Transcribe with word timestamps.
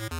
Hallais, 0.00 0.16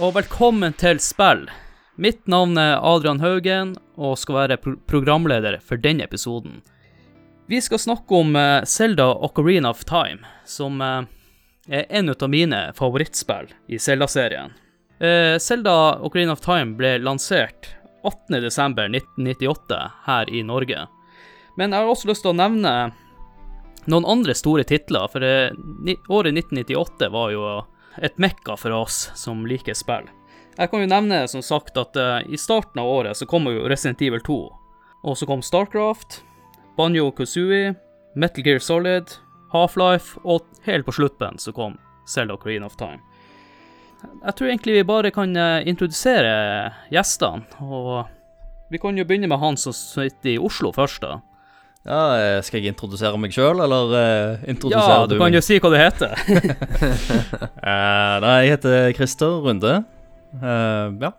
og 0.00 0.14
velkommen 0.16 0.72
til 0.80 0.96
spill. 1.04 1.44
Mitt 2.00 2.24
navn 2.24 2.56
er 2.56 2.80
Adrian 2.80 3.20
Haugen, 3.20 3.76
og 4.00 4.16
skal 4.16 4.38
være 4.38 4.56
pro 4.56 4.72
programleder 4.88 5.60
for 5.60 5.76
denne 5.76 6.08
episoden. 6.08 6.64
Vi 7.48 7.60
skal 7.62 7.78
snakke 7.78 8.14
om 8.14 8.34
Selda 8.34 8.66
Zelda 8.66 9.14
Ocarina 9.14 9.70
of 9.70 9.84
Time, 9.84 10.18
som 10.44 10.80
uh, 10.80 11.02
er 11.68 11.86
en 11.88 12.10
av 12.10 12.30
mine 12.30 12.72
favorittspill 12.74 13.52
i 13.66 13.78
Zelda-serien. 13.78 14.50
Selda 14.98 15.38
Zelda 15.38 15.98
Ocarina 16.00 16.32
of 16.32 16.40
Time 16.40 16.74
ble 16.74 16.96
lansert 16.98 17.68
18.12.1998 18.02 19.78
her 20.06 20.34
i 20.34 20.42
Norge. 20.42 20.86
Men 21.56 21.72
jeg 21.72 21.84
har 21.84 21.90
også 21.90 22.08
lyst 22.08 22.24
til 22.24 22.32
å 22.32 22.38
nevne 22.40 22.74
noen 23.86 24.08
andre 24.08 24.34
store 24.34 24.64
titler, 24.66 25.06
for 25.12 25.22
året 25.22 26.34
1998 26.34 27.10
var 27.14 27.30
jo 27.30 27.48
et 28.02 28.18
mekka 28.18 28.56
for 28.58 28.74
oss 28.74 29.10
som 29.14 29.46
liker 29.46 29.76
spill. 29.76 30.08
Jeg 30.56 30.72
kan 30.72 30.82
jo 30.82 30.90
nevne 30.90 31.26
som 31.30 31.44
sagt 31.44 31.78
at 31.78 31.94
i 32.26 32.40
starten 32.40 32.82
av 32.82 32.90
året 32.90 33.20
så 33.20 33.28
kom 33.28 33.46
jo 33.52 33.68
Resident 33.68 34.02
Evil 34.02 34.24
2. 34.24 34.40
Og 35.06 35.18
så 35.20 35.28
kom 35.28 35.44
Starcraft, 35.44 36.22
Banjo 36.76 37.10
Kazooie, 37.16 37.74
Metal 38.14 38.44
Gear 38.44 38.60
Solid, 38.60 39.16
Half-Life, 39.52 40.20
og 40.24 40.44
helt 40.66 40.86
på 40.86 40.94
slutten 40.96 41.38
så 41.40 41.52
kom 41.56 41.78
Zelda 42.08 42.36
Ocarina 42.36 42.68
of 42.68 42.76
Time. 42.76 43.00
Jeg 44.22 44.36
tror 44.36 44.50
egentlig 44.50 44.74
vi 44.76 44.82
bare 44.86 45.10
kan 45.14 45.32
uh, 45.36 45.62
introdusere 45.66 46.34
gjestene, 46.92 47.46
og 47.64 48.04
vi 48.70 48.80
kan 48.82 48.98
jo 48.98 49.06
begynne 49.08 49.30
med 49.30 49.40
han 49.40 49.56
som 49.60 49.74
sitter 49.74 50.34
i 50.34 50.38
Oslo 50.42 50.72
først, 50.76 51.02
da. 51.02 51.20
Ja, 51.86 52.00
eh, 52.18 52.40
Skal 52.42 52.64
jeg 52.64 52.72
introdusere 52.74 53.14
meg 53.22 53.30
sjøl, 53.34 53.60
eller 53.62 53.92
uh, 53.94 54.48
introduserer 54.50 55.04
ja, 55.04 55.06
du, 55.06 55.14
du 55.14 55.20
kan 55.22 55.36
jo 55.36 55.42
si 55.44 55.60
hva 55.62 55.70
du 55.70 55.76
heter. 55.78 56.16
uh, 57.62 58.16
nei, 58.24 58.34
jeg 58.42 58.56
heter 58.56 58.90
Christer 58.98 59.38
Runde. 59.44 59.76
Uh, 60.42 60.90
ja, 60.98 61.12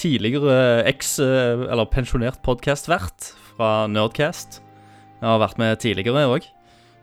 tidligere 0.00 0.56
eks- 0.88 1.18
eller 1.20 1.84
pensjonert 1.92 2.40
podkastvert 2.42 3.34
fra 3.52 3.84
Nerdcast. 3.92 4.62
Jeg 5.20 5.28
har 5.28 5.42
vært 5.42 5.60
med 5.60 5.80
tidligere 5.82 6.24
òg. 6.30 6.48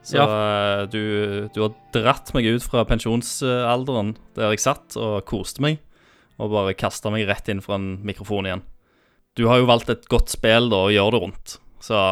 Så 0.08 0.18
ja. 0.18 0.86
du, 0.88 1.50
du, 1.52 1.60
har 1.66 1.74
dratt 1.92 2.32
meg 2.36 2.46
ut 2.48 2.64
fra 2.64 2.86
pensjonsalderen 2.88 4.14
der 4.38 4.54
jeg 4.54 4.64
satt 4.64 4.96
og 4.96 5.26
koste 5.28 5.64
meg, 5.64 5.82
og 6.40 6.54
bare 6.54 6.78
kasta 6.80 7.12
meg 7.12 7.28
rett 7.28 7.50
inn 7.52 7.60
for 7.64 7.76
en 7.76 7.98
mikrofon 8.08 8.48
igjen. 8.48 8.64
Du 9.36 9.50
har 9.52 9.60
jo 9.60 9.68
valgt 9.68 9.92
et 9.92 10.08
godt 10.10 10.32
spill 10.32 10.72
da, 10.72 10.86
og 10.88 10.96
gjør 10.96 11.12
det 11.14 11.22
rundt, 11.26 11.58
så 11.84 12.06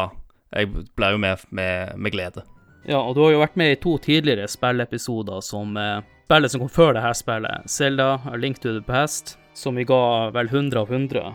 jeg 0.52 0.68
ble 0.98 1.10
jo 1.14 1.22
med, 1.22 1.48
med, 1.56 1.96
med, 1.96 2.12
glede. 2.14 2.44
Ja, 2.86 3.00
og 3.00 3.16
du 3.16 3.24
har 3.24 3.32
jo 3.32 3.40
vært 3.42 3.56
med 3.58 3.72
i 3.72 3.80
to 3.80 3.96
tidligere 4.02 4.46
spilleepisoder 4.50 5.40
som 5.42 5.74
eh, 5.80 6.04
spillet 6.28 6.52
som 6.52 6.62
kom 6.62 6.70
før 6.70 6.94
det 6.94 7.02
her 7.02 7.16
spillet, 7.16 7.66
Selda, 7.70 8.12
Link 8.38 8.60
to 8.62 8.76
the 8.76 8.84
Past, 8.84 9.38
som 9.56 9.80
vi 9.80 9.88
ga 9.88 10.30
vel 10.36 10.52
100 10.52 10.84
av 10.84 10.92
100. 10.92 11.34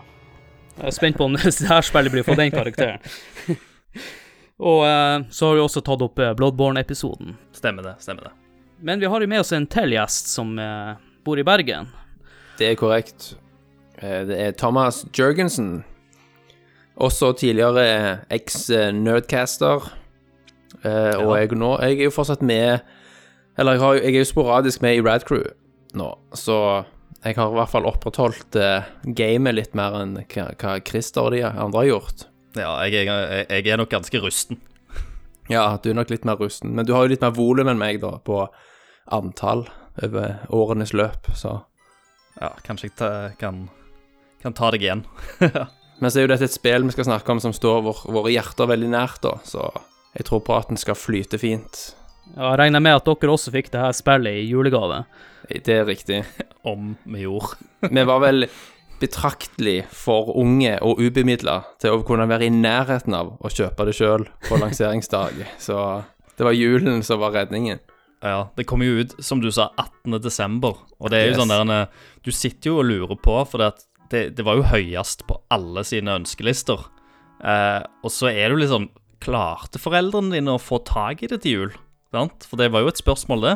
Jeg 0.77 0.87
er 0.87 0.95
spent 0.95 1.17
på 1.17 1.27
om 1.27 1.35
det 1.41 1.57
her 1.73 1.83
spillet 1.89 2.13
blir 2.13 2.27
for 2.27 2.39
den 2.39 2.53
karakteren. 2.53 3.01
og 4.61 4.85
eh, 4.85 5.23
så 5.33 5.47
har 5.49 5.57
vi 5.57 5.63
også 5.63 5.81
tatt 5.81 6.03
opp 6.05 6.19
eh, 6.21 6.35
Bloodborne-episoden. 6.37 7.33
Stemmer 7.57 7.87
det, 7.89 7.95
stemmer 8.03 8.29
det. 8.29 8.33
Men 8.81 9.01
vi 9.01 9.09
har 9.09 9.21
jo 9.21 9.29
med 9.29 9.41
oss 9.41 9.53
en 9.57 9.65
til 9.69 9.93
gjest 9.95 10.29
som 10.29 10.53
eh, 10.61 10.93
bor 11.25 11.39
i 11.41 11.45
Bergen. 11.45 11.89
Det 12.59 12.69
er 12.69 12.77
korrekt. 12.77 13.31
Eh, 13.97 14.21
det 14.29 14.37
er 14.37 14.55
Thomas 14.57 15.03
Jørgensen. 15.17 15.83
Også 17.01 17.31
tidligere 17.37 18.21
eks-nerdcaster. 18.29 19.89
Eh, 20.85 21.17
og 21.17 21.35
jeg, 21.39 21.51
nå, 21.57 21.75
jeg 21.81 21.99
er 21.99 22.09
jo 22.09 22.13
fortsatt 22.15 22.41
med 22.41 22.79
Eller 23.59 23.75
jeg, 23.75 23.81
har, 23.81 23.97
jeg, 23.99 24.13
er 24.15 24.23
jo 24.23 24.29
sporadisk 24.29 24.81
med 24.81 24.95
i 24.95 25.01
Radcrew 25.03 25.43
nå, 25.93 26.07
så 26.33 26.55
jeg 27.19 27.35
har 27.35 27.51
i 27.51 27.57
hvert 27.57 27.69
fall 27.69 27.85
opprettholdt 27.85 28.55
gamet 29.19 29.57
litt 29.57 29.73
mer 29.75 29.97
enn 29.99 30.13
hva 30.23 30.77
Christer 30.87 31.27
og 31.27 31.35
de 31.35 31.41
andre 31.43 31.81
har 31.81 31.89
gjort. 31.89 32.23
Ja, 32.57 32.73
jeg, 32.85 33.05
jeg, 33.07 33.45
jeg, 33.47 33.67
er 33.67 33.79
nok 33.79 33.91
ganske 33.91 34.21
rusten. 34.23 34.59
Ja, 35.51 35.77
du 35.81 35.91
er 35.91 35.97
nok 35.97 36.11
litt 36.11 36.25
mer 36.27 36.39
rusten. 36.39 36.73
Men 36.75 36.87
du 36.87 36.93
har 36.95 37.05
jo 37.05 37.13
litt 37.13 37.23
mer 37.23 37.35
volum 37.35 37.71
enn 37.71 37.79
meg, 37.79 38.01
da, 38.03 38.17
på 38.23 38.43
antall 39.11 39.65
over 40.01 40.39
årenes 40.53 40.95
løp, 40.95 41.31
så 41.35 41.61
Ja, 42.39 42.53
kanskje 42.63 42.87
jeg 42.87 42.95
ta, 42.97 43.09
kan, 43.37 43.65
kan 44.41 44.55
ta 44.57 44.71
deg 44.71 44.85
igjen. 44.85 45.03
Men 46.01 46.09
så 46.09 46.21
er 46.21 46.23
jo 46.25 46.31
dette 46.31 46.47
et 46.47 46.53
spill 46.55 46.87
vi 46.87 46.93
skal 46.95 47.09
snakke 47.09 47.33
om 47.33 47.41
som 47.43 47.53
står 47.53 47.83
vår, 47.85 47.99
våre 48.15 48.31
hjerter 48.33 48.69
veldig 48.71 48.87
nært, 48.89 49.19
da, 49.21 49.35
så 49.45 49.67
jeg 50.15 50.25
tror 50.25 50.41
praten 50.47 50.79
skal 50.79 50.97
flyte 50.97 51.37
fint. 51.37 51.91
Ja, 52.33 52.53
regner 52.57 52.81
med 52.83 52.97
at 52.97 53.07
dere 53.07 53.33
også 53.33 53.51
fikk 53.53 53.69
det 53.73 53.83
her 53.83 53.93
spillet 53.95 54.39
i 54.39 54.47
julegave. 54.47 55.03
Det 55.51 55.75
er 55.75 55.85
riktig. 55.87 56.21
Om 56.63 56.95
vi 57.03 57.25
gjorde. 57.25 57.59
vi 57.91 58.03
var 58.07 58.23
vel 58.23 58.47
betraktelig 59.01 59.81
for 59.95 60.31
unge 60.39 60.75
og 60.85 61.01
ubemidla 61.01 61.61
til 61.81 61.97
å 61.97 62.03
kunne 62.05 62.27
være 62.29 62.47
i 62.47 62.53
nærheten 62.53 63.15
av 63.17 63.33
å 63.41 63.51
kjøpe 63.51 63.87
det 63.89 63.95
sjøl 63.97 64.27
på 64.47 64.59
lanseringsdag. 64.61 65.41
Så 65.65 65.77
det 66.37 66.47
var 66.47 66.57
julen 66.57 67.01
som 67.05 67.21
var 67.23 67.35
redningen. 67.35 67.81
Ja, 68.21 68.51
det 68.53 68.67
kom 68.69 68.83
jo 68.85 69.01
ut, 69.01 69.15
som 69.23 69.41
du 69.41 69.49
sa, 69.49 69.71
18. 69.81 70.19
desember. 70.21 70.77
Og 71.01 71.09
det 71.09 71.19
er 71.19 71.29
jo 71.31 71.33
yes. 71.33 71.41
sånn 71.41 71.53
der 71.53 71.87
Du 72.21 72.29
sitter 72.29 72.69
jo 72.69 72.79
og 72.83 72.89
lurer 72.89 73.17
på, 73.17 73.39
for 73.49 73.63
det, 73.63 73.71
det, 74.13 74.23
det 74.37 74.45
var 74.45 74.59
jo 74.59 74.69
høyest 74.69 75.25
på 75.25 75.39
alle 75.53 75.81
sine 75.87 76.19
ønskelister. 76.21 76.85
Eh, 77.41 77.81
og 78.05 78.13
så 78.13 78.29
er 78.29 78.43
det 78.43 78.53
jo 78.53 78.63
liksom 78.65 78.91
Klarte 79.21 79.77
foreldrene 79.77 80.33
dine 80.33 80.55
å 80.55 80.61
få 80.61 80.79
tak 80.81 81.21
i 81.21 81.27
det 81.29 81.43
til 81.43 81.53
jul? 81.53 81.73
Sant? 82.09 82.45
For 82.49 82.57
det 82.57 82.71
var 82.73 82.81
jo 82.81 82.89
et 82.89 83.01
spørsmål, 83.01 83.45
det. 83.45 83.53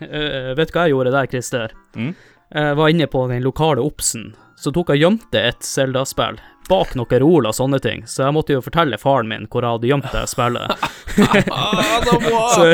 Uh, 0.00 0.54
vet 0.56 0.70
du 0.70 0.72
hva 0.72 0.86
jeg 0.86 0.94
gjorde 0.94 1.12
der, 1.12 1.28
Christer? 1.28 1.74
Mm? 1.92 2.14
Jeg 2.56 2.78
var 2.78 2.92
inne 2.92 3.08
på 3.10 3.26
den 3.28 3.44
lokale 3.44 3.84
Obsen. 3.84 4.30
Så 4.56 4.72
tok 4.72 4.94
jeg 4.94 5.04
gjemte 5.04 5.42
et 5.50 5.64
Zelda-spill 5.64 6.38
bak 6.66 6.96
noen 6.98 7.22
ol 7.22 7.46
og 7.46 7.54
sånne 7.54 7.78
ting, 7.82 8.00
så 8.10 8.24
jeg 8.24 8.34
måtte 8.34 8.54
jo 8.56 8.62
fortelle 8.64 8.98
faren 8.98 9.28
min 9.30 9.44
hvor 9.50 9.62
jeg 9.62 9.76
hadde 9.76 9.90
gjemt 9.90 10.08
det 10.10 10.22
spillet. 10.30 10.66
så, 12.56 12.64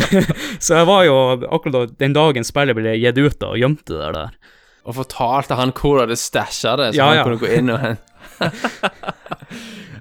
så, 0.57 0.71
jeg 0.79 0.87
var 0.89 1.03
jo 1.05 1.17
akkurat 1.53 1.93
den 2.01 2.17
dagen 2.17 2.45
spillet 2.47 2.79
ble 2.79 2.95
gitt 2.97 3.21
ut, 3.21 3.45
og 3.51 3.59
gjemte 3.61 3.99
det 3.99 4.11
der. 4.17 4.33
Og 4.89 4.97
fortalte 4.97 5.59
han 5.59 5.75
hvor 5.77 5.99
du 5.99 6.03
hadde 6.07 6.19
stæsja 6.19 6.73
det, 6.81 6.89
så 6.95 7.03
ja, 7.03 7.11
han 7.11 7.21
ja. 7.21 7.25
kunne 7.29 7.43
gå 7.43 7.49
inn 7.59 7.69
og 7.75 7.81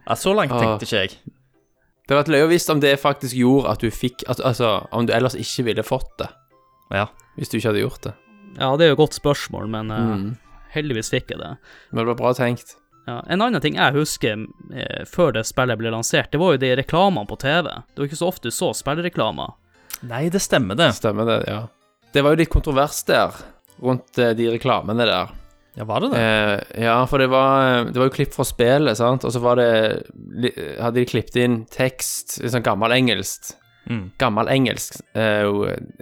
Ja, 0.07 0.15
så 0.17 0.33
langt 0.33 0.55
tenkte 0.55 0.87
ikke 0.87 1.03
jeg. 1.03 1.11
Det 2.07 2.15
var 2.15 2.23
vært 2.23 2.31
løye 2.33 2.47
visst 2.51 2.71
om 2.73 2.79
det 2.83 2.99
faktisk 2.99 3.35
gjorde 3.37 3.75
at 3.75 3.83
du 3.83 3.91
fikk 3.93 4.23
Altså, 4.27 4.67
om 4.91 5.05
du 5.07 5.13
ellers 5.15 5.37
ikke 5.37 5.63
ville 5.69 5.83
fått 5.85 6.11
det. 6.19 6.27
Ja. 6.91 7.05
Hvis 7.37 7.51
du 7.51 7.59
ikke 7.59 7.69
hadde 7.69 7.85
gjort 7.85 8.03
det. 8.07 8.13
Ja, 8.57 8.67
det 8.75 8.83
er 8.83 8.89
jo 8.91 8.97
et 8.97 9.03
godt 9.03 9.15
spørsmål, 9.15 9.69
men 9.71 9.85
uh, 9.93 10.25
heldigvis 10.75 11.11
fikk 11.13 11.33
jeg 11.33 11.41
det. 11.41 11.55
Men 11.91 12.03
det 12.03 12.11
var 12.13 12.19
bra 12.21 12.33
tenkt. 12.37 12.75
Ja, 13.07 13.19
En 13.27 13.41
annen 13.41 13.61
ting 13.63 13.77
jeg 13.79 13.95
husker 13.95 14.45
eh, 14.75 15.03
før 15.09 15.33
det 15.35 15.45
spillet 15.49 15.79
ble 15.79 15.91
lansert, 15.93 16.31
det 16.31 16.41
var 16.41 16.55
jo 16.55 16.61
de 16.61 16.75
reklamene 16.77 17.27
på 17.29 17.39
TV. 17.41 17.69
Det 17.71 18.03
var 18.03 18.09
ikke 18.09 18.21
så 18.21 18.29
ofte 18.29 18.51
du 18.51 18.55
så 18.55 18.71
spillreklamer. 18.77 19.55
Nei, 20.07 20.27
det 20.33 20.41
stemmer 20.41 20.77
det. 20.77 20.91
Stemmer 20.97 21.27
det, 21.29 21.39
ja. 21.49 21.65
Det 22.11 22.23
var 22.23 22.35
jo 22.35 22.41
litt 22.41 22.51
kontrovers 22.51 23.03
der, 23.07 23.37
rundt 23.81 24.19
eh, 24.21 24.33
de 24.37 24.51
reklamene 24.53 25.07
der. 25.07 25.33
Ja, 25.79 25.85
var 25.87 26.03
det 26.03 26.11
det? 26.11 26.21
Eh, 26.21 26.83
ja, 26.83 26.97
for 27.07 27.23
det 27.23 27.29
var, 27.31 27.85
det 27.87 27.97
var 27.97 28.09
jo 28.09 28.15
klipp 28.15 28.33
fra 28.35 28.45
spillet, 28.45 28.97
sant, 28.99 29.23
og 29.23 29.31
så 29.31 29.39
var 29.39 29.59
det 29.61 29.69
Hadde 30.81 30.97
de 30.99 31.07
klippet 31.07 31.37
inn 31.39 31.61
tekst, 31.71 32.39
litt 32.41 32.53
sånn 32.53 32.65
gammelengelsk. 32.65 33.53
Mm. 33.89 34.03
Gammelengelsk. 34.21 34.99
Eh, 35.17 35.47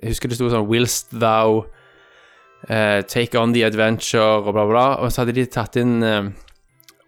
jeg 0.01 0.13
husker 0.15 0.31
det 0.31 0.39
sto 0.39 0.49
sånn 0.51 0.67
Willst 0.69 1.13
thou 1.13 1.63
uh, 2.67 3.01
take 3.07 3.39
on 3.39 3.53
the 3.55 3.63
adventure, 3.65 4.41
og 4.43 4.53
bla, 4.53 4.65
bla, 4.69 4.85
og 4.99 5.11
så 5.11 5.23
hadde 5.23 5.37
de 5.39 5.45
tatt 5.49 5.79
inn 5.79 5.99
uh, 6.03 6.29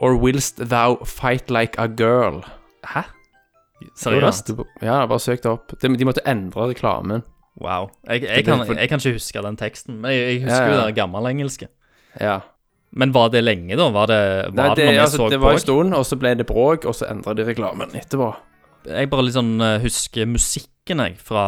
Or 0.01 0.15
willst 0.17 0.57
thou 0.57 0.97
fight 1.05 1.51
like 1.53 1.77
a 1.77 1.85
girl? 1.85 2.41
Hæ? 2.89 3.03
Seriøst? 3.97 4.49
Ja, 4.81 5.03
bare 5.05 5.21
søkte 5.21 5.51
opp. 5.53 5.75
De, 5.81 5.91
de 5.97 6.07
måtte 6.07 6.23
endre 6.25 6.71
reklamen. 6.71 7.21
Wow. 7.61 7.91
Jeg, 8.07 8.23
jeg, 8.23 8.45
kan, 8.45 8.63
jeg, 8.65 8.89
kan, 8.89 9.01
ikke 9.01 9.19
huske 9.19 9.43
den 9.45 9.59
teksten, 9.59 9.99
men 10.01 10.15
jeg, 10.15 10.23
jeg 10.25 10.41
husker 10.47 10.57
ja, 10.57 10.71
ja. 10.71 10.79
jo 10.79 10.87
den 10.87 10.95
gammelengelske. 10.97 11.67
Ja. 12.17 12.39
Men 12.91 13.13
var 13.13 13.29
det 13.31 13.43
lenge, 13.43 13.75
da? 13.77 13.87
Var 13.93 14.09
det, 14.09 14.21
var 14.51 14.71
Nei, 14.71 14.75
det, 14.75 14.87
det 14.87 15.03
altså, 15.03 15.17
så 15.17 15.29
det 15.31 15.41
var 15.41 15.55
en 15.55 15.63
stund, 15.63 15.93
og 15.95 16.05
så 16.07 16.17
ble 16.19 16.33
det 16.39 16.47
bråk, 16.49 16.87
og 16.89 16.95
så 16.95 17.07
endra 17.11 17.35
de 17.37 17.45
reklamen 17.47 17.93
etterpå. 17.95 18.31
Jeg 18.89 19.11
bare 19.11 19.27
liksom 19.27 19.53
uh, 19.61 19.75
husker 19.83 20.25
musikken, 20.27 21.03
jeg, 21.05 21.19
fra, 21.21 21.45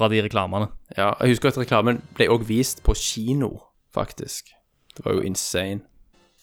fra, 0.00 0.08
de 0.08 0.24
reklamene. 0.24 0.70
Ja, 0.96 1.12
jeg 1.20 1.36
husker 1.36 1.52
at 1.52 1.60
reklamen 1.60 2.00
ble 2.16 2.30
òg 2.32 2.48
vist 2.48 2.82
på 2.86 2.96
kino, 2.96 3.52
faktisk. 3.94 4.50
Det 4.96 5.04
var 5.04 5.20
jo 5.20 5.28
insane. 5.28 5.84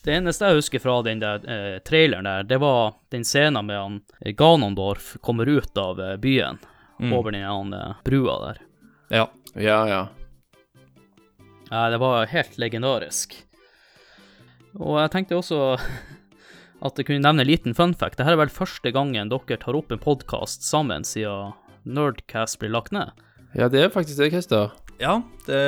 Det 0.05 0.13
eneste 0.15 0.47
jeg 0.47 0.61
husker 0.61 0.79
fra 0.79 1.01
den 1.03 1.19
der 1.19 1.43
eh, 1.43 1.79
traileren 1.83 2.29
der, 2.29 2.45
det 2.47 2.61
var 2.63 2.93
den 3.11 3.25
scenen 3.27 3.65
med 3.67 3.75
han 3.81 3.97
eh, 4.21 4.31
Ganondorf 4.37 5.17
kommer 5.25 5.49
ut 5.49 5.75
av 5.81 5.99
eh, 5.99 6.15
byen. 6.21 6.61
Mm. 6.99 7.13
over 7.13 7.31
den 7.31 7.73
eh, 7.73 7.93
brua 8.03 8.45
der. 8.45 8.61
Ja. 9.09 9.31
Ja, 9.53 9.89
ja. 9.89 10.07
Ja, 11.69 11.89
det 11.89 11.97
var 11.97 12.25
helt 12.25 12.57
legendarisk. 12.57 13.35
Og 14.77 14.99
jeg 15.01 15.11
tenkte 15.11 15.37
også 15.37 15.77
at 16.85 16.97
jeg 16.97 17.07
kunne 17.07 17.23
nevne 17.25 17.43
en 17.43 17.49
liten 17.49 17.77
fun 17.77 17.93
fact. 17.93 18.17
Dette 18.17 18.33
er 18.33 18.39
vel 18.39 18.53
første 18.53 18.91
gangen 18.93 19.29
dere 19.29 19.59
tar 19.61 19.77
opp 19.77 19.91
en 19.91 20.01
podkast 20.01 20.65
sammen 20.65 21.05
siden 21.07 21.53
Nerdcast 21.87 22.59
blir 22.59 22.73
lagt 22.73 22.91
ned. 22.95 23.13
Ja, 23.55 23.69
det 23.71 23.85
er 23.85 23.93
faktisk 23.93 24.19
det, 24.19 24.31
Christer. 24.33 24.73
Ja, 24.99 25.21
det, 25.45 25.61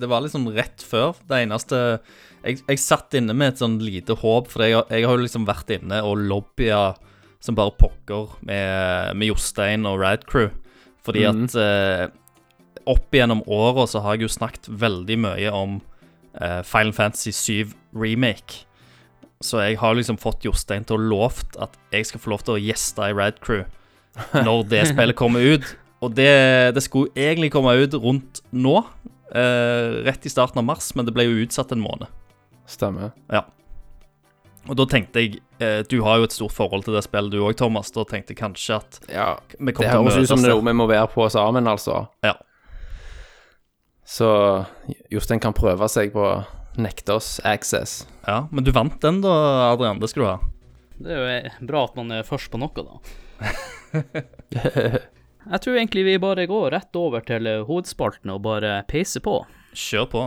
det 0.00 0.10
var 0.10 0.24
liksom 0.24 0.48
rett 0.54 0.82
før. 0.82 1.14
Det 1.28 1.44
eneste 1.44 1.78
Jeg, 2.44 2.58
jeg 2.66 2.80
satt 2.82 3.14
inne 3.16 3.32
med 3.36 3.54
et 3.54 3.62
sånn 3.62 3.78
lite 3.80 4.16
håp, 4.20 4.50
for 4.52 4.66
jeg, 4.66 4.82
jeg 4.90 5.06
har 5.06 5.16
jo 5.16 5.24
liksom 5.24 5.46
vært 5.48 5.70
inne 5.78 6.02
og 6.04 6.20
lobbya 6.20 6.90
som 7.44 7.56
bare 7.56 7.72
pokker 7.76 8.34
med, 8.44 9.16
med 9.16 9.30
Jostein 9.30 9.86
og 9.88 10.00
Radcrew. 10.00 10.50
Fordi 11.04 11.24
mm. 11.24 11.40
at 11.44 11.56
eh, 11.60 12.04
opp 12.88 13.16
gjennom 13.16 13.42
åra 13.44 13.86
så 13.88 14.00
har 14.04 14.16
jeg 14.16 14.26
jo 14.26 14.36
snakket 14.36 14.70
veldig 14.80 15.18
mye 15.26 15.52
om 15.52 15.78
eh, 16.40 16.60
Final 16.64 16.94
Fantasy 16.96 17.32
7 17.36 17.74
Remake. 17.96 18.64
Så 19.44 19.60
jeg 19.60 19.76
har 19.80 19.96
liksom 19.96 20.16
fått 20.20 20.46
Jostein 20.46 20.86
til 20.88 20.96
å 20.96 21.08
lovt 21.12 21.58
at 21.60 21.76
jeg 21.92 22.08
skal 22.08 22.22
få 22.24 22.32
lov 22.32 22.44
til 22.46 22.56
å 22.56 22.62
gjeste 22.62 23.10
i 23.10 23.16
Radcrew 23.16 23.64
når 24.46 24.68
det 24.72 24.86
spillet 24.94 25.18
kommer 25.18 25.44
ut. 25.44 25.74
Og 26.02 26.12
det, 26.16 26.74
det 26.76 26.82
skulle 26.84 27.12
egentlig 27.16 27.52
komme 27.54 27.74
ut 27.78 27.94
rundt 27.94 28.42
nå, 28.52 28.76
eh, 29.34 30.02
rett 30.04 30.26
i 30.26 30.32
starten 30.32 30.58
av 30.60 30.66
mars, 30.68 30.90
men 30.94 31.06
det 31.06 31.14
ble 31.16 31.26
jo 31.28 31.44
utsatt 31.46 31.72
en 31.72 31.84
måned. 31.84 32.10
Stemmer. 32.68 33.12
Ja. 33.32 33.44
Og 34.64 34.78
da 34.78 34.86
tenkte 34.88 35.20
jeg 35.20 35.42
eh, 35.60 35.82
Du 35.84 35.98
har 36.06 36.16
jo 36.16 36.24
et 36.24 36.32
stort 36.32 36.54
forhold 36.56 36.86
til 36.86 36.94
det 36.96 37.02
spillet, 37.04 37.34
du 37.34 37.42
òg, 37.44 37.52
Thomas. 37.60 37.90
Da 37.92 38.06
tenkte 38.08 38.32
jeg 38.32 38.40
kanskje 38.40 38.78
at 38.78 38.98
Ja, 39.12 39.26
vi 39.58 39.68
det 39.68 39.74
kommer 39.76 39.90
til 39.92 40.00
å 40.00 40.04
høres 40.08 40.24
ut 40.24 40.32
som 40.32 40.40
det 40.40 40.48
er 40.48 40.56
noe 40.56 40.64
vi 40.64 40.76
må 40.80 40.86
være 40.88 41.10
på 41.12 41.26
sammen, 41.32 41.68
altså. 41.68 42.06
Ja. 42.24 42.34
Så 44.08 44.28
Jostein 45.12 45.40
kan 45.40 45.56
prøve 45.56 45.88
seg 45.92 46.12
på 46.16 46.24
å 46.24 46.34
nekte 46.80 47.16
oss 47.18 47.36
access. 47.44 48.02
Ja, 48.26 48.46
Men 48.50 48.64
du 48.64 48.72
vant 48.74 48.96
den, 49.04 49.20
da, 49.24 49.34
Adrian. 49.70 50.00
Det 50.00 50.10
skal 50.12 50.24
du 50.24 50.28
ha. 50.28 50.38
Det 50.94 51.12
er 51.12 51.20
jo 51.20 51.28
eh, 51.36 51.60
bra 51.68 51.84
at 51.88 51.96
man 52.00 52.12
er 52.16 52.26
først 52.26 52.50
på 52.52 52.60
noe, 52.60 52.88
da. 52.88 52.94
Jeg 55.44 55.60
tror 55.60 55.76
egentlig 55.76 56.04
vi 56.06 56.16
bare 56.22 56.46
går 56.48 56.70
rett 56.72 56.96
over 56.96 57.24
til 57.28 57.48
hovedspalten 57.68 58.32
og 58.32 58.42
bare 58.46 58.78
peiser 58.88 59.20
på. 59.24 59.42
Kjør 59.76 60.10
på. 60.12 60.22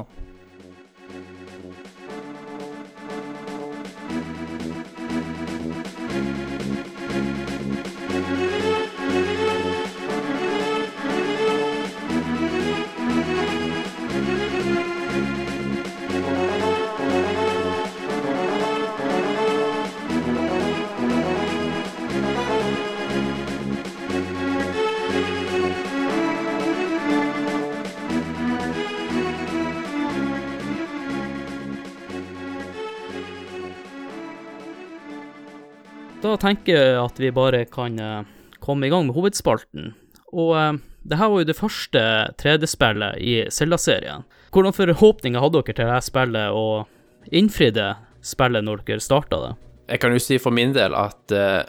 Da 36.27 36.35
tenker 36.41 36.75
jeg 36.75 36.97
at 36.99 37.19
vi 37.21 37.29
bare 37.31 37.63
kan 37.71 37.97
eh, 37.99 38.23
komme 38.63 38.87
i 38.87 38.91
gang 38.91 39.07
med 39.07 39.15
hovedspalten. 39.15 39.93
Og 40.33 40.51
eh, 40.59 40.73
det 41.07 41.19
her 41.21 41.29
var 41.31 41.43
jo 41.43 41.47
det 41.47 41.55
første 41.57 42.01
3D-spillet 42.41 43.21
i 43.23 43.35
Selda-serien. 43.53 44.25
Hvordan 44.51 44.75
forhåpninger 44.75 45.39
hadde 45.43 45.61
dere 45.61 45.77
til 45.77 45.87
det 45.91 46.01
spillet, 46.03 46.51
og 46.51 47.31
innfridde 47.31 47.93
spillet 48.25 48.65
når 48.67 48.83
dere 48.87 49.03
starta 49.03 49.39
det? 49.45 49.53
Jeg 49.87 50.01
kan 50.03 50.11
jo 50.15 50.19
si 50.19 50.39
for 50.43 50.51
min 50.55 50.73
del 50.75 50.95
at 50.99 51.31
eh, 51.35 51.61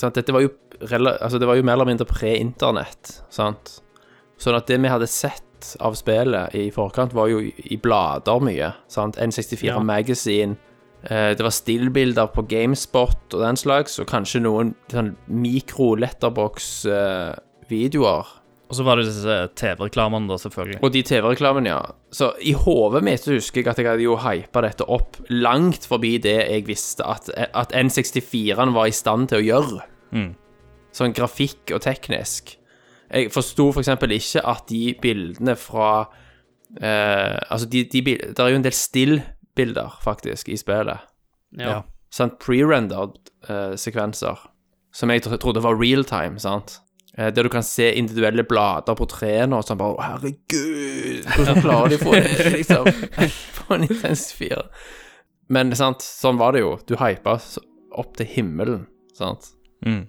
sant, 0.00 0.16
dette 0.18 0.34
var 0.34 0.42
jo, 0.42 0.50
altså, 0.82 1.38
det 1.38 1.46
var 1.46 1.58
jo 1.60 1.66
mer 1.66 1.76
eller 1.78 1.90
mindre 1.92 2.08
pre-internett, 2.10 3.20
sant. 3.30 3.76
Sånn 4.40 4.56
at 4.56 4.66
det 4.70 4.80
vi 4.80 4.90
hadde 4.90 5.06
sett 5.10 5.74
av 5.84 5.94
spillet 5.98 6.54
i 6.56 6.70
forkant, 6.74 7.12
var 7.14 7.28
jo 7.30 7.42
i 7.44 7.76
blader 7.78 8.40
mye. 8.42 8.72
sant? 8.90 9.18
N64 9.20 9.68
Ja. 9.68 9.78
Magazine. 9.84 10.56
Eh, 11.04 11.36
det 11.36 11.44
var 11.44 11.50
stillbilder 11.54 12.26
på 12.34 12.42
Gamespot 12.50 13.34
og 13.34 13.40
den 13.44 13.56
slags, 13.60 13.92
og 14.02 14.06
kanskje 14.10 14.44
noen 14.44 14.68
sånn 14.92 15.10
mikro-letterbox-videoer. 15.30 18.26
Og 18.70 18.76
så 18.78 18.84
var 18.86 19.00
det 19.00 19.08
disse 19.08 19.36
TV-reklamene, 19.58 20.28
da, 20.30 20.36
selvfølgelig. 20.38 20.78
Og 20.86 20.92
de 20.94 21.00
TV-reklamene, 21.02 21.72
ja. 21.72 21.80
Så 22.14 22.28
i 22.46 22.52
hodet 22.54 23.00
mitt 23.02 23.24
husker 23.26 23.64
jeg 23.64 23.70
at 23.72 23.80
jeg 23.82 23.88
hadde 23.88 24.04
jo 24.04 24.14
hypa 24.22 24.62
dette 24.62 24.86
opp 24.86 25.18
langt 25.32 25.88
forbi 25.90 26.12
det 26.22 26.36
jeg 26.38 26.68
visste 26.68 27.02
at, 27.02 27.26
at 27.34 27.74
N64-en 27.74 28.70
var 28.76 28.86
i 28.86 28.94
stand 28.94 29.32
til 29.32 29.40
å 29.40 29.46
gjøre. 29.48 29.82
Mm. 30.14 30.30
Sånn 30.94 31.16
grafikk 31.18 31.74
og 31.74 31.82
teknisk. 31.82 32.54
Jeg 33.10 33.32
forsto 33.34 33.72
f.eks. 33.72 33.90
For 33.90 34.14
ikke 34.14 34.44
at 34.52 34.70
de 34.70 34.84
bildene 35.02 35.56
fra 35.58 35.90
eh, 36.78 37.38
Altså, 37.50 37.66
de, 37.66 37.82
de 37.90 38.04
Det 38.06 38.38
er 38.38 38.52
jo 38.52 38.60
en 38.60 38.66
del 38.66 38.76
stillbilder, 38.76 39.34
faktisk, 40.04 40.48
i 40.48 40.56
spillet. 40.60 41.06
Ja. 41.58 41.82
Sant? 42.14 42.38
Pre-rendered 42.42 43.18
eh, 43.48 43.74
sekvenser. 43.78 44.38
Som 44.94 45.10
jeg 45.12 45.22
tro- 45.22 45.38
trodde 45.38 45.62
var 45.62 45.78
real 45.78 46.02
time, 46.04 46.40
sant? 46.42 46.80
Eh, 47.18 47.28
der 47.34 47.46
du 47.46 47.50
kan 47.52 47.62
se 47.66 47.88
individuelle 47.98 48.44
blader 48.46 48.94
på 48.98 49.06
trærne 49.10 49.58
og 49.58 49.66
sånn 49.66 49.78
bare 49.80 49.96
Å, 49.98 50.06
herregud! 50.08 51.26
Hvordan 51.36 51.60
klarer 51.62 51.92
de 51.92 51.98
å 51.98 52.04
få 52.04 52.14
det, 52.16 52.50
liksom? 52.58 52.90
På 53.60 53.76
en 53.76 53.86
intensifier 53.86 54.64
4. 54.66 54.98
Men 55.50 55.74
sant, 55.74 56.02
sånn 56.06 56.38
var 56.38 56.54
det 56.54 56.62
jo. 56.62 56.76
Du 56.86 56.94
hypa 57.00 57.36
opp 57.98 58.12
til 58.18 58.28
himmelen, 58.30 58.84
sant? 59.18 59.48
Mm. 59.86 60.04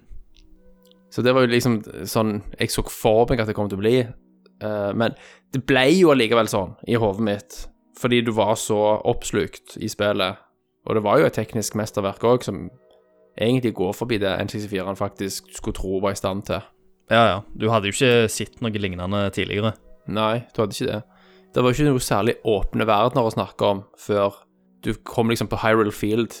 Så 1.12 1.22
det 1.26 1.34
var 1.34 1.44
jo 1.44 1.50
liksom 1.52 1.80
sånn 2.08 2.38
jeg 2.58 2.70
så 2.72 2.84
for 2.88 3.26
meg 3.28 3.42
at 3.42 3.50
det 3.50 3.56
kom 3.58 3.68
til 3.68 3.80
å 3.80 3.82
bli. 3.82 3.96
Uh, 4.62 4.92
men 4.96 5.16
det 5.52 5.64
ble 5.66 5.82
jo 5.96 6.12
allikevel 6.14 6.48
sånn 6.48 6.76
i 6.88 6.94
hodet 6.96 7.26
mitt, 7.26 7.56
fordi 7.98 8.20
du 8.24 8.32
var 8.32 8.54
så 8.60 8.78
oppslukt 9.04 9.76
i 9.82 9.88
spillet. 9.92 10.36
Og 10.88 10.96
det 10.98 11.02
var 11.04 11.20
jo 11.20 11.26
et 11.28 11.36
teknisk 11.36 11.74
mesterverk 11.78 12.24
òg, 12.26 12.42
som 12.46 12.64
egentlig 13.38 13.74
går 13.78 13.92
forbi 13.96 14.18
det 14.22 14.32
N64-en 14.42 14.98
faktisk 14.98 15.52
skulle 15.56 15.76
tro 15.78 16.00
var 16.02 16.12
i 16.16 16.18
stand 16.18 16.44
til. 16.48 16.60
Ja, 17.12 17.22
ja. 17.28 17.38
Du 17.58 17.68
hadde 17.70 17.90
jo 17.90 17.94
ikke 17.96 18.28
sett 18.32 18.60
noe 18.64 18.72
lignende 18.72 19.26
tidligere. 19.34 19.74
Nei, 20.10 20.44
du 20.54 20.62
hadde 20.62 20.74
ikke 20.76 20.88
det. 20.90 21.02
Det 21.52 21.62
var 21.62 21.70
jo 21.70 21.76
ikke 21.76 21.90
noe 21.92 22.02
særlig 22.02 22.34
åpne 22.48 22.86
verdener 22.88 23.28
å 23.28 23.32
snakke 23.34 23.68
om 23.68 23.82
før 24.00 24.38
du 24.82 24.94
kom 25.06 25.28
liksom 25.30 25.50
på 25.52 25.60
Hyrule 25.62 25.92
Field 25.94 26.40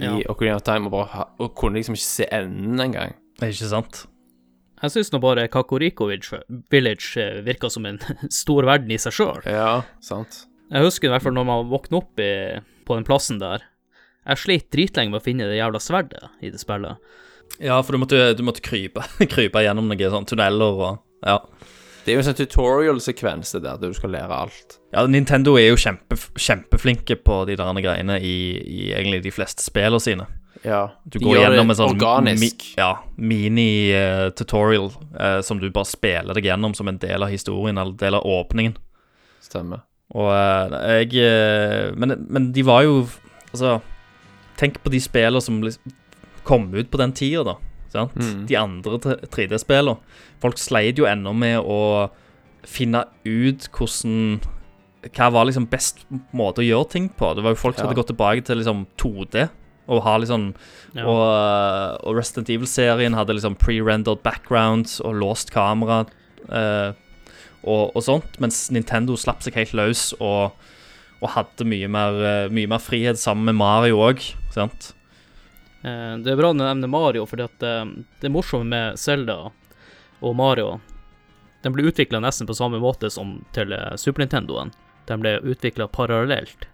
i 0.00 0.04
Ja. 0.04 0.16
Ocarina 0.32 0.56
of 0.56 0.64
Time 0.66 0.88
og, 0.88 0.92
bare, 0.92 1.26
og 1.38 1.54
kunne 1.56 1.78
liksom 1.78 1.94
ikke 1.96 2.08
se 2.08 2.26
enden 2.32 2.80
engang. 2.80 3.14
Ikke 3.40 3.68
sant? 3.70 4.06
Jeg 4.82 4.90
syns 4.94 5.10
nå 5.12 5.20
bare 5.20 5.46
Kakoriko 5.52 6.06
Village- 6.08 6.40
Village 6.72 7.16
eh, 7.20 7.40
virka 7.44 7.68
som 7.70 7.84
en 7.86 7.98
stor 8.32 8.64
verden 8.68 8.90
i 8.90 8.98
seg 9.00 9.12
sjøl. 9.12 9.42
Ja, 9.46 9.82
sant. 10.00 10.46
Jeg 10.70 10.86
husker 10.86 11.08
i 11.08 11.12
hvert 11.14 11.24
fall 11.24 11.34
når 11.34 11.48
man 11.48 11.70
våkner 11.70 11.98
opp 12.02 12.20
i, 12.22 12.30
på 12.86 12.96
den 12.98 13.06
plassen 13.08 13.40
der. 13.42 13.64
Jeg 14.28 14.38
slet 14.38 14.70
dritlenge 14.70 15.10
med 15.14 15.22
å 15.22 15.24
finne 15.24 15.48
det 15.50 15.58
jævla 15.58 15.80
sverdet 15.82 16.28
i 16.44 16.52
det 16.52 16.60
spillet. 16.62 17.00
Ja, 17.58 17.80
for 17.82 17.96
du 17.96 18.02
måtte, 18.04 18.20
du 18.38 18.44
måtte 18.46 18.62
krype, 18.62 19.02
krype 19.34 19.64
gjennom 19.64 19.90
noen 19.90 20.10
sånne 20.14 20.30
tunneler 20.30 20.82
og 20.86 21.26
Ja. 21.26 21.40
Det 22.00 22.14
er 22.14 22.16
jo 22.16 22.20
en 22.22 22.26
sånn 22.30 22.38
tutorial-sekvens, 22.38 23.50
der, 23.60 23.74
du 23.76 23.90
skal 23.92 24.14
lære 24.14 24.32
alt. 24.32 24.78
Ja, 24.94 25.02
Nintendo 25.04 25.52
er 25.60 25.66
jo 25.68 25.76
kjempe, 25.78 26.16
kjempeflinke 26.16 27.18
på 27.20 27.42
de 27.44 27.58
der 27.60 27.80
greiene 27.84 28.16
i, 28.24 28.36
i 28.56 28.78
egentlig 28.96 29.20
de 29.26 29.32
fleste 29.34 29.60
spillene 29.60 30.00
sine. 30.00 30.24
Ja, 30.64 30.86
Du 31.04 31.18
de 31.18 31.24
går 31.26 31.36
gjør 31.36 31.44
gjennom 31.54 31.74
en 31.74 31.76
sånn 31.76 31.92
organisk. 31.92 32.64
Mi, 32.64 32.80
ja, 32.80 32.88
mini-tutorial 33.20 34.88
eh, 35.20 35.40
som 35.44 35.60
du 35.60 35.68
bare 35.70 35.88
spiller 35.88 36.36
deg 36.36 36.48
gjennom 36.48 36.74
som 36.76 36.88
en 36.88 36.98
del 37.00 37.22
av 37.22 37.32
historien, 37.32 37.78
eller 37.78 37.96
del 38.00 38.16
av 38.16 38.26
åpningen. 38.26 38.76
Stemmer. 39.44 39.84
Og 40.18 40.30
eh, 40.34 41.04
jeg 41.04 41.22
eh, 41.22 41.90
men, 41.94 42.16
men 42.28 42.50
de 42.52 42.64
var 42.66 42.82
jo 42.86 43.04
Altså, 43.50 43.80
tenk 44.60 44.76
på 44.84 44.90
de 44.94 45.00
spillene 45.02 45.40
som 45.42 45.56
liksom 45.62 45.94
kom 46.46 46.68
ut 46.74 46.86
på 46.90 46.98
den 47.00 47.10
tida, 47.18 47.42
da. 47.42 47.54
Sant? 47.90 48.14
Mm. 48.14 48.44
De 48.46 48.54
andre 48.56 48.98
3D-spillene. 49.26 49.96
Folk 50.42 50.58
sleit 50.62 50.98
jo 51.00 51.08
ennå 51.10 51.32
med 51.34 51.58
å 51.66 52.08
finne 52.62 53.02
ut 53.26 53.66
hvordan 53.74 54.38
Hva 55.16 55.30
var 55.32 55.48
liksom 55.48 55.66
best 55.72 56.04
måte 56.36 56.60
å 56.62 56.66
gjøre 56.66 56.90
ting 56.92 57.08
på? 57.16 57.32
Det 57.34 57.42
var 57.42 57.54
jo 57.56 57.62
folk 57.62 57.74
som 57.78 57.86
Ja. 57.86 57.88
hadde 57.90 57.98
gått 57.98 58.12
tilbake 58.12 58.44
til 58.44 58.60
liksom 58.60 58.86
2D. 59.00 59.48
Og 59.90 60.02
ha 60.04 60.16
liksom 60.18 60.54
Ja. 60.94 61.06
og, 61.08 61.22
eh, 61.26 62.06
og 62.06 62.16
Resident 62.16 62.50
Evil-serien 62.50 63.14
hadde 63.14 63.34
liksom 63.34 63.56
pre-rendered 63.58 64.22
backgrounds 64.22 65.00
og 65.00 65.14
låst 65.18 65.50
kamera 65.50 66.06
eh, 66.48 66.92
og, 67.62 67.90
og 67.94 68.04
sånt, 68.04 68.38
mens 68.40 68.68
Nintendo 68.72 69.16
slapp 69.20 69.44
seg 69.44 69.58
helt 69.58 69.74
løs 69.76 70.10
og, 70.18 70.56
og 71.20 71.32
hadde 71.34 71.66
mye 71.68 71.88
mer, 71.92 72.20
eh, 72.24 72.52
mye 72.52 72.70
mer 72.70 72.80
frihet 72.80 73.20
sammen 73.20 73.50
med 73.50 73.58
Mario 73.60 74.00
òg, 74.00 74.22
sant? 74.54 74.94
Eh, 75.82 76.16
Det 76.24 76.32
er 76.32 76.40
bra 76.40 76.52
du 76.54 76.62
nevner 76.62 76.88
Mario, 76.88 77.26
fordi 77.28 77.44
at 77.44 77.66
eh, 77.66 77.84
det 78.20 78.32
morsomme 78.32 78.70
med 78.70 78.98
Zelda 79.00 79.50
og 80.20 80.36
Mario 80.36 80.80
Den 81.60 81.74
ble 81.76 81.84
utvikla 81.90 82.22
nesten 82.24 82.48
på 82.48 82.56
samme 82.56 82.78
måte 82.80 83.10
som 83.12 83.42
til 83.52 83.74
Super 84.00 84.22
Nintendoen. 84.22 84.70
Den 85.04 85.20
ble 85.20 85.34
utvikla 85.44 85.90
parallelt. 85.92 86.64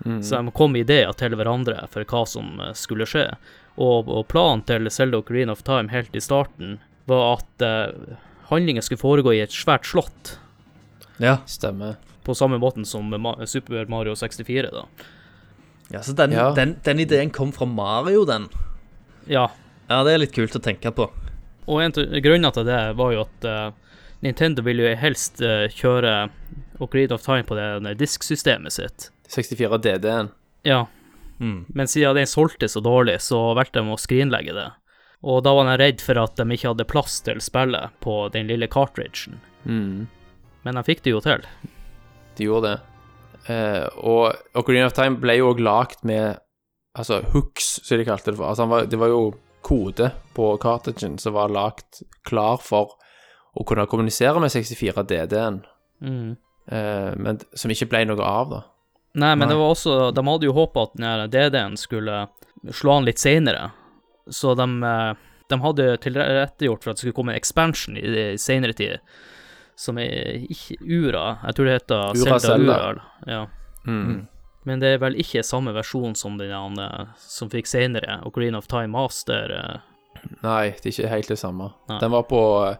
Mm. 0.00 0.22
Så 0.24 0.38
de 0.40 0.52
kom 0.56 0.72
med 0.72 0.86
ideer 0.86 1.12
til 1.12 1.36
hverandre 1.36 1.82
for 1.92 2.08
hva 2.08 2.22
som 2.24 2.56
skulle 2.72 3.04
skje. 3.04 3.26
Og, 3.76 4.08
og 4.08 4.24
planen 4.32 4.64
til 4.64 4.88
Zelda 4.88 5.20
Green 5.28 5.52
of 5.52 5.60
Time 5.66 5.92
helt 5.92 6.16
i 6.16 6.24
starten 6.24 6.78
var 7.04 7.34
at 7.34 7.66
uh, 7.66 8.16
handlingen 8.50 8.82
skulle 8.82 9.00
foregå 9.00 9.32
i 9.36 9.40
et 9.44 9.54
svært 9.54 9.86
slott. 9.88 10.36
Ja. 11.22 11.38
Stemmer. 11.46 11.96
På 12.24 12.34
samme 12.36 12.58
måten 12.60 12.84
som 12.86 13.10
Super 13.48 13.86
Mario 13.88 14.14
64, 14.14 14.70
da. 14.74 14.84
ja 15.90 16.02
så 16.02 16.12
den, 16.16 16.32
Ja. 16.36 16.50
Den, 16.54 16.76
den 16.84 17.00
ideen 17.00 17.30
kom 17.30 17.52
fra 17.52 17.66
Mario, 17.66 18.24
den. 18.28 18.48
Ja, 19.26 19.48
Ja, 19.90 20.04
det 20.06 20.12
er 20.14 20.18
litt 20.22 20.34
kult 20.36 20.54
å 20.54 20.60
tenke 20.62 20.92
på. 20.94 21.08
Og 21.66 21.80
en 21.82 21.90
av 21.98 22.20
grunnene 22.22 22.52
til 22.54 22.64
det 22.68 22.76
var 22.94 23.10
jo 23.12 23.24
at 23.24 23.46
uh, 23.48 23.72
Nintendo 24.22 24.62
ville 24.62 24.84
jo 24.86 24.92
helst 25.00 25.40
uh, 25.42 25.66
kjøre 25.66 26.28
Ocarina 26.80 27.16
of 27.16 27.24
Time 27.26 27.42
på 27.48 27.56
det 27.58 27.66
det 27.82 27.96
disksystemet 27.98 28.72
sitt. 28.72 29.08
64 29.28 29.78
DD-en. 29.82 30.30
Ja, 30.66 30.86
Mm. 31.40 31.64
men 31.72 31.88
siden 31.88 32.14
den 32.18 32.26
solgte 32.28 32.68
så 32.68 32.82
dårlig, 32.84 33.14
så 33.24 33.54
valgte 33.56 33.80
de 33.80 33.88
å 33.88 33.96
skrinlegge 33.96 34.52
det. 34.52 34.66
Og 35.22 35.42
da 35.44 35.52
var 35.52 35.68
jeg 35.72 35.80
redd 35.82 36.00
for 36.04 36.20
at 36.22 36.36
de 36.40 36.46
ikke 36.56 36.70
hadde 36.70 36.86
plass 36.88 37.18
til 37.26 37.40
spillet 37.44 37.92
på 38.00 38.14
den 38.32 38.46
lille 38.48 38.68
cartridgen. 38.72 39.40
Mm. 39.68 40.06
Men 40.64 40.78
jeg 40.80 40.86
fikk 40.88 41.02
det 41.04 41.12
jo 41.12 41.20
til. 41.24 41.42
De 42.38 42.46
gjorde 42.46 42.70
det. 42.70 42.78
Eh, 43.52 43.84
og 44.00 44.32
Ocarina 44.56 44.86
of 44.88 44.94
Time 44.96 45.20
ble 45.20 45.36
jo 45.40 45.50
òg 45.52 45.60
lagd 45.64 46.04
med 46.08 46.38
altså 46.96 47.20
hooks, 47.34 47.80
som 47.84 48.00
de 48.00 48.04
kalte 48.08 48.32
det 48.32 48.38
for. 48.40 48.48
Altså, 48.48 48.66
var, 48.70 48.88
det 48.88 48.98
var 49.00 49.12
jo 49.12 49.22
kode 49.64 50.10
på 50.36 50.50
cartridgen 50.62 51.18
som 51.20 51.36
var 51.36 51.52
lagd 51.52 52.00
klar 52.28 52.56
for 52.64 52.96
å 53.56 53.64
kunne 53.66 53.84
kommunisere 53.90 54.40
med 54.40 54.52
64 54.52 55.04
DD-en, 55.10 55.62
Mm. 56.00 56.36
eh, 56.72 57.10
men 57.20 57.36
som 57.52 57.68
ikke 57.70 57.90
ble 57.92 58.06
noe 58.08 58.24
av, 58.24 58.50
da. 58.54 58.60
Nei, 59.20 59.34
men 59.34 59.42
Nei. 59.44 59.48
det 59.52 59.56
var 59.58 59.72
også 59.74 60.14
De 60.14 60.22
hadde 60.24 60.46
jo 60.46 60.52
håpa 60.56 60.84
at 60.86 60.92
den 60.96 61.30
DD-en 61.34 61.76
skulle 61.76 62.28
slå 62.72 62.94
an 62.96 63.04
litt 63.04 63.18
seinere, 63.20 63.72
så 64.28 64.54
de, 64.58 64.66
eh, 64.82 65.14
de 65.48 65.60
hadde 65.60 65.96
tilrettegjort 66.04 66.82
for 66.84 66.90
at 66.90 66.96
det 66.96 67.04
skulle 67.04 67.16
komme 67.16 67.32
en 67.32 67.40
expansion 67.40 67.96
i, 67.96 68.04
i 68.04 68.36
senere 68.38 68.72
tid, 68.76 68.98
som 69.76 69.98
er 69.98 70.44
ikke 70.50 70.76
Ura. 70.84 71.38
Jeg 71.46 71.54
tror 71.56 71.64
det 71.70 71.76
heter 71.78 72.02
Ura 72.10 72.14
Zelda 72.14 72.38
Zelda. 72.38 72.76
Ura. 72.90 73.02
Ja. 73.26 73.46
Mm. 73.86 74.26
Men 74.68 74.80
det 74.82 74.88
er 74.94 74.98
vel 75.00 75.14
ikke 75.16 75.40
samme 75.42 75.72
versjon 75.72 76.14
som 76.14 76.36
den 76.36 76.76
som 77.16 77.48
fikk 77.48 77.66
senere, 77.66 78.20
Ocarina 78.28 78.58
of 78.58 78.66
Time 78.68 78.88
Master. 78.92 79.50
eh. 79.56 79.78
Nei, 80.42 80.70
det 80.82 80.86
er 80.86 80.92
ikke 80.92 81.08
helt 81.08 81.28
det 81.32 81.38
samme. 81.40 81.70
Nei. 81.88 81.98
Den 82.02 82.10
var 82.12 82.22
på 82.28 82.42
eh, 82.68 82.76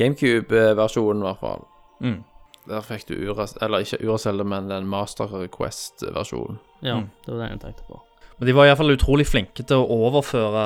GameCube-versjonen, 0.00 1.22
i 1.22 1.26
hvert 1.28 1.40
fall. 1.42 1.64
Mm. 2.00 2.24
Der 2.68 2.80
fikk 2.84 3.06
du 3.08 3.14
Ura 3.30 3.46
Eller 3.64 3.84
ikke 3.84 3.98
Ura-Zelda, 4.04 4.44
men 4.44 4.68
den 4.68 4.86
Master 4.88 5.28
Quest-versjonen. 5.48 6.58
Ja, 6.80 6.96
Mm. 7.00 7.10
det 7.26 7.32
var 7.34 7.38
det 7.44 7.50
jeg 7.50 7.60
tenkte 7.60 7.84
på. 7.88 8.00
Men 8.38 8.46
de 8.46 8.52
var 8.54 8.68
iallfall 8.68 8.92
utrolig 8.94 9.24
flinke 9.26 9.64
til 9.66 9.80
å 9.82 9.96
overføre 10.06 10.64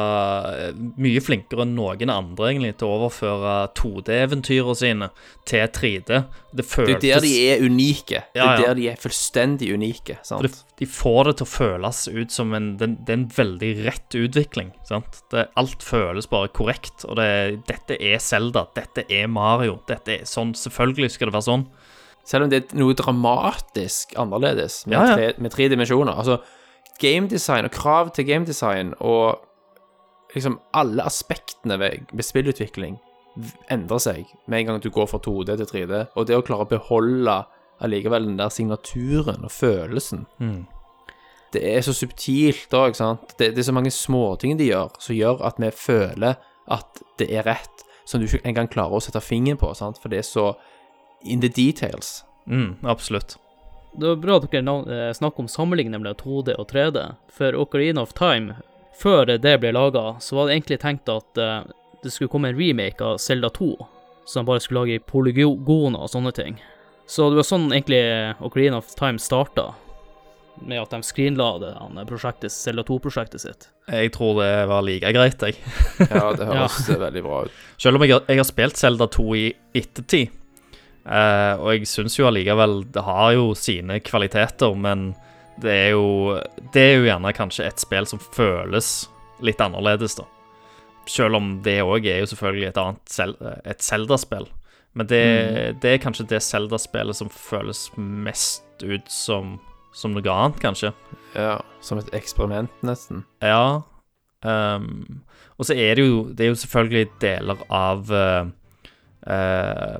eh, 0.68 0.80
Mye 1.00 1.22
flinkere 1.24 1.64
enn 1.64 1.72
noen 1.76 2.10
andre, 2.12 2.50
egentlig, 2.50 2.74
til 2.76 2.88
å 2.90 2.98
overføre 2.98 3.54
2D-eventyrene 3.78 4.74
sine 4.76 5.08
til 5.48 5.64
3D. 5.72 6.18
Det 6.52 6.66
Det 6.68 6.96
er 6.98 7.00
der 7.00 7.24
de 7.24 7.32
er 7.48 7.64
unike. 7.64 8.22
Det 8.34 8.42
Ja, 8.42 8.50
er 8.52 8.66
der 8.66 8.74
de 8.76 8.88
er 8.92 9.00
fullstendig 9.00 9.70
unike. 9.72 10.18
Det, 10.44 10.52
de 10.78 10.86
får 10.86 11.30
det 11.30 11.36
til 11.40 11.46
å 11.48 11.52
føles 11.54 12.02
ut 12.12 12.30
som 12.34 12.52
en 12.54 12.76
Det, 12.76 12.90
det 13.06 13.14
er 13.14 13.20
en 13.22 13.28
veldig 13.38 13.72
rett 13.86 14.18
utvikling. 14.20 14.72
sant? 14.84 15.22
Det, 15.32 15.48
alt 15.56 15.82
føles 15.82 16.28
bare 16.28 16.52
korrekt. 16.52 17.06
Og 17.08 17.16
det, 17.16 17.64
dette 17.72 17.96
er 17.96 18.18
Zelda, 18.20 18.66
dette 18.76 19.06
er 19.08 19.26
Mario. 19.32 19.80
Dette 19.88 20.20
er 20.20 20.28
sånn, 20.28 20.52
Selvfølgelig 20.52 21.14
skal 21.16 21.30
det 21.30 21.38
være 21.40 21.48
sånn. 21.48 21.66
Selv 22.28 22.44
om 22.44 22.50
det 22.52 22.58
er 22.68 22.76
noe 22.78 22.94
dramatisk 22.94 24.12
annerledes, 24.20 24.84
med, 24.86 24.98
Ja, 24.98 25.06
ja. 25.08 25.14
Tre, 25.16 25.32
med 25.42 25.50
tre 25.56 25.68
dimensjoner. 25.72 26.14
Altså, 26.14 26.36
gamedesign 27.02 27.66
og 27.66 27.74
krav 27.74 28.12
til 28.16 28.26
gamedesign 28.28 28.94
og 29.00 29.42
liksom 30.34 30.60
alle 30.74 31.04
aspektene 31.04 31.78
ved, 31.80 32.06
ved 32.12 32.24
spillutvikling 32.24 33.00
endrer 33.72 34.00
seg 34.02 34.28
med 34.46 34.60
en 34.60 34.70
gang 34.70 34.82
du 34.84 34.90
går 34.92 35.08
fra 35.08 35.20
2D 35.24 35.56
til 35.56 35.68
3D. 35.68 36.04
Og 36.16 36.28
det 36.28 36.36
å 36.36 36.44
klare 36.44 36.66
å 36.66 36.70
beholde 36.70 37.42
allikevel 37.82 38.28
den 38.28 38.38
der 38.40 38.52
signaturen 38.52 39.44
og 39.44 39.52
følelsen 39.52 40.26
Mm. 40.38 40.62
Det 41.52 41.60
er 41.68 41.82
så 41.84 41.92
subtilt 41.92 42.72
ikke 42.72 42.96
sant? 42.96 43.34
Det, 43.36 43.50
det 43.52 43.58
er 43.60 43.66
så 43.68 43.74
mange 43.76 43.90
småting 43.92 44.56
de 44.56 44.70
gjør, 44.70 44.94
som 44.98 45.12
gjør 45.12 45.42
at 45.44 45.58
vi 45.60 45.68
føler 45.76 46.38
at 46.72 47.02
det 47.20 47.26
er 47.28 47.44
rett, 47.44 47.82
som 48.08 48.20
du 48.20 48.24
ikke 48.24 48.40
engang 48.48 48.70
klarer 48.72 48.96
å 48.96 49.02
sette 49.04 49.20
fingeren 49.20 49.60
på, 49.60 49.68
sant? 49.76 50.00
For 50.00 50.08
det 50.08 50.22
er 50.22 50.24
så 50.24 50.46
in 51.28 51.42
the 51.44 51.50
details. 51.52 52.24
Mm, 52.46 52.80
absolutt. 52.88 53.36
Det 53.92 54.08
var 54.08 54.16
bra 54.16 54.36
at 54.40 54.48
dere 54.50 54.76
eh, 54.88 55.12
snakker 55.12 55.44
om 55.44 55.48
sammenligning 55.48 56.00
mellom 56.00 56.16
2D 56.16 56.54
og 56.56 56.70
3D, 56.72 57.02
for 57.28 57.56
Ocarina 57.60 58.02
of 58.02 58.14
Time, 58.16 58.56
før 58.96 59.26
det 59.36 59.58
ble 59.60 59.72
laga, 59.76 60.14
så 60.20 60.38
var 60.38 60.48
det 60.48 60.56
egentlig 60.56 60.80
tenkt 60.80 61.12
at 61.12 61.40
eh, 61.40 61.60
det 62.02 62.12
skulle 62.14 62.32
komme 62.32 62.52
en 62.52 62.58
remake 62.58 63.04
av 63.04 63.20
Zelda 63.20 63.50
2, 63.52 63.74
som 64.26 64.48
bare 64.48 64.62
skulle 64.64 64.80
lage 64.86 64.96
i 64.96 65.04
polygoner 65.04 66.00
og 66.00 66.10
sånne 66.10 66.32
ting. 66.32 66.56
Så 67.06 67.28
det 67.28 67.42
var 67.42 67.46
sånn 67.46 67.68
egentlig 67.68 68.00
Ocarina 68.40 68.80
of 68.80 68.94
Time 68.96 69.20
starta, 69.20 69.74
med 70.62 70.80
at 70.80 70.92
de 70.92 71.00
skrinla 71.04 71.46
det 71.60 71.72
prosjektet, 72.08 72.52
Zelda 72.52 72.84
2-prosjektet 72.88 73.44
sitt. 73.44 73.68
Jeg 73.88 74.12
tror 74.14 74.36
det 74.40 74.50
var 74.70 74.84
like 74.86 75.12
greit, 75.12 75.42
jeg. 75.42 75.56
Ja, 76.06 76.30
det 76.36 76.46
høres 76.50 76.80
veldig 76.88 77.24
bra 77.24 77.44
ut. 77.46 77.64
Selv 77.80 77.98
om 77.98 78.04
jeg 78.06 78.14
har, 78.16 78.24
jeg 78.28 78.40
har 78.40 78.48
spilt 78.48 78.80
Zelda 78.80 79.08
2 79.10 79.26
i 79.36 79.46
ettertid, 79.82 80.32
eh, 81.06 81.54
og 81.58 81.72
jeg 81.74 81.88
syns 81.90 82.18
jo 82.18 82.28
allikevel 82.28 82.82
det 82.92 83.04
har 83.06 83.32
jo 83.36 83.52
sine 83.58 83.98
kvaliteter, 84.04 84.74
men 84.78 85.12
det 85.62 85.72
er 85.72 85.90
jo 85.92 86.38
Det 86.72 86.80
er 86.80 86.94
jo 86.96 87.08
gjerne 87.10 87.32
kanskje 87.36 87.66
et 87.68 87.82
spill 87.82 88.06
som 88.08 88.22
føles 88.32 89.08
litt 89.42 89.60
annerledes, 89.60 90.16
da. 90.16 90.24
Selv 91.10 91.36
om 91.36 91.56
det 91.64 91.80
òg 91.82 92.06
er 92.06 92.22
jo 92.22 92.30
selvfølgelig 92.30 92.68
et 92.68 92.78
annet 92.78 93.66
et 93.66 93.82
Zelda-spill. 93.82 94.46
Men 94.94 95.08
det, 95.08 95.24
det 95.82 95.94
er 95.94 96.02
kanskje 96.02 96.28
det 96.30 96.42
Zelda-spillet 96.44 97.16
som 97.16 97.30
føles 97.32 97.88
mest 97.96 98.84
ut 98.84 99.08
som, 99.10 99.56
som 99.96 100.14
noe 100.14 100.22
annet, 100.30 100.60
kanskje. 100.62 100.92
Ja, 101.34 101.56
som 101.80 101.98
et 101.98 102.12
eksperiment, 102.14 102.72
nesten. 102.86 103.24
Ja. 103.42 103.82
Um, 104.44 105.22
og 105.56 105.68
så 105.68 105.76
er 105.78 105.94
det 105.94 106.02
jo 106.02 106.24
Det 106.34 106.42
er 106.42 106.48
jo 106.50 106.58
selvfølgelig 106.58 107.10
deler 107.22 107.60
av 107.70 108.08
eh, 108.10 108.48
eh, 109.26 109.96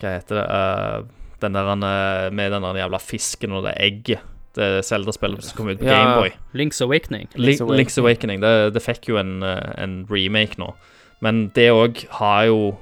Hva 0.00 0.14
heter 0.16 0.40
det 0.40 0.44
uh, 0.44 1.04
Den 1.42 1.56
der 1.56 1.70
eh, 1.74 2.30
med 2.32 2.52
den 2.52 2.64
der 2.64 2.80
jævla 2.82 3.00
fisken 3.02 3.52
og 3.52 3.66
det 3.66 3.74
egget. 3.80 4.24
Det 4.54 4.84
Zelda-spillet 4.86 5.42
som 5.42 5.56
kom 5.58 5.68
ut 5.72 5.80
på 5.80 5.86
Ja. 5.88 5.98
Gameboy. 5.98 6.30
Link's 6.54 6.80
Awakening. 6.82 7.28
Link's 7.34 7.60
Awakening. 7.60 7.80
Link's 7.80 7.98
Awakening. 7.98 8.40
Det, 8.40 8.74
det 8.74 8.82
fikk 8.82 9.08
jo 9.10 9.18
en, 9.18 9.42
en 9.42 9.96
remake 10.10 10.60
nå. 10.62 10.70
Men 11.24 11.48
det 11.56 11.70
òg 11.74 12.04
har 12.20 12.44
jo 12.46 12.76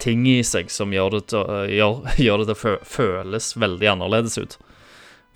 ting 0.00 0.24
i 0.28 0.40
seg 0.46 0.70
som 0.72 0.92
gjør 0.94 1.18
det 1.18 1.22
til, 1.32 1.44
gjør, 1.76 2.02
gjør 2.26 2.42
det 2.42 2.50
til 2.50 2.74
å 2.74 2.76
føles 2.86 3.52
veldig 3.60 3.92
annerledes 3.94 4.38
ut. 4.40 4.58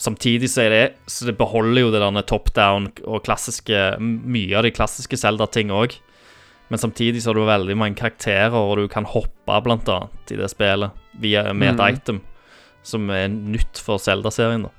Samtidig 0.01 0.51
så 0.51 0.65
er 0.65 0.73
det 0.73 0.85
Så 1.07 1.29
det 1.29 1.37
beholder 1.39 1.85
jo 1.85 1.91
det 1.95 2.01
der 2.03 2.25
top 2.27 2.49
down 2.57 2.89
og 3.07 3.23
klassiske 3.23 3.95
Mye 4.03 4.57
av 4.59 4.67
de 4.67 4.73
klassiske 4.75 5.17
Zelda-ting 5.21 5.71
òg. 5.71 5.95
Men 6.69 6.81
samtidig 6.81 7.23
så 7.23 7.31
har 7.31 7.39
du 7.39 7.45
veldig 7.47 7.77
mange 7.77 7.99
karakterer, 7.99 8.55
og 8.57 8.79
du 8.81 8.89
kan 8.89 9.07
hoppe 9.09 9.59
blant 9.65 9.89
annet 9.93 10.33
i 10.33 10.39
det 10.39 10.49
spillet 10.53 10.97
via, 11.21 11.53
med 11.53 11.75
et 11.75 11.81
mm. 11.81 11.85
item 11.93 12.23
som 12.85 13.11
er 13.13 13.29
nytt 13.29 13.81
for 13.81 14.01
Zelda-serien. 14.01 14.67
da 14.67 14.73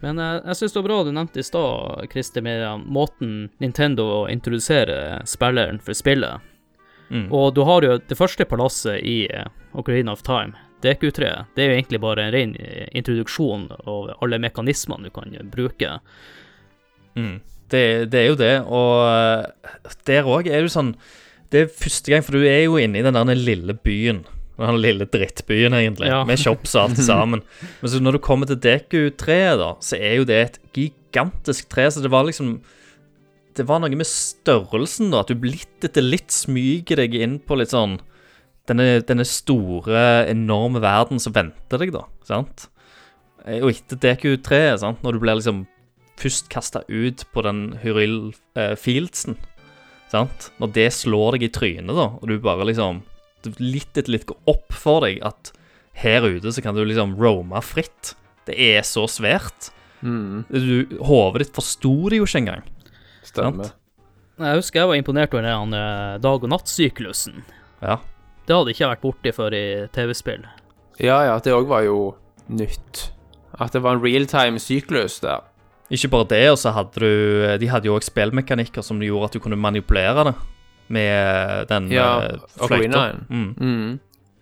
Men 0.00 0.20
jeg, 0.22 0.42
jeg 0.46 0.58
syns 0.60 0.74
det 0.74 0.80
var 0.80 0.88
bra 0.88 0.98
du 1.04 1.12
nevnte 1.14 1.42
i 1.42 1.46
stad, 1.46 2.06
Christer, 2.12 2.44
med 2.46 2.62
eh, 2.62 2.76
måten 2.78 3.48
Nintendo 3.62 4.26
introduserer 4.30 5.26
spilleren 5.26 5.82
for 5.82 5.98
spillet. 5.98 6.52
Mm. 7.08 7.32
Og 7.32 7.54
du 7.54 7.62
har 7.66 7.82
jo 7.82 7.98
det 7.98 8.18
første 8.18 8.46
palasset 8.48 9.02
i 9.06 9.26
eh, 9.30 9.46
Ocarina 9.78 10.12
of 10.12 10.24
Time, 10.26 10.56
DQ3. 10.82 11.30
Det 11.54 11.62
er 11.62 11.70
jo 11.70 11.76
egentlig 11.76 12.00
bare 12.02 12.26
en 12.26 12.34
ren 12.34 12.56
eh, 12.60 12.88
introduksjon 12.98 13.68
av 13.78 14.14
alle 14.20 14.40
mekanismene 14.42 15.08
du 15.08 15.14
kan 15.14 15.34
eh, 15.34 15.46
bruke. 15.46 15.98
Mm. 17.16 17.38
Det, 17.72 17.82
det 18.12 18.20
er 18.20 18.26
jo 18.30 18.36
det, 18.38 18.52
og 18.70 18.90
eh, 19.10 19.94
der 20.06 20.28
òg 20.30 20.46
er 20.46 20.62
du 20.62 20.68
sånn 20.70 20.92
Det 21.50 21.64
er 21.64 21.72
første 21.72 22.12
gang, 22.12 22.22
for 22.26 22.36
du 22.38 22.44
er 22.46 22.64
jo 22.66 22.76
inne 22.78 23.00
i 23.00 23.02
den 23.06 23.14
der 23.16 23.38
lille 23.38 23.74
byen. 23.74 24.24
Den 24.56 24.78
lille 24.80 25.04
drittbyen, 25.10 25.74
egentlig, 25.76 26.08
Ja. 26.08 26.22
med 26.24 26.38
shops 26.40 26.74
og 26.78 26.86
alt 26.90 27.02
sammen. 27.04 27.42
Men 27.82 27.90
så 27.92 28.00
når 28.00 28.16
du 28.16 28.18
kommer 28.24 28.46
til 28.48 28.56
Deku-treet, 28.62 29.58
da, 29.60 29.72
så 29.84 29.98
er 29.98 30.14
jo 30.20 30.24
det 30.24 30.38
et 30.44 30.58
gigantisk 30.78 31.68
tre, 31.68 31.88
så 31.92 32.00
det 32.02 32.10
var 32.10 32.24
liksom 32.28 32.60
Det 33.56 33.64
var 33.68 33.80
noe 33.80 33.88
med 33.96 34.06
størrelsen, 34.06 35.10
da, 35.12 35.20
at 35.24 35.28
du 35.32 35.46
litt 35.46 35.84
etter 35.86 36.04
litt 36.04 36.30
smyger 36.34 36.96
deg 37.02 37.14
inn 37.14 37.38
på 37.40 37.56
litt 37.56 37.70
sånn 37.72 37.98
denne, 38.68 39.00
denne 39.06 39.24
store, 39.24 40.26
enorme 40.28 40.80
verden 40.82 41.20
som 41.22 41.32
venter 41.32 41.78
deg, 41.80 41.92
da. 41.94 42.02
sant? 42.26 42.66
Eh, 43.46 43.62
Og 43.62 43.70
etter 43.70 43.96
DQ3, 44.02 44.78
sant, 44.82 45.02
når 45.06 45.12
du 45.16 45.20
blir 45.22 45.38
liksom 45.38 45.62
først 46.16 46.48
kasta 46.52 46.82
ut 46.88 47.24
på 47.34 47.42
den 47.44 47.60
Hyril 47.82 48.32
eh, 48.56 48.74
Fieldsen, 48.80 49.36
sant? 50.12 50.50
Når 50.62 50.72
det 50.76 50.88
slår 50.96 51.36
deg 51.36 51.46
i 51.48 51.52
trynet, 51.52 51.92
da, 51.96 52.08
og 52.16 52.26
du 52.30 52.38
bare 52.42 52.66
liksom 52.68 53.02
litt 53.62 53.92
etter 53.94 54.10
litt 54.10 54.26
går 54.26 54.38
opp 54.50 54.72
for 54.74 55.04
deg 55.06 55.20
at 55.26 55.52
her 56.02 56.24
ute 56.26 56.50
så 56.52 56.62
kan 56.64 56.74
du 56.74 56.82
liksom 56.84 57.14
roame 57.20 57.60
fritt. 57.62 58.14
Det 58.48 58.56
er 58.58 58.82
så 58.86 59.04
svært. 59.10 59.70
Mm, 60.02 60.44
Du, 60.50 60.98
Hodet 61.06 61.44
ditt 61.46 61.54
forsto 61.56 62.08
det 62.10 62.18
jo 62.18 62.26
ikke 62.26 62.40
engang. 62.42 62.64
stemmer. 63.24 63.70
Sant. 63.70 63.82
Jeg 64.36 64.58
husker 64.58 64.80
jeg 64.82 64.88
var 64.90 64.98
imponert 65.00 65.32
over 65.32 65.46
den 65.46 65.70
dag- 66.20 66.42
og 66.44 66.50
nattsyklusen. 66.52 67.38
Ja. 67.80 67.96
Det 68.46 68.54
hadde 68.54 68.70
ikke 68.74 68.82
jeg 68.84 68.90
vært 68.92 69.04
borti 69.06 69.32
før 69.32 69.54
i 69.56 69.64
TV-spill. 69.94 70.44
Ja, 71.00 71.22
ja, 71.24 71.38
det 71.40 71.54
òg 71.56 71.66
var 71.70 71.82
jo 71.86 72.14
nytt. 72.48 73.06
At 73.58 73.72
det 73.72 73.80
var 73.82 73.96
en 73.96 74.02
realtime-syklus 74.04 75.20
der. 75.24 75.40
Ikke 75.90 76.10
bare 76.10 76.26
det, 76.32 76.42
og 76.50 76.58
så 76.58 76.72
hadde 76.74 76.98
du 76.98 77.58
De 77.62 77.68
hadde 77.70 77.86
jo 77.86 77.94
òg 77.94 78.02
spillmekanikker 78.06 78.82
som 78.82 78.98
gjorde 79.02 79.28
at 79.30 79.36
du 79.36 79.42
kunne 79.44 79.58
manipulere 79.60 80.24
det 80.30 80.34
med 80.88 81.66
den 81.70 81.88
Ja, 81.90 82.08
uh, 82.38 82.66
fløyta. 82.66 83.08
Mm. 83.28 83.48
Mm. 83.58 83.94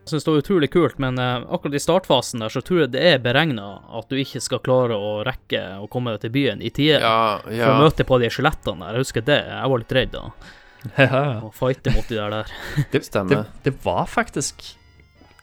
Jeg 0.04 0.10
synes 0.10 0.26
det 0.26 0.32
var 0.34 0.42
utrolig 0.42 0.68
kult, 0.74 0.98
men 1.00 1.16
uh, 1.16 1.46
akkurat 1.56 1.78
i 1.78 1.80
startfasen 1.80 2.42
der 2.44 2.52
så 2.52 2.60
tror 2.60 2.82
jeg 2.82 2.90
det 2.92 3.04
er 3.14 3.22
beregna 3.24 3.78
at 3.96 4.10
du 4.12 4.18
ikke 4.20 4.42
skal 4.44 4.60
klare 4.64 4.98
å 5.00 5.22
rekke 5.24 5.62
å 5.80 5.88
komme 5.88 6.12
deg 6.12 6.26
til 6.26 6.34
byen 6.34 6.60
i 6.60 6.68
tide 6.68 6.98
Ja, 7.00 7.40
ja. 7.48 7.64
for 7.64 7.72
å 7.72 7.86
møte 7.86 8.04
på 8.04 8.18
de 8.20 8.28
skjelettene 8.32 8.84
der. 8.84 8.98
Jeg 8.98 9.06
husker 9.06 9.24
det, 9.24 9.38
jeg 9.48 9.72
var 9.72 9.80
litt 9.84 9.96
redd 9.96 10.12
da, 10.12 10.24
Ja, 11.00 11.22
å 11.48 11.48
fighte 11.56 11.94
mot 11.96 12.08
de 12.12 12.18
der 12.20 12.36
der. 12.36 12.52
Det, 12.92 13.00
Stemmer. 13.08 13.46
det 13.64 13.72
var 13.86 14.04
faktisk 14.12 14.66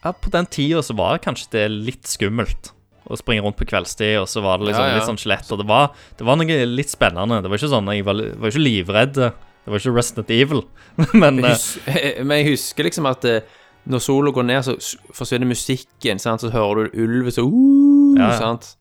ja, 0.03 0.11
På 0.13 0.29
den 0.33 0.45
tida 0.53 0.83
så 0.85 0.93
var 0.97 1.17
kanskje 1.25 1.49
det 1.57 1.65
litt 1.73 2.05
skummelt 2.09 2.69
å 3.11 3.19
springe 3.19 3.43
rundt 3.45 3.57
på 3.59 3.67
kveldstid, 3.69 4.17
og 4.21 4.27
så 4.31 4.43
var 4.43 4.59
det 4.61 4.69
liksom 4.69 4.85
Ja, 4.85 4.91
ja. 4.93 4.99
litt 4.99 5.09
sånn 5.09 5.19
skjelett. 5.21 5.49
Og 5.51 5.61
det 5.61 5.67
var, 5.69 5.91
det 6.17 6.27
var 6.27 6.39
noe 6.39 6.59
litt 6.69 6.91
spennende. 6.91 7.41
Det 7.43 7.51
var 7.51 7.61
ikke 7.61 7.71
sånn 7.73 7.91
Jeg 7.91 8.05
var, 8.07 8.21
var 8.41 8.53
ikke 8.53 8.63
livredd. 8.65 9.17
Det 9.21 9.69
var 9.69 9.81
ikke 9.83 9.95
Resident 9.95 10.31
Evil. 10.33 10.63
Men 11.21 11.41
Jeg 11.43 11.53
husker, 11.53 12.23
men 12.27 12.37
jeg 12.41 12.47
husker 12.55 12.87
liksom 12.87 13.09
at 13.11 13.27
eh, 13.29 13.43
når 13.91 14.03
sola 14.05 14.31
går 14.33 14.45
ned, 14.45 14.65
så 14.65 14.75
forsvinner 15.17 15.49
musikken, 15.49 16.19
sant? 16.21 16.41
så 16.43 16.51
hører 16.53 16.89
du 16.89 16.99
ulven 17.01 17.33
så 17.33 17.45
uh, 17.45 18.17
Ja, 18.19 18.31
sant? 18.37 18.75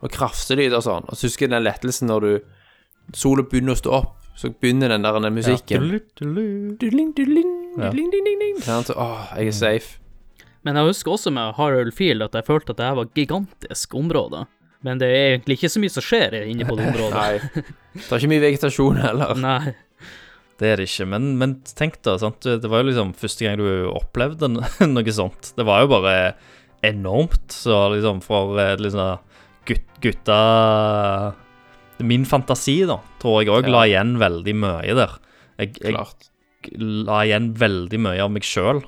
Og 0.00 0.10
kraftelyder 0.14 0.78
og 0.78 0.86
sånn. 0.86 1.06
Og 1.10 1.18
så 1.18 1.28
husker 1.28 1.46
jeg 1.46 1.52
den 1.54 1.66
lettelsen 1.66 2.08
når 2.10 2.26
du 2.26 2.32
sola 3.14 3.44
begynner 3.46 3.76
å 3.76 3.80
stå 3.80 3.92
opp, 3.94 4.16
så 4.38 4.48
begynner 4.50 4.88
den 4.94 5.04
der 5.04 5.18
den 5.20 5.34
musikken. 5.36 5.82
ja. 7.78 7.90
Ding, 7.94 8.08
ding, 8.10 8.24
ding. 8.40 8.56
Så, 8.64 8.94
åh, 8.96 9.34
jeg 9.36 9.52
er 9.52 9.56
safe. 9.58 9.98
Men 10.66 10.76
jeg 10.76 10.90
husker 10.90 11.14
også 11.14 11.30
med 11.32 11.54
Harald 11.56 11.94
Field 11.96 12.22
at 12.26 12.34
jeg 12.36 12.44
følte 12.44 12.74
at 12.74 12.80
det 12.80 12.88
her 12.90 12.98
var 12.98 13.08
gigantisk 13.16 13.94
område. 13.96 14.42
Men 14.84 15.00
det 15.00 15.08
er 15.12 15.26
egentlig 15.34 15.58
ikke 15.58 15.70
så 15.72 15.80
mye 15.82 15.92
som 15.92 16.04
skjer 16.04 16.34
inne 16.44 16.66
på 16.68 16.76
det 16.78 16.86
området. 16.90 17.14
Nei. 17.16 17.64
Det 17.96 18.06
er 18.10 18.20
ikke 18.20 18.32
mye 18.32 18.44
vegetasjon 18.44 19.00
heller. 19.00 19.34
Nei. 19.40 19.74
Det 20.60 20.68
er 20.68 20.80
det 20.82 20.86
ikke. 20.90 21.06
Men, 21.08 21.30
men 21.40 21.54
tenk 21.64 21.98
da, 22.04 22.18
sant? 22.20 22.44
det 22.44 22.68
var 22.68 22.82
jo 22.82 22.90
liksom 22.90 23.14
første 23.16 23.46
gang 23.46 23.56
du 23.60 23.88
opplevde 23.92 24.50
noe 24.94 25.14
sånt. 25.16 25.52
Det 25.56 25.64
var 25.68 25.84
jo 25.86 25.92
bare 25.94 26.16
enormt. 26.84 27.48
Så 27.56 27.76
liksom 27.94 28.20
for 28.24 28.56
eh, 28.60 28.76
liksom 28.80 29.18
gut, 29.68 29.86
gutta 30.04 30.40
Min 32.00 32.24
fantasi, 32.24 32.78
da, 32.88 32.96
tror 33.20 33.42
jeg 33.42 33.50
òg 33.52 33.66
Ja. 33.68 33.72
la 33.74 33.82
igjen 33.88 34.14
veldig 34.20 34.54
mye 34.56 34.94
der. 34.96 35.16
Jeg, 35.60 35.74
jeg 35.82 35.92
Klart. 35.92 36.30
la 36.80 37.18
igjen 37.26 37.50
veldig 37.60 37.98
mye 38.00 38.22
av 38.24 38.30
meg 38.32 38.44
sjøl 38.48 38.80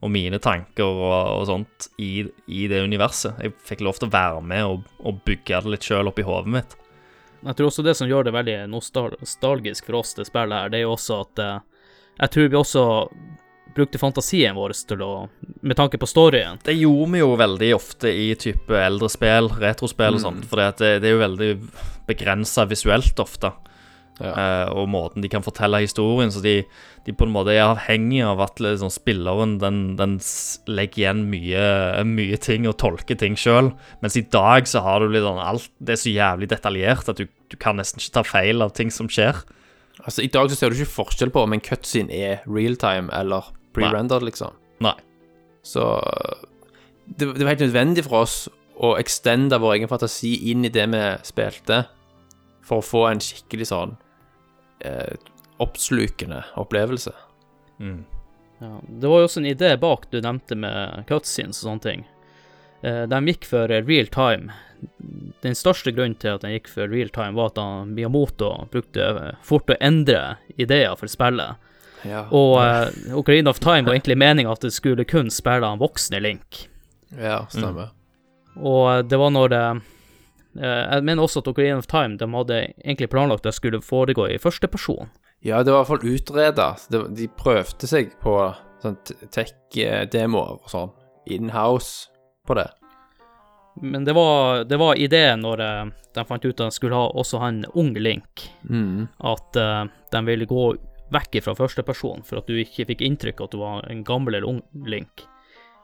og 0.00 0.12
mine 0.12 0.40
tanker 0.42 0.86
og, 0.86 1.40
og 1.40 1.46
sånt 1.48 1.90
i, 2.00 2.24
i 2.48 2.66
det 2.70 2.82
universet. 2.84 3.40
Jeg 3.42 3.56
fikk 3.68 3.84
lov 3.84 4.00
til 4.00 4.08
å 4.08 4.14
være 4.14 4.44
med 4.44 4.68
og, 4.68 4.86
og 5.04 5.20
bygge 5.26 5.60
det 5.64 5.74
litt 5.74 5.88
sjøl 5.88 6.08
oppi 6.10 6.24
hodet 6.26 6.54
mitt. 6.54 6.76
Jeg 7.40 7.56
tror 7.56 7.70
også 7.70 7.84
det 7.84 7.96
som 7.96 8.08
gjør 8.08 8.26
det 8.28 8.36
veldig 8.36 8.56
nostalgisk 8.68 9.86
for 9.88 10.00
oss, 10.02 10.14
det 10.16 10.28
spillet 10.28 10.56
her, 10.56 10.72
det 10.72 10.80
er 10.80 10.84
jo 10.84 10.96
også 10.96 11.20
at 11.24 11.40
eh, 11.40 11.84
jeg 12.20 12.34
tror 12.34 12.50
vi 12.52 12.58
også 12.58 12.82
brukte 13.74 14.00
fantasien 14.02 14.56
vår 14.58 14.74
til 14.88 15.02
å 15.06 15.12
Med 15.62 15.76
tanke 15.78 15.98
på 16.00 16.08
storyen. 16.08 16.58
Det 16.64 16.74
gjorde 16.74 17.12
vi 17.12 17.20
jo 17.20 17.36
veldig 17.38 17.70
ofte 17.76 18.10
i 18.12 18.34
type 18.34 18.76
eldre 18.76 19.08
spill, 19.12 19.50
retrospill 19.60 20.16
og 20.16 20.22
sånt, 20.24 20.46
for 20.48 20.60
det, 20.60 21.00
det 21.04 21.08
er 21.08 21.14
jo 21.14 21.20
veldig 21.20 21.50
begrensa 22.08 22.64
visuelt 22.68 23.20
ofte. 23.20 23.52
Ja. 24.20 24.32
Uh, 24.36 24.78
og 24.82 24.88
måten 24.92 25.24
de 25.24 25.30
kan 25.32 25.44
fortelle 25.44 25.80
historien, 25.80 26.28
så 26.32 26.42
de, 26.44 26.58
de 27.06 27.14
på 27.16 27.24
en 27.24 27.32
måte 27.32 27.54
er 27.54 27.62
avhengig 27.64 28.20
av 28.26 28.42
at 28.44 28.60
liksom, 28.60 28.92
spilleren 28.92 29.54
den, 29.62 29.78
den 29.96 30.18
legger 30.68 31.04
igjen 31.04 31.22
mye, 31.32 31.62
mye 32.04 32.40
ting 32.42 32.68
og 32.68 32.76
tolker 32.82 33.16
ting 33.20 33.38
sjøl. 33.40 33.72
Mens 34.04 34.18
i 34.20 34.26
dag 34.28 34.68
så 34.68 34.84
har 34.84 35.00
du 35.00 35.08
litt 35.08 35.24
sånn 35.24 35.40
alt 35.40 35.70
Det 35.80 35.96
er 35.96 36.02
så 36.02 36.12
jævlig 36.12 36.50
detaljert 36.52 37.08
at 37.08 37.22
du, 37.22 37.30
du 37.48 37.56
kan 37.60 37.80
nesten 37.80 38.02
ikke 38.02 38.18
ta 38.18 38.26
feil 38.28 38.66
av 38.66 38.74
ting 38.76 38.92
som 38.92 39.08
skjer. 39.10 39.40
Altså, 40.04 40.24
I 40.24 40.32
dag 40.32 40.50
så 40.50 40.56
ser 40.56 40.70
du 40.70 40.78
ikke 40.78 40.98
forskjell 40.98 41.32
på 41.32 41.44
om 41.44 41.56
en 41.56 41.64
cutscene 41.64 42.12
er 42.12 42.44
realtime 42.48 43.08
eller 43.16 43.48
pre-rendered, 43.76 44.24
liksom. 44.26 44.52
Nei. 44.84 44.96
Så 45.64 45.84
det, 47.06 47.26
det 47.26 47.44
var 47.44 47.54
helt 47.54 47.66
nødvendig 47.66 48.04
for 48.06 48.24
oss 48.24 48.36
å 48.80 48.94
extende 49.00 49.58
vår 49.60 49.78
egen 49.78 49.90
fantasi 49.90 50.34
inn 50.52 50.64
i 50.64 50.72
det 50.72 50.86
vi 50.92 51.02
spilte, 51.28 51.82
for 52.64 52.80
å 52.80 52.86
få 52.86 53.04
en 53.10 53.20
skikkelig 53.24 53.68
sånn 53.72 53.96
eh, 54.80 55.16
oppslukende 55.60 56.44
opplevelse. 56.60 57.12
Mm. 57.80 58.04
Ja, 58.60 58.80
det 58.88 59.08
var 59.08 59.22
jo 59.22 59.28
også 59.28 59.40
en 59.40 59.50
idé 59.50 59.76
bak 59.80 60.10
du 60.10 60.20
nevnte 60.20 60.56
med 60.56 61.04
cutscenes 61.08 61.62
og 61.62 61.70
sånne 61.70 61.86
ting. 61.86 62.02
Eh, 62.82 63.02
de 63.08 63.20
gikk 63.28 63.46
for 63.48 63.68
real 63.68 64.10
time. 64.12 64.52
Den 65.44 65.56
største 65.56 65.92
grunnen 65.92 66.16
til 66.20 66.36
at 66.36 66.44
de 66.44 66.54
gikk 66.54 66.68
for 66.72 66.88
real 66.88 67.12
time, 67.12 67.36
var 67.36 67.52
at 67.52 67.60
han, 67.60 67.94
Miyamoto 67.96 68.52
brukte 68.72 69.34
fort 69.44 69.72
å 69.72 69.78
endre 69.80 70.38
ideer 70.60 70.96
for 71.00 71.12
spillet. 71.12 71.60
Ja. 72.02 72.24
Og 72.32 72.56
eh, 72.64 73.14
Ocarina 73.16 73.52
of 73.52 73.60
Time 73.60 73.84
var 73.88 73.96
egentlig 73.96 74.16
meninga 74.20 74.52
at 74.52 74.64
det 74.64 74.72
skulle 74.72 75.04
kun 75.04 75.28
spille 75.32 75.66
han 75.66 75.80
voksne 75.80 76.20
Link. 76.20 76.66
ja, 77.16 77.42
stemmer. 77.52 77.92
Og 78.56 78.84
eh, 78.94 79.02
det 79.08 79.20
var 79.20 79.34
når 79.34 79.52
det 79.52 79.64
eh, 79.66 79.82
Jeg 80.60 81.04
mener 81.06 81.22
også 81.24 81.40
at 81.40 81.48
Ocarina 81.48 81.78
of 81.80 81.86
Time 81.90 82.16
de 82.20 82.26
hadde 82.34 82.58
egentlig 82.84 83.08
planlagt 83.12 83.40
at 83.46 83.50
det 83.50 83.56
skulle 83.56 83.80
foregå 83.84 84.26
i 84.28 84.38
første 84.42 84.68
person. 84.68 85.08
Ja, 85.40 85.62
det 85.64 85.72
var 85.72 85.80
i 85.80 85.86
hvert 85.86 85.92
fall 85.94 86.10
utreda. 86.14 86.66
De 87.16 87.28
prøvde 87.32 87.88
seg 87.88 88.10
på 88.20 88.34
sånn 88.82 88.98
tech-demoer 89.32 90.58
og 90.58 90.68
sånn 90.72 90.92
in-house 91.32 92.10
på 92.48 92.56
det. 92.58 92.66
Men 93.80 94.04
det 94.04 94.12
var, 94.16 94.64
det 94.68 94.76
var 94.80 94.98
ideen 95.00 95.40
når 95.44 95.60
eh, 95.64 95.90
de 96.16 96.24
fant 96.26 96.44
ut 96.44 96.52
at 96.60 96.66
de 96.66 96.74
skulle 96.74 96.96
ha, 96.98 97.06
også 97.16 97.38
ha 97.40 97.48
en 97.52 97.62
ung 97.78 97.92
Link, 97.96 98.48
Mm. 98.68 99.06
at 99.24 99.56
eh, 99.56 99.84
de 100.12 100.22
ville 100.26 100.48
gå 100.50 100.64
vekk 101.14 101.40
fra 101.44 101.54
førsteperson, 101.56 102.24
for 102.26 102.40
at 102.42 102.50
du 102.50 102.58
ikke 102.60 102.84
fikk 102.90 103.00
inntrykk 103.06 103.40
av 103.40 103.48
at 103.48 103.54
du 103.54 103.58
var 103.62 103.86
en 103.90 104.02
gammel 104.04 104.34
eller 104.36 104.48
ung 104.48 104.60
Link. 104.86 105.24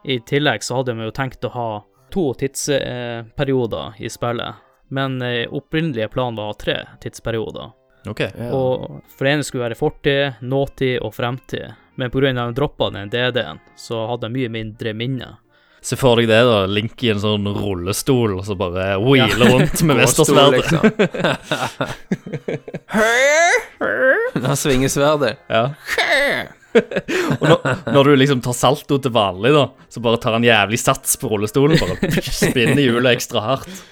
I 0.04 0.18
tillegg 0.28 0.62
så 0.66 0.80
hadde 0.80 0.94
de 0.98 1.06
jo 1.08 1.14
tenkt 1.16 1.46
å 1.48 1.52
ha 1.54 1.68
to 2.14 2.28
tidsperioder 2.38 3.96
i 4.02 4.10
spillet, 4.12 4.54
men 4.88 5.22
eh, 5.22 5.46
opprinnelige 5.50 6.08
planen 6.12 6.38
var 6.38 6.54
tre 6.60 6.80
tidsperioder. 7.02 7.72
OK. 8.08 8.20
Ja. 8.20 8.50
Og 8.54 9.00
for 9.16 9.26
det 9.26 9.32
ene 9.34 9.46
skulle 9.46 9.66
være 9.66 9.78
fortid, 9.78 10.38
nåtid 10.46 11.00
og 11.02 11.14
fremtid. 11.16 11.74
Men 11.96 12.12
pga. 12.12 12.28
at 12.30 12.36
de 12.36 12.54
droppa 12.60 12.90
den 12.92 13.10
DD-en, 13.10 13.58
så 13.76 14.06
hadde 14.10 14.28
jeg 14.28 14.36
mye 14.36 14.52
mindre 14.52 14.92
minner. 14.94 15.38
Se 15.86 15.96
for 15.96 16.18
deg 16.18 16.26
det, 16.28 16.40
da. 16.42 16.66
Link 16.66 17.02
i 17.06 17.12
en 17.12 17.20
sånn 17.22 17.46
rullestol, 17.46 18.34
og 18.40 18.44
så 18.46 18.56
bare 18.58 18.96
wheeler 18.98 19.52
rundt 19.54 19.82
med 19.86 19.96
vestersverdet. 20.02 20.64
liksom. 20.64 20.82
Han 24.46 24.58
svinger 24.58 24.90
sverdet. 24.92 25.36
Ja. 25.48 25.70
og 27.38 27.46
når, 27.48 27.60
når 27.94 28.08
du 28.10 28.16
liksom 28.18 28.42
tar 28.44 28.56
salto 28.56 28.98
til 29.00 29.14
vanlig, 29.14 29.54
da, 29.56 29.68
så 29.88 30.02
bare 30.04 30.20
tar 30.20 30.36
han 30.36 30.44
jævlig 30.44 30.80
sats 30.82 31.16
på 31.20 31.30
rullestolen. 31.32 31.78
Bare 31.80 32.24
spinner 32.26 32.82
hjulet 32.82 33.16
ekstra 33.16 33.44
hardt. 33.46 33.84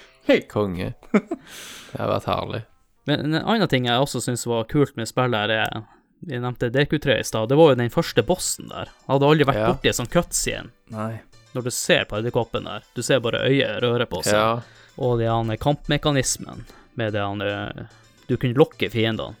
Konge. 0.51 0.93
Det 1.11 1.99
har 1.99 2.09
vært 2.11 2.25
herlig. 2.29 2.63
Men 3.05 3.19
en 3.27 3.35
annen 3.43 3.69
ting 3.69 3.85
jeg 3.85 4.01
også 4.01 4.21
syns 4.25 4.45
var 4.49 4.65
kult 4.71 4.95
med 4.97 5.07
spillet, 5.07 5.37
her 5.37 5.53
er 5.53 5.83
Vi 6.25 6.39
nevnte 6.41 6.71
DQ3 6.73 7.19
i 7.19 7.23
stad. 7.27 7.49
Det 7.51 7.57
var 7.59 7.73
jo 7.73 7.77
den 7.77 7.91
første 7.93 8.23
bossen 8.25 8.69
der. 8.71 8.89
Jeg 9.03 9.11
hadde 9.13 9.27
aldri 9.29 9.45
vært 9.45 9.59
Ja. 9.61 9.67
borti 9.73 9.87
en 9.91 9.97
sånn 9.99 10.09
cutscene. 10.09 10.71
Nei. 10.89 11.19
Når 11.53 11.63
du 11.67 11.69
ser 11.71 12.05
på 12.09 12.17
edderkoppen 12.17 12.65
der, 12.65 12.81
du 12.95 13.01
ser 13.05 13.19
bare 13.21 13.43
øyet 13.45 13.81
røre 13.83 14.07
på 14.09 14.23
seg, 14.23 14.33
Ja. 14.33 14.61
og 14.97 15.19
det 15.19 15.27
han 15.29 15.51
kampmekanismen 15.57 16.65
med 16.95 17.13
det 17.13 17.21
han 17.21 17.41
eh, 17.41 17.85
Du 18.27 18.37
kunne 18.37 18.55
lokke 18.57 18.89
fiendene. 18.89 19.35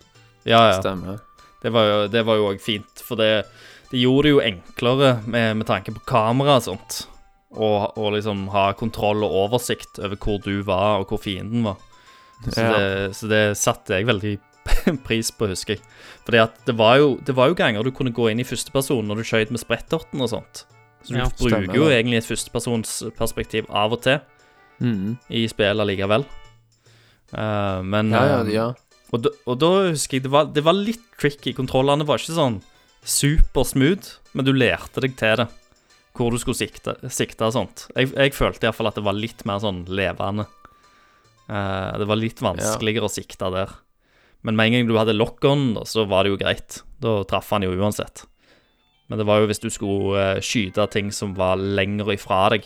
Ja, 0.45 0.69
ja. 0.69 0.81
Stemmer. 0.81 1.19
Det 1.63 1.71
var 1.73 1.85
jo 1.89 2.07
det 2.07 2.21
var 2.27 2.35
jo 2.37 2.51
òg 2.53 2.61
fint, 2.61 3.01
for 3.01 3.15
det, 3.17 3.45
det 3.89 3.99
gjorde 4.03 4.23
det 4.23 4.29
jo 4.35 4.41
enklere 4.45 5.25
med, 5.25 5.57
med 5.57 5.65
tanke 5.65 5.91
på 5.95 6.05
kamera 6.05 6.57
og 6.59 6.63
sånt. 6.67 7.07
Og, 7.55 7.97
og 7.97 8.13
liksom 8.17 8.47
ha 8.53 8.69
kontroll 8.77 9.23
og 9.23 9.35
oversikt 9.45 9.99
over 10.03 10.19
hvor 10.19 10.41
du 10.43 10.59
var, 10.67 10.99
og 11.01 11.11
hvor 11.11 11.21
fienden 11.23 11.63
var. 11.67 11.79
Så, 12.43 12.59
Ja. 12.61 12.71
det, 12.75 13.15
så 13.15 13.29
det 13.31 13.43
satte 13.57 13.95
jeg 13.95 14.07
veldig 14.09 14.37
pris 15.07 15.31
på, 15.31 15.47
husker 15.47 15.77
jeg. 15.77 15.83
Fordi 16.25 16.41
at 16.43 16.57
det 16.67 16.75
var 16.77 16.97
jo, 16.99 17.15
det 17.25 17.35
var 17.37 17.49
jo 17.51 17.57
ganger 17.57 17.83
du 17.85 17.91
kunne 17.95 18.13
gå 18.13 18.29
inn 18.31 18.41
i 18.41 18.47
førsteperson 18.47 19.05
når 19.07 19.21
du 19.21 19.27
skøyt 19.29 19.53
med 19.53 19.61
spretterten 19.61 20.21
og 20.21 20.31
sånt. 20.33 20.65
Så 21.05 21.13
du 21.13 21.19
Ja, 21.19 21.27
bruker 21.29 21.53
stemmer 21.53 21.77
jo 21.77 21.89
egentlig 21.93 22.17
et 22.19 22.27
førstepersonsperspektiv 22.29 23.69
av 23.69 23.93
og 23.93 24.01
til 24.05 24.19
mm. 24.81 25.17
i 25.29 25.45
spill 25.51 25.83
allikevel. 25.83 26.25
Uh, 27.35 27.81
men 27.85 28.11
Ja, 28.13 28.23
ja, 28.25 28.39
eh, 28.41 28.53
ja. 28.53 28.67
og 29.13 29.25
da, 29.25 29.31
og 29.45 29.59
da 29.61 29.69
husker 29.89 30.17
jeg 30.17 30.25
det 30.27 30.31
var, 30.33 30.49
det 30.53 30.63
var 30.65 30.77
litt 30.77 31.03
tricky. 31.21 31.53
Kontrollene 31.57 32.07
var 32.07 32.21
ikke 32.21 32.37
sånn 32.37 32.59
supersmooth, 33.05 34.17
men 34.33 34.47
du 34.47 34.53
lærte 34.55 35.03
deg 35.03 35.15
til 35.19 35.43
det. 35.43 35.47
Hvor 36.15 36.31
du 36.31 36.39
skulle 36.41 36.57
sikte, 36.57 36.95
sikte 37.11 37.47
og 37.49 37.53
sånt. 37.55 37.87
Jeg, 37.95 38.11
jeg 38.15 38.33
følte 38.35 38.67
iallfall 38.67 38.89
at 38.91 38.95
det 38.99 39.03
var 39.05 39.17
litt 39.17 39.43
mer 39.47 39.59
sånn 39.63 39.83
levende. 39.91 40.45
Uh, 41.49 41.97
det 42.01 42.07
var 42.09 42.17
litt 42.17 42.39
vanskeligere 42.41 43.05
å 43.09 43.11
sikte 43.11 43.49
der. 43.53 43.73
Men 44.45 44.55
med 44.57 44.69
en 44.69 44.73
gang 44.79 44.87
du 44.89 44.95
hadde 44.97 45.15
lock-on, 45.17 45.73
så 45.89 46.05
var 46.09 46.23
det 46.25 46.31
jo 46.33 46.39
greit. 46.41 46.79
Da 47.01 47.19
traff 47.27 47.51
han 47.53 47.65
jo 47.65 47.73
uansett. 47.75 48.23
Men 49.09 49.19
det 49.21 49.27
var 49.29 49.41
jo 49.43 49.49
hvis 49.51 49.61
du 49.61 49.69
skulle 49.73 50.23
uh, 50.37 50.41
skyte 50.41 50.87
ting 50.93 51.11
som 51.13 51.35
var 51.37 51.59
lenger 51.61 52.13
ifra 52.15 52.47
deg, 52.55 52.65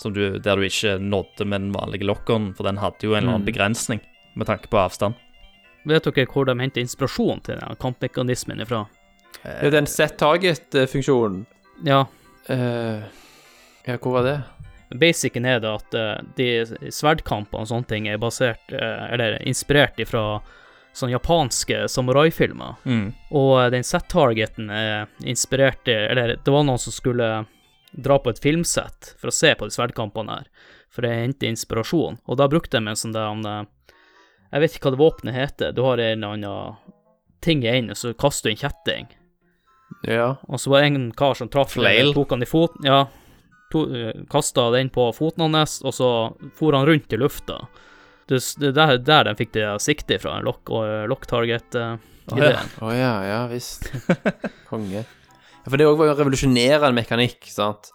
som 0.00 0.12
du, 0.16 0.38
der 0.40 0.56
du 0.56 0.64
ikke 0.64 0.94
nådde 1.00 1.44
med 1.48 1.66
den 1.66 1.72
vanlige 1.76 2.06
lock-on, 2.08 2.50
for 2.56 2.64
den 2.68 2.78
hadde 2.80 3.04
jo 3.04 3.12
en 3.14 3.22
eller 3.22 3.34
annen 3.36 3.44
Mm. 3.46 3.50
begrensning 3.52 4.00
med 4.36 4.48
tanke 4.48 4.68
på 4.72 4.78
avstand. 4.80 5.14
Vet 5.88 6.04
dere 6.04 6.26
hvor 6.28 6.44
de 6.48 6.54
henter 6.60 6.80
inspirasjon 6.84 7.40
til 7.44 7.60
den 7.60 7.76
kampmekanismen 7.80 8.60
ifra? 8.64 8.86
Det 9.42 9.68
er 9.68 9.74
den 9.74 9.86
set 9.88 10.16
target-funksjonen. 10.20 11.44
Ja, 11.88 12.02
Eh, 12.50 13.04
ja, 13.86 13.96
hvor 13.96 14.18
var 14.18 14.26
det? 14.26 14.40
basicen 14.90 15.44
er 15.46 15.60
det 15.62 15.70
at 15.70 15.94
uh, 15.94 16.16
de 16.36 16.90
sverdkampene 16.90 17.62
og 17.62 17.70
sånne 17.70 17.88
ting 17.90 18.08
er 18.10 18.20
basert, 18.22 18.72
uh, 18.74 19.06
eller 19.12 19.38
inspirert 19.46 20.00
ifra 20.02 20.40
sånne 20.96 21.14
japanske 21.14 21.84
samuraifilmer. 21.92 22.80
Mm. 22.84 23.12
Og 23.38 23.54
den 23.70 23.86
set-targeten 23.86 24.72
er 24.74 25.06
inspirert 25.22 25.86
Eller 25.86 26.34
det 26.34 26.50
var 26.50 26.64
noen 26.66 26.82
som 26.82 26.92
skulle 26.92 27.28
dra 27.92 28.16
på 28.18 28.32
et 28.32 28.42
filmsett 28.42 29.14
for 29.20 29.30
å 29.30 29.34
se 29.34 29.52
på 29.54 29.68
de 29.68 29.74
sverdkampene 29.74 30.40
her, 30.40 30.48
for 30.90 31.06
å 31.06 31.12
hente 31.14 31.46
inspirasjon. 31.46 32.18
Og 32.26 32.40
da 32.42 32.48
brukte 32.50 32.80
de 32.80 32.90
en 32.90 32.98
sånn 32.98 33.14
der 33.14 33.68
Jeg 34.50 34.60
vet 34.60 34.74
ikke 34.74 34.88
hva 34.88 34.94
det 34.96 35.04
våpenet 35.04 35.38
heter. 35.38 35.72
Du 35.72 35.84
har 35.86 36.02
en 36.02 36.24
eller 36.24 36.34
annen 36.34 36.74
ting 37.40 37.62
i 37.62 37.70
enden, 37.70 37.94
så 37.94 38.10
kaster 38.12 38.50
du 38.50 38.56
en 38.56 38.62
kjetting. 38.64 39.06
Ja. 40.08 40.34
Og 40.48 40.60
så 40.60 40.72
var 40.72 40.82
det 40.82 40.92
en 40.92 41.10
kar 41.16 41.36
som 41.36 41.50
traff 41.52 41.74
Flail? 41.76 42.14
tok 42.16 42.32
han 42.36 42.44
i 42.44 42.48
foten 42.48 42.88
Ja. 42.88 43.06
Kasta 44.30 44.64
den 44.74 44.88
på 44.90 45.04
foten 45.14 45.54
hans, 45.54 45.78
og 45.86 45.94
så 45.94 46.08
for 46.58 46.74
han 46.74 46.88
rundt 46.88 47.12
i 47.12 47.18
lufta. 47.20 47.60
Det 48.26 48.40
det 48.58 48.70
er 48.70 48.74
der, 48.74 48.98
der 48.98 49.28
de 49.28 49.34
fikk 49.38 49.52
det 49.54 49.66
siktet 49.82 50.22
fra, 50.22 50.40
lock, 50.42 50.70
og 50.70 51.06
lock 51.10 51.26
target-ideen. 51.30 52.74
Å 52.82 52.90
ja, 52.94 53.14
ja 53.26 53.40
visst. 53.50 53.86
Konge. 54.70 55.04
Ja, 55.04 55.68
for 55.68 55.78
det 55.78 55.86
òg 55.86 55.98
var 56.00 56.10
jo 56.10 56.18
revolusjonerende 56.18 56.96
mekanikk, 56.98 57.46
sant. 57.50 57.92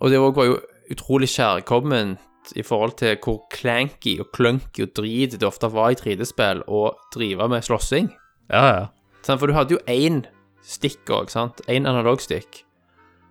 Og 0.00 0.12
det 0.12 0.20
òg 0.20 0.36
var 0.36 0.48
jo 0.50 0.58
utrolig 0.92 1.28
kjærkomment 1.32 2.52
i 2.56 2.64
forhold 2.64 2.96
til 3.00 3.16
hvor 3.24 3.42
clanky 3.52 4.18
og 4.22 4.30
clunky 4.36 4.86
og 4.86 4.94
drit 4.96 5.36
det 5.36 5.46
ofte 5.46 5.68
var 5.72 5.92
i 5.92 5.98
3D-spill 6.00 6.64
å 6.64 6.88
drive 7.14 7.48
med 7.52 7.64
slåssing. 7.64 8.08
Ja, 8.48 8.64
ja. 8.72 8.84
For 9.28 9.48
du 9.48 9.56
hadde 9.56 9.76
jo 9.76 9.84
én 9.84 10.22
stikk 10.68 11.08
òg, 11.16 11.30
sant. 11.32 11.62
Én 11.70 11.88
analogstikk. 11.88 12.62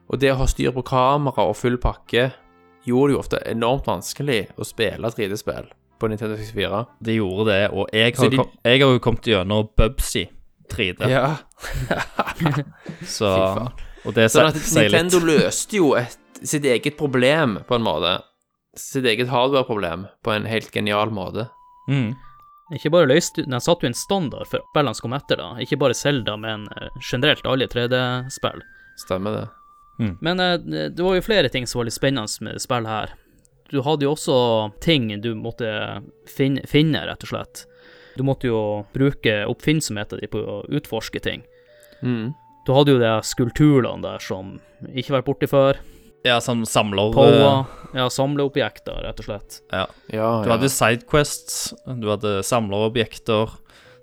Og 0.10 0.19
det 0.21 0.32
å 0.34 0.38
ha 0.39 0.47
styr 0.50 0.71
på 0.76 0.84
kamera 0.88 1.43
og 1.50 1.58
full 1.60 1.76
pakke 1.84 2.30
gjorde 2.88 3.12
det 3.12 3.15
jo 3.17 3.19
ofte 3.19 3.41
enormt 3.52 3.89
vanskelig 3.89 4.45
å 4.58 4.65
spille 4.65 5.10
3D-spill 5.12 5.67
på 6.00 6.08
Nintendo 6.10 6.38
64. 6.39 6.80
Det 7.04 7.15
gjorde 7.17 7.45
det, 7.52 7.62
og 7.73 7.89
jeg 7.91 8.15
har, 8.15 8.30
de- 8.32 8.38
kom, 8.39 8.52
jeg 8.63 8.82
har 8.84 8.93
jo 8.95 9.02
kommet 9.04 9.28
gjennom 9.28 9.69
Bubsy 9.78 10.23
3D, 10.71 11.10
Ja. 11.12 11.36
så 13.17 13.30
Og 14.06 14.13
det 14.15 14.30
Sånn 14.32 14.54
sier 14.56 14.88
litt. 14.88 14.93
Nintendo 14.95 15.19
løste 15.26 15.80
jo 15.80 15.91
et, 16.00 16.15
sitt 16.45 16.65
eget 16.69 16.95
problem, 17.00 17.58
på 17.67 17.76
en 17.76 17.84
måte. 17.86 18.13
Sitt 18.78 19.08
eget 19.10 19.28
hardware-problem 19.32 20.06
på 20.23 20.32
en 20.36 20.45
helt 20.47 20.69
genial 20.71 21.10
måte. 21.12 21.47
Mm. 21.89 22.13
Ikke 22.75 22.91
bare 22.91 23.08
løste 23.08 23.45
den 23.45 23.62
satte 23.63 23.88
jo 23.88 23.91
en 23.93 23.97
standard 23.97 24.49
for 24.49 24.65
spillene 24.71 24.97
som 24.97 25.08
kom 25.08 25.15
etter, 25.15 25.39
da. 25.39 25.53
Ikke 25.63 25.80
bare 25.80 25.95
Zelda, 25.95 26.36
men 26.39 26.67
eh, 26.75 26.89
generelt 26.99 27.47
alle 27.47 27.69
3D-spill. 27.71 28.65
Stemmer 28.99 29.38
det? 29.38 29.45
Men 30.19 30.39
eh, 30.39 30.58
det 30.91 30.99
var 30.99 31.15
jo 31.15 31.25
flere 31.25 31.49
ting 31.53 31.67
som 31.67 31.80
var 31.82 31.88
litt 31.88 31.97
spennende 31.97 32.45
med 32.45 32.62
spill 32.62 32.89
her. 32.89 33.15
Du 33.71 33.82
hadde 33.84 34.08
jo 34.08 34.13
også 34.15 34.38
ting 34.84 35.10
du 35.21 35.34
måtte 35.36 35.69
finne, 36.32 36.63
finne 36.67 37.03
rett 37.08 37.23
og 37.23 37.32
slett. 37.32 37.65
Du 38.17 38.23
måtte 38.25 38.49
jo 38.49 38.60
bruke 38.95 39.43
oppfinnsomheten 39.49 40.21
din 40.21 40.32
på 40.32 40.41
å 40.41 40.62
utforske 40.73 41.21
ting. 41.23 41.43
Mm. 42.01 42.34
Du 42.65 42.73
hadde 42.75 42.95
jo 42.95 43.01
de 43.01 43.12
skulpturene 43.23 44.03
der 44.03 44.23
som 44.23 44.58
ikke 44.91 45.17
vært 45.17 45.27
borti 45.30 45.49
før. 45.51 45.80
Ja, 46.25 46.39
som 46.41 46.65
samler 46.65 47.13
Power. 47.13 47.65
Ja, 47.95 48.10
samleobjekter, 48.12 49.03
rett 49.06 49.19
og 49.21 49.25
slett. 49.30 49.62
Ja. 49.71 49.86
Ja, 50.12 50.41
Du 50.43 50.49
ja. 50.49 50.58
hadde 50.58 50.69
sidequests, 50.69 51.73
du 51.88 52.08
hadde 52.10 52.41
samlerobjekter, 52.43 53.49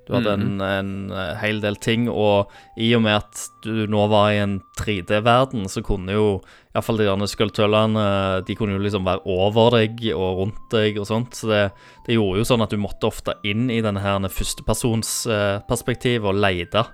du 0.06 0.12
hadde 0.14 0.36
Mhm. 0.36 0.60
en, 0.60 0.60
en 0.60 1.12
eh, 1.12 1.34
hel 1.40 1.60
del 1.60 1.76
ting, 1.76 2.08
og 2.08 2.48
i 2.78 2.94
og 2.94 3.02
med 3.02 3.16
at 3.16 3.48
du 3.62 3.86
nå 3.86 4.08
var 4.08 4.30
i 4.32 4.38
en 4.38 4.60
3D-verden, 4.78 5.64
så 5.68 5.82
kunne 5.84 6.12
jo 6.12 6.40
iallfall 6.74 6.96
de 6.98 7.04
derne 7.08 7.28
skulptørene 7.28 8.44
De 8.46 8.54
kunne 8.56 8.72
jo 8.76 8.82
liksom 8.84 9.04
være 9.04 9.22
over 9.26 9.70
deg 9.78 10.00
og 10.14 10.38
rundt 10.42 10.70
deg 10.72 10.98
og 10.98 11.06
sånt, 11.06 11.32
så 11.34 11.48
det, 11.48 11.72
det 12.06 12.14
gjorde 12.16 12.38
jo 12.42 12.44
sånn 12.44 12.62
at 12.62 12.70
du 12.70 12.76
måtte 12.76 13.06
ofte 13.08 13.34
inn 13.44 13.70
i 13.70 13.80
denne 13.84 14.00
her 14.00 14.18
førstepersonsperspektivet 14.28 16.24
og 16.28 16.34
leide 16.40 16.84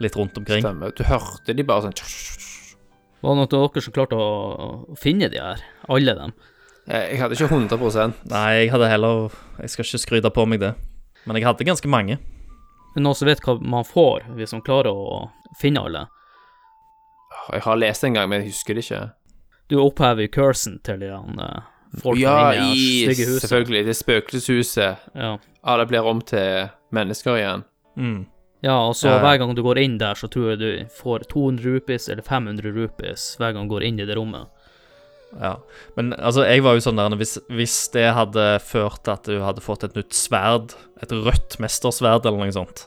litt 0.00 0.16
rundt 0.18 0.36
omkring. 0.38 0.62
Stemmer. 0.62 0.92
Du 0.96 1.04
hørte 1.04 1.54
de 1.56 1.62
bare 1.64 1.82
sånn 1.86 1.96
Var 3.22 3.32
det 3.32 3.38
noen 3.40 3.46
av 3.46 3.52
dere 3.52 3.82
som 3.84 3.94
klarte 3.96 4.18
å, 4.20 4.28
å 4.92 4.98
finne 5.00 5.30
de 5.32 5.40
her? 5.40 5.62
Alle 5.92 6.14
dem? 6.18 6.34
Jeg 6.86 7.10
jeg 7.10 7.18
hadde 7.18 7.34
ikke 7.34 7.50
100 7.50 8.12
Nei, 8.30 8.48
jeg 8.60 8.70
hadde 8.70 8.88
heller 8.88 9.32
Jeg 9.58 9.72
skal 9.72 9.84
ikke 9.88 9.98
skryte 9.98 10.30
på 10.30 10.44
meg 10.46 10.60
det, 10.62 10.74
men 11.26 11.38
jeg 11.38 11.46
hadde 11.48 11.66
ganske 11.66 11.90
mange. 11.90 12.18
Men 12.94 13.04
Noen 13.04 13.18
som 13.18 13.26
vet 13.28 13.42
hva 13.42 13.56
man 13.60 13.84
får 13.84 14.28
hvis 14.36 14.54
man 14.54 14.62
klarer 14.64 14.94
å 14.94 15.24
finne 15.60 15.82
alle? 15.82 16.06
Jeg 17.52 17.64
har 17.66 17.78
lest 17.78 18.02
det 18.02 18.10
en 18.10 18.18
gang, 18.20 18.30
men 18.30 18.42
jeg 18.42 18.54
husker 18.54 18.76
det 18.76 18.84
ikke. 18.86 19.00
Du 19.68 19.80
opphever 19.82 20.30
cursen 20.30 20.78
til 20.86 21.02
de 21.02 21.10
der... 21.10 21.66
Folkene 21.96 22.02
folk 22.02 22.18
ja, 22.20 22.52
inne 22.52 22.72
i 22.74 22.78
i 22.78 23.06
det 23.06 23.14
stygge 23.14 23.28
huset. 23.30 23.42
Selvfølgelig. 23.46 23.82
Det 23.86 23.96
spøkelseshuset. 23.96 25.04
Ja. 25.14 25.36
Alle 25.62 25.86
blir 25.88 26.08
om 26.08 26.20
til 26.20 26.66
mennesker 26.94 27.38
igjen. 27.38 27.62
Mm. 27.96 28.26
Ja, 28.64 28.76
og 28.88 28.94
så 28.96 29.10
Ja, 29.12 29.18
hver 29.20 29.38
gang 29.40 29.54
du 29.54 29.62
går 29.64 29.78
inn 29.82 29.98
der, 30.00 30.16
så 30.18 30.28
tror 30.32 30.54
jeg 30.54 30.60
du 30.60 30.68
får 30.96 31.26
200 31.32 31.76
rupees 31.76 32.08
eller 32.08 32.24
500 32.24 32.72
rupees 32.72 33.34
hver 33.40 33.52
gang 33.56 33.68
du 33.68 33.74
går 33.74 33.84
inn 33.88 34.00
i 34.00 34.06
det 34.08 34.16
rommet. 34.16 34.48
Ja, 35.36 35.56
men 35.96 36.14
altså, 36.14 36.46
jeg 36.46 36.62
var 36.64 36.76
jo 36.76 36.84
sånn 36.84 37.00
der 37.00 37.16
hvis, 37.18 37.36
hvis 37.52 37.76
det 37.92 38.06
hadde 38.16 38.44
ført 38.64 39.02
til 39.04 39.12
at 39.16 39.28
du 39.28 39.40
hadde 39.42 39.64
fått 39.64 39.84
et 39.84 39.96
nytt 39.98 40.16
sverd, 40.16 40.76
et 41.02 41.12
rødt 41.12 41.58
mestersverd 41.60 42.28
eller 42.28 42.46
noe 42.46 42.54
sånt, 42.54 42.86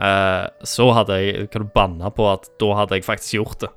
eh, 0.00 0.46
så 0.66 0.88
hadde 0.96 1.20
jeg 1.20 1.50
Kan 1.52 1.66
du 1.66 1.74
banne 1.74 2.10
på 2.16 2.26
at 2.32 2.50
da 2.60 2.72
hadde 2.80 2.98
jeg 2.98 3.06
faktisk 3.06 3.38
gjort 3.38 3.60
det. 3.66 3.70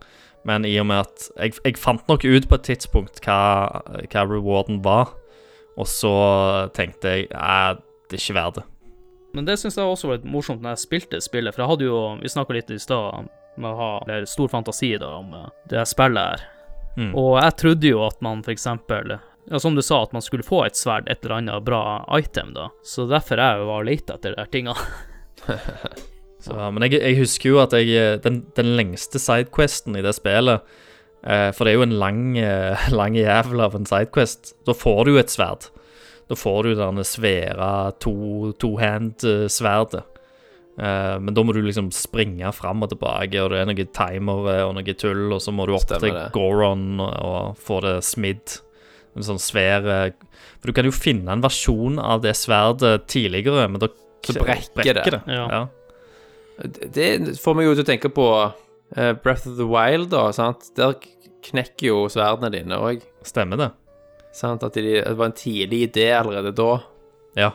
Men 0.47 0.65
i 0.65 0.77
og 0.79 0.87
med 0.87 1.03
at 1.03 1.27
Jeg, 1.35 1.59
jeg 1.65 1.77
fant 1.77 2.07
nok 2.07 2.23
ut 2.23 2.47
på 2.49 2.55
et 2.57 2.67
tidspunkt 2.71 3.21
hva, 3.25 3.83
hva 4.07 4.25
rewarden 4.25 4.81
var, 4.81 5.13
og 5.77 5.87
så 5.87 6.15
tenkte 6.75 7.13
jeg 7.13 7.31
at 7.35 7.83
det 8.09 8.17
er 8.17 8.23
ikke 8.23 8.39
verdt 8.39 8.61
det. 8.61 8.67
Men 9.33 9.45
det 9.45 9.59
syns 9.61 9.77
jeg 9.77 9.85
også 9.85 10.09
var 10.09 10.19
litt 10.19 10.29
morsomt 10.29 10.63
når 10.63 10.73
jeg 10.73 10.85
spilte 10.85 11.21
spillet, 11.21 11.53
for 11.53 11.63
jeg 11.63 11.71
hadde 11.71 11.85
jo 11.85 11.97
Vi 12.21 12.31
snakka 12.33 12.55
litt 12.55 12.71
i 12.73 12.79
stad 12.81 13.29
med 13.59 13.69
å 13.69 13.77
ha 13.77 13.89
eller 14.05 14.25
stor 14.29 14.49
fantasi 14.49 14.93
da 14.97 15.11
om 15.19 15.33
eh, 15.35 15.49
det 15.69 15.85
spillet 15.89 16.31
her. 16.31 16.45
Mm. 16.97 17.11
Og 17.13 17.33
jeg 17.37 17.57
trodde 17.61 17.91
jo 17.91 18.05
at 18.07 18.21
man 18.25 18.41
eksempel 18.49 19.13
ja, 19.15 19.59
Som 19.61 19.75
du 19.77 19.83
sa, 19.85 20.01
at 20.03 20.15
man 20.15 20.23
skulle 20.25 20.45
få 20.45 20.63
et 20.65 20.79
sverd, 20.79 21.07
et 21.07 21.23
eller 21.23 21.37
annet 21.37 21.65
bra 21.65 22.01
item, 22.17 22.53
da. 22.57 22.69
Så 22.83 23.05
derfor 23.09 23.41
jeg 23.41 23.67
var 23.69 23.85
lette 23.87 24.15
etter 24.17 24.37
de 24.37 24.47
tinga. 24.51 24.75
Så, 26.43 26.55
men 26.55 26.85
jeg, 26.87 27.01
jeg 27.01 27.17
husker 27.19 27.51
jo 27.51 27.57
at 27.59 27.73
jeg 27.75 28.19
Den, 28.23 28.43
den 28.55 28.73
lengste 28.79 29.19
sidequesten 29.19 29.97
i 29.99 30.03
det 30.05 30.13
spillet 30.15 30.63
eh, 31.23 31.49
For 31.55 31.65
det 31.65 31.73
er 31.73 31.79
jo 31.79 31.87
en 31.87 31.97
lang, 31.99 32.21
eh, 32.39 32.89
lang 32.99 33.17
jævel 33.19 33.63
av 33.65 33.75
en 33.75 33.87
sidequest. 33.89 34.53
Da 34.67 34.75
får 34.75 35.05
du 35.05 35.13
jo 35.15 35.21
et 35.21 35.33
sverd. 35.33 35.69
Da 36.29 36.35
får 36.37 36.63
du 36.63 36.75
denne 36.77 37.03
svære 37.07 37.69
to- 37.99 38.53
to-hand-sverdet. 38.61 40.03
eh, 40.79 41.17
men 41.19 41.33
da 41.33 41.43
må 41.43 41.51
du 41.53 41.61
liksom 41.61 41.89
springe 41.91 42.53
fram 42.55 42.83
og 42.85 42.89
tilbake, 42.93 43.35
og 43.43 43.49
det 43.51 43.57
er 43.59 43.65
noen 43.67 43.89
timere 43.91 44.53
og 44.67 44.75
noe 44.77 44.93
tull, 44.95 45.33
og 45.33 45.41
så 45.41 45.51
må 45.51 45.65
du 45.67 45.73
opp 45.75 45.81
Stemmer 45.87 45.99
til 46.05 46.13
det. 46.15 46.31
Goron 46.31 46.99
og, 47.01 47.57
få 47.59 47.81
det 47.81 47.97
smidd. 48.05 48.59
En 49.17 49.25
sånn 49.25 49.41
svær 49.41 49.83
eh, 49.89 50.11
For 50.61 50.69
du 50.69 50.73
kan 50.77 50.85
jo 50.85 50.91
finne 50.93 51.31
en 51.33 51.41
versjon 51.41 51.97
av 51.99 52.21
det 52.21 52.35
sverdet 52.37 53.07
tidligere, 53.09 53.67
men 53.69 53.79
da 53.81 53.89
Så 54.23 54.37
brekker 54.39 54.83
det. 55.11 55.23
Ja. 55.27 55.47
ja. 55.49 55.67
Det 56.93 57.37
får 57.39 57.55
meg 57.55 57.65
jo 57.65 57.75
til 57.75 57.83
å 57.83 57.87
tenke 57.87 58.09
på 58.13 58.25
eh, 58.95 59.13
Breath 59.23 59.47
of 59.47 59.57
the 59.57 59.65
Wild, 59.67 60.09
da. 60.11 60.29
sant? 60.35 60.69
Der 60.75 60.93
knekker 61.49 61.87
jo 61.87 61.99
sverdene 62.11 62.51
dine 62.51 62.75
òg. 62.77 63.01
Stemmer 63.23 63.57
det. 63.57 63.69
Sant? 64.35 64.63
At 64.63 64.77
de, 64.77 64.99
det 65.01 65.17
var 65.17 65.31
en 65.31 65.35
tidlig 65.37 65.81
idé 65.89 66.09
allerede 66.17 66.53
da 66.55 66.69
Ja, 67.37 67.51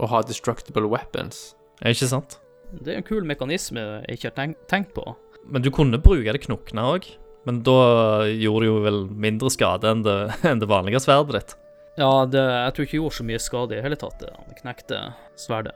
å 0.00 0.08
ha 0.10 0.20
destructible 0.26 0.88
weapons. 0.90 1.54
er 1.80 1.94
ikke 1.94 2.10
sant? 2.10 2.38
Det 2.70 2.92
er 2.92 3.00
en 3.00 3.06
kul 3.06 3.24
mekanisme 3.26 3.80
jeg 4.06 4.18
ikke 4.18 4.28
har 4.30 4.36
tenkt, 4.36 4.60
tenkt 4.70 4.94
på. 4.94 5.04
Men 5.50 5.64
du 5.64 5.70
kunne 5.74 5.98
bruke 5.98 6.32
det 6.32 6.44
knokne 6.44 6.84
òg. 6.94 7.08
Men 7.48 7.62
da 7.64 8.26
gjorde 8.28 8.66
det 8.66 8.68
jo 8.68 8.80
vel 8.84 8.98
mindre 9.10 9.50
skade 9.50 9.88
enn 9.88 10.04
det, 10.04 10.16
enn 10.50 10.60
det 10.60 10.68
vanlige 10.70 11.00
sverdet 11.02 11.38
ditt. 11.38 11.54
Ja, 11.98 12.10
det, 12.28 12.40
jeg 12.40 12.74
tror 12.74 12.86
ikke 12.86 12.94
det 12.94 13.00
gjorde 13.00 13.18
så 13.18 13.26
mye 13.28 13.42
skade 13.42 13.76
i 13.76 13.82
hele 13.84 13.98
tatt, 13.98 14.20
det 14.20 14.30
han 14.36 14.58
knekte 14.60 15.00
sverdet. 15.40 15.74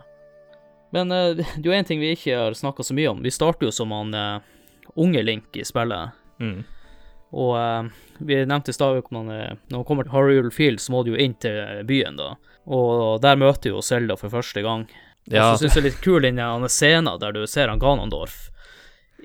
Men 0.94 1.10
eh, 1.12 1.32
det 1.56 1.64
er 1.64 1.70
jo 1.70 1.78
en 1.78 1.88
ting 1.88 2.02
vi 2.04 2.12
ikke 2.14 2.36
har 2.38 2.58
snakka 2.58 2.86
så 2.86 2.96
mye 2.96 3.10
om. 3.10 3.24
Vi 3.24 3.32
starter 3.34 3.68
jo 3.68 3.74
som 3.74 3.92
han 3.96 4.14
eh, 4.14 4.52
unge 5.00 5.24
Link 5.24 5.56
i 5.58 5.66
spillet. 5.66 6.14
Mm. 6.40 6.62
Og 7.34 7.56
eh, 7.58 7.88
vi 8.22 8.36
nevnte 8.46 8.70
i 8.70 8.76
stad 8.76 9.00
at 9.00 9.08
man, 9.14 9.28
eh, 9.34 9.56
når 9.72 9.80
man 9.82 9.86
kommer 9.88 10.06
til 10.06 10.14
Harriel 10.14 10.50
Field, 10.54 10.78
så 10.80 10.92
må 10.94 11.02
du 11.04 11.12
jo 11.14 11.18
inn 11.20 11.34
til 11.42 11.82
byen, 11.88 12.16
da. 12.20 12.34
Og 12.70 13.18
der 13.24 13.36
møter 13.40 13.72
jo 13.74 13.82
Selda 13.84 14.14
for 14.20 14.30
første 14.32 14.62
gang. 14.64 14.86
Ja, 15.26 15.50
Og 15.52 15.58
så 15.58 15.64
syns 15.64 15.74
jeg 15.76 15.82
det 15.82 15.88
er 15.88 15.90
litt 15.90 16.04
kul 16.04 16.22
den 16.28 16.68
scenen 16.68 17.18
der 17.20 17.32
du 17.32 17.42
ser 17.48 17.68
han 17.72 17.80
Ganondorf 17.82 18.50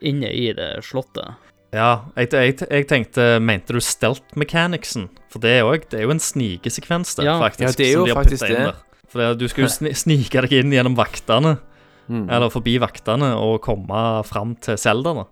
inne 0.01 0.29
i 0.31 0.45
det 0.55 0.77
slottet. 0.87 1.35
ja 1.75 2.05
jeg, 2.15 2.29
jeg, 2.31 2.53
jeg 2.71 2.85
tenkte 2.87 3.25
Mente 3.43 3.73
du 3.75 3.81
stelt 3.83 4.23
mechanicsen? 4.39 5.09
For 5.29 5.43
det 5.43 5.57
er, 5.59 5.65
også, 5.67 5.89
det 5.91 5.99
er 5.99 6.05
jo 6.07 6.13
en 6.15 6.23
snikesekvens 6.23 7.15
der, 7.19 7.25
Ja. 7.27 7.35
faktisk. 7.43 7.67
Ja, 7.67 7.83
det 7.83 7.89
er 7.89 7.97
jo 7.99 8.05
de 8.07 8.15
faktisk 8.15 8.47
det. 8.47 8.57
der. 8.57 8.79
For 9.09 9.19
det, 9.21 9.39
du 9.41 9.47
skal 9.51 9.65
jo 9.67 9.69
sni, 9.69 9.91
snike 9.93 10.41
deg 10.47 10.55
inn 10.63 10.71
gjennom 10.73 10.95
vaktene, 10.97 11.57
Mm. 12.09 12.23
eller 12.27 12.49
forbi 12.49 12.79
vaktene, 12.81 13.35
og 13.37 13.59
komme 13.61 14.23
fram 14.25 14.55
til 14.57 14.77
Zelda, 14.81 15.11
da. 15.13 15.25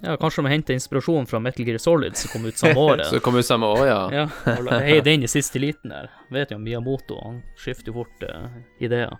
Ja, 0.00 0.16
kanskje 0.16 0.42
de 0.42 0.48
henter 0.52 0.74
inspirasjon 0.74 1.26
fra 1.28 1.40
Metal 1.42 1.66
Gear 1.66 1.78
Solid, 1.78 2.16
som 2.16 2.32
kom 2.32 2.48
ut 2.48 2.58
samme 2.58 2.80
året. 2.88 3.06
Så 3.06 3.20
kom 3.20 3.36
ut 3.36 3.46
samme 3.46 3.66
år, 3.66 3.86
ja. 3.86 4.00
Ja, 4.46 4.78
heiv 4.80 5.02
det 5.04 5.14
inn 5.18 5.26
i 5.26 5.30
siste 5.30 5.60
liten 5.60 5.92
der. 5.92 6.10
Vet 6.32 6.54
jo 6.54 6.58
Miyamoto, 6.58 7.18
han 7.24 7.42
skifter 7.60 7.92
jo 7.92 8.00
fort 8.00 8.24
uh, 8.24 8.48
ideer. 8.80 9.18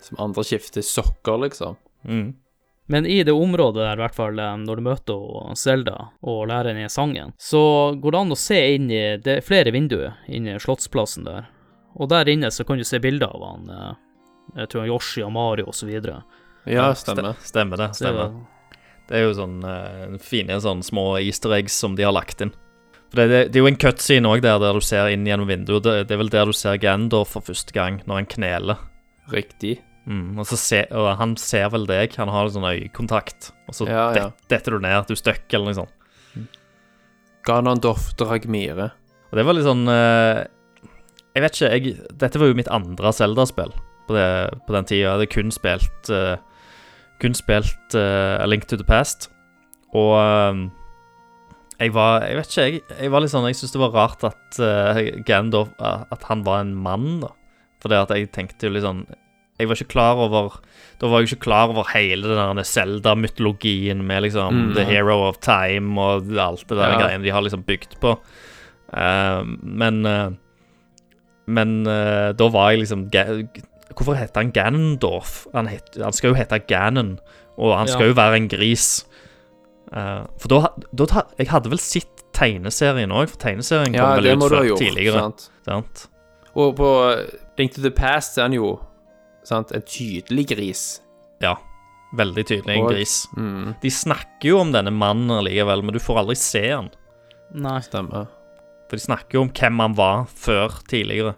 Som 0.00 0.20
andre 0.20 0.44
skifter 0.44 0.84
sokker, 0.84 1.40
liksom. 1.46 1.76
Mm. 2.04 2.34
Men 2.90 3.06
i 3.06 3.22
det 3.24 3.32
området 3.32 3.84
der, 3.84 3.96
i 3.96 4.02
hvert 4.02 4.14
fall 4.16 4.38
eh, 4.42 4.54
når 4.58 4.80
du 4.80 4.82
møter 4.82 5.50
Selda 5.54 6.08
og 6.26 6.48
lærer 6.50 6.74
ned 6.74 6.90
sangen, 6.90 7.30
så 7.38 7.60
går 7.94 8.16
det 8.16 8.22
an 8.24 8.34
å 8.34 8.38
se 8.40 8.58
inn 8.74 8.88
i 8.90 9.02
Det 9.22 9.36
er 9.36 9.46
flere 9.46 9.70
vinduer 9.70 10.16
inne 10.26 10.56
i 10.56 10.62
slottsplassen 10.62 11.28
der. 11.28 11.46
Og 11.94 12.10
der 12.10 12.26
inne 12.32 12.50
så 12.50 12.66
kan 12.66 12.80
du 12.80 12.86
se 12.86 12.98
bilder 12.98 13.30
av 13.30 13.44
han 13.46 13.70
eh, 13.76 13.92
Jeg 14.62 14.72
tror 14.72 14.82
han 14.82 14.90
Yoshi 14.90 15.22
og 15.22 15.30
Mario 15.36 15.68
og 15.70 15.76
så 15.78 15.86
videre. 15.86 16.24
Ja, 16.66 16.90
stemmer. 16.98 17.38
Stemmer 17.46 17.78
det 17.78 17.92
stemmer. 18.00 18.34
Det 19.10 19.18
er 19.18 19.24
jo 19.26 19.32
sånn 19.34 19.58
eh, 19.66 20.16
fine 20.22 20.56
sånn 20.62 20.84
små 20.86 21.16
easter 21.18 21.50
eggs 21.56 21.74
som 21.82 21.96
de 21.98 22.06
har 22.06 22.14
lagt 22.14 22.40
inn. 22.44 22.52
For 23.10 23.18
det, 23.18 23.26
det, 23.32 23.38
det 23.50 23.58
er 23.58 23.64
jo 23.64 23.70
en 23.72 23.78
cutscene 23.82 24.30
òg 24.30 24.42
der, 24.44 24.60
der 24.62 24.76
du 24.78 24.84
ser 24.86 25.10
inn 25.10 25.24
gjennom 25.26 25.48
vinduet. 25.50 25.82
Det, 25.82 25.94
det 26.06 26.14
er 26.14 26.20
vel 26.22 26.30
der 26.30 26.46
du 26.46 26.54
ser 26.54 26.78
Gandor 26.78 27.26
for 27.26 27.42
første 27.42 27.74
gang, 27.74 27.98
når 28.06 28.20
han 28.20 28.28
kneler. 28.30 28.84
Riktig. 29.34 29.80
Mm, 30.06 30.38
og, 30.38 30.46
så 30.48 30.56
se, 30.58 30.84
og 30.94 31.08
han 31.18 31.34
ser 31.38 31.66
vel 31.74 31.88
deg, 31.90 32.14
han 32.18 32.30
har 32.30 32.48
sånn 32.54 32.68
øyekontakt. 32.70 33.50
Og 33.68 33.74
så 33.76 33.88
Ja, 33.90 34.04
ja. 34.14 34.28
det- 34.30 34.54
detter 34.54 34.78
du 34.78 34.86
ned, 34.86 35.10
du 35.10 35.18
støkker 35.18 35.58
eller 35.58 35.72
noe 35.74 35.80
sånt. 35.82 35.96
Ganondorf 37.46 38.12
Dragmire. 38.20 38.90
Og 39.30 39.38
det 39.38 39.44
var 39.46 39.56
litt 39.56 39.64
sånn 39.66 39.86
eh, 39.88 40.40
Jeg 41.36 41.44
vet 41.44 41.56
ikke, 41.56 41.70
jeg, 41.70 41.92
dette 42.18 42.40
var 42.42 42.50
jo 42.50 42.56
mitt 42.58 42.70
andre 42.74 43.12
Zelda-spill 43.14 43.72
på, 44.08 44.14
på 44.66 44.74
den 44.74 44.88
tida. 44.88 45.02
Jeg 45.04 45.12
hadde 45.14 45.28
kun 45.30 45.52
spilt 45.54 46.10
eh, 46.14 46.36
Kun 47.20 47.34
spilt 47.36 47.94
uh, 47.98 48.40
A 48.40 48.46
Link 48.48 48.64
to 48.70 48.76
the 48.80 48.84
Past. 48.88 49.28
Og 49.92 50.14
eh, 50.16 50.60
jeg 51.80 51.92
var 51.96 52.22
Jeg 52.28 52.36
vet 52.38 52.50
ikke, 52.52 52.64
jeg, 52.68 52.82
jeg 53.00 53.10
var 53.10 53.24
litt 53.24 53.32
sånn 53.32 53.46
Jeg 53.48 53.56
syntes 53.58 53.72
det 53.74 53.80
var 53.82 53.94
rart 53.96 54.22
at 54.28 54.58
uh, 54.62 55.00
Gandalf 55.26 55.72
At 55.80 56.26
han 56.28 56.44
var 56.46 56.60
en 56.62 56.74
mann, 56.78 57.18
da. 57.24 57.32
For 57.82 57.90
det 57.90 57.98
at 58.04 58.12
jeg 58.14 58.28
tenkte 58.36 58.68
jo 58.68 58.74
litt 58.76 58.84
sånn 58.84 59.00
Jeg 59.58 59.66
var 59.70 59.80
ikke 59.80 59.90
klar 59.96 60.20
over 60.22 60.60
Da 61.00 61.08
var 61.10 61.24
jeg 61.24 61.32
ikke 61.32 61.46
klar 61.48 61.72
over 61.72 61.88
hele 61.90 62.30
den 62.36 62.62
Zelda-mytologien 62.64 64.04
med 64.06 64.28
liksom 64.28 64.54
Mm, 64.54 64.70
The 64.76 64.84
ja. 64.86 64.90
Hero 64.92 65.16
of 65.26 65.40
Time 65.42 65.98
og 66.00 66.30
alt 66.38 66.62
det 66.68 66.78
der 66.78 66.94
Ja. 66.94 67.00
greiene 67.02 67.24
de 67.24 67.32
har 67.34 67.42
liksom 67.42 67.64
bygd 67.66 67.98
på. 68.04 68.14
Uh, 68.92 69.42
men 69.62 70.04
eh, 70.06 70.30
Men 71.50 71.86
eh, 71.86 72.30
da 72.38 72.46
var 72.52 72.70
jeg 72.70 72.84
liksom 72.84 73.08
Hvorfor 73.94 74.14
heter 74.14 74.40
han 74.44 74.52
Ganondorf? 74.52 75.46
Han, 75.52 75.66
het, 75.66 75.96
han 76.00 76.12
skal 76.12 76.30
jo 76.30 76.34
hete 76.38 76.58
Ganon, 76.68 77.18
og 77.58 77.76
han 77.78 77.88
skal 77.88 78.06
Ja. 78.06 78.12
jo 78.12 78.14
være 78.14 78.36
en 78.36 78.48
gris. 78.48 79.04
Uh, 79.92 80.22
for 80.38 80.48
da, 80.48 80.58
da 80.94 81.22
Jeg 81.38 81.48
hadde 81.50 81.70
vel 81.72 81.78
sett 81.82 82.22
tegneserien 82.36 83.10
òg, 83.10 83.28
for 83.32 83.38
tegneserien 83.42 83.94
Ja, 83.96 84.14
kom 84.14 84.22
vel 84.24 84.36
ut 84.36 84.44
før 84.50 84.64
gjort. 84.68 84.78
tidligere. 84.78 85.18
Sant? 85.24 85.50
Sant? 85.66 86.04
Og 86.54 86.76
på 86.76 86.90
Link 87.58 87.74
to 87.74 87.82
the 87.82 87.90
Past 87.90 88.38
er 88.38 88.42
han 88.46 88.52
jo 88.54 88.78
sant, 89.44 89.72
en 89.74 89.82
tydelig 89.82 90.46
gris. 90.54 91.00
Ja. 91.42 91.56
Veldig 92.14 92.44
tydelig 92.46 92.76
en 92.76 92.84
Og- 92.84 92.90
gris. 92.94 93.26
Mm, 93.36 93.74
De 93.82 93.90
snakker 93.90 94.48
jo 94.48 94.58
om 94.60 94.72
denne 94.72 94.90
mannen 94.92 95.44
likevel, 95.44 95.82
men 95.82 95.92
du 95.92 95.98
får 95.98 96.18
aldri 96.18 96.36
se 96.36 96.68
han. 96.70 96.90
Nei. 97.54 97.80
stemmer. 97.80 98.28
For 98.88 98.96
de 98.96 99.02
snakker 99.02 99.30
jo 99.34 99.40
om 99.42 99.50
hvem 99.50 99.78
han 99.80 99.94
var 99.94 100.24
før 100.26 100.70
tidligere. 100.88 101.34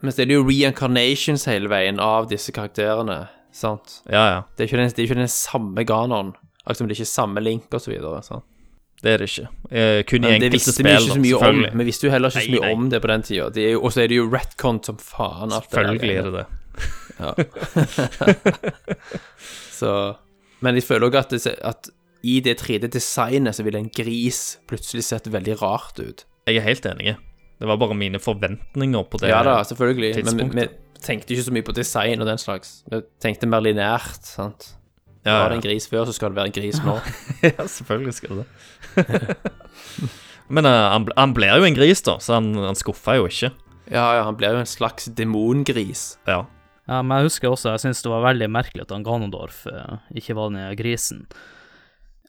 Men 0.00 0.14
så 0.14 0.22
er 0.22 0.30
det 0.30 0.36
jo 0.36 0.44
reincarnations 0.46 1.48
hele 1.50 1.70
veien 1.72 1.98
av 2.02 2.28
disse 2.30 2.54
karakterene. 2.54 3.26
Sant? 3.54 4.02
Ja, 4.06 4.26
ja. 4.30 4.42
Det 4.54 4.64
er 4.64 4.70
ikke 4.70 4.82
den, 4.82 4.92
det 4.92 5.02
er 5.02 5.08
ikke 5.08 5.18
den 5.18 5.32
samme 5.32 5.84
Ganon. 5.88 6.34
Akkurat 6.62 6.80
som 6.80 6.88
det 6.88 6.94
er 6.94 7.02
ikke 7.02 7.10
samme 7.10 7.42
Link 7.42 7.74
og 7.74 7.82
så 7.82 7.90
videre. 7.90 8.22
Sant? 8.26 8.46
Det 9.02 9.12
er 9.12 9.22
det 9.22 9.28
ikke. 9.30 9.48
Eh, 9.70 10.04
kun 10.10 10.24
i 10.26 10.32
enkelte 10.34 10.72
spill, 10.74 10.86
mye 10.90 11.00
om. 11.00 11.12
selvfølgelig. 11.14 11.70
Vi 11.78 11.84
visste 11.86 12.08
jo 12.08 12.12
heller 12.12 12.34
ikke 12.34 12.44
så 12.44 12.54
mye 12.54 12.64
nei. 12.64 12.72
om 12.74 12.88
det 12.90 13.00
på 13.02 13.10
den 13.12 13.22
tida. 13.28 13.50
Det 13.54 13.66
Og 13.76 13.92
så 13.94 14.02
er 14.02 14.10
det 14.10 14.18
jo 14.18 14.26
retcon 14.32 14.80
som 14.84 14.98
faen. 14.98 15.52
Alt 15.54 15.70
det 15.70 15.78
Selvfølgelig 15.78 16.16
er 16.16 16.22
det 16.22 16.32
det 16.32 16.46
det. 16.46 16.46
Så 19.78 19.92
Men 20.62 20.74
jeg 20.74 20.84
føler 20.86 21.08
òg 21.08 21.16
at, 21.18 21.32
at 21.46 21.90
i 22.26 22.40
det 22.42 22.56
3D-designet 22.60 23.54
så 23.54 23.62
ville 23.62 23.78
en 23.78 23.90
gris 23.94 24.58
plutselig 24.66 25.04
sett 25.06 25.30
veldig 25.30 25.60
rart 25.62 26.00
ut. 26.02 26.24
Jeg 26.48 26.58
er 26.58 26.66
helt 26.66 26.86
enig. 26.90 27.14
Det 27.58 27.66
var 27.66 27.78
bare 27.80 27.96
mine 27.98 28.20
forventninger 28.22 29.06
på 29.10 29.20
det. 29.22 29.32
Ja 29.32 29.42
da, 29.46 29.60
selvfølgelig. 29.66 30.24
Men 30.28 30.38
vi, 30.38 30.48
vi 30.60 30.66
tenkte 31.02 31.34
ikke 31.34 31.46
så 31.48 31.54
mye 31.54 31.66
på 31.66 31.74
design 31.74 32.22
og 32.22 32.28
den 32.30 32.38
slags. 32.38 32.82
Vi 32.90 33.02
tenkte 33.22 33.48
mer 33.50 33.64
linært. 33.64 34.22
sant? 34.26 34.74
Ja, 35.26 35.42
Var 35.42 35.52
det 35.52 35.58
en 35.58 35.64
gris 35.66 35.88
før, 35.90 36.06
så 36.08 36.14
skal 36.16 36.32
det 36.32 36.38
være 36.38 36.50
en 36.52 36.56
gris 36.56 36.78
nå. 36.84 36.94
ja, 37.48 37.66
selvfølgelig 37.66 38.14
skal 38.16 38.40
det 38.40 38.46
det. 38.94 39.36
Men 40.54 40.64
uh, 40.64 40.72
han, 40.94 41.08
han 41.18 41.34
blir 41.36 41.58
jo 41.60 41.66
en 41.68 41.76
gris, 41.76 42.00
da, 42.06 42.14
så 42.24 42.38
han, 42.38 42.54
han 42.56 42.78
skuffa 42.78 43.18
jo 43.18 43.26
ikke. 43.28 43.50
Ja, 43.90 44.06
ja, 44.16 44.22
han 44.24 44.38
blir 44.38 44.54
jo 44.56 44.62
en 44.62 44.70
slags 44.70 45.10
demongris. 45.18 46.14
Ja. 46.28 46.46
Ja, 46.88 47.02
men 47.02 47.18
jeg 47.18 47.28
husker 47.28 47.52
også, 47.52 47.74
jeg 47.74 47.82
syns 47.82 48.00
det 48.00 48.08
var 48.08 48.24
veldig 48.24 48.46
merkelig 48.48 48.86
at 48.86 48.92
han 48.94 49.04
Ganondorf 49.04 49.66
uh, 49.68 49.98
ikke 50.16 50.38
var 50.38 50.54
den 50.54 50.72
grisen. 50.78 51.26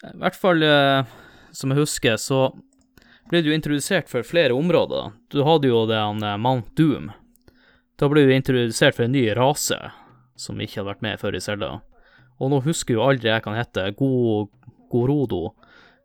I 0.03 0.17
hvert 0.19 0.35
fall, 0.35 0.65
uh, 0.67 1.07
som 1.55 1.71
jeg 1.71 1.79
husker, 1.79 2.19
så 2.19 2.49
ble 3.29 3.43
du 3.45 3.51
introdusert 3.53 4.09
for 4.09 4.25
flere 4.25 4.55
områder. 4.57 5.13
Du 5.29 5.43
hadde 5.47 5.69
jo 5.69 5.85
den 5.89 6.23
eh, 6.25 6.37
Mount 6.41 6.71
Doom. 6.77 7.11
Da 7.99 8.09
ble 8.09 8.25
du 8.25 8.33
introdusert 8.33 8.97
for 8.97 9.05
en 9.05 9.15
ny 9.15 9.27
rase 9.37 9.77
som 10.39 10.59
ikke 10.59 10.79
hadde 10.79 10.91
vært 10.93 11.05
med 11.05 11.21
før 11.21 11.37
i 11.37 11.43
Selda. 11.43 11.71
Og 12.39 12.53
nå 12.53 12.61
husker 12.63 12.95
jo 12.95 13.03
aldri 13.03 13.31
jeg 13.31 13.43
kan 13.43 13.57
hete 13.57 13.89
Go 13.99 14.47
Gorodo, 14.89 15.53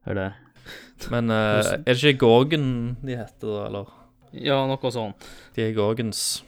eller 0.09 0.35
Men 1.13 1.31
uh, 1.31 1.61
er 1.61 1.93
det 1.93 1.97
ikke 2.01 2.25
Gorgon 2.25 2.67
de 3.05 3.19
heter, 3.19 3.47
da, 3.47 3.67
eller? 3.69 3.93
Ja, 4.35 4.63
noe 4.67 4.91
sånt. 4.93 5.27
De 5.55 5.63
er 5.67 5.75
Gorgons. 5.77 6.43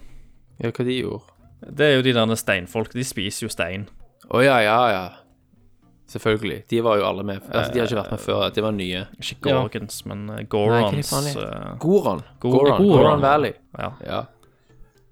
Ja, 0.58 0.72
hva 0.72 0.86
de 0.86 0.96
gjorde? 0.96 1.34
Det 1.66 1.86
er 1.86 1.94
jo 1.96 2.04
de 2.04 2.14
der 2.16 2.38
steinfolk. 2.38 2.94
De 2.96 3.04
spiser 3.06 3.46
jo 3.46 3.52
stein. 3.52 3.86
Å 4.32 4.42
ja, 4.42 4.56
ja, 4.64 4.78
ja. 4.90 5.04
Selvfølgelig. 6.06 6.60
De 6.70 6.80
var 6.86 7.00
jo 7.00 7.04
alle 7.08 7.24
med. 7.26 7.42
Altså, 7.50 7.72
de 7.72 7.80
har 7.80 7.88
ikke 7.88 7.98
vært 7.98 8.12
med 8.14 8.20
før. 8.22 8.44
De 8.54 8.62
var 8.62 8.72
nye. 8.76 9.02
Ikke 9.18 9.50
Ja. 9.50 9.62
Men 9.64 9.66
Gorons. 9.66 10.04
Nei, 10.06 10.44
hva 10.46 10.48
Gorons. 10.48 11.12
er 11.26 11.42
eh, 11.42 11.76
Goron. 11.82 12.22
Goron. 12.40 12.62
Goron, 12.78 12.88
Goron 12.88 13.20
Valley. 13.20 13.52
ja. 13.78 13.92
Ja. 14.06 14.24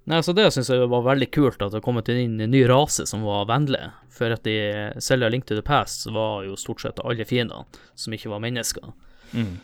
Nei, 0.05 0.19
så 0.21 0.35
Det 0.37 0.51
syns 0.53 0.69
jeg 0.69 0.87
var 0.87 1.01
veldig 1.01 1.31
kult, 1.33 1.61
at 1.65 1.71
det 1.73 1.81
kom 1.81 1.97
inn 1.97 2.39
en 2.39 2.51
ny 2.51 2.63
rase 2.69 3.07
som 3.09 3.23
var 3.25 3.47
vennlig. 3.49 3.81
For 4.13 4.31
at 4.31 4.45
i 4.47 4.57
selger 5.01 5.29
Link 5.33 5.45
to 5.45 5.55
the 5.55 5.63
Past 5.65 6.05
så 6.05 6.13
var 6.13 6.43
jo 6.45 6.55
stort 6.55 6.81
sett 6.81 6.99
alle 7.03 7.25
fiendene 7.25 7.65
som 7.95 8.13
ikke 8.13 8.29
var 8.29 8.39
mennesker. 8.39 8.93
Mm. 9.33 9.57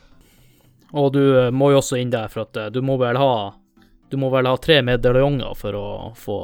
Og 0.94 1.13
du 1.13 1.22
eh, 1.22 1.52
må 1.52 1.72
jo 1.72 1.80
også 1.80 2.00
inn 2.02 2.12
der, 2.12 2.28
for 2.28 2.44
at 2.48 2.58
eh, 2.58 2.72
du 2.74 2.82
må 2.84 2.98
vel 3.00 3.20
ha 3.22 3.54
Du 4.12 4.17
må 4.20 4.28
vel 4.34 4.50
ha 4.50 4.58
tre 4.60 4.82
medaljonger 4.84 5.54
for 5.56 5.78
å 5.78 5.86
få 6.17 6.38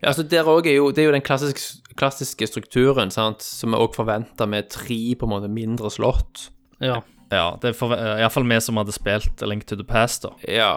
Ja, 0.00 0.08
altså 0.10 0.24
der 0.26 0.48
også 0.48 0.66
er 0.72 0.78
jo, 0.80 0.88
Det 0.90 1.04
er 1.04 1.10
jo 1.10 1.14
den 1.14 1.22
klassiske, 1.22 1.81
klassiske 1.98 2.46
strukturen 2.48 3.10
sant, 3.10 3.42
som 3.42 3.72
vi 3.74 3.80
også 3.80 4.02
forventer 4.02 4.48
med 4.50 4.70
tre 4.72 5.00
på 5.18 5.26
en 5.28 5.32
måte 5.34 5.50
mindre 5.52 5.90
slott. 5.92 6.48
Ja. 6.82 7.00
ja 7.30 7.46
det 7.62 7.72
er 7.72 7.92
eh, 7.96 8.22
iallfall 8.22 8.48
vi 8.48 8.60
som 8.64 8.80
hadde 8.80 8.94
spilt 8.94 9.42
A 9.42 9.48
Link 9.50 9.66
to 9.68 9.76
the 9.78 9.86
Past, 9.86 10.26
da. 10.26 10.32
Ja. 10.48 10.72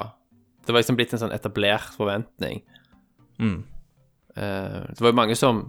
Det 0.65 0.73
var 0.73 0.81
liksom 0.81 0.97
blitt 0.97 1.13
en 1.13 1.21
sånn 1.21 1.35
etablert 1.35 1.93
forventning. 1.97 2.63
Mm. 3.39 3.63
Uh, 4.35 4.81
det 4.91 4.99
var 4.99 5.11
jo 5.11 5.17
mange 5.19 5.35
som, 5.37 5.61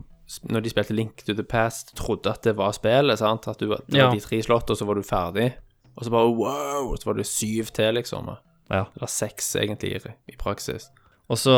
når 0.49 0.65
de 0.65 0.73
spilte 0.73 0.97
Link 0.97 1.23
to 1.27 1.35
the 1.37 1.45
Past, 1.47 1.95
trodde 1.99 2.33
at 2.33 2.43
det 2.47 2.57
var 2.57 2.73
spillet. 2.75 3.21
sant? 3.21 3.47
At 3.49 3.61
du, 3.61 3.69
var- 3.71 3.85
det 3.87 3.99
Ja. 3.99 4.09
var 4.09 4.17
de 4.17 4.25
tre 4.25 4.43
slott, 4.43 4.71
og 4.71 4.77
så 4.79 4.87
var 4.89 4.95
du 4.97 5.03
ferdig. 5.03 5.53
Og 5.97 6.05
så 6.05 6.11
bare 6.11 6.33
wow! 6.33 6.97
Så 6.97 7.07
var 7.07 7.15
det 7.15 7.27
syv 7.27 7.73
til, 7.77 7.95
liksom. 7.95 8.33
Ja. 8.71 8.85
Eller 8.97 9.07
seks, 9.07 9.55
egentlig, 9.57 9.95
i, 9.97 10.15
i 10.33 10.37
praksis. 10.37 10.91
Og 11.29 11.39
så, 11.39 11.55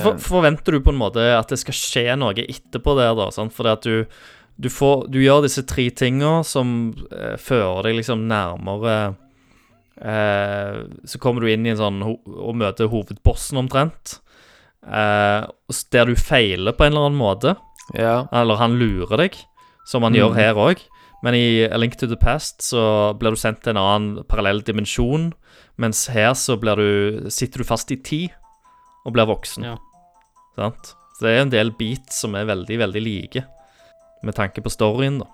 for, 0.00 0.14
Eh. 0.14 0.18
forventer 0.18 0.72
du 0.72 0.80
på 0.80 0.92
en 0.94 0.98
måte 1.00 1.20
at 1.36 1.48
det 1.52 1.58
skal 1.60 1.74
skje 1.76 2.16
noe 2.16 2.32
etterpå 2.32 2.94
der, 2.96 3.14
da. 3.18 3.26
Sant? 3.30 3.52
Fordi 3.52 3.68
at 3.74 3.82
du, 3.84 4.06
du, 4.58 4.68
får, 4.72 5.10
du 5.12 5.18
gjør 5.20 5.42
disse 5.44 5.62
tre 5.68 5.90
tinga 5.90 6.42
som 6.44 6.94
eh, 7.12 7.36
fører 7.36 7.82
deg 7.90 7.98
liksom 8.00 8.26
nærmere 8.30 9.16
eh, 10.00 10.80
Så 11.04 11.18
kommer 11.20 11.40
du 11.44 11.50
inn 11.52 11.66
i 11.66 11.72
en 11.74 11.80
sånn 11.80 12.00
og 12.04 12.54
møter 12.56 12.88
hovedbossen 12.88 13.60
omtrent. 13.60 14.18
Eh, 14.86 15.44
der 15.92 16.08
du 16.08 16.14
feiler 16.16 16.72
på 16.72 16.86
en 16.86 16.94
eller 16.94 17.10
annen 17.10 17.20
måte. 17.20 17.56
Ja. 17.96 18.22
Eller 18.32 18.56
han 18.60 18.78
lurer 18.80 19.16
deg, 19.26 19.36
som 19.86 20.02
han 20.06 20.12
Mm. 20.14 20.20
gjør 20.22 20.34
her 20.34 20.54
òg. 20.54 20.80
Men 21.22 21.34
i 21.34 21.64
A 21.68 21.76
Link 21.76 21.96
to 21.98 22.06
the 22.06 22.16
Past 22.16 22.62
så 22.62 23.12
blir 23.18 23.30
du 23.32 23.36
sendt 23.36 23.60
til 23.62 23.76
en 23.76 23.82
annen 23.82 24.24
parallell 24.24 24.62
dimensjon, 24.62 25.34
mens 25.76 26.06
her 26.08 26.32
så 26.32 26.56
blir 26.58 26.76
du, 26.76 27.28
sitter 27.28 27.58
du 27.58 27.64
fast 27.64 27.90
i 27.92 27.96
tid 27.96 28.30
og 29.06 29.12
blir 29.16 29.26
voksen. 29.30 29.64
Ja. 29.64 29.76
Sant? 30.56 30.94
Så 31.18 31.26
det 31.26 31.32
er 31.36 31.42
en 31.44 31.52
del 31.52 31.70
beats 31.76 32.20
som 32.22 32.34
er 32.34 32.44
veldig, 32.48 32.78
veldig 32.80 33.02
like, 33.04 33.44
med 34.22 34.34
tanke 34.36 34.62
på 34.64 34.72
storyen, 34.72 35.18
da. 35.22 35.26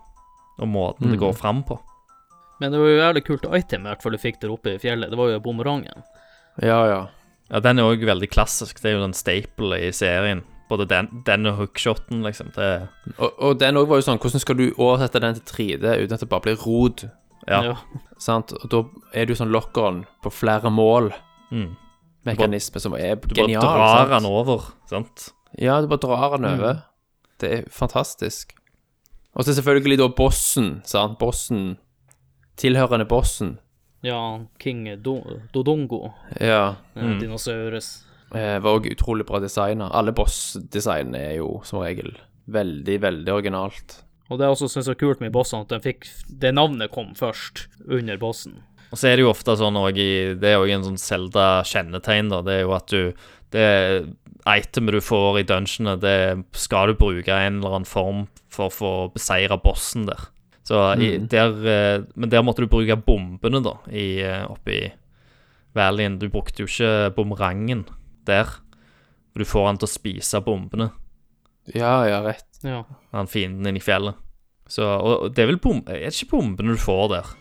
Og 0.58 0.68
måten 0.72 1.10
det 1.10 1.18
Mm. 1.18 1.20
går 1.20 1.34
fram 1.36 1.62
på. 1.64 1.78
Men 2.60 2.72
det 2.72 2.78
var 2.80 2.86
jo 2.88 3.00
jævlig 3.02 3.24
kult 3.26 3.44
item 3.54 3.84
i 3.84 3.88
hvert 3.90 4.02
fall 4.02 4.12
du 4.12 4.18
fikk 4.18 4.40
der 4.40 4.48
oppe 4.54 4.74
i 4.74 4.78
fjellet. 4.78 5.10
Det 5.10 5.18
var 5.18 5.28
jo 5.28 5.40
bumerangen. 5.40 6.02
Ja, 6.62 6.86
ja. 6.88 7.06
Ja, 7.50 7.60
den 7.60 7.78
er 7.78 7.84
òg 7.84 8.00
veldig 8.04 8.30
klassisk. 8.32 8.80
Det 8.80 8.90
er 8.90 8.96
jo 8.96 9.02
den 9.04 9.12
staple 9.12 9.76
i 9.88 9.90
serien. 9.92 10.42
Både 10.70 10.86
den, 10.88 11.22
den 11.26 11.46
og 11.46 11.58
hookshoten, 11.60 12.22
liksom. 12.24 12.48
Det, 12.56 12.88
Og, 13.18 13.32
og 13.38 13.58
den 13.60 13.76
òg 13.76 13.86
var 13.86 13.96
jo 14.00 14.06
sånn 14.08 14.18
Hvordan 14.18 14.40
skal 14.40 14.56
du 14.56 14.72
oversette 14.78 15.20
den 15.20 15.34
til 15.34 15.44
3D 15.78 15.84
uten 16.02 16.14
at 16.16 16.20
det 16.20 16.28
bare 16.28 16.40
blir 16.40 16.56
rod? 16.64 17.10
ja. 17.46 17.76
Sant? 18.18 18.52
Og 18.52 18.68
da 18.72 18.80
er 19.14 19.26
du 19.26 19.34
sånn 19.34 19.52
lock-on 19.52 20.06
på 20.24 20.32
flere 20.32 20.70
mål. 20.72 21.12
Mm. 21.52 21.76
Mekanisme 22.26 22.80
som 22.82 22.94
er 22.98 23.16
Du 23.16 23.34
bare 23.34 23.60
drar 23.60 23.98
sant? 24.08 24.10
den 24.16 24.30
over, 24.30 24.64
sant? 24.90 25.28
Ja, 25.58 25.80
du 25.80 25.86
bare 25.88 26.02
drar 26.02 26.36
den 26.36 26.44
over. 26.50 26.82
Det 27.40 27.52
er 27.52 27.62
fantastisk. 27.70 28.52
Og 29.36 29.44
så 29.44 29.52
selvfølgelig 29.54 29.98
da 30.00 30.08
bossen, 30.08 30.80
sant. 30.88 31.18
Bossen. 31.20 31.76
Tilhørende 32.56 33.04
bossen. 33.08 33.58
Ja, 34.02 34.38
King 34.58 34.86
Do 35.02 35.20
Dodongo, 35.54 36.12
Ja. 36.40 36.76
Mm. 36.96 37.18
dinosaurus. 37.20 38.02
Eh, 38.34 38.58
var 38.58 38.78
òg 38.80 38.86
utrolig 38.90 39.26
bra 39.26 39.38
designa. 39.40 39.88
Alle 39.92 40.12
boss-designene 40.12 41.18
er 41.18 41.36
jo 41.36 41.60
som 41.64 41.80
regel 41.80 42.16
veldig, 42.48 43.00
veldig 43.00 43.32
originalt. 43.32 44.02
Og 44.30 44.38
det 44.38 44.46
er 44.46 44.50
også 44.50 44.68
synes 44.68 44.88
er 44.88 44.94
kult 44.98 45.20
med 45.20 45.32
bossene, 45.32 45.62
at 45.62 45.68
de 45.68 45.78
fikk 45.80 46.06
det 46.40 46.54
navnet 46.54 46.90
kom 46.90 47.14
først 47.14 47.66
under 47.88 48.16
bossen. 48.18 48.62
Og 48.96 49.00
så 49.02 49.10
er 49.10 49.18
det 49.18 49.26
jo 49.26 49.28
ofte 49.28 49.52
sånn 49.60 49.76
òg 49.76 49.98
i 50.00 50.12
Det 50.40 50.54
er 50.54 50.62
òg 50.62 50.70
en 50.72 50.86
sånn 50.86 50.96
Zelda-kjennetegn, 50.96 52.30
da. 52.32 52.38
Det 52.40 52.54
er 52.54 52.62
jo 52.64 52.72
at 52.72 52.88
du 52.88 53.02
Det 53.52 53.66
itemet 54.48 54.96
du 54.96 55.02
får 55.04 55.40
i 55.42 55.44
dungeonet, 55.44 56.00
det 56.00 56.16
skal 56.56 56.88
du 56.88 56.96
bruke 56.96 57.28
i 57.28 57.46
en 57.48 57.58
eller 57.58 57.76
annen 57.76 57.88
form 57.88 58.24
for 58.48 58.70
å 58.70 58.72
få 58.72 58.92
beseire 59.12 59.58
bossen 59.60 60.06
der. 60.08 60.28
Så 60.64 60.80
i, 61.02 61.12
der 61.18 61.52
eh, 61.66 62.06
Men 62.14 62.32
der 62.32 62.44
måtte 62.46 62.64
du 62.64 62.70
bruke 62.70 62.96
bombene, 62.96 63.60
da, 63.60 63.76
i, 63.90 64.22
oppi 64.48 64.54
oppe 64.54 64.76
i 64.78 64.82
Valleyen. 65.76 66.16
Du 66.18 66.30
brukte 66.32 66.64
jo 66.64 66.70
ikke 66.70 67.12
bumerangen 67.18 67.84
der. 68.24 68.48
For 69.34 69.44
du 69.44 69.50
får 69.50 69.66
han 69.68 69.80
til 69.82 69.90
å 69.90 69.92
spise 69.92 70.40
bombene, 70.40 70.88
Ja, 71.74 72.06
ja, 72.08 72.22
rett. 72.24 72.48
Ja. 72.64 72.84
han 73.12 73.28
fienden 73.28 73.66
inne 73.68 73.82
i 73.82 73.84
fjellet. 73.84 74.16
Så, 74.66 74.86
og 74.86 75.26
og 75.26 75.34
det 75.34 75.44
er 75.44 75.52
vel 75.52 75.60
bom... 75.60 75.82
Er 75.86 76.08
det 76.08 76.14
ikke 76.16 76.38
bombene 76.38 76.74
du 76.74 76.80
får 76.80 77.10
der? 77.12 77.34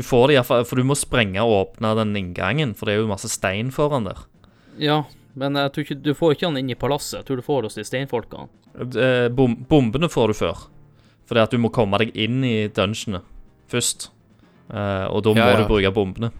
Du 0.00 0.04
får 0.06 0.30
det 0.30 0.38
iallfall, 0.38 0.64
for 0.64 0.80
du 0.80 0.86
må 0.88 0.96
sprenge 0.96 1.42
og 1.44 1.52
åpne 1.60 1.92
den 2.00 2.16
inngangen, 2.16 2.72
for 2.78 2.88
det 2.88 2.96
er 2.96 3.02
jo 3.02 3.10
masse 3.10 3.28
stein 3.32 3.68
foran 3.74 4.08
der. 4.08 4.24
ja, 4.80 5.02
men 5.38 5.54
jeg 5.54 5.70
tror 5.72 5.84
ikke, 5.86 5.96
du 6.02 6.10
får 6.18 6.32
ikke 6.34 6.48
han 6.48 6.56
inn 6.58 6.72
i 6.72 6.74
palasset. 6.74 7.20
Jeg 7.20 7.26
tror 7.28 7.38
du 7.38 7.44
får 7.46 7.60
det 7.62 7.68
hos 7.70 7.76
de 7.78 7.84
steinfolkene. 7.86 8.48
Eh, 8.98 9.28
Bom, 9.30 9.52
bombene 9.70 10.08
får 10.10 10.32
du 10.32 10.34
før, 10.40 10.64
fordi 11.30 11.40
at 11.44 11.52
du 11.54 11.58
må 11.62 11.70
komme 11.70 12.00
deg 12.02 12.10
inn 12.18 12.40
i 12.44 12.54
dungeonet 12.74 13.22
først. 13.70 14.08
Eh, 14.70 15.06
og 15.06 15.22
da 15.26 15.30
må 15.36 15.38
Ja, 15.44 15.52
ja. 15.54 15.60
du 15.62 15.68
bruke 15.70 15.92
bombene. 15.94 16.32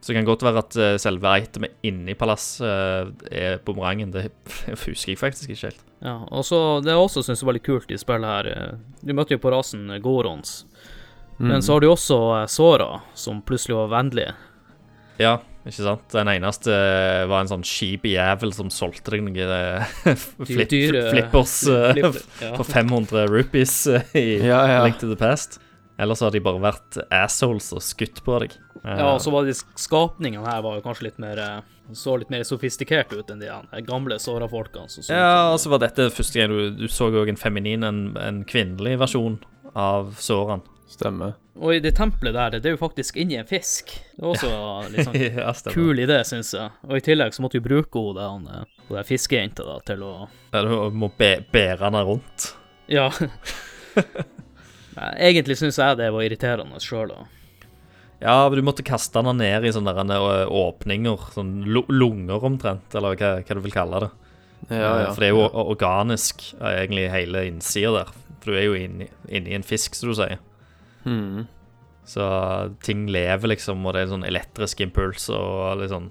Så 0.00 0.12
det 0.12 0.18
kan 0.20 0.28
godt 0.28 0.44
være 0.46 0.60
at 0.60 0.76
eh, 0.78 0.96
selve 1.00 1.32
itemet 1.40 1.72
inni 1.88 2.14
palasset 2.20 3.24
eh, 3.32 3.54
er 3.54 3.58
bumerangen. 3.64 4.12
Det 4.14 4.28
husker 4.84 5.14
jeg 5.14 5.18
faktisk 5.24 5.50
ikke 5.56 5.70
helt. 5.70 5.80
Ja, 6.04 6.18
og 6.30 6.44
så 6.46 6.60
Det 6.84 6.92
jeg 6.92 7.00
også 7.00 7.24
syns 7.26 7.40
er 7.42 7.48
veldig 7.48 7.64
kult 7.66 7.90
i 7.90 7.96
spillet 7.98 8.28
her 8.30 8.46
eh, 8.52 8.76
Du 9.02 9.10
møtte 9.18 9.34
jo 9.34 9.40
på 9.42 9.50
rasen 9.50 9.88
eh, 9.90 9.98
Men 11.38 11.62
så 11.62 11.76
har 11.76 11.80
du 11.84 11.88
også 11.90 12.16
såra, 12.18 12.46
Sora, 12.50 12.88
som 13.14 13.42
plutselig 13.46 13.76
var 13.78 13.92
vennlig. 13.92 14.26
Ja, 15.18 15.36
ikke 15.66 15.84
sant? 15.84 16.04
Den 16.14 16.30
eneste 16.32 16.72
eh, 16.74 17.24
var 17.30 17.42
en 17.44 17.50
sånn 17.50 17.64
skip 17.66 18.06
jævel 18.08 18.52
som 18.54 18.70
solgte 18.74 19.14
deg 19.14 19.24
noen 19.26 19.38
eh, 19.54 19.96
flip, 20.48 20.70
flippers 20.70 21.56
eh, 21.70 21.88
Flipper, 21.94 22.20
ja. 22.42 22.52
for 22.56 22.64
500 22.66 23.26
rupees 23.30 23.74
eh, 23.90 24.06
i 24.18 24.26
Ja, 24.46 24.62
ja. 24.70 24.84
Link 24.86 24.98
to 25.02 25.10
the 25.10 25.18
Past. 25.18 25.60
Ellers 25.98 26.22
har 26.22 26.30
de 26.30 26.38
bare 26.42 26.62
vært 26.62 27.00
assholes 27.10 27.72
og 27.74 27.82
skutt 27.82 28.22
på 28.26 28.38
deg. 28.44 28.54
Eh, 28.84 28.94
Ja, 29.00 29.10
og 29.16 29.20
så 29.22 29.34
var 29.34 29.46
de 29.46 29.54
skapningene 29.58 30.46
her 30.46 30.62
var 30.62 30.78
jo 30.78 30.84
kanskje 30.86 31.08
litt 31.08 31.18
mer 31.22 31.38
eh, 31.42 31.58
Så 31.92 32.14
litt 32.20 32.30
mer 32.30 32.44
sofistikert 32.46 33.10
ut 33.16 33.30
enn 33.34 33.42
de 33.42 33.50
gamle 33.86 34.18
Sora-folkene. 34.22 34.86
så 34.88 35.02
Ja, 35.10 35.50
og 35.52 35.58
så 35.58 35.74
var 35.74 35.82
dette 35.82 36.10
første 36.14 36.38
gang 36.38 36.54
du, 36.54 36.84
du 36.84 36.88
så 36.92 37.10
òg 37.10 37.30
en 37.32 37.40
feminin, 37.40 37.82
en, 37.86 38.02
en 38.22 38.42
kvinnelig 38.46 38.98
versjon 39.02 39.40
av 39.74 40.14
Soran. 40.22 40.62
Stemmer. 40.88 41.34
Og 41.58 41.74
i 41.74 41.80
det 41.84 41.92
tempelet 41.98 42.32
der, 42.36 42.56
det 42.62 42.70
er 42.70 42.76
jo 42.76 42.80
faktisk 42.80 43.18
inni 43.20 43.36
en 43.36 43.48
fisk. 43.48 43.92
Det 44.16 44.24
er 44.24 44.30
også 44.30 44.50
litt 44.92 45.08
sånn 45.08 45.18
ja, 45.42 45.52
kul 45.74 46.00
idé, 46.00 46.20
syns 46.26 46.54
jeg. 46.56 46.72
Og 46.88 46.96
i 47.00 47.04
tillegg 47.04 47.36
så 47.36 47.44
måtte 47.44 47.58
vi 47.60 47.64
bruke 47.66 48.02
hun 48.02 48.16
der, 48.18 48.60
eh, 48.62 48.84
der 48.88 49.08
fiskejenta 49.08 49.66
da, 49.68 49.78
til 49.86 50.04
å 50.06 50.12
Ja, 50.54 50.62
du 50.64 50.96
må 50.96 51.10
bære 51.18 51.82
henne 51.84 52.04
rundt. 52.08 52.52
Ja. 52.88 53.10
Nei, 54.98 55.10
Egentlig 55.28 55.58
syns 55.60 55.78
jeg 55.78 55.98
det 56.00 56.08
var 56.14 56.24
irriterende 56.24 56.80
sjøl, 56.82 57.12
da. 57.12 57.26
Ja, 58.18 58.38
men 58.48 58.58
du 58.58 58.64
måtte 58.66 58.82
kaste 58.86 59.20
henne 59.20 59.36
ned 59.38 59.66
i 59.68 59.74
sånne 59.74 59.92
der, 59.94 60.24
eh, 60.40 60.48
åpninger, 60.50 61.28
sånn 61.36 61.52
lunger 61.68 62.48
omtrent, 62.48 62.96
eller 62.98 63.18
hva, 63.18 63.36
hva 63.44 63.58
du 63.58 63.62
vil 63.66 63.76
kalle 63.76 64.06
det. 64.06 64.10
Ja, 64.14 64.24
Eh, 64.68 64.74
ja. 65.04 65.12
For 65.14 65.22
det 65.22 65.28
er 65.28 65.36
jo 65.36 65.44
organisk, 65.70 66.42
eh, 66.60 66.80
egentlig, 66.82 67.10
hele 67.12 67.44
innsida 67.46 67.92
der. 67.94 68.12
For 68.40 68.50
du 68.50 68.56
er 68.58 68.64
jo 68.66 68.74
inni, 68.74 69.06
inni 69.28 69.54
en 69.54 69.62
fisk, 69.62 69.94
som 69.94 70.10
du 70.10 70.16
sier. 70.18 70.38
Mhm. 71.08 71.46
Så 72.08 72.24
ting 72.80 73.02
lever, 73.12 73.50
liksom, 73.52 73.82
og 73.84 73.92
det 73.92 74.00
er 74.06 74.12
sånn 74.14 74.24
elektrisk 74.24 74.80
impuls 74.80 75.26
og 75.28 75.76
litt 75.76 75.90
sånn 75.92 76.06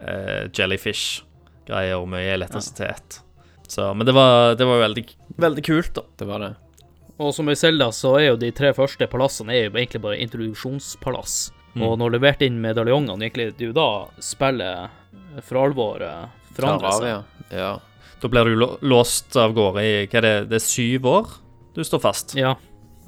eh, 0.00 0.46
jellyfish-greier 0.48 1.98
og 1.98 2.06
mye 2.08 2.30
elektrisitet. 2.38 3.18
Så, 3.68 3.90
men 3.92 4.08
det 4.08 4.14
var, 4.16 4.54
det 4.56 4.64
var 4.64 4.80
veldig, 4.80 5.04
veldig 5.36 5.64
kult, 5.66 5.92
da. 5.98 6.06
Det 6.16 6.28
var 6.30 6.40
det. 6.40 6.54
Og 7.20 7.34
som 7.36 7.50
i 7.52 7.56
Selda, 7.56 7.90
så 7.92 8.14
er 8.16 8.30
jo 8.30 8.40
de 8.40 8.48
tre 8.56 8.72
første 8.76 9.04
palassene 9.12 9.52
er 9.52 9.66
jo 9.66 9.74
egentlig 9.74 10.00
bare 10.00 10.22
introduksjonspalass. 10.24 11.36
Mm. 11.74 11.84
Og 11.84 11.98
når 12.00 12.10
du 12.10 12.16
leverte 12.16 12.48
inn 12.48 12.56
medaljongene, 12.64 13.20
egentlig, 13.20 13.50
det 13.58 13.68
er 13.68 13.70
jo 13.74 13.76
da 13.76 13.90
spillet 14.24 15.44
for 15.44 15.60
alvor 15.66 16.04
eh, 16.04 16.26
forandrer 16.56 16.96
seg. 16.96 17.08
ja. 17.12 17.20
ja. 17.60 17.72
Da 18.22 18.28
blir 18.30 18.46
du 18.46 18.66
låst 18.86 19.34
av 19.36 19.52
gårde 19.56 19.82
i 19.82 19.94
hva 20.06 20.20
er 20.20 20.24
det, 20.24 20.34
det 20.52 20.60
er 20.60 20.62
syv 20.64 21.08
år 21.10 21.30
du 21.74 21.80
står 21.84 22.02
fast. 22.04 22.36
Ja, 22.38 22.56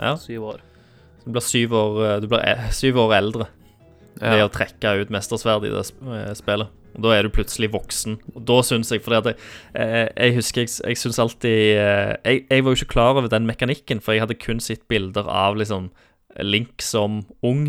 Ja, 0.00 0.16
syv 0.18 0.48
år. 0.54 0.62
Du 1.24 1.32
blir 1.32 1.44
syv 1.44 1.74
år, 1.80 2.00
eh, 2.06 2.16
du 2.22 2.28
blir 2.30 2.44
e- 2.44 2.70
syv 2.76 3.00
år 3.04 3.18
eldre 3.18 3.48
ved 4.20 4.38
ja. 4.38 4.46
å 4.46 4.52
trekke 4.52 4.94
ut 5.00 5.12
mestersverd 5.12 5.66
i 5.66 5.72
det 5.72 5.84
eh, 5.90 6.32
spillet. 6.38 6.70
Og 6.94 7.02
Da 7.02 7.14
er 7.16 7.26
du 7.26 7.32
plutselig 7.34 7.72
voksen. 7.74 8.20
Og 8.36 8.44
da 8.46 8.60
syns 8.62 8.92
jeg 8.94 9.02
fordi 9.02 9.18
at 9.18 9.30
jeg, 9.34 10.10
jeg 10.14 10.36
husker 10.36 10.62
jeg, 10.62 10.74
jeg 10.84 11.00
syns 11.00 11.20
alltid 11.22 11.58
eh, 11.80 12.12
jeg, 12.22 12.44
jeg 12.46 12.64
var 12.64 12.70
jo 12.74 12.80
ikke 12.80 12.92
klar 12.94 13.18
over 13.18 13.30
den 13.32 13.48
mekanikken, 13.50 14.02
for 14.04 14.14
jeg 14.14 14.22
hadde 14.26 14.38
kun 14.38 14.62
sett 14.62 14.86
bilder 14.90 15.28
av 15.30 15.58
liksom 15.60 15.90
Link 16.42 16.82
som 16.82 17.20
ung. 17.46 17.68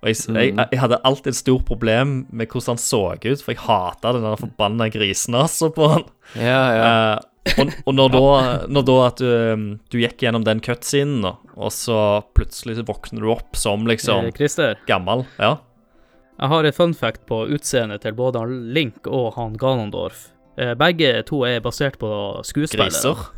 Og 0.00 0.08
jeg, 0.08 0.16
jeg, 0.32 0.52
jeg 0.72 0.80
hadde 0.80 1.00
alltid 1.04 1.32
et 1.32 1.38
stort 1.38 1.66
problem 1.68 2.18
med 2.30 2.48
hvordan 2.48 2.76
han 2.76 2.80
så 2.80 3.00
ut, 3.12 3.42
for 3.42 3.52
jeg 3.52 3.64
hata 3.64 4.12
den 4.16 4.28
forbanna 4.40 4.88
grisenasa 4.92 5.68
på 5.74 5.88
han. 5.92 6.06
ja, 6.36 6.62
ja. 6.76 6.86
Eh, 6.86 7.24
og, 7.58 7.72
og 7.86 7.94
når, 7.94 8.12
da, 8.14 8.22
når 8.68 8.86
da 8.88 8.96
at 9.06 9.20
du, 9.22 9.26
um, 9.52 9.66
du 9.92 9.98
gikk 10.00 10.24
gjennom 10.24 10.44
den 10.46 10.60
cutscenen, 10.64 11.26
og 11.56 11.72
så 11.72 11.98
plutselig 12.36 12.82
våkner 12.88 13.24
du 13.24 13.30
opp 13.32 13.56
som 13.56 13.86
liksom 13.88 14.32
Christer, 14.36 14.76
gammel 14.88 15.24
Ja. 15.40 15.56
jeg 16.40 16.52
har 16.52 16.64
et 16.68 16.76
fun 16.76 16.94
fact 16.94 17.24
på 17.30 17.44
utseendet 17.48 18.02
til 18.04 18.16
både 18.18 18.42
han 18.42 18.72
Link 18.76 19.06
og 19.06 19.34
han 19.38 19.56
Ganondorf. 19.60 20.28
Eh, 20.58 20.74
Begge 20.74 21.22
to 21.28 21.44
er 21.48 21.60
basert 21.64 21.98
på 22.00 22.10
skuespillere. 22.44 22.90
Griser. 22.90 23.16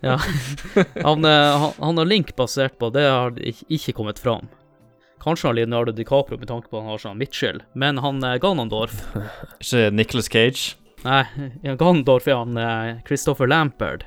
Ja. 0.00 0.14
Han, 1.04 1.24
eh, 1.28 1.56
han, 1.60 1.72
han 1.76 1.98
har 2.00 2.06
Link 2.08 2.30
basert 2.36 2.78
på, 2.80 2.88
det 2.94 3.02
har 3.04 3.34
ikke 3.44 3.92
kommet 3.92 4.16
fram. 4.18 4.46
Kanskje 5.20 5.50
han 5.50 5.58
Leonardo 5.58 5.92
DiCaprio 5.92 6.38
med 6.40 6.48
tanke 6.48 6.70
på 6.72 6.80
han 6.80 6.88
har 6.88 7.02
sånn 7.02 7.18
Mitchell, 7.20 7.60
men 7.76 7.98
han 8.00 8.22
eh, 8.24 8.38
Ganondorf 8.40 9.02
Ikke 9.60 9.90
Nicholas 9.92 10.30
Cage. 10.32 10.78
Nei, 11.04 11.22
ja, 11.62 11.74
Ganondorf 11.78 12.26
er 12.28 12.40
han 12.40 12.56
eh, 12.58 12.96
Christopher 13.06 13.46
Lampard 13.50 14.04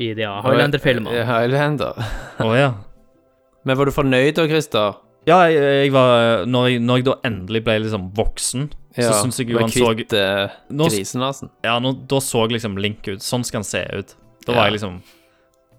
i 0.00 0.12
de 0.16 0.24
Highlander-filmene. 0.24 1.12
Ja, 1.18 1.26
Highlander. 1.28 1.98
Å 2.40 2.50
ja. 2.56 2.70
Men 3.68 3.76
var 3.76 3.90
du 3.90 3.92
fornøyd 3.92 4.38
da, 4.38 4.46
Christer? 4.48 4.94
Ja, 5.28 5.42
jeg, 5.52 5.60
jeg 5.84 5.90
var 5.92 6.46
når 6.48 6.68
jeg, 6.70 6.80
når 6.80 7.00
jeg 7.02 7.04
da 7.10 7.14
endelig 7.28 7.60
ble 7.66 7.74
liksom 7.84 8.06
voksen, 8.16 8.70
så 8.96 9.10
syns 9.20 9.36
jeg 9.42 9.50
jo 9.52 9.60
han 9.60 9.70
så 9.70 9.90
kvitt 9.94 10.14
uh, 10.16 10.54
grisenasen. 10.72 11.50
Ja, 11.66 11.74
nå, 11.84 11.92
da 12.08 12.18
så 12.24 12.46
liksom 12.50 12.78
Link 12.80 13.04
ut. 13.06 13.20
Sånn 13.22 13.44
skal 13.46 13.60
han 13.60 13.68
se 13.68 13.82
ut. 14.00 14.14
Da 14.46 14.54
var 14.56 14.62
Ja. 14.64 14.70
jeg 14.70 14.78
liksom 14.78 14.96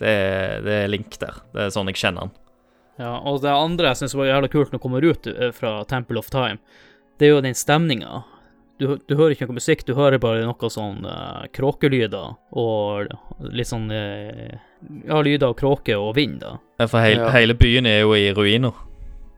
det, 0.02 0.12
er- 0.14 0.62
det 0.66 0.78
er 0.84 0.88
Link 0.94 1.18
der. 1.20 1.42
Det 1.56 1.66
er 1.66 1.74
sånn 1.74 1.90
jeg 1.90 1.98
kjenner 2.04 2.28
han. 2.28 2.32
Ja, 3.02 3.16
og 3.26 3.42
det 3.42 3.50
andre 3.50 3.90
jeg 3.92 4.04
syns 4.04 4.14
var 4.20 4.30
jævla 4.30 4.52
kult 4.54 4.70
når 4.72 4.78
du 4.78 4.84
kommer 4.86 5.10
ut 5.10 5.28
eh, 5.32 5.50
fra 5.58 5.74
Temple 5.90 6.22
of 6.22 6.30
Time, 6.30 6.60
det 7.18 7.28
er 7.28 7.34
jo 7.34 7.42
den 7.42 7.58
stemninga. 7.58 8.22
Du, 8.82 8.98
du 9.08 9.16
hører 9.16 9.36
ikke 9.36 9.48
noe 9.48 9.60
musikk, 9.60 9.86
du 9.88 9.94
hører 9.98 10.20
bare 10.22 10.44
noe 10.48 10.70
sånn 10.74 11.06
uh, 11.06 11.46
kråkelyder 11.56 12.34
og 12.58 13.12
litt 13.54 13.70
sånn 13.70 13.88
uh, 13.94 14.60
Ja, 15.06 15.22
lyder 15.22 15.52
av 15.52 15.58
kråke 15.60 15.94
og 16.02 16.16
vind, 16.18 16.40
da. 16.42 16.56
Ja, 16.82 16.88
For 16.90 17.04
heil, 17.06 17.20
Ja. 17.22 17.30
hele 17.36 17.54
byen 17.58 17.86
er 17.86 18.02
jo 18.02 18.16
i 18.18 18.32
ruiner. 18.34 18.74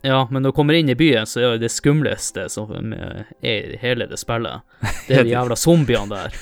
Ja, 0.04 0.26
men 0.30 0.44
når 0.44 0.52
du 0.52 0.56
kommer 0.58 0.76
inn 0.76 0.90
i 0.92 0.96
byen, 1.00 1.24
så 1.28 1.40
er 1.40 1.54
det 1.54 1.62
det 1.64 1.72
skumleste 1.72 2.50
som 2.52 2.72
er 2.92 3.22
i 3.40 3.78
hele 3.80 4.08
det 4.12 4.18
spillet. 4.20 4.66
Det 5.08 5.16
er 5.16 5.24
de 5.24 5.32
jævla 5.32 5.56
zombiene 5.60 6.12
der. 6.12 6.36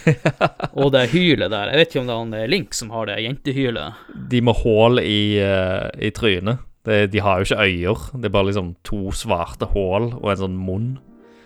Og 0.74 0.89
det 0.93 1.04
hylet 1.12 1.49
der. 1.54 1.70
Jeg 1.70 1.78
vet 1.82 1.91
ikke 1.93 2.02
om 2.02 2.08
det 2.10 2.16
er 2.16 2.22
han 2.24 2.34
eh, 2.39 2.47
Link 2.49 2.74
som 2.78 2.89
har 2.93 3.06
det 3.10 3.20
jentehylet. 3.22 4.02
De 4.34 4.41
med 4.45 4.58
hull 4.64 5.02
i, 5.02 5.22
uh, 5.41 5.89
i 6.02 6.10
trynet. 6.14 6.62
Det, 6.86 7.04
de 7.14 7.22
har 7.22 7.38
jo 7.41 7.45
ikke 7.49 7.68
øyer. 7.70 8.04
Det 8.18 8.30
er 8.30 8.34
bare 8.34 8.49
liksom 8.49 8.74
to 8.86 9.14
svarte 9.14 9.70
hull 9.76 10.10
og 10.18 10.28
en 10.34 10.41
sånn 10.41 10.58
munn. 10.58 10.89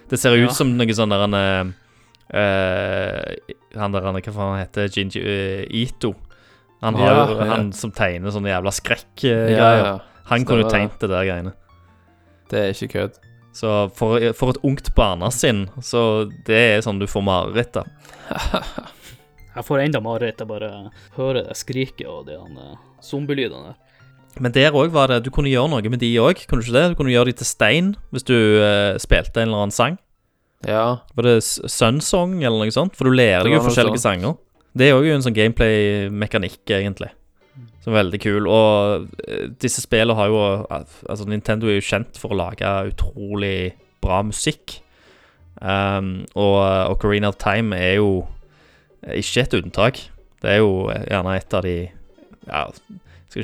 Det 0.09 0.19
ser 0.21 0.35
ut 0.37 0.45
Ja. 0.49 0.53
som 0.53 0.75
noe 0.77 0.93
sånn 0.93 1.09
der 1.09 1.23
han 1.25 1.33
eh, 1.33 1.65
eh, 2.39 3.53
Han 3.79 3.91
der 3.95 4.01
han, 4.05 4.15
Hva 4.21 4.33
faen 4.35 4.59
heter 4.61 4.89
Jinji 4.91 5.21
uh, 5.21 5.65
Ito. 5.69 6.13
Han, 6.81 6.95
har 6.99 7.11
Ja, 7.15 7.29
ja. 7.31 7.45
han 7.55 7.71
som 7.73 7.91
tegner 7.91 8.29
sånne 8.31 8.51
jævla 8.51 8.71
skrekkgreier. 8.75 9.57
Ja, 9.57 9.69
ja. 9.81 9.93
Han 10.29 10.45
kunne 10.45 10.63
jo 10.63 10.69
Stemmer 10.69 10.89
det. 10.89 10.89
tegnet 10.91 10.99
det 11.01 11.09
der 11.09 11.25
greiene. 11.29 11.53
Det 12.49 12.59
er 12.61 12.73
ikke 12.75 12.91
kødd. 12.93 13.19
Så 13.55 13.69
for, 13.95 14.19
for 14.35 14.51
et 14.51 14.59
ungt 14.67 14.89
barnesinn, 14.97 15.69
så 15.81 16.29
det 16.45 16.57
er 16.75 16.81
sånn 16.83 16.99
du 16.99 17.07
får 17.07 17.23
mareritt 17.23 17.77
av. 17.79 17.87
Jeg 19.55 19.63
får 19.63 19.79
enda 19.85 20.01
mareritt 20.03 20.41
av 20.43 20.49
bare 20.49 20.69
høre 21.15 21.45
det 21.47 21.55
skriket 21.55 22.07
og 22.11 22.25
de 22.27 22.35
han, 22.35 22.57
zombielydene 23.01 23.69
der. 23.71 23.77
Men 24.41 24.53
der 24.55 24.75
òg 24.75 24.91
var 24.95 25.11
det 25.11 25.23
Du 25.25 25.31
kunne 25.33 25.51
gjøre 25.51 25.71
noe 25.71 25.91
med 25.91 26.01
de 26.01 26.11
òg, 26.19 26.45
kunne 26.49 26.63
du 26.63 26.67
ikke 26.67 26.77
det? 26.77 26.89
Du 26.91 26.97
kunne 26.99 27.13
gjøre 27.13 27.31
de 27.31 27.37
til 27.39 27.47
stein 27.47 27.93
hvis 28.13 28.25
du 28.27 28.35
uh, 28.35 28.95
spilte 29.01 29.41
en 29.41 29.49
eller 29.49 29.65
annen 29.65 29.75
sang. 29.75 29.99
Ja. 30.65 31.01
Var 31.15 31.27
det 31.27 31.35
Sunsong 31.43 32.39
eller 32.41 32.63
noe 32.63 32.73
sånt? 32.73 32.95
For 32.97 33.07
du 33.07 33.15
lærer 33.15 33.45
deg 33.45 33.57
jo 33.57 33.63
forskjellige 33.65 34.01
sånn. 34.01 34.23
sanger. 34.23 34.39
Det 34.75 34.89
er 34.89 34.97
òg 34.97 35.07
en 35.07 35.23
sånn 35.23 35.35
gameplay-mekanikk, 35.37 36.63
egentlig. 36.67 37.11
Som 37.83 37.93
er 37.93 38.01
veldig 38.01 38.19
kul. 38.23 38.49
Og 38.49 39.05
uh, 39.07 39.45
disse 39.61 39.83
spillene 39.83 40.17
har 40.17 40.31
jo 40.31 40.41
Altså, 40.67 41.27
Nintendo 41.29 41.69
er 41.69 41.79
jo 41.79 41.89
kjent 41.91 42.19
for 42.19 42.33
å 42.33 42.39
lage 42.39 42.71
utrolig 42.91 43.75
bra 44.03 44.21
musikk. 44.25 44.81
Um, 45.61 46.25
og 46.35 46.59
Ocarina 46.91 47.31
of 47.31 47.39
Time 47.39 47.77
er 47.79 48.01
jo 48.01 48.25
ikke 49.15 49.45
et 49.45 49.55
unntak. 49.61 50.01
Det 50.43 50.57
er 50.57 50.61
jo 50.61 50.89
gjerne 50.91 51.37
et 51.39 51.57
av 51.57 51.65
de 51.65 51.77
Ja, 52.45 52.67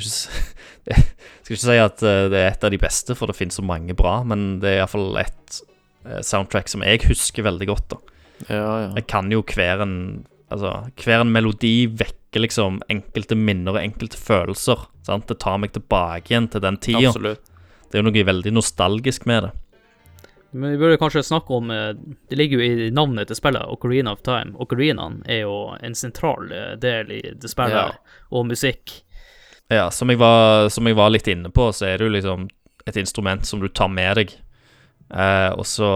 ikke, 0.00 1.04
skal 1.44 1.54
ikke 1.56 1.62
si 1.66 1.76
at 1.84 2.02
eh, 2.08 2.24
det 2.32 2.40
er 2.40 2.50
et 2.54 2.64
av 2.64 2.72
de 2.72 2.80
beste, 2.80 3.14
for 3.18 3.28
det 3.28 3.36
finnes 3.36 3.58
så 3.60 3.64
mange 3.66 3.94
bra, 3.98 4.22
men 4.24 4.58
det 4.62 4.70
er 4.72 4.80
iallfall 4.80 5.18
et 5.20 5.60
eh, 6.06 6.22
soundtrack 6.24 6.72
som 6.72 6.82
jeg 6.86 7.04
husker 7.08 7.44
veldig 7.44 7.68
godt. 7.68 7.88
da 7.92 8.00
Ja, 8.48 8.70
ja. 8.86 8.88
Jeg 8.96 9.06
kan 9.12 9.30
jo 9.32 9.42
hver 9.46 9.82
en 9.84 9.96
Altså, 10.52 10.68
hver 11.00 11.22
en 11.22 11.30
melodi 11.32 11.86
vekker 11.88 12.42
liksom 12.44 12.82
enkelte 12.92 13.32
minner 13.40 13.72
og 13.72 13.78
enkelte 13.80 14.18
følelser. 14.20 14.82
Sant? 15.06 15.24
Det 15.30 15.38
tar 15.40 15.56
meg 15.62 15.72
tilbake 15.72 16.28
igjen 16.28 16.50
til 16.52 16.60
den 16.60 16.76
tida. 16.76 17.08
Absolutt. 17.08 17.40
Det 17.88 17.96
er 17.96 18.02
jo 18.02 18.10
noe 18.10 18.24
veldig 18.28 18.52
nostalgisk 18.52 19.24
med 19.30 19.46
det. 19.46 19.52
Men 20.52 20.74
vi 20.74 20.80
burde 20.82 20.98
kanskje 21.00 21.22
snakke 21.24 21.56
om 21.56 21.70
eh, 21.72 21.94
Det 22.28 22.36
ligger 22.36 22.60
jo 22.60 22.66
i 22.68 22.90
navnet 22.92 23.30
til 23.30 23.38
spillet, 23.40 23.64
Ocarina 23.64 24.12
of 24.12 24.20
Time. 24.28 24.52
Ocarinaen 24.60 25.22
er 25.24 25.46
jo 25.46 25.54
en 25.80 25.96
sentral 25.96 26.52
del 26.84 27.14
i 27.16 27.22
det 27.32 27.48
spillet, 27.48 27.72
Ja. 27.72 28.20
og 28.28 28.44
musikk. 28.52 28.98
Ja, 29.72 29.86
som 29.94 30.10
jeg, 30.12 30.20
var, 30.20 30.68
som 30.68 30.88
jeg 30.88 30.98
var 30.98 31.12
litt 31.14 31.28
inne 31.32 31.48
på, 31.54 31.70
så 31.72 31.86
er 31.88 31.98
det 31.98 32.08
jo 32.08 32.16
liksom 32.16 32.48
et 32.84 32.98
instrument 33.00 33.46
som 33.46 33.62
du 33.62 33.70
tar 33.72 33.88
med 33.88 34.18
deg. 34.18 34.34
Eh, 35.12 35.50
og 35.56 35.64
så 35.68 35.88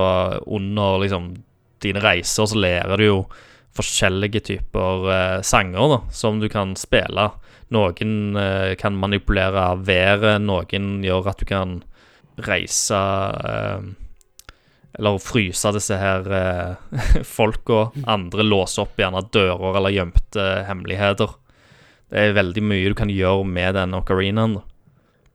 under 0.47 1.01
liksom 1.03 1.35
dine 1.85 2.01
reiser 2.01 2.49
så 2.49 2.59
lærer 2.59 3.01
du 3.01 3.05
jo 3.05 3.19
forskjellige 3.77 4.41
typer 4.49 5.11
eh, 5.13 5.41
sanger 5.45 5.93
da, 5.93 5.99
som 6.15 6.41
du 6.41 6.49
kan 6.53 6.73
spille. 6.79 7.29
Noen 7.75 8.39
eh, 8.39 8.73
kan 8.79 8.97
manipulere 8.97 9.69
været, 9.83 10.41
noen 10.45 11.05
gjør 11.05 11.33
at 11.33 11.43
du 11.43 11.49
kan 11.49 11.79
reise 12.47 12.99
eh, 13.49 13.87
Eller 14.97 15.19
fryse 15.21 15.73
disse 15.77 15.97
her 16.01 16.29
eh, 16.33 17.01
folka. 17.37 17.91
Andre 18.09 18.47
låser 18.47 18.87
opp 18.87 19.01
gjerne 19.01 19.25
dører 19.33 19.81
eller 19.81 19.97
gjemte 19.97 20.47
hemmeligheter. 20.69 21.35
Det 22.11 22.23
er 22.23 22.37
veldig 22.37 22.63
mye 22.63 22.91
du 22.93 22.97
kan 22.99 23.11
gjøre 23.11 23.45
med 23.49 23.75
den 23.75 23.95
ocarinaen. 23.99 24.61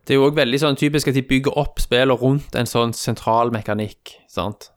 Det 0.07 0.15
er 0.15 0.19
jo 0.19 0.27
òg 0.29 0.37
veldig 0.39 0.59
sånn 0.61 0.77
typisk 0.79 1.11
at 1.11 1.17
de 1.17 1.23
bygger 1.27 1.57
opp 1.59 1.81
spillet 1.83 2.21
rundt 2.23 2.55
en 2.57 2.69
sånn 2.69 2.93
sentral 2.97 3.51
mekanikk, 3.53 4.15
sant? 4.31 4.71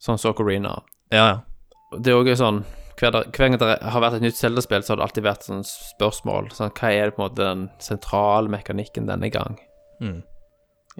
Sånn 0.00 0.18
som 0.18 0.32
Ocarina. 0.32 0.78
Ja, 1.12 1.26
ja. 1.26 1.98
Det 1.98 2.12
er 2.12 2.20
òg 2.20 2.30
sånn 2.38 2.62
hver, 3.00 3.16
hver 3.32 3.48
gang 3.48 3.58
det 3.60 3.68
har 3.92 4.02
vært 4.02 4.18
et 4.18 4.24
nytt 4.24 4.38
Zelda-spill, 4.38 4.84
så 4.84 4.92
har 4.92 5.00
det 5.00 5.06
alltid 5.06 5.24
vært 5.24 5.46
sånn 5.46 5.62
spørsmål. 5.66 6.50
Sånn, 6.56 6.72
hva 6.76 6.90
er 6.92 7.08
det 7.08 7.16
på 7.16 7.22
en 7.22 7.26
måte 7.26 7.40
den 7.40 7.62
sentrale 7.82 8.52
mekanikken 8.52 9.08
denne 9.08 9.30
gang? 9.32 9.56
Mm. 10.04 10.20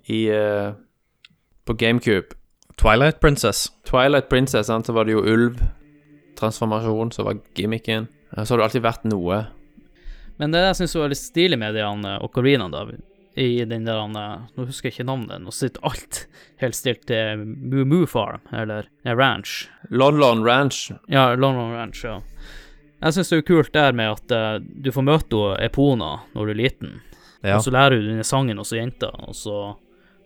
I 0.09 0.21
uh, 0.33 0.73
På 1.69 1.77
GameCube 1.77 2.37
Twilight 2.81 3.21
Princess. 3.21 3.69
Twilight 3.85 4.31
Princess, 4.31 4.71
sant, 4.71 4.89
så 4.89 4.97
var 4.97 5.05
det 5.05 5.13
jo 5.13 5.25
ulv. 5.25 5.61
Transformasjon, 6.41 7.13
så 7.13 7.27
var 7.27 7.41
gimmicken. 7.57 8.09
Så 8.33 8.55
har 8.55 8.63
det 8.63 8.69
alltid 8.71 8.87
vært 8.87 9.05
noe. 9.11 9.43
Men 10.41 10.55
det 10.55 10.63
jeg 10.65 10.79
syns 10.81 10.97
var 10.97 11.11
litt 11.13 11.21
stilig 11.21 11.59
med 11.61 11.75
de 11.77 11.85
han, 11.85 12.05
eh, 12.09 12.71
da, 12.73 12.85
i 13.41 13.65
den 13.65 13.85
der 13.85 13.99
han, 14.01 14.17
eh, 14.17 14.47
Nå 14.57 14.67
husker 14.67 14.89
jeg 14.89 14.99
ikke 14.99 15.09
navnet, 15.11 15.43
nå 15.45 15.53
sitter 15.53 15.85
alt 15.87 16.23
helt 16.63 16.77
stilt 16.77 17.05
til 17.09 17.45
Moo 17.45 17.85
Moo 17.85 18.07
Farm, 18.09 18.41
eller 18.53 18.89
Ranch. 19.05 19.69
Lon 19.91 20.19
Lon 20.21 20.45
Ranch. 20.45 20.91
Ja, 21.09 21.35
London 21.35 21.73
Ranch, 21.77 22.05
ja. 22.05 22.21
Jeg 23.01 23.17
syns 23.17 23.31
det 23.33 23.39
er 23.41 23.47
kult 23.49 23.73
der 23.73 23.95
med 23.97 24.13
at 24.13 24.33
uh, 24.35 24.59
du 24.61 24.91
får 24.93 25.07
møte 25.07 25.45
Epona 25.65 26.11
når 26.35 26.51
du 26.51 26.53
er 26.53 26.61
liten, 26.65 26.99
Ja. 27.41 27.57
og 27.57 27.65
så 27.65 27.73
lærer 27.73 27.97
du 27.97 28.09
denne 28.11 28.25
sangen 28.25 28.59
hos 28.61 28.73
jenta, 28.77 29.09
og 29.25 29.33
så 29.37 29.77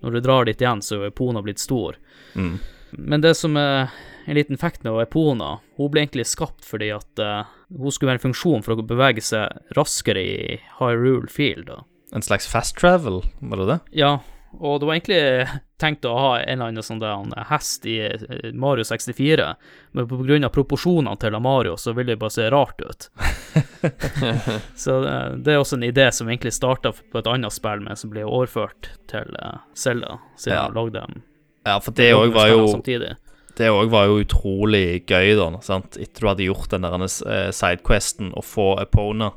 når 0.02 0.16
du 0.16 0.20
drar 0.20 0.44
dit 0.48 0.60
igjen, 0.60 0.82
så 0.82 0.98
er 0.98 1.12
Epona 1.12 1.42
blitt 1.42 1.62
stor. 1.62 1.94
Mm. 2.34 2.58
Men 2.98 3.22
det 3.22 3.36
som 3.38 3.54
er 3.56 3.92
en 4.26 4.34
liten 4.34 4.58
fact 4.58 4.82
med 4.84 4.98
Epona, 5.02 5.60
hun 5.78 5.90
ble 5.92 6.02
egentlig 6.02 6.26
skapt 6.26 6.66
fordi 6.66 6.90
at 6.94 7.22
eh, 7.22 7.46
hun 7.70 7.92
skulle 7.92 8.12
være 8.12 8.20
en 8.20 8.26
funksjon 8.28 8.62
for 8.66 8.76
å 8.76 8.86
bevege 8.86 9.22
seg 9.24 9.74
raskere 9.78 10.20
i 10.22 10.60
Hyrule 10.78 11.30
Field. 11.32 11.66
Da. 11.70 11.82
En 12.14 12.22
slags 12.22 12.46
fast 12.50 12.76
travel, 12.78 13.22
var 13.40 13.62
det 13.62 13.66
det? 13.72 13.78
Ja, 14.04 14.18
og 14.60 14.80
det 14.80 14.86
var 14.86 14.94
egentlig 14.94 15.60
tenkt 15.82 16.04
å 16.06 16.12
ha 16.14 16.28
en 16.38 16.60
eller 16.60 16.70
annen 16.70 16.86
sånn 16.86 17.00
der, 17.02 17.24
hest 17.48 17.86
i 17.90 17.96
eh, 18.06 18.52
Mario 18.54 18.84
64, 18.86 19.48
men 19.92 20.44
av 20.46 20.52
proporsjonene 20.54 21.18
til 21.20 21.38
Mario, 21.42 21.74
så 21.80 21.92
ville 21.96 22.14
det 22.14 22.20
bare 22.22 22.30
se 22.36 22.46
rart 22.54 22.80
ut. 22.84 23.08
så 24.78 24.98
eh, 25.04 25.34
det 25.42 25.52
er 25.56 25.60
også 25.60 25.76
en 25.80 25.88
idé 25.88 26.06
som 26.14 26.30
egentlig 26.30 26.54
starta 26.54 26.92
på 26.94 27.18
et 27.20 27.30
annet 27.30 27.52
spill, 27.54 27.82
men 27.84 27.98
som 27.98 28.12
ble 28.14 28.24
overført 28.26 28.92
til 29.10 29.34
Selda, 29.74 30.18
siden 30.36 30.56
Ja. 30.56 30.68
de 30.68 30.78
lagde 30.78 31.00
dem. 31.00 31.22
Ja, 31.64 31.78
for 31.80 31.96
det 31.96 32.12
òg 32.14 32.32
var 32.34 32.50
jo 32.52 32.66
Samtidig. 32.68 33.14
Det 33.59 33.68
òg 33.70 33.90
var 33.92 34.09
jo 34.11 34.20
utrolig 34.24 35.05
gøy, 35.07 35.34
da. 35.38 35.48
Sant? 35.62 35.96
Etter 36.00 36.24
du 36.24 36.28
hadde 36.32 36.46
gjort 36.48 36.72
den 36.72 36.82
der 36.86 37.05
eh, 37.07 37.50
sidequesten, 37.55 38.32
å 38.34 38.42
få 38.42 38.72
Epona 38.82 39.32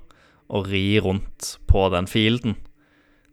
og 0.50 0.70
ri 0.72 0.98
rundt 1.04 1.58
på 1.70 1.90
den 1.94 2.08
fielden. 2.10 2.56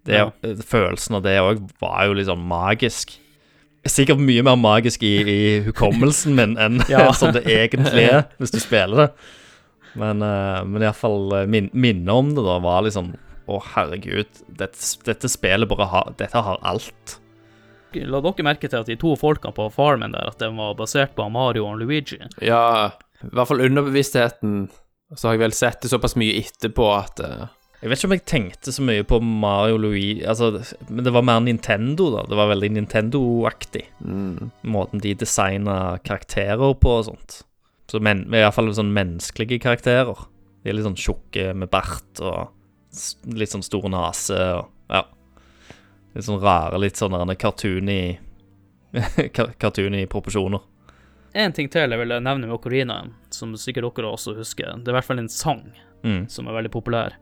Det, 0.05 0.19
Ja. 0.19 0.27
eh, 0.45 0.57
Følelsen 0.61 1.17
av 1.17 1.23
det 1.25 1.39
òg 1.41 1.63
var 1.81 2.05
jo 2.09 2.13
litt 2.19 2.29
sånn 2.29 2.45
magisk. 2.47 3.15
Sikkert 3.87 4.21
mye 4.21 4.43
mer 4.45 4.57
magisk 4.57 5.03
i, 5.05 5.15
i 5.25 5.41
hukommelsen 5.65 6.35
min 6.37 6.57
enn 6.61 6.83
Ja. 6.89 7.11
som 7.17 7.33
det 7.33 7.45
egentlig 7.49 8.05
er, 8.11 8.25
hvis 8.41 8.53
du 8.53 8.61
spiller 8.61 8.97
det. 9.07 9.09
Men, 9.95 10.21
uh, 10.27 10.65
men 10.67 10.83
iallfall 10.83 11.47
min, 11.47 11.69
minnet 11.73 12.11
om 12.11 12.33
det 12.35 12.43
da 12.43 12.57
var 12.59 12.83
liksom 12.83 13.13
Å, 13.47 13.59
herregud, 13.77 14.27
dette, 14.49 14.81
dette 15.07 15.29
spillet 15.31 15.69
bare 15.71 15.87
har 15.87 16.15
Dette 16.19 16.41
har 16.43 16.59
alt. 16.67 17.19
La 18.03 18.21
dere 18.25 18.47
merke 18.47 18.71
til 18.71 18.81
at 18.81 18.91
de 18.91 18.99
to 19.01 19.15
folkene 19.21 19.55
på 19.57 19.69
farmen 19.75 20.15
der, 20.17 20.31
at 20.33 20.41
de 20.43 20.51
var 20.57 20.77
basert 20.79 21.15
på 21.17 21.27
Mario 21.33 21.69
og 21.71 21.83
Luigi? 21.83 22.19
Ja, 22.45 22.93
i 23.23 23.31
hvert 23.33 23.51
fall 23.51 23.65
underbevisstheten. 23.65 24.65
Så 25.15 25.29
har 25.29 25.37
jeg 25.37 25.45
vel 25.45 25.55
sett 25.55 25.85
det 25.85 25.93
såpass 25.93 26.17
mye 26.19 26.41
etterpå 26.41 26.89
at 26.97 27.23
uh... 27.23 27.45
Jeg 27.85 27.91
vet 27.91 28.01
ikke 28.01 28.09
om 28.09 28.15
jeg 28.15 28.25
tenkte 28.31 28.73
så 28.73 28.83
mye 28.87 29.05
på 29.05 29.19
Mario 29.21 29.77
Louis 29.77 30.23
altså, 30.25 30.63
Men 30.89 31.05
det 31.05 31.13
var 31.13 31.27
mer 31.29 31.43
Nintendo, 31.45 32.07
da. 32.15 32.23
Det 32.25 32.39
var 32.39 32.49
veldig 32.55 32.71
Nintendo-aktig. 32.79 33.83
mm, 34.01 34.53
Måten 34.73 35.03
de 35.05 35.13
designa 35.21 35.99
karakterer 36.01 36.73
på 36.81 36.95
og 36.95 37.05
sånt. 37.11 37.43
Så 37.93 38.01
men, 38.01 38.25
I 38.33 38.41
hvert 38.41 38.57
fall 38.57 38.73
sånn 38.73 38.95
menneskelige 38.97 39.61
karakterer. 39.67 40.25
De 40.65 40.73
er 40.73 40.79
litt 40.79 40.89
sånn 40.89 40.97
tjukke 40.97 41.53
med 41.53 41.69
bart 41.73 42.25
og 42.25 42.55
litt 43.37 43.53
sånn 43.53 43.67
stor 43.67 43.85
nese 43.93 44.41
og 44.57 44.71
ja. 44.89 45.03
Litt 46.15 46.25
sånn 46.29 46.41
rare, 46.43 46.79
litt 46.79 46.97
sånn 46.97 47.15
cartoony 47.37 48.19
Cartoony 49.59 50.07
proporsjoner. 50.13 50.61
En 51.35 51.53
ting 51.53 51.67
til 51.69 51.91
jeg 51.91 51.99
vil 51.99 52.13
nevne 52.23 52.47
med 52.47 52.55
Ocarina, 52.55 53.01
som 53.35 53.57
sikkert 53.59 53.89
dere 53.97 54.13
også 54.15 54.37
husker. 54.39 54.71
Det 54.79 54.87
er 54.91 54.95
i 54.95 54.99
hvert 55.01 55.09
fall 55.09 55.19
en 55.25 55.29
sang 55.33 55.65
Mm. 56.05 56.27
som 56.29 56.45
er 56.47 56.53
veldig 56.53 56.69
populær. 56.71 57.15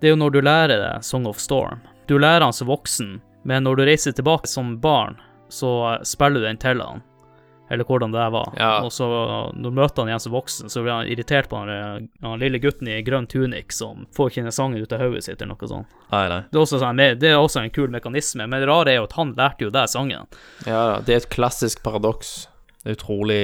Det 0.00 0.08
er 0.08 0.10
jo 0.10 0.16
når 0.18 0.32
du 0.34 0.40
lærer 0.42 0.80
deg 0.82 1.04
Song 1.06 1.24
of 1.30 1.38
Storm. 1.38 1.78
Du 2.10 2.16
lærer 2.18 2.40
den 2.42 2.52
som 2.52 2.66
voksen, 2.66 3.20
men 3.46 3.62
når 3.62 3.76
du 3.78 3.82
reiser 3.86 4.10
tilbake 4.12 4.50
som 4.50 4.72
barn, 4.82 5.14
så 5.48 6.00
spiller 6.02 6.40
du 6.42 6.46
den 6.48 6.58
til 6.58 6.82
han. 6.82 7.02
Eller 7.70 7.84
hvordan 7.88 8.12
det 8.12 8.24
var. 8.34 8.50
Ja. 8.58 8.72
Og 8.84 8.92
så 8.92 9.06
når 9.54 9.70
du 9.70 9.78
møter 9.78 10.02
han 10.02 10.10
igjen 10.12 10.24
som 10.26 10.34
voksen, 10.34 10.72
så 10.72 10.82
blir 10.82 10.92
han 10.92 11.08
irritert 11.08 11.48
på 11.48 11.62
han, 11.62 11.70
eh, 11.72 12.08
han 12.26 12.42
lille 12.42 12.60
gutten 12.60 12.90
i 12.92 12.98
grønn 13.06 13.26
tunik 13.30 13.72
som 13.72 14.04
får 14.16 14.30
ikke 14.30 14.44
den 14.48 14.56
sangen 14.56 14.82
ut 14.82 14.92
av 14.92 15.04
hodet 15.04 15.24
sitt, 15.24 15.40
eller 15.40 15.54
noe 15.54 15.70
sånt. 15.70 15.96
Nei, 16.10 16.26
nei. 16.32 16.42
Det 16.50 16.58
er, 16.58 16.64
også 16.64 16.82
sånn, 16.82 17.04
det 17.20 17.30
er 17.30 17.38
også 17.40 17.62
en 17.62 17.72
kul 17.74 17.88
mekanisme, 17.94 18.46
men 18.46 18.60
det 18.60 18.68
rare 18.68 18.92
er 18.92 19.00
jo 19.00 19.08
at 19.08 19.16
han 19.18 19.32
lærte 19.38 19.68
jo 19.68 19.72
deg 19.74 19.88
sangen. 19.90 20.28
Ja 20.68 20.84
det 21.04 21.12
er 21.12 21.22
et 21.22 21.30
klassisk 21.32 21.82
paradoks. 21.84 22.48
Det 22.82 22.92
er 22.92 22.98
utrolig, 22.98 23.42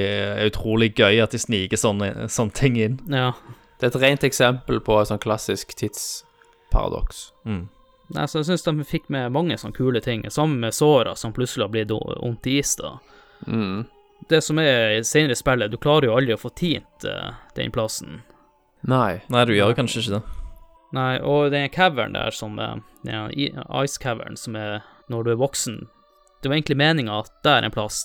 utrolig 0.50 0.90
gøy 0.98 1.20
at 1.24 1.34
de 1.34 1.40
sniker 1.40 1.80
sånne, 1.80 2.28
sånne 2.32 2.56
ting 2.56 2.76
inn. 2.80 2.98
Ja. 3.08 3.32
Det 3.80 3.88
er 3.88 3.94
et 3.94 4.02
rent 4.02 4.26
eksempel 4.26 4.82
på 4.84 4.98
et 5.00 5.08
sånn 5.08 5.22
klassisk 5.22 5.72
tidsparadoks. 5.80 7.30
Mm. 7.48 7.62
Nei, 8.10 8.26
så 8.26 8.40
jeg 8.40 8.50
syns 8.50 8.66
de 8.66 8.84
fikk 8.84 9.08
med 9.12 9.32
mange 9.32 9.56
sånne 9.60 9.76
kule 9.76 10.02
ting, 10.04 10.26
sammen 10.28 10.60
med 10.64 10.76
Sora, 10.76 11.14
som 11.16 11.32
plutselig 11.32 11.68
har 11.68 11.72
blitt 11.72 11.94
ondt 11.94 12.48
i 12.50 12.58
is, 12.60 12.74
da. 12.80 12.98
Mm. 13.46 13.86
Det 14.28 14.42
som 14.44 14.58
er 14.58 14.98
i 14.98 15.04
senere 15.04 15.32
i 15.32 15.38
spillet, 15.38 15.70
du 15.70 15.78
klarer 15.80 16.10
jo 16.10 16.16
aldri 16.18 16.34
å 16.36 16.40
få 16.40 16.52
tint 16.54 17.06
uh, 17.06 17.32
den 17.56 17.72
plassen. 17.74 18.20
Nei. 18.80 19.20
Nei, 19.32 19.44
du 19.48 19.54
gjør 19.56 19.74
kanskje 19.76 20.02
ikke 20.02 20.18
det. 20.18 20.22
Nei, 20.96 21.20
og 21.22 21.50
den 21.54 21.68
cavern 21.70 22.16
der 22.16 22.34
som 22.34 22.58
er 22.58 22.80
den 23.06 23.30
Ice 23.84 24.00
cavern, 24.02 24.36
som 24.36 24.56
er 24.58 24.80
når 25.10 25.24
du 25.24 25.30
er 25.32 25.38
voksen 25.38 25.76
Det 26.42 26.48
var 26.48 26.56
egentlig 26.56 26.76
meninga 26.78 27.20
at 27.22 27.30
det 27.44 27.52
er 27.52 27.66
en 27.66 27.74
plass 27.74 28.04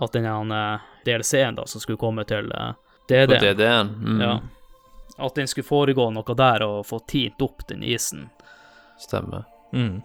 At 0.00 0.16
den 0.16 0.26
uh, 0.26 0.84
DLC-en 1.04 1.58
da 1.58 1.66
som 1.68 1.80
skulle 1.80 2.00
komme 2.00 2.24
til 2.28 2.50
eh, 2.52 2.72
På 3.06 3.12
DD, 3.12 3.36
DD-en. 3.40 3.92
Mm. 4.00 4.20
ja, 4.20 4.32
at 5.16 5.34
den 5.38 5.48
skulle 5.48 5.68
foregå 5.68 6.08
noe 6.10 6.34
der 6.36 6.64
og 6.66 6.86
få 6.88 6.98
tint 7.08 7.40
opp 7.40 7.62
den 7.68 7.84
isen. 7.86 8.26
Stemmer. 9.00 9.46
Mm. 9.72 10.02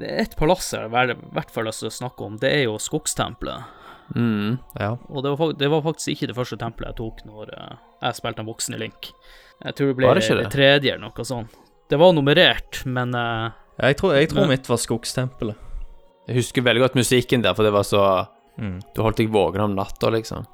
Det 0.00 0.08
er 0.08 0.24
et 0.24 0.34
palass 0.36 0.72
jeg 0.74 0.90
i 0.90 1.14
hvert 1.36 1.52
fall 1.54 1.68
lyst 1.68 1.84
til 1.84 1.88
å 1.88 1.94
snakke 1.94 2.26
om, 2.26 2.36
det 2.42 2.50
er 2.50 2.64
jo 2.66 2.74
Skogstempelet. 2.82 3.81
Mm. 4.14 4.58
Ja. 4.80 4.90
Og 5.08 5.22
det 5.24 5.32
var, 5.38 5.52
det 5.56 5.70
var 5.72 5.82
faktisk 5.86 6.08
ikke 6.14 6.28
det 6.32 6.36
første 6.36 6.58
tempelet 6.60 6.92
jeg 6.92 6.98
tok 7.00 7.24
når 7.28 7.52
eh, 7.56 7.74
jeg 8.02 8.18
spilte 8.20 8.42
en 8.44 8.50
voksen 8.50 8.74
i 8.76 8.80
Link. 8.82 9.10
Jeg 9.62 9.74
tror 9.78 9.92
det 9.92 9.96
ble 9.96 10.14
det 10.18 10.28
det, 10.42 10.50
tredje 10.52 10.92
eller 10.94 11.06
noe 11.08 11.24
sånt. 11.28 11.54
Det 11.88 11.98
var 12.00 12.12
nummerert, 12.16 12.82
men 12.86 13.14
eh, 13.14 13.50
Jeg 13.82 13.96
tror, 14.00 14.14
jeg 14.16 14.28
tror 14.32 14.44
Men- 14.46 14.54
mitt 14.56 14.68
var 14.68 14.76
Skogstempelet. 14.80 15.56
Jeg 16.28 16.36
husker 16.38 16.62
veldig 16.62 16.82
godt 16.84 16.94
musikken 17.00 17.42
der, 17.42 17.54
for 17.54 17.62
det 17.66 17.72
var 17.74 17.82
så 17.88 18.04
Mm. 18.60 18.82
Du 18.94 19.00
holdt 19.00 19.16
deg 19.16 19.30
våken 19.32 19.62
om 19.64 19.72
natta, 19.74 20.10
liksom. 20.12 20.44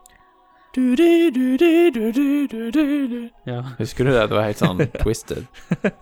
ja. 3.45 3.63
Husker 3.79 4.05
du 4.05 4.11
det? 4.13 4.27
Det 4.29 4.37
var 4.37 4.45
helt 4.47 4.61
sånn 4.61 4.83
twisted. 5.03 5.47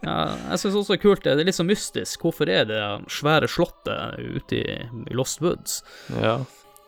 ja 0.05 0.17
jeg 0.51 0.61
syns 0.61 0.77
også 0.81 0.93
det 0.93 0.99
er 0.99 1.03
kult, 1.03 1.23
det 1.25 1.33
er 1.33 1.49
litt 1.49 1.57
så 1.59 1.67
mystisk. 1.67 2.27
Hvorfor 2.27 2.51
er 2.53 2.67
det 2.69 2.81
svære 3.13 3.49
slottet 3.51 4.19
ute 4.21 4.59
i, 4.61 4.77
i 5.09 5.17
Lost 5.17 5.41
Woods? 5.45 5.79
Ja. 6.21 6.39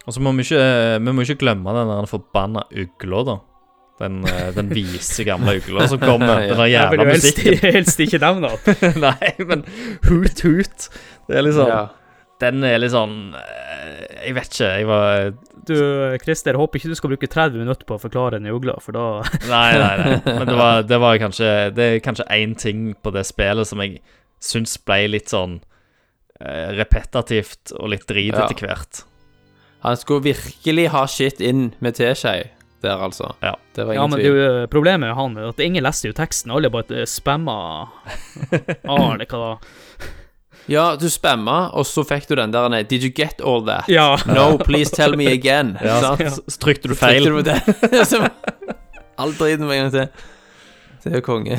Og 0.08 0.14
så 0.16 0.22
må 0.24 0.32
vi 0.38 0.46
ikke, 0.46 0.64
vi 1.04 1.12
må 1.12 1.24
ikke 1.26 1.42
glemme 1.42 1.74
den 1.76 1.90
der 1.92 2.06
forbanna 2.08 2.62
ugla, 2.72 3.22
da. 3.28 3.36
Den, 3.98 4.20
eh, 4.30 4.48
den 4.54 4.70
vise, 4.72 5.24
gamle 5.26 5.56
ugla 5.58 5.84
som 5.90 5.98
kommer. 6.00 6.38
Ja. 6.46 6.54
Den 6.54 6.60
der 6.62 6.70
Jeg 6.70 6.90
vil 6.92 7.00
jo 7.02 7.06
helst, 7.10 7.26
musikken. 7.26 7.58
helst 7.76 8.00
ikke 8.04 8.20
nevne 8.22 8.50
det. 8.54 8.76
Nei, 9.04 9.32
men 9.50 9.64
hut, 10.06 10.40
hut. 10.46 10.88
Det 11.28 11.36
er 11.40 11.44
liksom 11.48 11.68
ja. 11.72 11.80
Den 12.38 12.62
er 12.62 12.76
litt 12.78 12.92
sånn 12.94 13.34
eh, 13.34 14.28
Jeg 14.28 14.34
vet 14.36 14.52
ikke, 14.52 14.68
jeg 14.78 14.86
var 14.86 15.32
Du, 15.66 15.74
Christer, 16.22 16.54
jeg 16.54 16.60
håper 16.62 16.78
ikke 16.78 16.92
du 16.92 16.94
skal 17.00 17.10
bruke 17.10 17.30
30 17.32 17.58
minutter 17.64 17.88
på 17.88 17.96
å 17.96 18.02
forklare 18.04 18.38
den 18.38 18.46
ugla, 18.54 18.76
for 18.78 18.94
da 18.94 19.06
Nei, 19.50 19.72
nei, 19.74 19.90
nei. 20.04 20.12
Men 20.38 20.46
det 20.46 20.54
var, 20.60 20.84
det 20.86 21.00
var 21.02 21.18
kanskje 21.18 21.50
Det 21.74 21.88
er 21.96 21.98
kanskje 22.06 22.28
én 22.38 22.54
ting 22.54 22.92
på 23.02 23.10
det 23.16 23.26
spillet 23.26 23.66
som 23.66 23.82
jeg 23.82 23.98
syns 24.38 24.76
ble 24.86 25.00
litt 25.16 25.34
sånn 25.34 25.58
repetativt 26.78 27.72
og 27.74 27.90
litt 27.90 28.04
drit 28.06 28.30
Ja. 28.30 28.44
etter 28.46 28.62
hvert. 28.68 29.00
Han 29.84 29.96
skulle 29.96 30.22
virkelig 30.32 30.88
ha 30.90 31.04
shit 31.06 31.40
inn 31.40 31.68
med 31.78 31.94
teskje 31.98 32.48
der, 32.82 32.98
altså. 33.02 33.32
Ja. 33.42 33.56
Det 33.74 33.84
var 33.86 33.94
Ja, 33.94 34.06
men 34.06 34.18
det 34.18 34.24
tvil. 34.26 34.36
jo 34.38 34.62
eh, 34.62 34.66
problemet 34.70 35.00
med 35.08 35.14
han 35.18 35.36
er 35.38 35.48
at 35.50 35.60
ingen 35.62 35.82
leste 35.86 36.08
jo 36.10 36.14
teksten. 36.14 36.50
Alle 36.54 36.70
bare 36.70 37.02
eh, 37.02 37.06
spamma 37.10 37.54
ah, 38.88 39.12
eller 39.14 39.26
hva 39.26 39.40
da. 39.44 39.52
Ja, 40.68 40.84
du 41.00 41.06
spamma, 41.10 41.70
og 41.72 41.86
så 41.88 42.02
fikk 42.04 42.26
du 42.28 42.34
den 42.36 42.52
der 42.52 42.68
nei, 42.68 42.82
Did 42.84 43.02
you 43.06 43.10
get 43.14 43.40
all 43.40 43.62
that? 43.66 43.88
Ja. 43.88 44.18
No, 44.28 44.58
please 44.58 44.92
tell 44.94 45.16
me 45.16 45.26
again. 45.32 45.76
Ja, 45.82 46.00
Sant? 46.04 46.20
så, 46.28 46.42
så 46.46 46.60
trykte 46.60 46.90
du 46.90 46.94
feil. 46.98 47.24
Trykte 47.24 47.30
du 47.30 48.20
med 48.20 48.28
det? 48.28 48.32
All 49.18 49.32
driten 49.34 49.64
med 49.66 49.78
en 49.78 49.86
gang 49.88 49.94
til. 49.94 50.26
Det 51.02 51.12
er 51.12 51.16
jo 51.22 51.24
konge. 51.26 51.56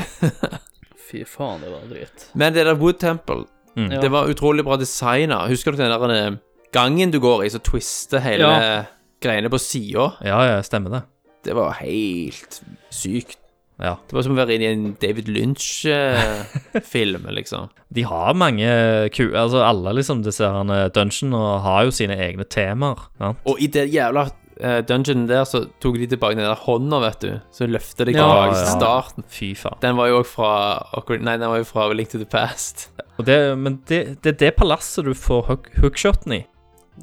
Fy 1.09 1.23
faen, 1.25 1.63
det 1.65 1.71
var 1.73 1.87
dritt. 1.89 2.27
Men 2.37 2.53
det 2.53 2.67
der 2.69 2.77
Wood 2.79 2.99
Temple, 3.01 3.47
Mm. 3.77 4.01
Det 4.01 4.09
var 4.11 4.27
utrolig 4.27 4.63
bra 4.65 4.75
designa. 4.81 5.43
Husker 5.47 5.71
du 5.71 5.77
den 5.77 5.91
der 5.93 6.11
eh, 6.11 6.33
gangen 6.75 7.11
du 7.11 7.19
går 7.23 7.45
i, 7.45 7.49
så 7.53 7.59
twister 7.63 8.19
hele 8.23 8.47
Ja. 8.49 8.83
greiene 9.21 9.49
på 9.51 9.59
sida? 9.59 10.11
Ja, 10.25 10.39
ja, 10.47 10.61
stemmer 10.63 10.89
det. 10.97 11.03
Det 11.47 11.55
var 11.55 11.71
helt 11.79 12.61
sykt. 12.91 13.37
Ja. 13.79 13.93
Det 14.09 14.11
var 14.15 14.25
som 14.25 14.33
å 14.35 14.39
være 14.41 14.57
inne 14.57 14.65
i 14.67 14.73
en 14.75 14.89
David 14.99 15.29
Lynch-film, 15.31 17.27
liksom. 17.37 17.69
De 17.95 18.03
har 18.03 18.33
mange 18.37 18.67
ku... 19.15 19.29
Altså, 19.35 19.61
alle 19.63 19.93
liksom 19.99 20.23
disse 20.25 20.43
dungeon, 20.43 20.91
dungeonene 20.95 21.61
har 21.63 21.85
jo 21.87 21.93
sine 21.95 22.17
egne 22.19 22.43
temaer. 22.51 23.05
Ja. 23.21 23.31
Og 23.47 23.61
i 23.63 23.69
det 23.71 23.85
jævla 23.93 24.25
uh, 24.27 24.79
dungeonen 24.87 25.27
der, 25.31 25.45
så 25.47 25.63
tok 25.81 25.95
de 26.01 26.09
tilbake 26.11 26.35
den 26.35 26.43
der 26.47 26.59
hånda, 26.65 26.99
vet 27.05 27.23
du. 27.23 27.31
Så 27.55 27.69
løfter 27.71 28.09
de 28.09 28.17
Ja, 28.17 28.23
tilbake 28.27 28.51
ja. 28.51 28.59
til 28.59 28.71
starten. 28.75 29.27
Fy 29.31 29.53
faen. 29.55 29.79
Den 29.83 29.95
var 29.99 30.11
jo 30.11 30.19
også 30.21 30.35
fra 30.35 31.15
Nei, 31.17 31.37
den 31.39 31.47
var 31.49 31.57
jo 31.63 31.67
fra 31.71 31.87
Link 31.95 32.11
to 32.11 32.19
the 32.21 32.27
Past. 32.29 32.89
Og 33.19 33.25
det, 33.27 33.39
men 33.59 33.79
det, 33.89 34.03
det 34.23 34.35
er 34.35 34.39
det 34.45 34.53
palasset 34.59 35.07
du 35.07 35.13
får 35.15 35.47
hook, 35.53 35.71
hookshoten 35.81 36.35
i. 36.41 36.43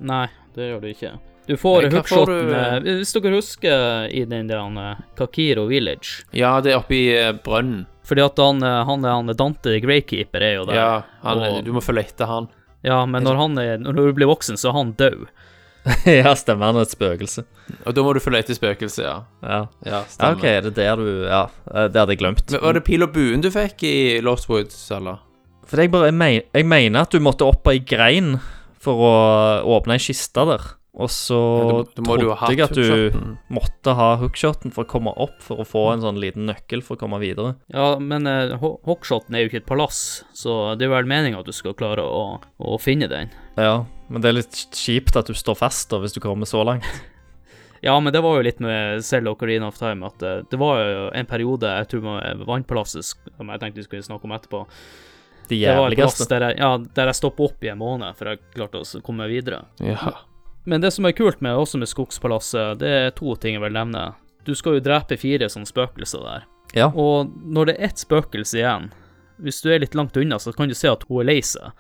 Nei, 0.00 0.26
det 0.56 0.70
gjør 0.70 0.82
du 0.82 0.88
ikke. 0.90 1.14
Du 1.46 1.54
får 1.56 1.84
Nei, 1.86 1.90
hookshoten 1.94 2.48
du, 2.48 2.54
eh, 2.58 2.78
Hvis 2.98 3.12
dere 3.14 3.36
husker 3.36 4.08
i 4.10 4.24
den 4.26 4.48
der 4.50 4.64
eh, 4.82 5.02
Kakiro 5.14 5.68
Village 5.70 6.24
Ja, 6.34 6.56
det 6.60 6.72
er 6.72 6.80
oppi 6.80 7.04
uh, 7.14 7.30
brønnen. 7.38 7.84
Fordi 8.06 8.22
at 8.24 8.38
han, 8.42 8.62
eh, 8.62 8.82
han, 8.86 9.04
han 9.06 9.34
Dante 9.38 9.78
Greykeeper 9.82 10.42
er 10.42 10.54
jo 10.60 10.64
der. 10.68 10.78
Ja, 10.78 11.02
han, 11.22 11.42
Og- 11.42 11.64
du 11.66 11.72
må 11.74 11.82
følge 11.82 12.06
etter 12.06 12.30
han. 12.30 12.48
Ja, 12.86 13.00
men 13.06 13.24
når, 13.26 13.38
han 13.40 13.58
er, 13.58 13.78
når 13.82 13.96
du 13.98 14.12
blir 14.14 14.28
voksen, 14.30 14.58
så 14.60 14.70
er 14.70 14.76
han 14.76 14.92
død. 14.94 15.24
ja, 16.06 16.34
stemmer. 16.38 16.70
Han 16.70 16.78
er 16.78 16.86
et 16.86 16.92
spøkelse. 16.94 17.42
Og 17.86 17.94
da 17.94 18.02
må 18.02 18.12
du 18.14 18.20
følge 18.22 18.44
etter 18.44 18.58
spøkelset, 18.58 19.02
ja. 19.06 19.16
Ja. 19.42 19.60
Ja, 19.82 19.90
ja, 19.90 20.02
stemmer. 20.10 20.38
OK, 20.38 20.44
det 20.66 20.70
er 20.70 20.76
der 20.76 21.02
du 21.02 21.08
Ja, 21.26 21.40
eh, 21.72 21.88
det 21.90 21.98
hadde 22.02 22.14
jeg 22.14 22.22
glemt. 22.22 22.44
Men 22.50 22.62
Var 22.62 22.78
det 22.78 22.84
pil 22.86 23.06
og 23.06 23.14
buen 23.14 23.42
du 23.42 23.50
fikk 23.54 23.86
i 23.86 23.96
Lost 24.22 24.50
Woods, 24.50 24.78
eller? 24.94 25.22
For 25.66 25.82
jeg 25.82 25.90
bare 25.90 26.12
jeg, 26.12 26.14
men, 26.14 26.40
jeg 26.54 26.66
mener 26.70 27.06
at 27.06 27.14
du 27.14 27.18
måtte 27.22 27.46
opp 27.46 27.64
på 27.66 27.74
ei 27.74 27.82
grein 27.82 28.36
for 28.86 29.06
å 29.06 29.14
åpne 29.76 29.98
ei 29.98 30.02
kiste 30.06 30.46
der. 30.48 30.66
Og 30.96 31.10
så 31.12 31.36
Ja, 31.36 31.64
da 31.68 31.82
du 31.84 32.02
trodde 32.06 32.52
jeg 32.54 32.62
at 32.64 32.72
du 32.72 33.16
måtte 33.52 33.92
ha 33.98 34.14
hookshoten 34.16 34.72
for 34.72 34.86
å 34.86 34.88
komme 34.88 35.12
opp, 35.12 35.34
for 35.44 35.60
å 35.60 35.66
få 35.68 35.82
en 35.92 36.04
sånn 36.04 36.20
liten 36.22 36.48
nøkkel 36.48 36.80
for 36.84 36.96
å 36.96 37.02
komme 37.02 37.18
videre. 37.20 37.52
Ja, 37.68 37.98
men 38.00 38.24
uh, 38.24 38.56
hookshoten 38.88 39.36
er 39.36 39.44
jo 39.44 39.50
ikke 39.50 39.60
et 39.60 39.68
palass, 39.68 39.98
så 40.32 40.72
det 40.80 40.88
er 40.88 40.94
vel 40.94 41.10
meninga 41.10 41.42
at 41.42 41.50
du 41.50 41.52
skal 41.52 41.76
klare 41.76 42.00
å, 42.00 42.38
å 42.40 42.78
finne 42.80 43.10
den. 43.12 43.28
Ja, 43.60 43.84
men 44.08 44.24
det 44.24 44.30
er 44.30 44.38
litt 44.38 44.62
kjipt 44.72 45.20
at 45.20 45.28
du 45.28 45.36
står 45.36 45.60
fast 45.60 45.92
da, 45.92 46.00
hvis 46.00 46.16
du 46.16 46.22
kommer 46.24 46.48
så 46.48 46.64
langt. 46.64 46.88
Ja, 47.84 47.92
men 48.00 48.08
det 48.10 48.22
var 48.24 48.38
jo 48.38 48.42
litt 48.46 48.60
med 48.64 49.02
selv 49.04 49.34
Ocarina 49.34 49.68
of 49.68 49.76
Time 49.78 50.08
at 50.08 50.22
uh, 50.24 50.40
det 50.48 50.58
var 50.58 50.80
jo 50.80 51.02
en 51.14 51.28
periode 51.28 51.68
Jeg 51.68 51.90
tror 51.90 52.00
det 52.00 52.08
var 52.08 52.40
Vannpalasset 52.48 53.04
som 53.04 53.52
jeg 53.52 53.60
tenkte 53.62 53.82
vi 53.82 53.84
skulle 53.84 54.06
snakke 54.06 54.26
om 54.26 54.32
etterpå. 54.34 54.62
De 55.48 55.58
Det 55.62 55.76
var 55.78 55.94
plass 55.94 56.28
der 56.28 56.48
jeg, 56.48 56.58
ja, 56.58 56.70
der 56.98 57.10
jeg 57.10 57.18
stoppa 57.18 57.46
opp 57.46 57.64
i 57.64 57.70
en 57.70 57.78
måned 57.78 58.16
for 58.18 58.32
jeg 58.32 58.42
klarte 58.54 58.82
å 58.82 59.02
komme 59.06 59.28
videre. 59.30 59.64
Ja. 59.78 60.14
Men 60.66 60.82
det 60.82 60.90
som 60.96 61.06
er 61.06 61.14
kult 61.14 61.42
med 61.44 61.54
også 61.54 61.78
med 61.78 61.90
Skogspalasset, 61.90 62.80
det 62.82 62.90
er 62.90 63.12
to 63.14 63.36
ting 63.38 63.54
jeg 63.54 63.62
vil 63.62 63.76
nevne. 63.76 64.08
Du 64.46 64.54
skal 64.58 64.78
jo 64.78 64.82
drepe 64.82 65.18
fire 65.18 65.48
sånne 65.50 65.68
spøkelser 65.70 66.24
der. 66.26 66.46
Ja. 66.74 66.88
Og 66.90 67.30
når 67.46 67.70
det 67.70 67.76
er 67.76 67.90
ett 67.90 68.02
spøkelse 68.02 68.58
igjen, 68.58 68.90
hvis 69.42 69.60
du 69.62 69.70
er 69.70 69.82
litt 69.84 69.94
langt 69.94 70.16
unna, 70.16 70.40
så 70.42 70.52
kan 70.56 70.70
du 70.70 70.74
se 70.74 70.90
at 70.90 71.06
hun 71.06 71.22
er 71.22 71.30
lei 71.30 71.38
seg. 71.44 71.70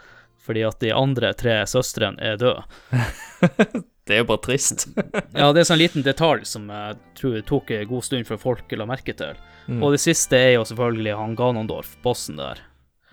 Fordi 0.46 0.62
at 0.62 0.78
de 0.78 0.92
andre 0.94 1.32
tre 1.34 1.58
søstrene 1.66 2.22
er 2.22 2.38
døde. 2.38 2.62
Det 4.06 4.14
er 4.14 4.20
jo 4.20 4.28
bare 4.28 4.38
trist. 4.38 4.84
Ja, 5.34 5.48
det 5.50 5.64
er 5.64 5.66
sånn 5.66 5.80
liten 5.80 6.04
detalj 6.06 6.44
som 6.46 6.68
jeg 6.70 6.94
tror 7.18 7.32
det 7.34 7.40
tok 7.48 7.72
en 7.74 7.88
god 7.90 8.04
stund 8.06 8.28
for 8.28 8.38
folk 8.38 8.70
la 8.78 8.86
merke 8.86 9.16
til. 9.18 9.34
Mm. 9.66 9.80
Og 9.82 9.96
det 9.96 9.98
siste 9.98 10.38
er 10.38 10.52
jo 10.54 10.62
selvfølgelig 10.68 11.16
han 11.18 11.34
Ganondorf, 11.34 11.96
bossen 12.04 12.38
der. 12.38 12.60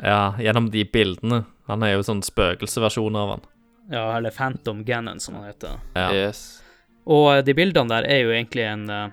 Ja, 0.01 0.35
gjennom 0.39 0.69
de 0.73 0.85
bildene. 0.85 1.43
Han 1.69 1.83
er 1.83 1.95
jo 1.95 2.05
sånn 2.05 2.23
spøkelseversjon 2.25 3.15
av 3.15 3.35
han. 3.35 3.45
Ja, 3.91 4.05
eller 4.17 4.31
Phantom 4.31 4.83
Ganon, 4.87 5.19
som 5.19 5.35
han 5.35 5.51
heter. 5.51 5.79
Ja. 5.93 6.07
Yes. 6.13 6.63
Og 7.05 7.29
eh, 7.33 7.43
de 7.43 7.55
bildene 7.55 7.91
der 7.91 8.07
er 8.07 8.23
jo 8.23 8.33
egentlig 8.33 8.65
en 8.67 8.87
uh, 8.89 9.07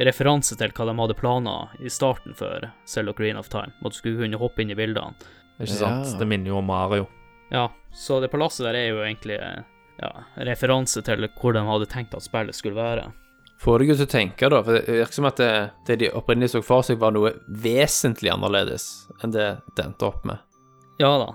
referanse 0.00 0.56
til 0.60 0.72
hva 0.76 0.88
de 0.88 0.96
hadde 0.98 1.16
planer 1.18 1.72
i 1.80 1.92
starten 1.92 2.36
for 2.36 2.68
Zelda 2.88 3.14
Green 3.16 3.40
of 3.40 3.48
Time. 3.52 3.72
At 3.80 3.96
du 3.96 3.98
skulle 3.98 4.20
kunne 4.20 4.40
hoppe 4.40 4.64
inn 4.64 4.72
i 4.72 4.78
bildene. 4.78 5.16
Ikke 5.58 5.74
sant? 5.74 6.12
Ja. 6.12 6.18
Det 6.20 6.28
minner 6.28 6.52
jo 6.52 6.60
om 6.60 6.68
Mario. 6.68 7.08
Ja, 7.52 7.68
så 7.92 8.20
det 8.20 8.32
palasset 8.32 8.64
der 8.66 8.78
er 8.78 8.86
jo 8.88 9.02
egentlig 9.04 9.36
eh, 9.36 9.64
ja, 10.00 10.12
referanse 10.48 11.02
til 11.04 11.28
hvor 11.36 11.56
de 11.56 11.64
hadde 11.66 11.90
tenkt 11.92 12.16
at 12.16 12.24
spillet 12.24 12.56
skulle 12.56 12.80
være. 12.80 13.10
Får 13.62 13.78
deg 13.78 13.92
jo 13.92 13.96
til 14.00 14.08
å 14.08 14.10
tenke, 14.10 14.48
da, 14.50 14.58
for 14.66 14.74
det 14.74 14.96
virker 14.98 15.14
som 15.14 15.28
at 15.28 15.38
det, 15.38 15.52
det 15.86 15.96
de 16.00 16.10
opprinnelig 16.18 16.50
så 16.50 16.62
for 16.66 16.82
seg, 16.86 16.98
var 16.98 17.14
noe 17.14 17.30
vesentlig 17.62 18.32
annerledes 18.32 19.06
enn 19.22 19.34
det 19.34 19.46
det 19.76 19.84
endte 19.86 20.08
opp 20.08 20.24
med. 20.26 20.42
Ja 20.98 21.12
da. 21.22 21.28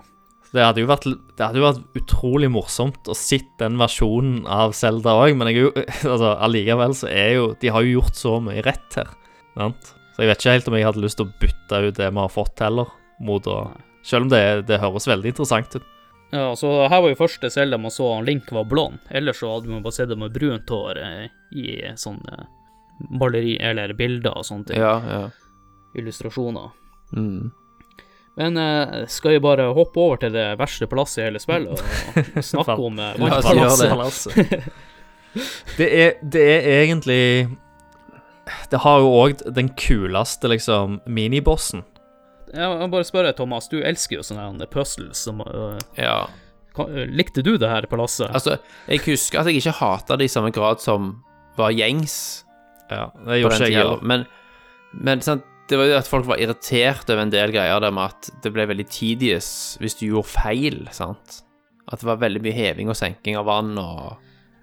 Det 0.52 0.64
hadde 0.64 0.84
jo 0.84 0.90
vært, 0.90 1.08
det 1.08 1.44
hadde 1.44 1.60
jo 1.60 1.66
vært 1.66 2.00
utrolig 2.00 2.50
morsomt 2.52 3.08
å 3.12 3.16
sitte 3.18 3.66
den 3.66 3.80
versjonen 3.80 4.46
av 4.52 4.76
Zelda 4.76 5.16
òg, 5.22 5.36
men 5.40 5.52
jeg 5.52 5.72
altså, 6.12 6.34
allikevel 6.36 6.96
så 6.96 7.10
er 7.12 7.34
jo 7.38 7.50
De 7.62 7.72
har 7.72 7.84
jo 7.84 7.98
gjort 8.00 8.20
så 8.20 8.38
mye 8.44 8.64
rett 8.66 9.00
her. 9.00 9.12
Sant? 9.58 9.92
Så 10.16 10.24
jeg 10.24 10.32
vet 10.32 10.42
ikke 10.42 10.56
helt 10.56 10.70
om 10.72 10.78
jeg 10.78 10.88
hadde 10.88 11.04
lyst 11.04 11.20
til 11.20 11.28
å 11.28 11.36
bytte 11.42 11.84
ut 11.88 12.00
det 12.00 12.08
vi 12.10 12.24
har 12.24 12.34
fått 12.34 12.64
heller, 12.64 12.96
mot 13.24 13.52
å 13.52 13.60
Selv 14.08 14.28
om 14.28 14.30
det, 14.32 14.68
det 14.70 14.80
høres 14.80 15.08
veldig 15.10 15.34
interessant 15.34 15.74
ut. 15.76 15.88
Ja, 16.30 16.56
så 16.60 16.72
her 16.88 17.02
var 17.02 17.12
jo 17.12 17.20
første 17.20 17.50
Zelda 17.50 17.78
man 17.80 17.94
så 17.94 18.10
Link 18.26 18.52
var 18.52 18.68
blond. 18.68 19.00
Ellers 19.10 19.40
så 19.40 19.54
hadde 19.54 19.72
man 19.72 19.84
bare 19.86 19.96
sett 19.96 20.10
det 20.12 20.18
med 20.20 20.34
brunt 20.36 20.70
hår 20.70 21.00
eh, 21.00 21.30
i 21.56 21.68
sånne 21.96 22.48
maleri 23.14 23.56
eller 23.62 23.94
bilder 23.96 24.36
og 24.40 24.48
sånne 24.48 24.72
ting. 24.72 24.82
Ja, 24.82 24.98
ja. 25.08 25.22
Illustrasjoner. 25.98 26.74
Mm. 27.16 27.52
Men 28.38 28.58
eh, 28.62 29.06
skal 29.10 29.38
vi 29.38 29.40
bare 29.46 29.70
hoppe 29.74 30.02
over 30.04 30.20
til 30.22 30.36
det 30.36 30.50
verste 30.60 30.90
palasset 30.90 31.24
i 31.24 31.28
hele 31.30 31.42
spillet 31.42 31.80
og 31.80 32.44
snakke 32.52 32.78
om 32.78 33.00
vannpalasset? 33.00 34.38
Det, 35.78 35.86
er, 35.86 36.14
det 36.24 36.42
er 36.42 36.80
egentlig 36.82 37.50
Det 38.72 38.80
har 38.82 39.04
jo 39.04 39.10
òg 39.20 39.44
den 39.54 39.68
kuleste, 39.78 40.50
liksom, 40.50 40.96
minibossen. 41.06 41.84
Jeg 42.54 42.80
må 42.80 42.88
bare 42.92 43.08
spørre, 43.08 43.34
Thomas, 43.36 43.68
du 43.72 43.80
elsker 43.82 44.20
jo 44.20 44.26
sånne 44.26 44.68
puzzles. 44.72 45.20
Som, 45.28 45.42
uh, 45.44 45.76
ja. 46.00 46.26
øh, 46.80 47.04
likte 47.12 47.44
du 47.46 47.56
det 47.60 47.70
her 47.72 47.88
palasset? 47.92 48.30
Altså, 48.32 48.58
jeg 48.88 49.04
husker 49.08 49.42
at 49.42 49.52
jeg 49.52 49.62
ikke 49.62 49.78
hata 49.82 50.18
det 50.20 50.30
i 50.30 50.32
samme 50.32 50.54
grad 50.56 50.84
som 50.84 51.18
var 51.58 51.74
gjengs 51.74 52.46
Ja, 52.92 53.10
det 53.26 53.42
gjorde 53.42 53.58
ikke 53.58 53.72
jeg 53.72 53.82
heller. 53.82 54.04
Men, 54.06 54.28
men 54.94 55.24
sant, 55.26 55.46
det 55.68 55.80
var 55.80 55.90
jo 55.90 55.98
at 55.98 56.08
folk 56.08 56.28
var 56.30 56.40
irritert 56.40 57.10
over 57.10 57.26
en 57.26 57.34
del 57.34 57.52
greier 57.52 57.82
der 57.84 57.92
med 57.92 58.14
at 58.14 58.30
det 58.44 58.54
ble 58.56 58.68
veldig 58.70 58.88
tedious 58.94 59.50
hvis 59.82 59.98
du 60.00 60.08
gjorde 60.08 60.32
feil, 60.32 60.80
sant. 60.96 61.42
At 61.92 62.00
det 62.00 62.08
var 62.08 62.22
veldig 62.22 62.44
mye 62.44 62.56
heving 62.56 62.92
og 62.92 63.00
senking 63.00 63.36
av 63.40 63.48
vann 63.50 63.76
og 63.80 64.16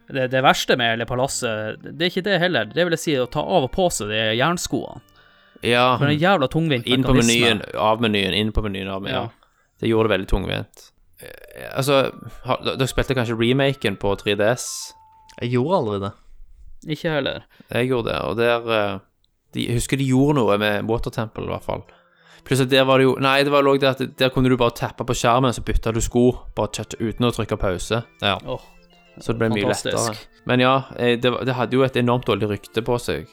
Det, 0.09 0.29
det 0.33 0.43
verste 0.45 0.77
med 0.77 0.95
hele 0.95 1.09
palasset, 1.09 1.81
det 1.85 2.07
er 2.07 2.13
ikke 2.13 2.25
det 2.27 2.41
heller. 2.41 2.69
Det 2.69 2.85
vil 2.85 2.97
jeg 2.97 3.05
si 3.05 3.19
å 3.21 3.29
ta 3.29 3.41
av 3.41 3.69
og 3.69 3.73
på 3.73 3.89
seg 3.93 4.13
de 4.13 4.23
jernskoene. 4.37 5.01
Ja. 5.65 5.87
For 5.99 6.07
det 6.07 6.15
er 6.15 6.17
en 6.19 6.25
jævla 6.25 6.49
tungvint 6.53 6.87
Inn 6.91 7.07
på 7.07 7.15
menyen, 7.17 7.63
av 7.81 8.03
menyen, 8.05 8.35
inn 8.37 8.53
på 8.53 8.63
menyen, 8.65 8.91
av 8.93 9.03
menyen. 9.05 9.31
Ja. 9.31 9.71
Det 9.81 9.89
gjorde 9.91 10.09
det 10.09 10.15
veldig 10.19 10.29
tungvint. 10.31 10.85
Eh, 11.23 11.41
Altså, 11.77 12.11
dere 12.65 12.87
spilte 12.91 13.15
kanskje 13.17 13.37
remaken 13.39 13.97
på 14.03 14.15
3DS? 14.21 14.67
Jeg 15.41 15.55
gjorde 15.55 15.77
aldri 15.81 15.99
det. 16.05 16.13
Ikke 16.95 17.11
heller. 17.17 17.45
Jeg 17.71 17.89
gjorde 17.89 18.11
det, 18.11 18.21
og 18.21 18.37
der 18.37 18.71
eh, 18.77 18.99
de, 19.55 19.67
Jeg 19.67 19.79
husker 19.79 19.97
de 20.01 20.09
gjorde 20.09 20.39
noe 20.41 20.59
med 20.61 20.89
Water 20.91 21.11
Temple, 21.15 21.47
i 21.47 21.53
hvert 21.55 21.65
fall. 21.65 21.85
Pluss 22.45 22.61
at 22.61 22.71
der 22.71 22.85
var 22.85 23.01
det 23.01 23.07
jo 23.07 23.15
Nei, 23.25 23.39
det 23.47 23.53
var 23.55 23.65
jo 23.65 23.77
det 23.81 23.89
at 23.95 24.03
der 24.21 24.33
kunne 24.35 24.51
du 24.53 24.57
bare 24.61 24.75
tappe 24.77 25.07
på 25.09 25.17
skjermen, 25.17 25.55
så 25.57 25.65
bytta 25.65 25.95
du 25.97 26.01
sko, 26.05 26.27
bare 26.57 26.85
uten 27.01 27.25
å 27.25 27.33
trykke 27.33 27.57
pause. 27.57 28.03
Ja. 28.21 28.37
Oh, 28.45 28.61
Så 29.19 29.33
det 29.33 29.41
ble 29.41 29.49
mye 29.55 29.71
lettere. 29.71 30.13
Men 30.45 30.61
ja, 30.61 30.75
eh, 30.99 31.17
det, 31.21 31.33
det 31.47 31.57
hadde 31.57 31.79
jo 31.79 31.87
et 31.87 31.97
enormt 31.97 32.27
dårlig 32.29 32.51
rykte 32.51 32.85
på 32.85 32.99
seg, 33.01 33.31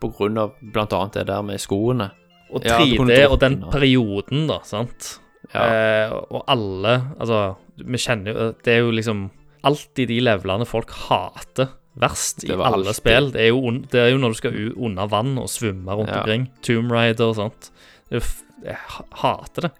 på 0.00 0.10
grunn 0.16 0.38
av 0.38 0.54
blant 0.60 0.92
annet 0.92 1.12
det 1.20 1.26
der 1.30 1.42
med 1.46 1.60
skoene. 1.62 2.10
Og 2.54 2.62
3D 2.62 3.16
ja, 3.18 3.28
og 3.32 3.38
den 3.42 3.60
perioden, 3.72 4.46
da, 4.50 4.60
sant. 4.68 5.18
Ja. 5.54 5.64
Eh, 5.64 6.12
og 6.32 6.44
alle 6.48 6.92
Altså, 7.20 7.56
vi 7.76 7.98
kjenner 8.00 8.32
jo 8.32 8.44
Det 8.64 8.72
er 8.72 8.78
jo 8.80 8.90
liksom 8.96 9.26
alltid 9.64 10.08
de 10.08 10.16
levelene 10.24 10.64
folk 10.66 10.90
hater 11.08 11.68
verst 12.00 12.42
i 12.44 12.50
alle 12.52 12.64
alltid- 12.80 12.96
spill. 12.96 13.28
Det 13.32 13.40
er, 13.44 13.48
jo 13.52 13.70
det 13.92 14.00
er 14.00 14.08
jo 14.10 14.18
når 14.18 14.32
du 14.34 14.38
skal 14.40 14.56
under 14.76 15.06
vann 15.08 15.38
og 15.38 15.46
svømme 15.48 15.94
rundt 15.94 16.10
Ja. 16.10 16.20
omkring. 16.22 16.48
Tomb 16.62 16.90
Raider 16.92 17.28
og 17.30 17.36
sånt. 17.36 17.70
Jeg 18.10 18.76
hater 19.20 19.68
det. 19.68 19.72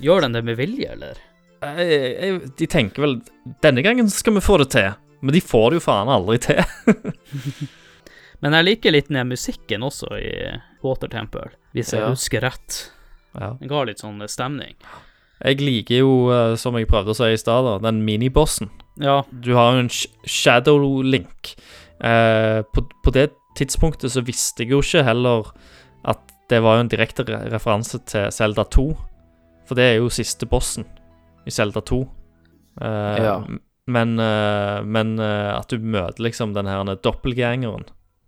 Gjør 0.00 0.20
den 0.26 0.32
det 0.32 0.44
med 0.44 0.56
vilje, 0.58 0.90
eller? 0.92 1.16
Jeg, 1.62 1.88
jeg, 2.20 2.40
de 2.58 2.66
tenker 2.66 3.00
vel 3.02 3.14
Denne 3.62 3.82
gangen 3.82 4.10
skal 4.12 4.34
vi 4.36 4.40
få 4.44 4.58
det 4.58 4.70
til. 4.70 4.90
Men 5.22 5.32
de 5.32 5.40
får 5.40 5.70
det 5.70 5.78
jo 5.80 5.84
faen 5.86 6.08
aldri 6.12 6.38
til. 6.38 6.60
Men 8.42 8.52
jeg 8.52 8.64
liker 8.68 8.92
litt 8.92 9.08
den 9.08 9.28
musikken 9.30 9.82
også 9.86 10.10
i 10.20 10.60
Water 10.84 11.08
Temple, 11.08 11.50
hvis 11.74 11.92
jeg 11.94 12.00
Ja. 12.02 12.10
husker 12.10 12.40
rett. 12.44 12.90
Ja. 13.38 13.54
Den 13.60 13.68
ga 13.68 13.82
litt 13.84 13.98
sånn 13.98 14.20
stemning. 14.28 14.74
Jeg 15.44 15.58
liker 15.60 15.98
jo, 15.98 16.30
eh, 16.32 16.54
som 16.56 16.74
jeg 16.76 16.88
prøvde 16.88 17.12
å 17.12 17.16
si 17.16 17.24
i 17.24 17.36
stad, 17.36 17.82
den 17.82 18.04
minibossen. 18.04 18.70
Ja, 18.98 19.22
Du 19.30 19.54
har 19.54 19.72
jo 19.74 19.78
en 19.80 19.88
shadow 20.24 21.02
link. 21.02 21.54
Eh, 22.00 22.62
på, 22.72 22.86
på 23.04 23.12
det 23.12 23.30
tidspunktet 23.56 24.10
så 24.12 24.22
visste 24.24 24.64
jeg 24.64 24.70
jo 24.70 24.80
ikke 24.80 25.04
heller 25.04 25.44
at 26.04 26.20
det 26.48 26.62
var 26.62 26.76
jo 26.76 26.80
en 26.80 26.88
direkte 26.88 27.24
referanse 27.50 27.98
til 28.06 28.30
Zelda 28.30 28.64
2. 28.64 28.96
For 29.66 29.74
det 29.74 29.84
er 29.84 29.96
jo 29.98 30.08
siste 30.08 30.46
bossen 30.48 30.84
i 31.46 31.50
Zelda 31.50 31.80
2. 31.80 32.02
Eh, 32.80 33.22
Ja. 33.24 33.44
Men, 33.88 34.18
eh, 34.18 34.82
men 34.82 35.18
eh, 35.20 35.52
at 35.58 35.68
du 35.68 35.78
møter 35.78 36.18
liksom 36.24 36.52
den 36.54 36.66
her 36.66 36.82
doppelgangeren. 36.96 37.84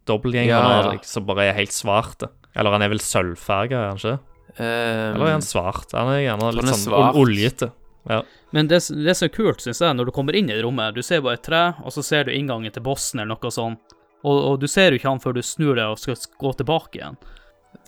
Dobbeltgjengeren 0.08 0.72
Ja, 0.72 0.92
ja. 0.94 1.02
som 1.06 1.26
bare 1.28 1.50
er 1.50 1.58
helt 1.58 1.74
svart. 1.76 2.24
Eller 2.58 2.74
han 2.74 2.84
er 2.84 2.90
vel 2.92 3.02
sølvfarga, 3.04 3.82
er 3.84 3.92
han 3.92 4.00
ikke? 4.00 4.16
Um, 4.58 4.64
Eller 4.64 5.26
er 5.28 5.34
han 5.36 5.44
svart? 5.44 5.92
Han 5.94 6.10
er 6.10 6.24
gjerne 6.24 6.48
litt 6.56 6.66
er 6.72 6.80
sånn 6.80 7.20
oljete. 7.20 7.70
Ja. 8.08 8.22
Men 8.56 8.70
det, 8.70 8.80
det 8.88 9.14
som 9.14 9.28
er 9.28 9.32
kult, 9.34 9.60
syns 9.62 9.82
jeg, 9.84 9.94
når 9.94 10.08
du 10.08 10.14
kommer 10.16 10.36
inn 10.38 10.48
i 10.50 10.56
rommet, 10.64 10.96
du 10.96 11.04
ser 11.04 11.20
bare 11.22 11.36
et 11.38 11.44
tre, 11.44 11.62
og 11.84 11.92
så 11.94 12.02
ser 12.02 12.24
du 12.26 12.32
inngangen 12.32 12.72
til 12.72 12.82
bossen 12.86 13.20
eller 13.20 13.36
noe 13.36 13.52
sånt, 13.52 13.94
og, 14.24 14.38
og 14.38 14.54
du 14.62 14.66
ser 14.70 14.90
jo 14.90 14.98
ikke 14.98 15.12
han 15.12 15.20
før 15.22 15.36
du 15.36 15.42
snur 15.46 15.76
deg 15.78 15.92
og 15.92 16.00
skal 16.00 16.16
gå 16.40 16.54
tilbake 16.58 16.98
igjen. 16.98 17.18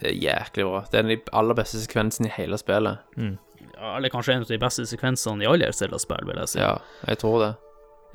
Det 0.01 0.13
er 0.13 0.19
jæklig 0.21 0.67
bra. 0.69 0.83
Det 0.93 1.01
er 1.01 1.09
den 1.09 1.25
aller 1.41 1.57
beste 1.59 1.81
sekvensen 1.81 2.29
i 2.29 2.35
hele 2.37 2.59
spillet. 2.61 3.01
Ja, 3.17 3.97
eller 3.97 4.13
kanskje 4.13 4.37
en 4.37 4.45
av 4.45 4.53
de 4.53 4.61
beste 4.61 4.85
sekvensene 4.87 5.45
i 5.45 5.49
alle 5.49 5.73
Zelda-spill, 5.75 6.29
vil 6.29 6.39
jeg 6.45 6.53
si. 6.53 6.61
Ja, 6.61 6.77
jeg 7.09 7.21
tror 7.23 7.41
det. 7.43 7.51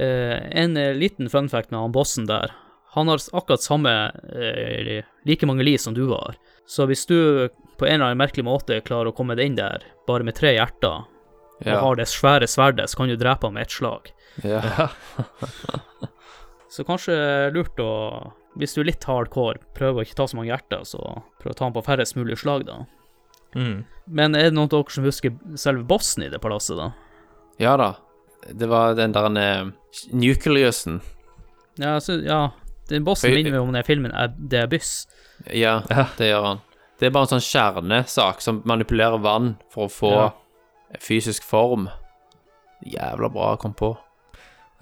Eh, 0.05 0.37
en 0.61 0.77
eh, 0.77 0.93
liten 0.95 1.29
fun 1.31 1.49
fact 1.49 1.73
med 1.73 1.81
han 1.81 1.95
bossen 1.95 2.29
der. 2.29 2.53
Han 2.95 3.11
har 3.11 3.19
akkurat 3.35 3.63
samme 3.63 3.91
eh, 4.31 5.03
like 5.27 5.47
mange 5.47 5.63
liv 5.67 5.77
som 5.83 5.93
du 5.93 6.05
har. 6.09 6.37
Så 6.65 6.87
hvis 6.87 7.05
du 7.05 7.49
på 7.75 7.85
en 7.85 7.97
eller 7.97 8.05
annen 8.13 8.21
merkelig 8.21 8.45
måte 8.47 8.79
klarer 8.85 9.11
å 9.11 9.15
komme 9.15 9.35
deg 9.35 9.51
inn 9.51 9.57
der 9.59 9.83
bare 10.07 10.23
med 10.23 10.37
tre 10.37 10.53
hjerter, 10.55 11.03
og 11.65 11.75
har 11.81 11.99
det 11.99 12.07
svære 12.11 12.47
sverdet, 12.47 12.87
så 12.91 13.01
kan 13.01 13.11
du 13.11 13.17
drepe 13.19 13.47
ham 13.47 13.55
med 13.55 13.67
ett 13.67 13.75
slag. 13.75 14.11
ja. 14.43 14.61
Så 16.75 16.83
kanskje 16.83 17.13
lurt 17.55 17.77
å, 17.79 17.91
hvis 18.59 18.73
du 18.75 18.81
er 18.81 18.89
litt 18.89 19.05
hardcore, 19.07 19.61
prøve 19.77 20.01
å 20.01 20.03
ikke 20.03 20.17
ta 20.17 20.25
så 20.27 20.35
mange 20.35 20.49
hjerter, 20.49 20.81
så 20.83 20.99
prøv 21.39 21.53
å 21.53 21.55
ta 21.55 21.63
ham 21.69 21.75
på 21.77 21.83
færrest 21.85 22.17
mulig 22.17 22.35
slag, 22.41 22.65
da. 22.67 22.81
Mm. 23.55 23.85
Men 24.11 24.35
er 24.35 24.49
det 24.49 24.57
noen 24.57 24.67
av 24.67 24.73
dere 24.73 24.91
som 24.91 25.07
husker 25.07 25.37
selve 25.55 25.85
bossen 25.87 26.25
i 26.25 26.29
det 26.33 26.41
palasset, 26.43 26.75
da? 26.75 26.89
ja 27.63 27.77
da. 27.79 27.93
Det 28.51 28.67
var 28.67 28.97
den 28.99 29.15
der 29.15 29.29
uh, 29.31 29.71
Nucleusen. 30.11 30.99
Ja, 31.79 31.95
så, 32.03 32.19
ja 32.19 32.41
den 32.89 33.03
bossen 33.03 33.31
Høy- 33.31 33.35
minner 33.43 33.51
meg 33.57 33.61
om 33.61 33.73
den 33.73 33.83
filmen 33.83 34.11
Det 34.37 34.59
er 34.63 34.67
Byss. 34.67 35.07
Ja, 35.51 35.81
Ja. 35.89 36.07
det 36.17 36.31
gjør 36.31 36.45
han. 36.45 36.61
Det 36.99 37.07
er 37.07 37.11
bare 37.11 37.27
en 37.27 37.39
sånn 37.39 37.43
kjernesak 37.43 38.41
som 38.41 38.61
manipulerer 38.63 39.19
vann 39.21 39.57
for 39.69 39.87
å 39.87 39.91
få 39.91 40.11
Ja. 40.15 40.29
fysisk 40.99 41.43
form. 41.43 41.89
Jævla 42.85 43.29
bra 43.33 43.55
kom 43.57 43.73
på. 43.73 43.97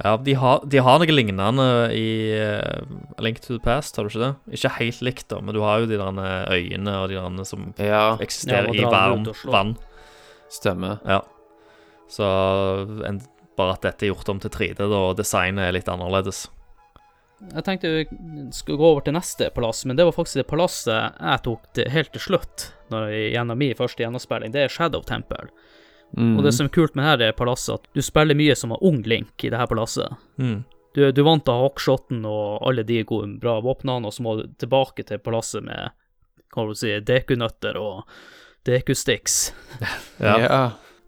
Ja, 0.03 0.17
de 0.17 0.33
har, 0.33 0.59
de 0.67 0.77
har 0.81 0.97
noe 0.99 1.07
lignende 1.07 1.65
i 1.93 2.33
A 2.35 3.21
Link 3.21 3.39
to 3.39 3.53
the 3.57 3.59
Past, 3.63 3.95
har 3.95 4.03
du 4.03 4.09
ikke 4.09 4.23
det? 4.49 4.57
Ikke 4.57 4.71
helt 4.79 5.01
likt, 5.01 5.27
da, 5.29 5.39
men 5.39 5.53
du 5.53 5.61
har 5.61 5.79
jo 5.79 5.85
de 5.85 5.97
der 5.97 6.49
øyene 6.49 6.95
og 7.03 7.09
de 7.09 7.15
der 7.15 7.43
som 7.45 7.73
Ja, 7.77 8.17
eksisterer 8.17 8.73
Ja, 8.73 8.87
i 8.87 8.91
varm 8.91 9.23
vann. 9.45 9.77
stemmer. 10.49 10.99
Ja. 11.05 11.21
Så 12.09 13.05
en, 13.07 13.21
bare 13.55 13.73
at 13.73 13.81
dette 13.81 14.03
er 14.03 14.13
gjort 14.13 14.29
om 14.29 14.39
til 14.39 14.49
3D, 14.49 14.77
da, 14.77 14.85
og 14.85 15.15
designet 15.17 15.67
er 15.69 15.71
litt 15.77 15.85
annerledes. 15.87 16.47
Jeg 17.53 17.65
tenkte 17.67 17.91
vi 17.91 18.03
skulle 18.55 18.79
gå 18.79 18.89
over 18.93 19.03
til 19.05 19.15
neste 19.15 19.49
palass, 19.53 19.83
men 19.85 19.97
det 19.99 20.05
var 20.07 20.15
faktisk 20.15 20.39
det 20.41 20.49
palasset 20.49 21.19
jeg 21.19 21.43
tok 21.45 21.65
til, 21.75 21.89
helt 21.93 22.11
til 22.15 22.23
slutt, 22.23 22.67
når 22.93 23.09
jeg, 23.11 23.31
gjennom 23.35 23.59
min 23.59 23.77
første 23.77 24.03
gjennomspilling. 24.03 24.53
Det 24.55 24.63
er 24.63 24.73
Shadow 24.73 25.03
Temple. 25.05 25.49
Mm. 26.17 26.37
Og 26.37 26.43
det 26.45 26.53
som 26.53 26.69
er 26.69 26.75
kult 26.75 26.95
med 26.97 27.19
dette 27.19 27.37
palasset, 27.37 27.81
at 27.81 27.97
du 27.97 28.05
spiller 28.05 28.37
mye 28.37 28.55
som 28.57 28.75
en 28.75 28.85
ung 28.85 29.01
Link 29.09 29.43
i 29.43 29.51
det 29.51 29.59
her 29.59 29.69
palasset. 29.69 30.13
Mm. 30.37 30.61
Du, 30.93 31.01
du 31.11 31.23
vant 31.25 31.45
til 31.45 31.65
hockshoten 31.65 32.21
og 32.29 32.61
alle 32.67 32.85
de 32.85 33.01
gode, 33.09 33.31
bra 33.41 33.57
våpnene, 33.65 34.07
og 34.07 34.13
så 34.13 34.25
må 34.25 34.37
du 34.37 34.45
tilbake 34.61 35.05
til 35.09 35.21
palasset 35.23 35.65
med 35.65 35.93
hva 36.53 36.67
du 36.69 36.75
si, 36.77 36.93
dekunøtter 37.01 37.79
og 37.81 38.03
dekusticks. 38.69 39.47
Ja. 40.21 40.37
ja. 40.39 40.63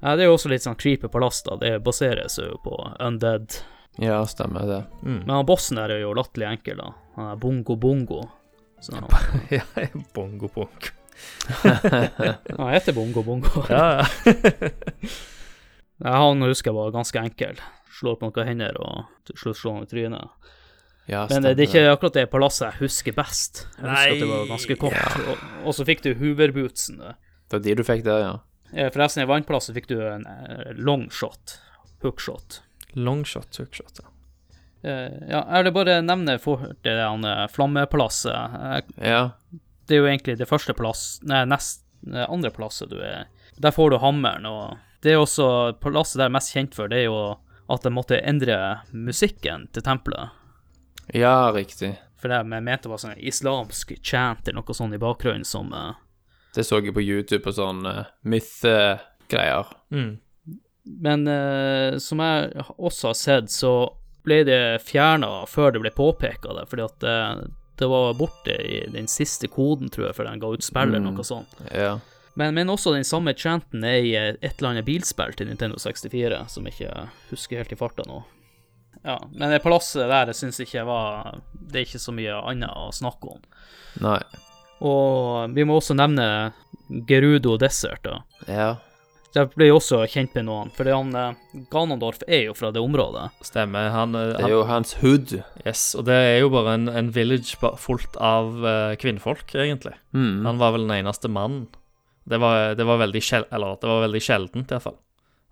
Ja, 0.06 0.16
det 0.16 0.26
er 0.26 0.28
jo 0.28 0.36
også 0.36 0.50
litt 0.52 0.66
sånn 0.66 0.78
creepy 0.78 1.10
palass, 1.10 1.40
da. 1.46 1.56
Det 1.62 1.80
baseres 1.86 2.36
jo 2.42 2.58
på 2.62 2.76
undead. 3.02 3.56
Ja, 4.02 4.26
stemmer 4.28 4.68
det. 4.68 4.82
Mm. 5.04 5.22
Men 5.26 5.36
han 5.36 5.46
bossen 5.48 5.78
der 5.80 5.94
er 5.96 6.02
jo 6.04 6.14
latterlig 6.18 6.50
enkel, 6.52 6.82
da. 6.82 6.92
Han 7.16 7.32
er 7.32 7.40
bongo 7.40 7.76
bongo. 7.80 8.22
Så 8.84 8.96
han, 8.98 9.08
ja, 9.56 9.64
bongo 10.14 10.50
bongo. 10.52 10.92
han 12.60 12.74
heter 12.74 12.94
bongo 12.94 13.24
bongo. 13.24 13.64
Ja, 13.72 14.04
ja. 14.04 15.10
Ja, 16.04 16.12
han 16.20 16.42
husker 16.44 16.74
jeg 16.74 16.76
var 16.76 16.92
ganske 16.92 17.22
enkel. 17.24 17.60
Slår 17.96 18.18
på 18.20 18.28
noen 18.28 18.50
hender 18.50 18.76
og 18.84 19.06
til 19.30 19.38
slutt 19.40 19.60
slår 19.62 19.78
han 19.78 19.86
i 19.86 19.92
trynet. 19.94 20.50
Ja, 21.08 21.22
Men 21.30 21.46
det 21.46 21.54
er 21.54 21.68
ikke 21.70 21.84
akkurat 21.94 22.18
det 22.18 22.26
palasset 22.34 22.66
jeg 22.74 22.82
husker 22.88 23.16
best. 23.16 23.62
Jeg 23.78 23.86
husker 23.86 24.12
at 24.12 24.20
det 24.24 24.28
var 24.32 24.48
ganske 24.50 24.78
kort. 24.82 25.16
Og, 25.30 25.46
og 25.70 25.78
så 25.78 25.86
fikk 25.88 26.02
du 26.04 26.10
Hoover-bootsen. 26.20 26.98
det. 27.00 27.14
Det 27.46 27.56
var 27.56 27.64
de 27.64 27.76
du 27.78 27.84
fikk 27.88 28.04
der, 28.08 28.24
ja. 28.26 28.34
Eh, 28.74 28.90
Forresten, 28.92 29.24
i 29.24 29.30
vannplasset 29.30 29.78
fikk 29.78 29.88
du 29.94 30.00
en 30.02 30.26
longshot. 30.82 31.60
Hookshot. 32.04 32.60
Longshot, 32.96 33.58
hookshot. 33.60 34.00
Ja. 34.02 34.10
Eh, 34.90 35.14
ja, 35.30 35.42
jeg 35.50 35.66
vil 35.66 35.74
bare 35.76 36.02
nevne 36.06 36.38
fort 36.40 36.76
det 36.86 36.94
der 36.98 37.26
eh, 37.32 37.48
flammepalasset. 37.52 38.60
Eh, 38.62 39.10
Ja. 39.12 39.24
Det 39.86 39.94
er 39.96 40.02
jo 40.02 40.08
egentlig 40.10 40.34
det 40.40 40.48
første 40.50 40.74
plass 40.74 41.20
Nei, 41.30 41.44
nest 41.46 41.84
andre 42.10 42.50
plasset 42.50 42.90
du 42.90 42.96
er 43.06 43.28
Der 43.62 43.70
får 43.70 43.92
du 43.94 44.00
hammeren, 44.02 44.48
og 44.50 44.80
det 45.06 45.12
er 45.14 45.20
også 45.22 45.78
Palasset 45.78 46.18
der 46.18 46.26
er 46.26 46.34
mest 46.34 46.56
kjent 46.56 46.74
for, 46.74 46.90
det 46.90 47.04
er 47.04 47.06
jo 47.06 47.20
at 47.70 47.86
de 47.86 47.92
måtte 47.94 48.18
endre 48.22 48.56
musikken 48.94 49.68
til 49.74 49.86
tempelet. 49.86 50.30
ja, 51.14 51.52
riktig. 51.54 51.96
For 52.18 52.30
det 52.30 52.42
jeg 52.42 52.66
mente 52.66 52.90
var 52.90 52.98
sånn 53.02 53.18
islamsk 53.18 53.96
chant 54.02 54.48
eller 54.48 54.62
noe 54.62 54.74
sånt 54.78 54.94
i 54.94 55.02
bakgrunnen 55.02 55.46
som 55.46 55.74
uh... 55.74 55.94
Det 56.56 56.66
så 56.66 56.78
jeg 56.82 56.94
på 56.94 57.02
YouTube 57.02 57.50
og 57.50 57.58
sånn 57.58 57.86
uh, 57.86 58.06
myth-greier. 58.26 59.70
Mm. 59.94 60.18
Men 60.86 61.28
eh, 61.28 61.98
som 61.98 62.22
jeg 62.22 62.66
også 62.78 63.12
har 63.12 63.20
sett, 63.20 63.52
så 63.52 63.76
ble 64.26 64.42
det 64.46 64.62
fjerna 64.86 65.46
før 65.50 65.74
det 65.74 65.84
ble 65.84 65.92
påpeka 65.94 66.54
fordi 66.66 66.86
at 66.86 66.98
det, 67.04 67.18
det 67.78 67.90
var 67.90 68.16
borte 68.18 68.56
i 68.58 68.84
den 68.94 69.10
siste 69.12 69.50
koden, 69.52 69.90
tror 69.94 70.08
jeg, 70.08 70.18
før 70.18 70.30
den 70.30 70.42
ga 70.42 70.52
ut 70.54 70.66
spill 70.66 70.94
eller 70.94 71.04
noe 71.06 71.26
sånt. 71.26 71.58
Ja. 71.74 71.98
Men, 72.36 72.56
men 72.58 72.72
også 72.72 72.92
den 72.96 73.08
samme 73.08 73.34
chanten 73.38 73.84
er 73.88 74.02
i 74.04 74.16
et 74.18 74.58
eller 74.58 74.74
annet 74.74 74.88
bilspill 74.88 75.36
til 75.38 75.48
Nintendo 75.48 75.80
64, 75.80 76.42
som 76.52 76.66
jeg 76.68 76.76
ikke 76.76 77.06
husker 77.30 77.62
helt 77.62 77.76
i 77.76 77.80
farta 77.80 78.06
nå. 78.10 78.24
Ja, 79.06 79.20
men 79.32 79.54
det 79.54 79.62
palasset 79.62 80.10
der 80.10 80.32
jeg 80.32 80.38
syns 80.40 80.58
ikke 80.64 80.82
var 80.88 81.36
Det 81.54 81.78
er 81.78 81.84
ikke 81.86 82.02
så 82.02 82.14
mye 82.16 82.40
annet 82.50 82.74
å 82.74 82.90
snakke 82.96 83.36
om. 83.36 83.44
Nei. 84.02 84.20
Og 84.84 85.54
vi 85.56 85.64
må 85.68 85.78
også 85.80 85.96
nevne 85.96 86.26
Gerudo 87.08 87.56
Desert, 87.62 88.04
da. 88.04 88.18
Ja. 88.50 88.70
Der 89.36 89.50
ble 89.52 89.68
jeg 89.68 89.76
også 89.76 89.98
kjent 90.08 90.36
med 90.38 90.46
noen, 90.48 90.70
for 90.72 90.88
han, 90.88 91.10
eh, 91.20 91.64
Ganondorf 91.72 92.22
er 92.24 92.46
jo 92.48 92.54
fra 92.56 92.70
det 92.72 92.80
området. 92.80 93.26
Stemmer. 93.44 93.90
Han, 93.92 94.16
han, 94.16 94.36
Det 94.38 94.46
er 94.48 94.54
jo 94.54 94.62
hans 94.70 94.96
hood. 95.02 95.34
Yes, 95.66 95.90
og 96.00 96.06
det 96.08 96.16
er 96.16 96.38
jo 96.40 96.52
bare 96.54 96.78
en, 96.78 96.88
en 96.88 97.10
village 97.12 97.60
fullt 97.60 98.16
av 98.16 98.54
uh, 98.64 98.94
kvinnfolk, 99.02 99.52
egentlig. 99.52 99.98
Mm. 100.16 100.46
Han 100.48 100.62
var 100.62 100.78
vel 100.78 100.88
den 100.88 101.02
eneste 101.02 101.28
mannen. 101.28 101.68
Det 102.26 102.40
var, 102.42 102.78
det 102.80 102.88
var 102.88 103.04
veldig 103.04 103.22
sjel 103.22 103.44
eller 103.54 103.76
det 103.82 103.90
var 103.92 104.06
veldig 104.08 104.22
sjeldent, 104.24 104.72
iallfall. 104.72 104.96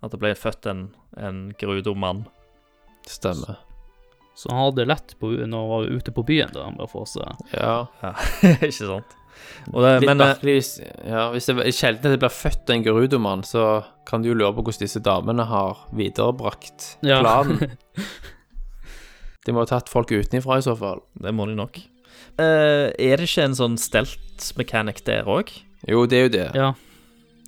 At 0.03 0.15
det 0.15 0.19
ble 0.23 0.31
født 0.35 0.71
en, 0.71 0.87
en 1.19 1.43
grudo 1.59 1.93
mann. 1.93 2.23
Stemmer. 3.07 3.59
Så 4.35 4.49
han 4.49 4.63
hadde 4.63 4.87
lett 4.89 5.13
på, 5.19 5.29
når 5.43 5.59
han 5.59 5.69
var 5.69 5.91
ute 5.91 6.15
på 6.15 6.23
byen, 6.25 6.55
da, 6.55 6.69
med 6.73 6.87
å 6.87 6.89
få 6.89 7.03
seg 7.05 7.51
Ja. 7.51 7.83
Ja, 8.01 8.13
ikke 8.55 8.71
sant? 8.79 9.19
Og 9.71 9.79
det, 9.83 9.91
Litt 10.01 10.09
men 10.09 10.19
eh, 10.21 10.29
merkelig 10.33 10.55
hvis, 10.57 10.71
ja, 11.07 11.25
hvis 11.31 11.47
det 11.49 11.55
er 11.63 11.75
sjelden 11.75 12.09
at 12.09 12.15
det 12.15 12.21
blir 12.23 12.33
født 12.35 12.71
en 12.73 12.83
gerudomann, 12.85 13.43
så 13.47 13.65
kan 14.09 14.23
du 14.23 14.29
jo 14.31 14.37
lure 14.37 14.51
på 14.57 14.65
hvordan 14.65 14.83
disse 14.85 15.01
damene 15.03 15.45
har 15.49 15.85
viderebrakt 15.95 16.97
Ja. 17.05 17.21
planen. 17.23 17.77
De 19.45 19.51
må 19.51 19.63
ha 19.63 19.67
tatt 19.67 19.89
folk 19.91 20.11
utenifra 20.13 20.57
i 20.59 20.63
så 20.63 20.75
fall. 20.79 21.01
det 21.19 21.33
må 21.35 21.45
de 21.49 21.55
nok. 21.57 21.75
Uh, 22.39 22.89
er 22.95 23.19
det 23.19 23.27
ikke 23.27 23.43
en 23.43 23.57
sånn 23.57 23.75
stelt-mechanic 23.77 25.01
der 25.05 25.27
òg? 25.27 25.51
Jo, 25.89 26.05
det 26.07 26.17
er 26.17 26.23
jo 26.23 26.31
det. 26.33 26.45
Ja. 26.55 26.69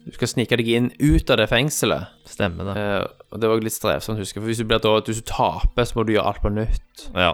Du 0.06 0.12
skal 0.14 0.30
snike 0.30 0.60
deg 0.60 0.68
inn 0.76 0.90
ut 1.00 1.32
av 1.32 1.40
det 1.40 1.48
fengselet. 1.50 2.12
Stemmer 2.30 2.68
det. 2.68 2.76
Uh, 2.76 3.24
og 3.32 3.40
det 3.42 3.50
var 3.50 3.64
litt 3.64 3.74
strevsomt, 3.78 4.20
husker 4.20 4.42
jeg. 4.42 4.44
For 4.44 4.52
hvis 4.52 4.60
du 4.62 4.68
blir 4.70 4.84
da, 4.84 4.92
hvis 5.08 5.24
du 5.24 5.30
taper, 5.32 5.88
så 5.88 5.98
må 5.98 6.04
du 6.06 6.14
gjøre 6.18 6.28
alt 6.34 6.44
på 6.44 6.52
nytt. 6.54 7.08
Ja. 7.16 7.32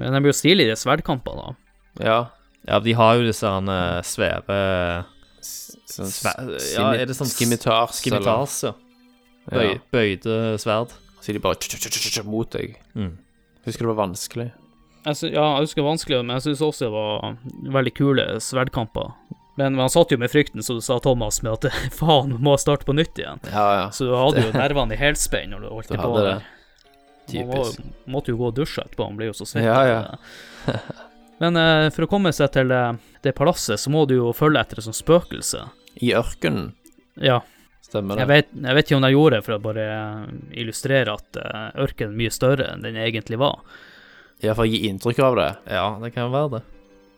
Men 0.00 0.14
det 0.14 0.22
blir 0.22 0.32
jo 0.32 0.38
stilig, 0.38 0.68
de 0.70 0.78
sverdkampene, 0.78 1.50
da. 1.50 2.06
Ja. 2.06 2.20
Ja, 2.68 2.78
de 2.80 2.92
har 2.92 3.16
jo 3.16 3.26
disse 3.28 3.46
sånne 3.46 3.78
sveve 4.04 4.58
svære 5.40 5.78
Sånn 5.90 6.06
Sve- 6.06 6.76
ja, 6.76 6.92
er 6.94 7.06
det 7.08 7.16
sånn 7.16 7.26
Skimitars, 7.26 7.96
skimitars, 7.98 8.58
ja. 8.68 8.74
Bøy, 9.50 9.64
Ja. 9.72 9.78
Bøyde 9.90 10.36
sverd. 10.62 10.92
Så 11.20 11.32
de 11.34 11.40
bare 11.42 11.56
tj- 11.56 11.74
tj- 11.80 11.90
tj- 11.90 12.24
mot 12.24 12.48
deg. 12.50 12.76
Mm. 12.94 13.16
Husker 13.66 13.84
det 13.86 13.90
var 13.96 14.06
vanskelig. 14.06 14.52
Jeg 15.04 15.32
ja, 15.32 15.56
jeg 15.56 15.64
husker 15.66 15.80
det 15.80 15.84
var 15.84 15.96
vanskelig, 15.96 16.20
men 16.24 16.36
jeg 16.36 16.42
syns 16.46 16.62
også 16.62 16.86
det 16.86 16.92
var 16.92 17.36
veldig 17.74 17.94
kule 17.96 18.26
sverdkamper. 18.40 19.12
Men 19.58 19.74
man 19.74 19.88
satt 19.90 20.12
jo 20.12 20.16
med 20.20 20.30
frykten, 20.30 20.62
så 20.62 20.74
du 20.78 20.80
sa 20.80 20.98
Thomas, 21.00 21.42
med 21.42 21.52
at 21.52 21.72
faen, 21.98 22.38
må 22.38 22.54
starte 22.60 22.84
på 22.86 22.94
nytt 22.94 23.18
igjen. 23.18 23.40
Ja, 23.50 23.66
ja. 23.80 23.86
Så 23.90 24.06
du 24.06 24.14
hadde 24.14 24.46
jo 24.46 24.52
nervene 24.62 24.94
i 24.94 24.96
helspenn 25.00 25.50
når 25.50 25.60
du 25.66 25.68
holdt 25.74 25.88
Du 25.88 25.96
på 25.98 26.22
det. 26.22 26.42
Man 27.34 27.46
må, 27.50 27.64
måtte 28.06 28.30
jo 28.32 28.36
gå 28.38 28.46
og 28.52 28.54
dusje 28.54 28.82
etterpå, 28.84 29.06
han 29.10 29.16
ble 29.18 29.26
jo 29.32 29.32
så 29.32 29.46
svett. 29.48 29.64
Ja, 29.66 29.82
ja. 29.84 30.00
Men 31.40 31.56
eh, 31.56 31.86
for 31.94 32.04
å 32.04 32.10
komme 32.10 32.32
seg 32.36 32.50
til 32.52 32.72
eh, 32.74 32.92
det 33.24 33.32
palasset, 33.38 33.80
så 33.80 33.90
må 33.92 34.04
du 34.08 34.16
jo 34.18 34.32
følge 34.36 34.60
etter 34.60 34.80
et 34.82 34.86
sånt 34.88 34.98
spøkelse. 34.98 35.62
I 36.04 36.12
ørkenen, 36.16 36.72
Ja, 37.20 37.40
stemmer 37.84 38.14
det? 38.16 38.22
jeg 38.22 38.28
vet, 38.30 38.50
jeg 38.62 38.76
vet 38.78 38.86
ikke 38.90 38.98
om 39.00 39.06
jeg 39.08 39.16
gjorde 39.16 39.38
det 39.38 39.44
for 39.46 39.56
å 39.56 39.62
bare 39.64 39.86
eh, 39.94 40.26
illustrere 40.62 41.14
at 41.16 41.40
eh, 41.40 41.70
ørkenen 41.84 42.12
er 42.14 42.20
mye 42.22 42.34
større 42.34 42.68
enn 42.74 42.84
den 42.84 42.98
egentlig 43.00 43.40
var. 43.40 43.58
Iallfall 44.40 44.70
gi 44.72 44.84
inntrykk 44.88 45.18
av 45.24 45.34
det. 45.36 45.48
Ja, 45.74 45.86
det 46.00 46.12
kan 46.14 46.30
være 46.32 46.52
det. 46.58 46.62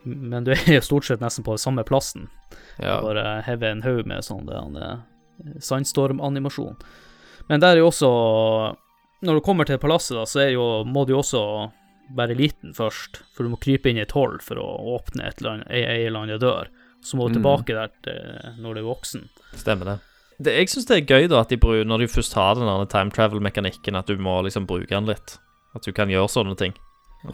Men 0.05 0.43
du 0.47 0.51
er 0.57 0.65
jo 0.79 0.81
stort 0.83 1.07
sett 1.07 1.21
nesten 1.23 1.45
på 1.47 1.55
samme 1.63 1.85
plassen. 1.87 2.25
Ja. 2.83 2.97
Bare 3.05 3.43
heve 3.47 3.69
en 3.71 3.85
haug 3.85 4.07
med 4.11 4.25
sånn 4.27 4.49
eh, 4.51 4.97
sandstormanimasjon. 5.63 6.75
Men 7.51 7.63
der 7.63 7.77
er 7.77 7.83
jo 7.83 7.89
også 7.91 8.09
Når 9.23 9.39
du 9.39 9.41
kommer 9.47 9.67
til 9.67 9.79
palasset, 9.79 10.17
da, 10.19 10.25
så 10.27 10.41
er 10.43 10.49
jo, 10.57 10.65
må 10.83 11.05
du 11.07 11.13
jo 11.15 11.21
også 11.23 11.43
være 12.17 12.37
liten 12.39 12.75
først, 12.77 13.23
for 13.35 13.45
du 13.45 13.53
må 13.53 13.59
krype 13.63 13.91
inn 13.91 13.99
i 13.99 14.05
et 14.05 14.13
hull 14.17 14.39
for 14.45 14.61
å 14.61 14.67
åpne 14.99 15.27
et 15.29 15.41
eller 15.41 15.51
annet, 15.57 15.69
ei, 15.71 15.83
ei 15.85 16.07
eller 16.07 16.25
annen 16.27 16.41
dør. 16.43 16.69
Så 17.03 17.17
må 17.19 17.27
du 17.29 17.35
Mm. 17.39 17.43
tilbake 17.43 17.75
der 17.75 17.91
til, 18.05 18.53
når 18.63 18.75
du 18.75 18.81
er 18.81 18.87
voksen. 18.95 19.29
Stemmer 19.59 19.85
det. 19.85 19.97
det 20.43 20.53
jeg 20.59 20.69
syns 20.71 20.87
det 20.87 20.97
er 21.01 21.07
gøy, 21.17 21.29
da, 21.29 21.41
at 21.41 21.49
de 21.51 21.57
bruker, 21.57 21.85
når 21.85 21.99
de 22.05 22.07
først 22.13 22.35
har 22.39 22.55
den 22.55 22.87
time 22.87 23.11
travel-mekanikken, 23.11 23.97
at 23.99 24.07
du 24.07 24.17
må 24.19 24.37
liksom 24.45 24.67
bruke 24.67 24.89
den 24.91 25.07
litt. 25.11 25.39
At 25.75 25.83
du 25.83 25.93
kan 25.93 26.09
gjøre 26.09 26.29
sånne 26.31 26.57
ting. 26.57 26.75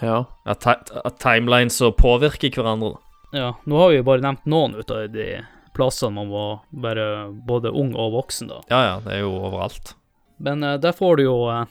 ja. 0.00 0.24
At, 0.46 0.64
at 0.66 1.18
timelines 1.18 1.78
påvirker 1.98 2.50
hverandre. 2.54 2.96
Ja, 3.32 3.54
nå 3.66 3.76
har 3.76 3.90
vi 3.90 3.96
jo 3.98 4.02
bare 4.08 4.20
nevnt 4.24 4.46
noen 4.46 4.74
ut 4.78 4.90
av 4.90 5.08
de 5.12 5.42
plassene 5.76 6.14
man 6.14 6.28
må 6.28 6.60
være 6.72 7.28
både 7.46 7.70
ung 7.70 7.92
og 7.94 8.12
voksen, 8.16 8.48
da. 8.48 8.60
Ja 8.70 8.80
ja, 8.86 9.00
det 9.04 9.12
er 9.18 9.20
jo 9.20 9.34
overalt. 9.36 9.92
Men 10.40 10.62
uh, 10.64 10.76
der 10.78 10.92
får 10.96 11.16
du 11.18 11.22
jo 11.24 11.36
uh, 11.50 11.66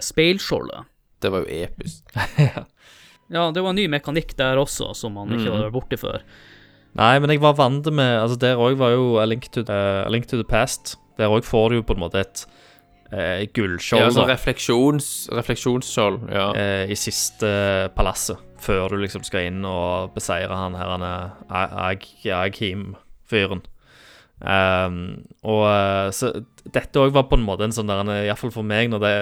speilskjoldet. 0.00 0.86
Det 1.26 1.34
var 1.34 1.44
jo 1.44 1.62
episk. 1.66 2.16
Ja, 3.26 3.48
det 3.50 3.58
var 3.58 3.72
en 3.72 3.80
ny 3.80 3.88
mekanikk 3.90 4.36
der 4.38 4.54
også, 4.60 4.92
som 4.94 5.16
man 5.18 5.32
ikke 5.34 5.50
hadde 5.50 5.64
vært 5.64 5.74
borti 5.74 5.98
før. 5.98 6.22
Nei, 6.96 7.16
men 7.20 7.32
jeg 7.34 7.42
var 7.42 7.56
vant 7.58 7.88
med 7.92 8.20
Altså, 8.20 8.38
der 8.40 8.60
òg 8.62 8.78
var 8.80 8.94
jo 8.94 9.16
A 9.20 9.26
Link 9.26 9.48
to, 9.52 9.64
uh, 9.66 10.04
A 10.06 10.12
Link 10.12 10.28
to 10.30 10.38
the 10.38 10.46
Past. 10.46 10.94
Der 11.18 11.32
òg 11.32 11.44
får 11.44 11.72
du 11.72 11.80
jo 11.80 11.86
på 11.88 11.96
en 11.96 12.04
måte 12.04 12.22
et 12.22 12.44
uh, 13.10 13.42
Ja, 13.42 13.48
gullskjold 13.56 14.04
Ja, 14.04 14.12
da, 14.14 14.28
refleksjons, 14.30 15.08
refleksjonsskjold. 15.34 16.20
Ja. 16.32 16.48
Uh, 16.54 16.84
i 16.86 16.98
siste 16.98 17.50
palasset, 17.98 18.40
før 18.62 18.94
du 18.94 19.00
liksom 19.02 19.26
skal 19.26 19.50
inn 19.50 19.66
og 19.66 20.14
beseire 20.14 20.54
han 20.54 20.78
her 20.78 20.94
han 20.94 21.06
er 21.10 21.80
Ag 21.90 22.06
Aghim-fyren. 22.30 23.66
Um, 24.36 25.24
og 25.48 25.62
eh, 25.64 26.10
så 26.12 26.28
dette 26.68 27.00
òg 27.00 27.14
var 27.14 27.24
på 27.30 27.38
en 27.38 27.44
måte 27.46 27.64
en 27.64 27.72
sånn 27.72 27.88
der 27.88 28.10
Iallfall 28.26 28.52
for 28.52 28.66
meg, 28.68 28.90
når 28.92 29.00
det 29.00 29.12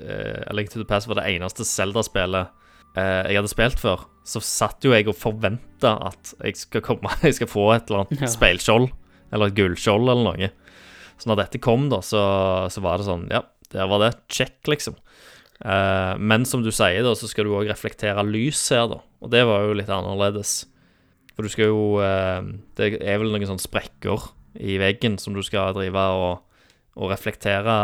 A 0.00 0.52
Link 0.56 0.70
to 0.72 0.80
the 0.82 0.86
Past 0.88 1.08
var 1.08 1.18
det 1.20 1.26
eneste 1.36 1.64
Zelda-spillet 1.66 2.50
eh, 2.96 3.22
jeg 3.30 3.38
hadde 3.40 3.50
spilt 3.52 3.80
før, 3.82 4.04
så 4.26 4.42
satt 4.44 4.84
jo 4.84 4.92
jeg 4.94 5.06
og 5.08 5.16
forventa 5.18 5.94
at 6.10 6.34
jeg 6.42 6.56
skal 6.60 6.84
komme 6.84 7.12
Jeg 7.26 7.38
skal 7.38 7.50
få 7.52 7.66
et 7.76 7.88
eller 7.90 8.04
annet 8.04 8.24
Ja. 8.26 8.30
speilskjold, 8.32 8.88
eller 9.32 9.50
et 9.52 9.58
gullskjold, 9.58 10.08
eller 10.12 10.26
noe. 10.30 10.50
Så 11.16 11.30
når 11.30 11.42
dette 11.44 11.60
kom, 11.64 11.88
da, 11.92 12.02
så, 12.04 12.22
så 12.72 12.82
var 12.84 12.98
det 13.00 13.08
sånn 13.08 13.26
Ja, 13.32 13.42
der 13.72 13.88
var 13.90 14.02
det. 14.04 14.12
Check, 14.32 14.58
liksom. 14.68 14.96
Uh, 15.64 16.12
men 16.20 16.44
som 16.44 16.60
du 16.62 16.68
sier, 16.74 17.00
da, 17.06 17.14
så 17.16 17.28
skal 17.30 17.46
du 17.48 17.54
òg 17.56 17.70
reflektere 17.70 18.20
lys 18.28 18.60
her, 18.74 18.90
da. 18.92 18.98
Og 19.24 19.30
det 19.32 19.40
var 19.48 19.64
jo 19.64 19.76
litt 19.78 19.88
annerledes. 19.88 20.66
For 21.32 21.44
du 21.46 21.52
skal 21.52 21.70
jo 21.72 21.96
uh, 22.00 22.44
Det 22.76 22.98
er 23.00 23.18
vel 23.20 23.32
noen 23.32 23.48
sånne 23.48 23.64
sprekker 23.64 24.28
i 24.60 24.76
veggen 24.80 25.16
som 25.20 25.34
du 25.36 25.42
skal 25.44 25.74
drive 25.76 26.04
og, 26.16 26.42
og 26.96 27.12
reflektere 27.12 27.76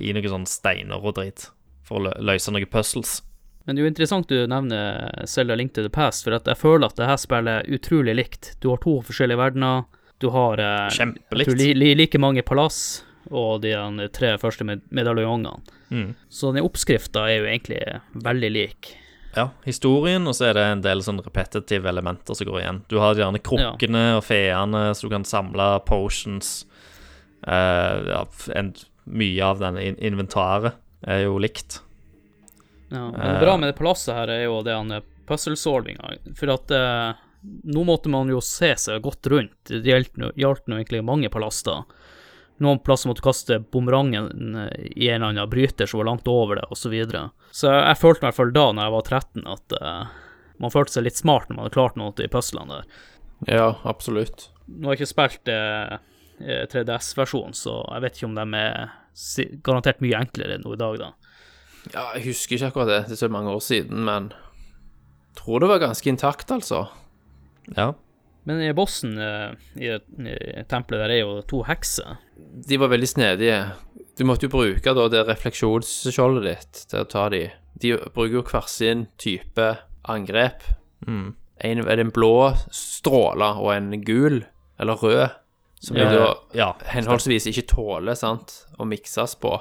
i 0.00 0.12
noen 0.16 0.32
sånne 0.32 0.50
steiner 0.50 1.00
og 1.02 1.18
drit. 1.18 1.50
For 1.86 2.00
å 2.00 2.08
lø 2.08 2.14
løse 2.32 2.50
noen 2.50 2.66
puzzles. 2.70 3.20
Men 3.66 3.76
det 3.76 3.82
er 3.82 3.86
jo 3.86 3.90
interessant 3.90 4.30
du 4.30 4.38
nevner 4.50 5.24
Selda 5.26 5.56
Link 5.58 5.74
to 5.74 5.82
the 5.82 5.90
Past, 5.92 6.24
for 6.26 6.36
at 6.36 6.46
jeg 6.46 6.58
føler 6.58 6.86
at 6.86 6.98
det 6.98 7.08
her 7.08 7.18
spillet 7.18 7.62
er 7.62 7.78
utrolig 7.78 8.14
likt. 8.14 8.52
Du 8.62 8.70
har 8.70 8.82
to 8.82 9.00
forskjellige 9.06 9.40
verdener, 9.40 9.84
du 10.22 10.28
har 10.32 10.62
eh, 10.62 10.86
Kjempelikt. 10.94 11.50
tror 11.50 11.58
li, 11.60 11.72
li, 11.74 11.90
like 11.98 12.20
mange 12.22 12.44
palass 12.46 13.02
og 13.26 13.64
de 13.64 13.74
tre 14.14 14.36
første 14.38 14.64
med 14.64 14.84
medaljongene. 14.94 15.58
Mm. 15.90 16.14
Så 16.30 16.52
den 16.54 16.62
oppskrifta 16.62 17.26
er 17.26 17.40
jo 17.40 17.48
egentlig 17.50 17.80
veldig 18.22 18.50
lik. 18.54 18.92
Ja, 19.36 19.50
historien, 19.66 20.24
og 20.30 20.36
så 20.38 20.48
er 20.48 20.56
det 20.56 20.64
en 20.64 20.84
del 20.84 21.02
sånn 21.04 21.20
repetitive 21.20 21.90
elementer 21.90 22.38
som 22.38 22.48
går 22.48 22.60
igjen. 22.62 22.78
Du 22.88 22.96
har 23.02 23.18
gjerne 23.18 23.42
krukkene 23.44 24.04
og 24.16 24.24
feene, 24.24 24.86
så 24.96 25.06
du 25.06 25.12
kan 25.12 25.26
samle 25.28 25.66
potions. 25.84 26.62
Eh, 27.46 28.06
ja, 28.12 28.22
en, 28.54 28.72
mye 29.06 29.44
av 29.44 29.60
den 29.62 29.76
in 29.78 29.98
inventaret 30.12 30.74
er 31.06 31.24
jo 31.26 31.36
likt. 31.38 31.80
Ja, 32.88 33.10
men 33.10 33.20
Eh. 33.36 33.40
bra 33.40 33.56
med 33.56 33.68
det 33.68 33.78
palasset 33.78 34.14
her 34.14 34.28
er 34.30 34.44
jo 34.46 34.62
det 34.62 34.74
han 34.74 34.90
er 34.92 35.02
puzzle-solvinga. 35.26 36.16
For 36.38 36.50
at 36.54 36.70
eh, 36.70 37.14
nå 37.66 37.84
måtte 37.86 38.08
man 38.10 38.28
jo 38.30 38.40
se 38.40 38.72
seg 38.78 39.02
godt 39.02 39.26
rundt. 39.30 39.56
Det 39.68 39.82
gjaldt 39.84 40.16
nå- 40.18 40.32
egentlig 40.78 41.04
mange 41.04 41.30
palasser. 41.30 41.84
Noen 42.58 42.78
plasser 42.80 43.10
måtte 43.10 43.20
du 43.20 43.26
kaste 43.28 43.58
bumerangen 43.70 44.56
eh, 44.56 44.86
i 44.96 45.08
en 45.10 45.20
eller 45.22 45.34
annen 45.34 45.50
bryter 45.50 45.86
som 45.86 45.98
var 46.00 46.08
langt 46.08 46.28
over 46.30 46.56
det, 46.56 46.64
osv. 46.70 46.86
Så, 46.86 46.90
videre. 46.94 47.30
så 47.52 47.74
jeg 47.74 47.98
følte 48.00 48.22
meg 48.24 48.30
i 48.30 48.30
hvert 48.30 48.40
fall 48.40 48.54
da, 48.56 48.66
når 48.72 48.86
jeg 48.88 48.94
var 48.96 49.06
13, 49.10 49.46
at 49.52 49.76
uh, 49.82 50.06
man 50.62 50.72
følte 50.72 50.92
seg 50.96 51.04
litt 51.04 51.20
smart 51.20 51.48
når 51.50 51.56
man 51.58 51.66
hadde 51.66 51.76
klart 51.76 51.98
noe 52.00 52.14
i 52.24 52.30
puzzlene 52.32 52.78
der. 52.78 52.86
Ja, 53.52 53.66
absolutt. 53.84 54.48
Nå 54.66 54.88
har 54.88 54.96
jeg 54.96 55.02
ikke 55.04 55.12
spilt 55.12 55.50
uh, 55.52 55.98
3DS-versjonen, 56.40 57.56
så 57.56 57.78
jeg 57.94 58.04
vet 58.04 58.18
ikke 58.18 58.28
om 58.28 58.36
de 58.36 58.46
er 58.60 59.60
garantert 59.64 60.02
mye 60.04 60.18
enklere 60.20 60.58
nå 60.60 60.74
i 60.76 60.80
dag, 60.80 60.98
da. 61.00 61.12
Ja, 61.92 62.08
jeg 62.16 62.26
husker 62.32 62.56
ikke 62.56 62.72
akkurat 62.72 62.90
det, 62.90 63.00
det 63.08 63.16
er 63.16 63.22
så 63.22 63.30
mange 63.32 63.52
år 63.54 63.62
siden, 63.62 64.02
men 64.08 64.32
jeg 64.32 65.38
tror 65.40 65.62
det 65.62 65.70
var 65.70 65.84
ganske 65.84 66.10
intakt, 66.10 66.50
altså. 66.52 66.86
Ja. 67.76 67.92
Men 68.46 68.60
i 68.62 68.74
bossen 68.76 69.16
i, 69.18 69.88
i 69.90 70.64
tempelet 70.70 71.02
der 71.02 71.14
er 71.16 71.22
jo 71.24 71.40
to 71.50 71.64
hekser. 71.66 72.20
De 72.36 72.78
var 72.78 72.92
veldig 72.92 73.08
snedige. 73.10 73.56
Du 74.16 74.22
måtte 74.28 74.46
jo 74.46 74.52
bruke 74.52 74.94
da 74.94 75.06
det 75.10 75.24
refleksjonsskjoldet 75.26 76.46
ditt 76.46 76.84
til 76.92 77.02
å 77.02 77.08
ta 77.10 77.26
de. 77.32 77.42
De 77.82 77.96
bruker 78.14 78.38
jo 78.38 78.44
hver 78.46 78.68
sin 78.70 79.08
type 79.20 79.66
angrep. 80.06 80.62
Mm. 81.08 81.34
En 81.66 81.82
er 81.82 81.98
det 81.98 82.06
en 82.06 82.14
blå 82.14 82.52
stråle 82.70 83.50
og 83.58 83.72
en 83.74 83.90
gul, 84.06 84.44
eller 84.80 85.02
rød, 85.02 85.36
som 85.80 85.96
Ja. 85.96 86.10
da 86.10 86.34
ja. 86.52 86.68
henholdsvis 86.92 87.46
ikke 87.50 87.66
tåler 87.74 88.14
sant, 88.14 88.66
å 88.78 88.84
mikses 88.88 89.34
på. 89.40 89.60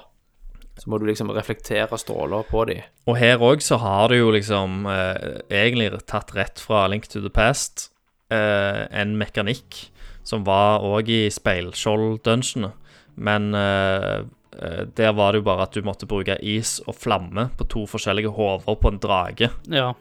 Så 0.78 0.90
må 0.92 1.00
du 1.00 1.06
liksom 1.08 1.32
reflektere 1.32 1.98
stråler 1.98 2.44
på 2.50 2.66
de. 2.68 2.82
Og 3.08 3.16
her 3.18 3.40
òg 3.40 3.62
så 3.64 3.78
har 3.80 4.10
du 4.12 4.18
jo 4.18 4.32
liksom 4.36 4.86
eh, 4.92 5.42
egentlig 5.50 5.92
tatt 6.06 6.34
rett 6.36 6.60
fra 6.60 6.88
Link 6.92 7.08
to 7.08 7.22
the 7.24 7.32
Past 7.32 7.90
eh, 8.30 8.84
en 8.92 9.16
mekanikk 9.18 9.86
som 10.26 10.44
var 10.44 10.84
òg 10.84 11.10
i 11.14 11.22
Speilskjold-dungeonet, 11.32 12.74
men 13.16 13.54
eh, 13.56 14.26
eh, 14.58 14.82
der 14.98 15.14
var 15.16 15.32
det 15.32 15.44
jo 15.44 15.48
bare 15.48 15.68
at 15.68 15.78
du 15.78 15.86
måtte 15.86 16.10
bruke 16.10 16.36
is 16.42 16.80
og 16.90 16.98
flamme 16.98 17.50
på 17.56 17.68
to 17.72 17.86
forskjellige 17.88 18.34
hoder 18.36 18.80
på 18.82 18.92
en 18.92 19.00
drage. 19.00 19.52
Ja, 19.72 19.94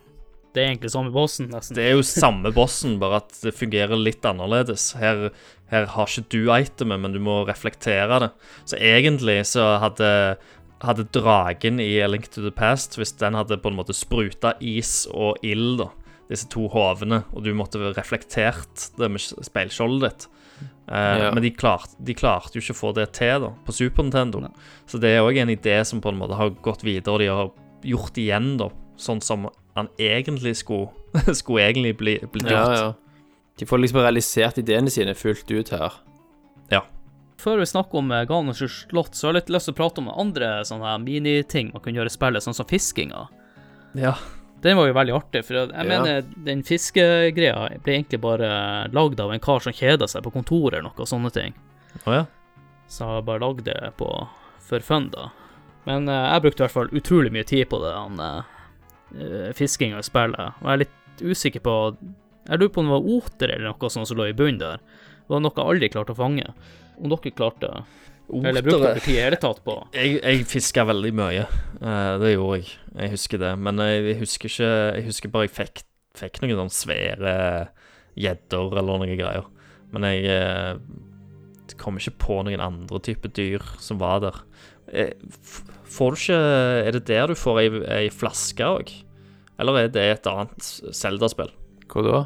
det 0.55 0.63
er 0.63 0.71
egentlig 0.71 0.93
samme 0.95 1.11
bossen, 1.11 1.51
nesten. 1.51 1.77
Det 1.77 1.85
er 1.85 1.97
jo 1.99 2.07
samme 2.07 2.53
bossen, 2.55 2.97
bare 3.03 3.21
at 3.25 3.37
det 3.43 3.57
fungerer 3.59 3.99
litt 3.99 4.25
annerledes. 4.27 4.93
Her, 5.01 5.29
her 5.73 5.87
har 5.87 6.07
ikke 6.07 6.29
du 6.31 6.51
itemet, 6.53 7.01
men 7.01 7.13
du 7.15 7.19
må 7.25 7.41
reflektere 7.49 8.21
det. 8.21 8.31
Så 8.69 8.77
egentlig 8.79 9.41
så 9.49 9.79
hadde, 9.83 10.37
hadde 10.85 11.07
dragen 11.17 11.81
i 11.81 11.91
A 12.05 12.07
Link 12.11 12.29
to 12.31 12.43
the 12.45 12.53
Past, 12.55 12.99
hvis 13.01 13.13
den 13.19 13.35
hadde 13.35 13.57
på 13.63 13.71
en 13.73 13.79
måte 13.79 13.97
spruta 13.97 14.55
is 14.61 15.07
og 15.13 15.41
ild, 15.43 15.79
da, 15.81 15.89
disse 16.31 16.49
to 16.53 16.69
hovene, 16.73 17.23
og 17.33 17.45
du 17.45 17.51
måtte 17.57 17.81
reflektert 17.97 18.91
det 18.99 19.11
med 19.11 19.21
speilskjoldet 19.21 20.09
ditt 20.11 20.31
Eh, 20.87 21.19
Ja. 21.19 21.31
Men 21.33 21.43
de, 21.43 21.49
klart, 21.51 21.89
de 21.99 22.13
klarte 22.15 22.55
jo 22.55 22.61
ikke 22.61 22.75
å 22.75 22.77
få 22.77 22.91
det 22.95 23.07
til 23.17 23.41
da, 23.41 23.49
på 23.65 23.73
Super 23.73 24.05
Nintendo. 24.05 24.43
Så 24.87 24.99
det 25.01 25.15
er 25.17 25.25
òg 25.25 25.39
en 25.41 25.49
idé 25.49 25.79
som 25.89 26.01
på 26.05 26.11
en 26.13 26.19
måte 26.21 26.37
har 26.37 26.51
gått 26.63 26.85
videre, 26.85 27.15
og 27.15 27.19
de 27.23 27.29
har 27.33 27.49
gjort 27.89 28.19
igjen, 28.21 28.51
da, 28.61 28.69
sånn 29.01 29.23
som 29.25 29.49
han 29.75 29.89
egentlig 29.99 30.53
skulle, 30.61 30.93
skulle 31.41 31.65
egentlig 31.65 31.97
bli, 31.97 32.15
Ja, 32.21 32.29
gjort. 32.53 32.77
ja. 32.77 32.93
De 33.59 33.67
får 33.67 33.79
liksom 33.79 34.01
realisert 34.03 34.59
ideene 34.59 34.91
sine 34.91 35.15
fullt 35.15 35.51
ut 35.51 35.71
her. 35.75 35.93
Ja. 36.73 36.83
Før 37.39 37.61
vi 37.61 37.67
snakker 37.67 37.99
om 38.01 38.13
eh, 38.13 38.53
slott, 38.53 39.15
så 39.15 39.27
har 39.29 39.35
jeg 39.35 39.43
litt 39.43 39.53
lyst 39.55 39.69
til 39.71 39.75
å 39.75 39.79
prate 39.79 40.03
om 40.03 40.09
andre 40.11 40.65
sånne 40.67 40.89
her 40.91 41.03
miniting 41.03 41.71
man 41.75 41.83
kan 41.85 41.95
gjøre 41.95 42.11
i 42.11 42.15
spillet, 42.15 42.43
sånn 42.43 42.57
som 42.57 42.67
fiskinga. 42.67 43.27
Ja. 43.99 44.15
Den 44.65 44.79
var 44.79 44.89
jo 44.89 44.97
veldig 44.97 45.15
artig, 45.15 45.45
for 45.45 45.59
jeg 45.61 45.71
Ja. 45.75 45.85
mener 45.85 46.23
den 46.45 46.63
fiskegreia 46.65 47.69
ble 47.85 47.99
egentlig 47.99 48.21
bare 48.21 48.89
lagd 48.91 49.21
av 49.21 49.33
en 49.33 49.41
kar 49.41 49.61
som 49.61 49.73
kjeda 49.73 50.09
seg 50.09 50.25
på 50.25 50.33
kontoret 50.33 50.79
eller 50.79 50.89
noe 50.89 51.05
og 51.05 51.11
sånne 51.11 51.31
ting. 51.33 51.55
Å 52.07 52.15
ja. 52.15 52.25
Så 52.89 53.05
jeg 53.05 53.27
bare 53.27 53.41
lagde 53.41 53.65
det 53.65 53.93
på 53.99 54.09
for 54.65 54.81
fun, 54.81 55.11
da. 55.11 55.31
Men 55.85 56.09
eh, 56.09 56.33
jeg 56.33 56.43
brukte 56.43 56.63
i 56.63 56.65
hvert 56.65 56.73
fall 56.79 56.89
utrolig 56.97 57.33
mye 57.33 57.45
tid 57.45 57.69
på 57.69 57.79
det, 57.83 57.93
han 57.93 58.21
uh, 58.21 59.53
fiskinga 59.53 59.99
i 60.01 60.07
spillet. 60.07 60.57
Og 60.63 60.65
jeg 60.65 60.73
er 60.73 60.83
litt 60.87 61.23
usikker 61.23 61.61
på 61.61 61.75
Jeg 62.45 62.61
lurer 62.61 62.73
på 62.73 62.83
om 62.83 62.89
det 62.91 62.97
var 62.97 63.11
oter 63.17 63.53
eller 63.55 63.71
noe 63.71 63.91
sånt 63.93 64.11
som 64.11 64.19
lå 64.19 64.29
i 64.29 64.37
bunnen 64.37 64.61
der. 64.61 64.83
Det 65.25 65.33
var 65.33 65.41
noe 65.45 65.57
jeg 65.57 65.73
aldri 65.73 65.91
klarte 65.93 66.13
å 66.13 66.19
fange. 66.19 66.51
Om 67.01 67.11
dere 67.11 67.33
klarte 67.35 67.71
Eller 68.31 68.63
brukte 68.63 68.79
Otere. 68.79 68.91
dere 68.93 69.05
tid 69.05 69.17
i 69.17 69.23
hele 69.25 69.39
tatt 69.41 69.59
på 69.67 69.75
Jeg, 69.97 70.19
jeg 70.21 70.45
fiska 70.47 70.85
veldig 70.87 71.11
mye. 71.17 71.47
Uh, 71.81 72.21
det 72.23 72.35
gjorde 72.35 72.61
jeg. 72.61 72.77
Jeg 73.01 73.15
husker 73.17 73.43
det. 73.43 73.55
Men 73.59 73.83
jeg, 73.83 74.05
jeg 74.11 74.21
husker 74.21 74.53
ikke 74.53 74.71
Jeg 74.99 75.09
husker 75.09 75.33
bare 75.35 75.49
jeg 75.49 75.57
fikk, 75.57 75.83
fikk 76.21 76.39
noen 76.45 76.61
sånne 76.61 76.77
svære 76.77 77.35
gjedder 78.15 78.79
eller 78.79 79.03
noen 79.03 79.19
greier. 79.19 79.49
Men 79.95 80.07
jeg 80.11 80.39
uh, 80.39 80.79
kom 81.81 81.99
ikke 81.99 82.15
på 82.23 82.39
noen 82.47 82.63
andre 82.63 83.01
type 83.03 83.33
dyr 83.35 83.65
som 83.83 83.99
var 84.03 84.23
der. 84.23 84.39
Eh, 84.93 85.15
får 85.89 86.13
du 86.13 86.21
ikke 86.21 86.41
Er 86.85 86.93
det 86.93 87.07
der 87.09 87.31
du 87.33 87.35
får 87.39 87.61
ei, 87.63 87.69
ei 88.05 88.09
flaske 88.13 88.65
òg? 88.65 88.93
Eller 89.59 89.85
er 89.85 89.93
det 89.95 90.05
et 90.11 90.27
annet 90.29 90.67
Zelda-spill? 90.95 91.53
Hvor 91.95 92.03
da? 92.07 92.25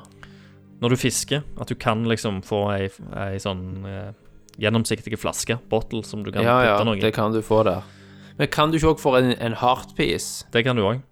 Når 0.80 0.94
du 0.94 0.96
fisker, 1.00 1.42
at 1.60 1.68
du 1.68 1.74
kan 1.76 2.04
liksom 2.08 2.40
få 2.46 2.62
ei, 2.72 2.88
ei 3.18 3.38
sånn 3.42 3.84
eh, 3.88 4.10
gjennomsiktig 4.62 5.18
flaske, 5.20 5.58
bottle, 5.70 6.00
som 6.06 6.22
du 6.24 6.30
kan 6.32 6.42
Ja, 6.46 6.56
ja, 6.64 6.72
putte 6.78 6.88
noe 6.88 6.96
i. 6.98 7.02
det 7.02 7.12
kan 7.16 7.34
du 7.34 7.42
få 7.44 7.60
der. 7.66 7.82
Men 8.38 8.48
kan 8.54 8.70
du 8.70 8.78
ikke 8.78 8.92
òg 8.94 9.00
få 9.02 9.16
en, 9.18 9.32
en 9.42 9.56
heartpiece? 9.58 10.46
Det 10.54 10.62
kan 10.64 10.78
du 10.78 10.84
òg. 10.86 11.02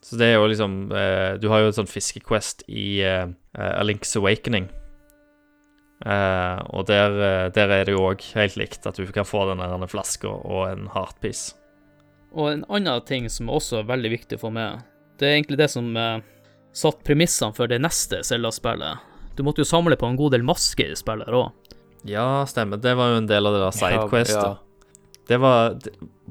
Så 0.00 0.16
det 0.16 0.30
er 0.30 0.38
jo 0.38 0.46
liksom 0.48 0.76
eh, 0.96 1.34
Du 1.42 1.50
har 1.52 1.60
jo 1.60 1.68
et 1.68 1.76
sånn 1.76 1.90
fiskequest 1.90 2.62
i 2.72 3.02
eh, 3.04 3.26
A 3.58 3.82
Link's 3.84 4.14
Awakening. 4.16 4.70
Eh, 6.06 6.58
og 6.72 6.86
der, 6.88 7.12
eh, 7.20 7.46
der 7.52 7.74
er 7.74 7.84
det 7.84 7.92
jo 7.92 8.06
òg 8.08 8.22
helt 8.38 8.56
likt, 8.56 8.86
at 8.88 8.96
du 8.96 9.04
kan 9.12 9.26
få 9.28 9.42
den 9.50 9.60
der 9.60 9.90
flaska 9.90 10.30
og 10.30 10.70
en 10.70 10.86
heartpiece. 10.94 11.52
Og 12.32 12.52
en 12.52 12.64
annen 12.70 13.02
ting 13.04 13.26
som 13.28 13.50
også 13.52 13.82
er 13.82 13.90
veldig 13.90 14.10
viktig 14.14 14.38
for 14.40 14.54
meg, 14.54 14.80
det 15.18 15.28
er 15.28 15.34
egentlig 15.36 15.58
det 15.60 15.68
som 15.74 15.90
eh, 15.98 16.22
satt 16.76 17.02
premissene 17.06 17.54
for 17.56 17.70
det 17.70 17.80
neste 17.82 18.22
Zelda-spillet. 18.26 19.06
Du 19.36 19.42
måtte 19.46 19.62
jo 19.62 19.68
samle 19.68 19.96
på 19.98 20.08
en 20.08 20.18
god 20.18 20.34
del 20.36 20.44
masker 20.46 20.92
i 20.92 20.98
spillet 20.98 21.28
her 21.28 21.38
òg. 21.38 21.76
Ja, 22.08 22.44
stemmer. 22.48 22.80
Det 22.80 22.94
var 22.96 23.12
jo 23.12 23.20
en 23.20 23.28
del 23.28 23.46
av 23.46 23.56
det 23.56 23.62
der 23.64 23.76
sidequestet. 23.76 24.36
Ja, 24.40 24.56
Det 25.28 25.38
var, 25.38 25.76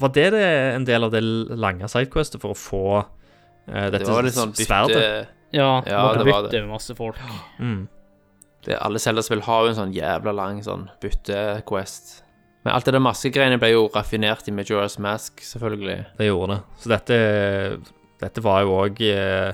var 0.01 0.11
det, 0.15 0.29
det 0.33 0.45
en 0.75 0.85
del 0.87 1.03
av 1.07 1.11
det 1.13 1.21
lange 1.21 1.87
sidequestet 1.87 2.41
for 2.41 2.55
å 2.55 2.57
få 2.57 2.83
eh, 2.99 3.85
det 3.89 3.99
dette 3.99 4.11
var 4.11 4.25
litt 4.25 4.37
sånn 4.37 4.55
sverdet? 4.57 4.95
bytte 4.97 5.37
Ja, 5.55 5.69
Ja, 5.87 6.01
måtte 6.07 6.23
det 6.23 6.31
var 6.31 6.47
bytte 6.47 6.63
med 6.63 6.73
masse 6.73 6.95
folk. 6.97 7.21
Mm. 7.59 7.87
det, 8.65 8.77
Alle 8.79 8.99
Zelda-spill 9.01 9.45
har 9.45 9.63
jo 9.65 9.71
en 9.73 9.79
sånn 9.83 9.93
jævla 9.95 10.33
lang 10.35 10.59
sånn 10.65 10.89
bytte-quest. 11.01 12.19
Men 12.65 12.75
alt 12.75 12.85
det 12.85 12.93
der 12.97 13.01
maskegreiene 13.03 13.57
ble 13.61 13.71
jo 13.71 13.85
raffinert 13.93 14.49
i 14.49 14.53
Majora's 14.53 14.99
Mask, 14.99 15.39
selvfølgelig. 15.45 16.01
Det 16.17 16.27
gjorde 16.27 16.57
det. 16.57 16.61
Så 16.83 16.91
dette, 16.91 17.19
dette 18.19 18.43
var 18.43 18.65
jo 18.65 18.75
òg 18.81 18.99
eh, 19.07 19.53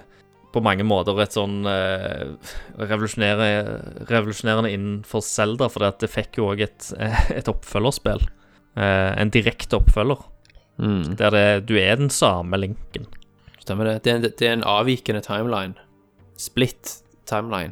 på 0.55 0.63
mange 0.63 0.85
måter 0.87 1.19
et 1.21 1.35
sånn 1.35 1.59
eh, 1.67 2.31
revolusjonere- 2.79 4.07
revolusjonerende 4.09 4.71
innenfor 4.71 5.21
Zelda, 5.25 5.67
for 5.69 5.83
det 5.99 6.09
fikk 6.11 6.39
jo 6.39 6.47
òg 6.53 6.63
et, 6.65 6.87
et 7.35 7.51
oppfølgerspill. 7.51 8.23
Eh, 8.75 9.11
en 9.21 9.33
direkte 9.35 9.81
oppfølger, 9.81 10.23
Mm. 10.75 11.13
der 11.15 11.31
det, 11.31 11.43
du 11.69 11.77
er 11.79 11.95
den 11.95 12.09
samme 12.11 12.57
linken. 12.59 13.05
Stemmer 13.63 13.87
det. 13.87 13.93
Det 14.03 14.11
er, 14.11 14.15
en, 14.17 14.25
det 14.27 14.43
er 14.43 14.53
en 14.57 14.65
avvikende 14.67 15.21
timeline. 15.23 15.77
Split 16.35 16.97
timeline. 17.31 17.71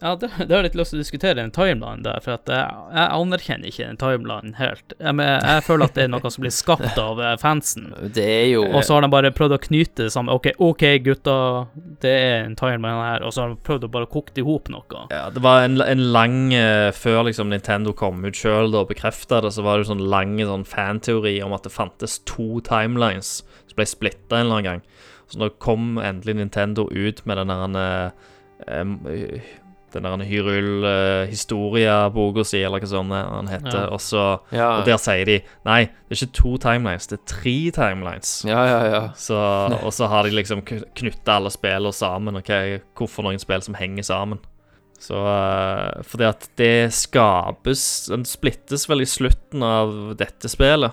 Ja, 0.00 0.14
det, 0.16 0.30
det 0.38 0.48
har 0.48 0.62
jeg 0.62 0.70
litt 0.70 0.78
lyst 0.80 0.94
til 0.94 1.00
å 1.00 1.02
diskutere 1.02 1.42
en 1.44 1.52
timeline 1.52 2.04
der, 2.04 2.20
for 2.24 2.36
jeg, 2.36 2.56
jeg 2.94 3.06
anerkjenner 3.16 3.68
ikke 3.68 3.88
den 3.88 3.98
timelinen 4.00 4.54
helt. 4.56 4.94
Jeg, 4.96 5.16
men 5.18 5.28
jeg 5.28 5.64
føler 5.66 5.90
at 5.90 5.98
det 5.98 6.06
er 6.06 6.12
noe 6.14 6.32
som 6.32 6.44
blir 6.44 6.54
skapt 6.54 7.00
av 7.00 7.20
eh, 7.20 7.34
fansen. 7.40 7.90
Det 8.16 8.24
er 8.24 8.46
jo 8.54 8.62
Og 8.64 8.82
så 8.86 8.96
har 8.96 9.04
de 9.04 9.10
bare 9.12 9.32
prøvd 9.34 9.54
å 9.54 9.60
knyte 9.62 10.06
det 10.06 10.12
sammen. 10.14 10.32
OK, 10.32 10.50
OK, 10.62 10.84
gutta, 11.04 11.36
det 12.02 12.14
er 12.14 12.46
en 12.46 12.56
timeline 12.58 13.04
her. 13.04 13.24
Og 13.26 13.34
så 13.34 13.44
har 13.44 13.52
de 13.52 13.60
prøvd 13.66 13.86
å 13.86 13.92
bare 13.92 14.08
koke 14.10 14.34
det 14.34 14.42
i 14.42 14.46
hop 14.46 14.70
noe. 14.72 15.04
Ja, 15.12 15.26
det 15.34 15.42
var 15.44 15.66
en, 15.66 15.78
en 15.84 16.06
lang 16.14 16.38
eh, 16.56 16.88
Før 16.96 17.22
liksom 17.28 17.52
Nintendo 17.52 17.92
kom 17.96 18.24
ut 18.24 18.38
sjøl 18.38 18.72
og 18.72 18.88
bekrefta 18.90 19.42
det, 19.44 19.52
så 19.54 19.64
var 19.66 19.76
det 19.76 19.84
jo 19.84 19.92
sånn 19.92 20.08
lang 20.10 20.38
sånn 20.40 20.66
fanteori 20.68 21.36
om 21.44 21.54
at 21.56 21.66
det 21.66 21.74
fantes 21.74 22.18
to 22.28 22.62
timelines 22.66 23.40
som 23.68 23.76
ble 23.78 23.86
splitta 23.88 24.40
en 24.40 24.46
eller 24.48 24.56
annen 24.56 24.68
gang. 24.70 24.82
Så 25.30 25.38
da 25.38 25.50
kom 25.62 25.98
endelig 26.02 26.40
Nintendo 26.40 26.88
ut 26.90 27.22
med 27.28 27.38
den 27.38 27.76
der 27.76 28.12
eh, 28.66 29.50
Den 29.92 30.04
der 30.06 30.24
Hyrule 30.24 30.92
uh, 31.26 32.44
si, 32.44 32.60
eller 32.62 32.80
hva 32.80 32.86
sånn 32.90 33.10
den 33.10 33.48
heter. 33.50 33.78
Ja. 33.86 33.88
Og, 33.94 34.00
så, 34.00 34.24
Ja, 34.54 34.68
og 34.78 34.84
der 34.86 35.00
sier 35.02 35.24
de 35.26 35.40
nei, 35.66 35.80
det 36.08 36.16
er 36.16 36.20
ikke 36.20 36.36
to 36.40 36.56
timelines, 36.58 37.06
det 37.10 37.18
er 37.18 37.24
tre 37.26 37.56
timelines. 37.74 38.44
ja, 38.46 38.62
ja. 38.66 38.80
ja. 38.92 39.02
Så, 39.16 39.36
og 39.82 39.92
så 39.92 40.06
har 40.08 40.24
de 40.24 40.30
liksom 40.36 40.62
knytta 40.62 41.36
alle 41.40 41.50
spillene 41.50 41.92
sammen, 41.92 42.36
ok, 42.40 42.80
hvorfor 42.98 43.26
noen 43.26 43.38
spill 43.42 43.62
som 43.62 43.74
henger 43.74 44.02
sammen. 44.06 44.38
Så 45.00 45.16
uh, 45.16 46.02
Fordi 46.04 46.26
at 46.28 46.42
det 46.60 46.92
skapes 46.92 48.10
Den 48.10 48.26
splittes 48.28 48.84
vel 48.90 49.00
i 49.00 49.08
slutten 49.08 49.62
av 49.64 49.94
dette 50.20 50.50
spillet. 50.52 50.92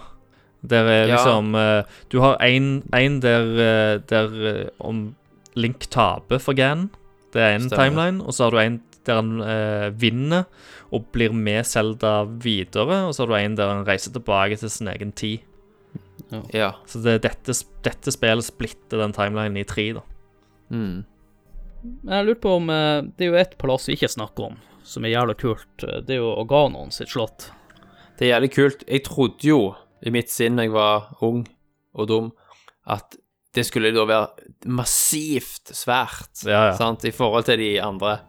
Der 0.64 0.88
er 0.88 1.08
Ja. 1.08 1.16
liksom 1.18 1.56
eh, 1.56 1.84
Du 2.10 2.20
har 2.24 2.38
én 2.39 3.20
der, 3.22 3.43
eh, 3.60 4.00
der 4.10 4.72
om 4.80 5.16
Link 5.56 5.89
taper 5.89 6.39
for 6.39 6.54
Ganon. 6.54 6.89
Det 7.34 7.41
er 7.41 7.58
én 7.58 7.68
Stemmer. 7.68 7.78
timeline. 7.84 8.22
Og 8.26 8.34
så 8.34 8.43
har 8.45 8.52
du 8.52 8.58
en 8.58 8.82
der 9.08 9.20
han 9.22 9.32
eh, 9.43 9.88
vinner 9.99 10.45
og 10.93 11.10
blir 11.16 11.34
med 11.36 11.66
Zelda 11.68 12.22
videre, 12.43 13.01
og 13.08 13.16
så 13.16 13.24
har 13.26 13.32
du 13.34 13.36
en 13.39 13.55
der 13.60 13.72
han 13.74 13.86
reiser 13.88 14.14
tilbake 14.16 14.55
til 14.62 14.72
sin 14.72 14.88
egen 14.93 15.12
tid. 15.18 15.43
Ja. 16.53 16.74
Så 16.88 16.99
det, 17.03 17.22
dette, 17.24 17.53
dette 17.86 18.12
spillet 18.12 18.47
splitter 18.47 18.99
den 19.03 19.14
timelinen 19.16 19.60
i 19.62 19.66
tre, 19.68 19.89
da. 19.99 20.03
Mm. 20.74 21.05
Jeg 22.08 22.26
lurer 22.28 22.39
på 22.43 22.55
om 22.58 22.66
eh, 22.74 23.01
Det 23.16 23.24
er 23.28 23.30
jo 23.32 23.38
et 23.39 23.53
palass 23.62 23.86
vi 23.88 23.95
ikke 23.95 24.10
snakker 24.12 24.49
om, 24.49 24.58
som 24.84 25.05
er 25.08 25.14
jævla 25.14 25.36
kult. 25.39 25.86
Eh, 25.88 26.01
Det 26.08 26.18
er 26.18 26.24
jo 26.24 26.34
Organon 26.41 26.91
sitt 26.91 27.14
slott. 27.14 27.51
Det 28.18 28.28
er 28.28 28.34
jævlig 28.36 28.51
kult. 28.55 28.84
Jeg 28.89 29.05
trodde 29.05 29.47
jo 29.47 29.60
i 30.05 30.12
mitt 30.14 30.30
sinn 30.34 30.58
da 30.60 30.66
jeg 30.66 30.74
var 30.76 31.12
ung 31.26 31.45
og 31.97 32.08
dum, 32.10 32.32
at 32.89 33.16
det 33.58 33.64
skulle 33.66 33.89
da 33.95 34.03
være 34.05 34.49
massivt 34.70 35.72
svært, 35.74 36.43
Ja, 36.45 36.68
ja. 36.70 36.74
sant, 36.78 37.05
i 37.08 37.14
forhold 37.16 37.47
til 37.47 37.58
de 37.62 37.70
andre. 37.82 38.20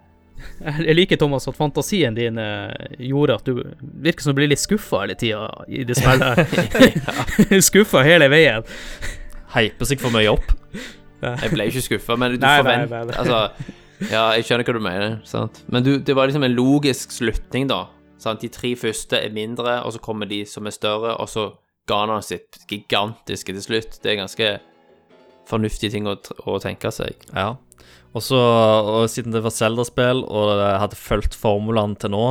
Jeg 0.88 0.96
liker, 0.96 1.18
Thomas, 1.20 1.48
at 1.48 1.56
fantasien 1.56 2.16
din 2.16 2.38
eh, 2.42 2.94
gjorde 3.10 3.38
at 3.38 3.48
du 3.48 3.62
virker 3.80 4.24
som 4.24 4.34
du 4.34 4.40
blir 4.40 4.50
litt 4.52 4.62
skuffa 4.62 5.04
hele 5.04 5.16
tida 5.18 5.48
i 5.68 5.84
det 5.88 5.96
spillet. 5.98 6.56
skuffa 7.70 8.04
hele 8.06 8.30
veien. 8.32 8.66
Hyper 9.54 9.88
seg 9.88 10.02
for 10.02 10.14
mye 10.14 10.30
opp. 10.32 10.54
Jeg 11.18 11.50
ble 11.52 11.68
ikke 11.70 11.84
skuffa, 11.84 12.16
men 12.20 12.36
du 12.36 12.46
forventer. 12.46 13.14
Altså, 13.18 13.38
ja, 14.06 14.28
jeg 14.36 14.46
skjønner 14.46 14.68
hva 14.68 14.74
du 14.76 14.82
mener, 14.84 15.14
sant. 15.26 15.62
Men 15.72 15.86
du, 15.86 15.96
det 15.98 16.14
var 16.14 16.30
liksom 16.30 16.46
en 16.46 16.54
logisk 16.54 17.14
slutning, 17.16 17.66
da. 17.70 17.86
Sant? 18.22 18.42
De 18.42 18.50
tre 18.52 18.74
første 18.78 19.18
er 19.18 19.34
mindre, 19.34 19.80
og 19.86 19.94
så 19.94 20.02
kommer 20.02 20.30
de 20.30 20.44
som 20.46 20.66
er 20.66 20.74
større, 20.74 21.16
og 21.18 21.30
så 21.30 21.50
Ghana 21.88 22.18
han 22.18 22.26
sitt 22.26 22.60
gigantiske 22.68 23.54
til 23.54 23.64
slutt. 23.64 23.98
Det 24.02 24.12
er 24.12 24.20
ganske 24.20 24.50
fornuftige 25.48 25.94
ting 25.94 26.08
å, 26.10 26.18
å 26.44 26.58
tenke 26.62 26.92
seg. 26.94 27.16
Ja. 27.32 27.54
Og 28.18 28.22
så, 28.24 28.38
og 28.38 29.04
siden 29.12 29.34
det 29.34 29.42
var 29.44 29.52
Zelda-spill, 29.54 30.24
og 30.26 30.48
jeg 30.58 30.78
hadde 30.82 30.98
fulgt 30.98 31.36
formulaen 31.38 31.92
til 32.02 32.10
nå, 32.14 32.24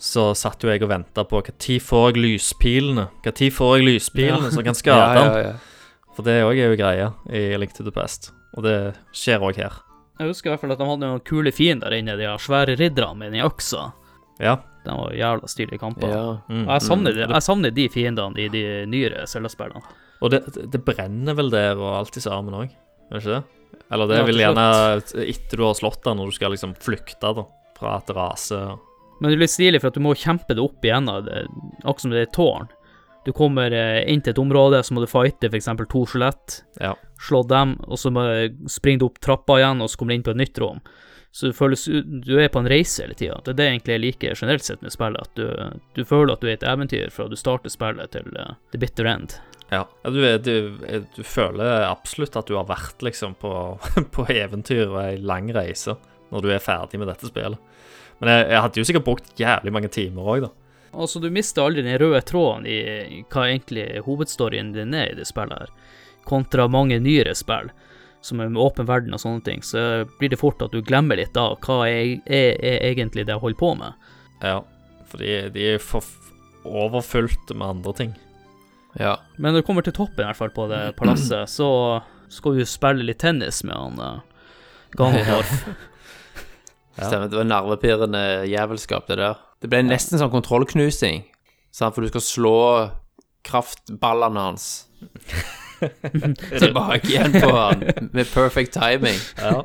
så 0.00 0.28
satt 0.38 0.62
jo 0.62 0.70
jeg 0.70 0.80
og 0.86 0.92
venta 0.92 1.24
på 1.26 1.40
når 1.42 1.80
får 1.82 2.04
jeg 2.14 2.22
lyspilene? 2.22 3.08
Når 3.26 3.50
får 3.56 3.72
jeg 3.76 3.86
lyspilene 3.90 4.52
som 4.54 4.62
kan 4.64 4.76
skade 4.78 5.08
den? 5.18 5.58
For 6.16 6.26
det 6.26 6.36
òg 6.46 6.54
er 6.58 6.72
jo 6.72 6.78
greia 6.78 7.10
i 7.34 7.42
Link 7.60 7.74
to 7.76 7.84
the 7.86 7.92
Past. 7.94 8.30
Og 8.56 8.64
det 8.64 8.76
skjer 9.14 9.42
òg 9.44 9.58
her. 9.60 9.76
Jeg 10.18 10.30
husker 10.32 10.48
i 10.48 10.52
hvert 10.54 10.62
fall 10.64 10.72
at 10.74 10.80
de 10.80 10.86
hadde 10.88 11.04
noen 11.06 11.20
kule 11.28 11.52
fiender 11.54 11.94
inne, 11.94 12.16
de 12.18 12.26
svære 12.42 12.74
ridderne 12.80 13.20
mine 13.20 13.42
også. 13.44 13.52
øksa. 13.52 13.84
Ja. 14.42 14.56
De 14.86 14.94
var 14.96 15.12
jævla 15.14 15.50
stilige 15.50 15.78
kamper. 15.82 16.08
Ja. 16.10 16.22
Mm. 16.48 16.64
Og 16.64 16.72
jeg 16.78 16.86
savner, 16.88 17.14
de- 17.14 17.26
jeg 17.28 17.44
savner 17.46 17.74
de 17.76 17.84
fiendene 17.92 18.40
i 18.42 18.48
de 18.54 18.64
nyere 18.90 19.26
Zelda-spillene. 19.30 19.82
Og 20.22 20.32
det, 20.34 20.40
det 20.72 20.80
brenner 20.86 21.36
vel 21.38 21.50
der 21.54 21.78
og 21.78 21.92
alt 22.00 22.16
i 22.18 22.22
sammen 22.24 22.54
òg, 22.54 22.70
gjør 23.10 23.18
det 23.18 23.22
ikke 23.26 23.34
det? 23.36 23.44
Eller 23.90 24.10
det 24.10 24.18
til 24.28 24.42
gjerne 24.42 24.64
etter 25.24 25.56
du 25.56 25.64
har 25.64 25.76
slått 25.78 26.02
den, 26.04 26.18
når 26.20 26.30
du 26.32 26.36
skal 26.36 26.52
liksom 26.52 26.74
flykte 26.82 27.30
da, 27.38 27.44
fra 27.78 27.94
et 28.02 28.10
rase. 28.16 28.58
Men 29.20 29.30
det 29.32 29.36
er 29.38 29.42
litt 29.46 29.54
stilig, 29.54 29.80
for 29.82 29.90
at 29.90 29.96
du 29.98 30.04
må 30.04 30.12
kjempe 30.18 30.54
det 30.54 30.62
opp 30.62 30.84
igjen, 30.84 31.08
akkurat 31.10 32.02
som 32.04 32.12
det 32.12 32.20
er 32.20 32.28
et 32.28 32.36
tårn. 32.36 32.68
Du 33.26 33.32
kommer 33.36 33.72
eh, 33.74 34.04
inn 34.08 34.20
til 34.24 34.30
et 34.32 34.38
område, 34.40 34.78
så 34.86 34.94
må 34.94 35.02
du 35.02 35.08
fighte 35.10 35.50
f.eks. 35.50 35.66
to 35.90 36.04
skjelett, 36.08 36.60
Ja. 36.80 36.94
slå 37.20 37.42
dem, 37.50 37.74
og 37.88 37.98
så 37.98 38.12
springer 38.70 39.02
du 39.02 39.06
opp 39.08 39.18
trappa 39.24 39.58
igjen, 39.58 39.82
og 39.82 39.90
så 39.90 39.98
kommer 40.00 40.14
du 40.14 40.20
inn 40.20 40.26
på 40.28 40.32
et 40.36 40.42
nytt 40.44 40.60
rom. 40.62 40.78
Så 41.34 41.50
du, 41.50 41.52
føles, 41.52 41.82
du 42.24 42.38
er 42.40 42.48
på 42.48 42.62
en 42.62 42.70
reise 42.70 43.02
hele 43.04 43.14
tida. 43.18 43.36
Det 43.44 43.52
er 43.52 43.58
det 43.58 43.66
egentlig 43.68 43.92
jeg 43.96 44.00
liker 44.04 44.38
generelt 44.38 44.64
sett 44.64 44.80
med 44.82 44.94
spillet, 44.94 45.20
at 45.26 45.34
du, 45.36 45.82
du 45.98 46.04
føler 46.08 46.32
at 46.32 46.40
du 46.40 46.48
er 46.48 46.54
et 46.56 46.64
eventyr 46.64 47.10
fra 47.12 47.26
du 47.28 47.36
starter 47.36 47.68
spillet 47.72 48.14
til 48.14 48.30
eh, 48.38 48.54
the 48.72 48.80
bitter 48.80 49.04
end. 49.10 49.34
Ja, 49.70 49.82
ja 50.04 50.10
du, 50.10 50.20
du, 50.38 50.54
du 51.16 51.22
føler 51.24 51.84
absolutt 51.88 52.36
at 52.40 52.48
du 52.48 52.56
har 52.56 52.68
vært 52.68 53.02
liksom 53.04 53.36
på, 53.40 53.52
på 54.14 54.28
eventyr 54.32 54.86
og 54.88 55.02
ei 55.02 55.18
lang 55.20 55.50
reise 55.54 55.98
når 56.32 56.44
du 56.44 56.52
er 56.52 56.62
ferdig 56.62 57.00
med 57.00 57.08
dette 57.10 57.28
spillet. 57.30 57.60
Men 58.18 58.32
jeg, 58.32 58.48
jeg 58.50 58.62
hadde 58.64 58.80
jo 58.80 58.88
sikkert 58.88 59.06
brukt 59.06 59.40
jævlig 59.40 59.74
mange 59.74 59.90
timer 59.94 60.32
òg, 60.34 60.48
da. 60.48 60.54
Altså, 60.98 61.20
du 61.20 61.28
mister 61.30 61.62
aldri 61.62 61.84
den 61.84 61.98
røde 62.00 62.20
tråden 62.26 62.64
i 62.66 63.22
hva 63.28 63.44
egentlig 63.46 63.84
hovedstoryen 64.06 64.72
din 64.74 64.96
er 64.96 65.12
i 65.12 65.18
det 65.18 65.28
spillet 65.28 65.66
her, 65.66 65.72
kontra 66.28 66.66
mange 66.68 66.98
nyere 67.00 67.34
spill, 67.36 67.70
som 68.24 68.40
er 68.42 68.50
med 68.50 68.60
åpen 68.60 68.88
verden 68.88 69.14
og 69.14 69.22
sånne 69.22 69.44
ting, 69.46 69.62
så 69.64 70.04
blir 70.18 70.32
det 70.32 70.40
fort 70.40 70.62
at 70.64 70.74
du 70.74 70.82
glemmer 70.84 71.20
litt 71.20 71.36
av 71.38 71.58
hva 71.64 71.84
er, 71.86 72.16
er, 72.26 72.56
er 72.56 72.88
egentlig 72.90 73.26
det 73.28 73.36
jeg 73.36 73.44
holder 73.44 73.60
på 73.60 73.74
med. 73.78 74.08
Ja, 74.42 74.58
for 75.08 75.22
de, 75.22 75.68
er 75.74 75.82
for 75.82 76.08
overfylt 76.68 77.52
med 77.54 77.68
andre 77.68 77.94
ting. 78.00 78.16
Ja. 78.98 79.16
Men 79.36 79.54
når 79.54 79.62
du 79.62 79.66
kommer 79.68 79.86
til 79.86 79.94
toppen, 79.96 80.24
i 80.24 80.26
hvert 80.26 80.38
fall 80.38 80.54
på 80.54 80.66
det 80.70 80.82
palasset, 81.00 81.50
så 81.50 81.70
skal 82.32 82.58
du 82.58 82.64
spille 82.68 83.06
litt 83.06 83.20
tennis 83.22 83.62
med 83.64 83.76
han 83.76 84.02
uh, 84.02 84.42
Ganondorf. 84.98 85.54
Ja. 85.64 85.76
Stemmer. 87.08 87.28
Det 87.30 87.38
var 87.38 87.46
nervepirrende 87.46 88.22
jævelskap, 88.50 89.06
det 89.10 89.20
der. 89.20 89.38
Det 89.62 89.70
ble 89.70 89.84
nesten 89.86 90.18
sånn 90.18 90.32
kontrollknusing, 90.32 91.22
sant, 91.74 91.94
for 91.94 92.02
du 92.02 92.10
skal 92.10 92.24
slå 92.24 92.58
kraftballene 93.46 94.42
hans 94.48 94.66
tilbake 96.62 97.06
igjen 97.06 97.36
på 97.38 97.50
han 97.54 97.84
med 98.10 98.26
perfect 98.32 98.74
timing. 98.74 99.18
Ja. 99.38 99.62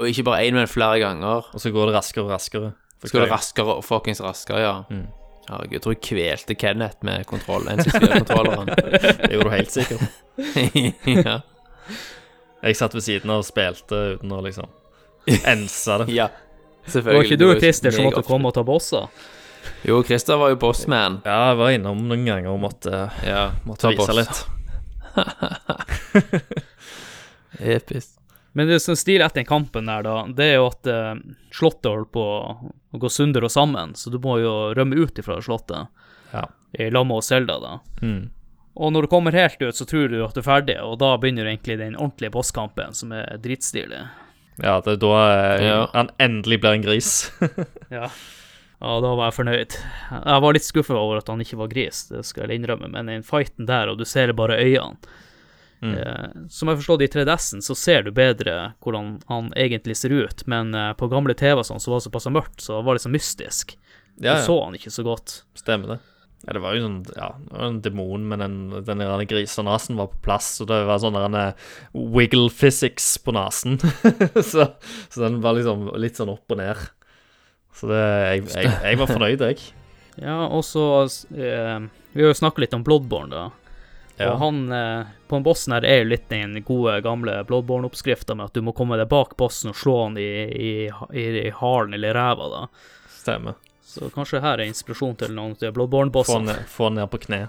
Og 0.00 0.10
ikke 0.10 0.26
bare 0.26 0.48
én, 0.48 0.56
men 0.56 0.70
flere 0.70 0.98
ganger. 1.02 1.46
Og 1.54 1.62
så 1.62 1.70
går 1.74 1.90
det 1.90 1.98
raskere 1.98 2.26
og 2.26 2.34
raskere. 2.34 2.72
Så 3.00 3.10
Skal 3.12 3.24
det 3.24 3.30
raskere 3.32 3.78
og 3.78 3.84
fuckings 3.84 4.20
raskere, 4.24 4.60
ja. 4.64 4.74
Mm. 4.90 5.06
Herregud, 5.50 5.72
jeg 5.74 5.82
tror 5.82 5.94
jeg 5.96 6.02
kvelte 6.06 6.54
Kenneth 6.54 7.06
med 7.06 7.24
kontroll. 7.26 7.64
N64-kontrolleren. 7.72 8.68
Det 8.70 9.30
gjorde 9.32 9.48
du 9.48 9.50
helt 9.50 9.72
sikkert. 9.74 10.04
ja. 11.26 11.40
Jeg 12.60 12.76
satt 12.78 12.94
ved 12.94 13.02
siden 13.02 13.32
av 13.34 13.42
og 13.42 13.48
spilte 13.48 13.98
uten 14.14 14.30
å 14.36 14.38
liksom 14.44 14.68
ense 15.26 15.98
det. 16.04 16.06
ja. 16.20 16.28
Selvfølgelig. 16.86 17.18
var 17.18 17.28
ikke 17.28 17.40
du 17.40 17.46
og 17.50 17.58
Christer 17.60 17.94
som 17.94 18.06
måtte 18.08 18.22
komme 18.26 18.50
og 18.50 18.56
ta 18.56 18.62
bosser? 18.66 19.10
Jo, 19.84 19.98
Christer 20.06 20.38
var 20.40 20.54
jo 20.54 20.60
bossman. 20.60 21.18
Ja, 21.26 21.50
jeg 21.50 21.58
var 21.60 21.74
innom 21.74 22.06
noen 22.08 22.24
ganger 22.28 22.54
og 22.54 22.62
måtte, 22.62 23.02
Ja, 23.26 23.50
måtte 23.66 23.88
ta 23.88 23.92
vise 23.92 24.06
boss. 24.06 24.16
litt. 24.22 24.36
Episk. 27.74 28.19
Men 28.52 28.66
det 28.66 28.80
som 28.82 28.96
stilig 28.98 29.22
etter 29.22 29.40
den 29.42 29.46
kampen 29.46 29.86
der, 29.86 30.02
da, 30.02 30.14
det 30.34 30.46
er 30.50 30.56
jo 30.58 30.66
at 30.72 30.86
eh, 30.90 31.14
slottet 31.54 31.86
holder 31.86 32.08
på 32.10 32.24
å 32.26 32.98
gå 32.98 33.10
sunder 33.12 33.44
og 33.46 33.52
sammen, 33.54 33.92
så 33.94 34.10
du 34.10 34.18
må 34.18 34.40
jo 34.42 34.54
rømme 34.74 34.98
ut 34.98 35.18
ifra 35.22 35.36
slottet 35.44 35.86
Ja. 36.34 36.48
i 36.78 36.88
lag 36.90 37.06
med 37.06 37.22
Zelda, 37.26 37.60
da. 37.62 37.76
Mm. 38.02 38.30
Og 38.80 38.92
når 38.94 39.02
du 39.06 39.10
kommer 39.12 39.34
helt 39.34 39.60
ut, 39.62 39.74
så 39.76 39.84
tror 39.86 40.08
du 40.10 40.18
at 40.24 40.34
du 40.34 40.40
er 40.42 40.46
ferdig, 40.46 40.76
og 40.82 40.98
da 41.02 41.12
begynner 41.18 41.46
egentlig 41.50 41.78
den 41.78 41.94
ordentlige 41.98 42.30
bosskampen, 42.34 42.94
som 42.94 43.12
er 43.14 43.38
dritstilig. 43.42 44.02
ja, 44.62 44.76
det 44.80 44.92
er 44.96 45.00
da 45.02 45.14
eh, 45.30 45.64
Ja. 45.68 45.86
han 45.94 46.10
endelig 46.18 46.60
blir 46.62 46.74
en 46.78 46.82
gris. 46.86 47.30
Ja. 47.90 48.08
ja, 48.80 48.92
da 49.02 49.14
var 49.18 49.26
jeg 49.30 49.34
fornøyd. 49.38 49.74
Jeg 50.10 50.42
var 50.42 50.52
litt 50.54 50.64
skuffa 50.66 50.94
over 50.98 51.18
at 51.22 51.28
han 51.28 51.40
ikke 51.42 51.58
var 51.58 51.68
gris, 51.70 52.04
det 52.10 52.24
skal 52.26 52.48
jeg 52.50 52.60
innrømme, 52.62 52.90
men 52.90 53.06
den 53.10 53.22
fighten 53.26 53.66
der, 53.70 53.90
og 53.90 53.98
du 53.98 54.04
ser 54.08 54.32
bare 54.34 54.58
øynene 54.58 54.96
Mm. 55.80 55.94
eh, 55.96 56.44
Som 56.52 56.68
jeg 56.68 56.80
forstår 56.82 56.98
det, 57.00 57.08
i 57.08 57.12
3DS-en 57.14 57.62
så 57.64 57.76
ser 57.78 58.02
du 58.04 58.10
bedre 58.12 58.74
hvordan 58.84 59.14
han 59.30 59.50
egentlig 59.56 59.96
ser 59.96 60.12
ut, 60.12 60.46
men 60.50 60.74
eh, 60.76 60.92
på 60.92 61.08
gamle 61.08 61.34
TV 61.34 61.62
og 61.62 61.66
sånn, 61.68 61.80
så 61.80 61.92
var 61.94 62.00
det 62.02 62.08
såpass 62.10 62.28
mørkt, 62.32 62.60
så 62.60 62.78
det 62.80 62.86
var 62.88 63.00
sånn 63.00 63.16
mystisk. 63.16 63.76
Ja, 64.20 64.36
Du 64.36 64.44
så 64.50 64.58
han 64.64 64.76
ikke 64.76 64.92
så 64.92 65.04
godt. 65.06 65.42
Stemmer 65.56 65.94
det. 65.94 65.98
Ja, 66.46 66.54
det 66.56 66.60
var 66.64 66.72
jo 66.76 66.84
sånn 66.86 67.00
Ja, 67.16 67.34
det 67.36 67.52
var 67.52 67.66
en 67.66 67.80
demon, 67.84 68.22
men 68.28 68.40
den, 68.40 68.84
den 68.84 69.02
der 69.02 69.24
grisenasen 69.28 69.96
var 70.00 70.08
på 70.12 70.20
plass, 70.24 70.54
og 70.60 70.68
det 70.70 70.78
var 70.88 71.00
sånn 71.02 71.16
der 71.16 71.36
eh, 71.40 71.66
wiggle 71.92 72.48
physics 72.52 73.18
på 73.24 73.32
nesen. 73.36 73.76
så, 74.52 74.70
så 75.08 75.20
den 75.24 75.40
var 75.44 75.56
liksom 75.56 75.90
litt 76.00 76.16
sånn 76.20 76.32
opp 76.32 76.52
og 76.56 76.60
ned. 76.60 76.80
Så 77.76 77.88
det 77.88 78.00
Jeg, 78.02 78.46
jeg, 78.52 78.72
jeg 78.84 78.98
var 79.00 79.06
fornøyd, 79.16 79.44
jeg. 79.48 79.60
Ja, 80.20 80.42
og 80.52 80.64
så 80.66 80.82
eh, 81.32 81.78
Vi 82.12 82.20
har 82.20 82.32
jo 82.32 82.36
snakka 82.36 82.60
litt 82.60 82.74
om 82.76 82.82
Bloodborne, 82.84 83.30
da. 83.30 83.44
Ja. 84.20 84.34
Og 84.34 84.42
han 84.42 84.60
eh, 84.76 85.10
på 85.30 85.38
en 85.38 85.44
bossen 85.46 85.72
her 85.72 85.86
er 85.88 86.02
jo 86.02 86.10
litt 86.10 86.26
den 86.28 86.58
gode, 86.66 86.98
gamle 87.06 87.38
Bloodborne-oppskrifta 87.48 88.36
med 88.36 88.50
at 88.50 88.58
du 88.58 88.64
må 88.66 88.74
komme 88.76 88.98
deg 89.00 89.08
bak 89.08 89.32
bossen 89.40 89.72
og 89.72 89.78
slå 89.80 89.96
han 90.02 90.18
i, 90.20 90.28
i, 90.50 90.72
i, 91.16 91.24
i 91.46 91.52
halen 91.56 91.96
eller 91.96 92.14
ræva, 92.18 92.50
da. 92.52 92.62
Stemmer. 93.20 93.56
Så 93.90 94.10
kanskje 94.14 94.42
her 94.44 94.60
er 94.60 94.68
inspirasjon 94.68 95.16
til 95.18 95.32
noen 95.34 95.56
av 95.56 95.72
Bloodborne-bossene. 95.74 96.60
få 96.68 96.90
han 96.90 97.00
ned 97.00 97.10
på 97.10 97.22
kne. 97.24 97.46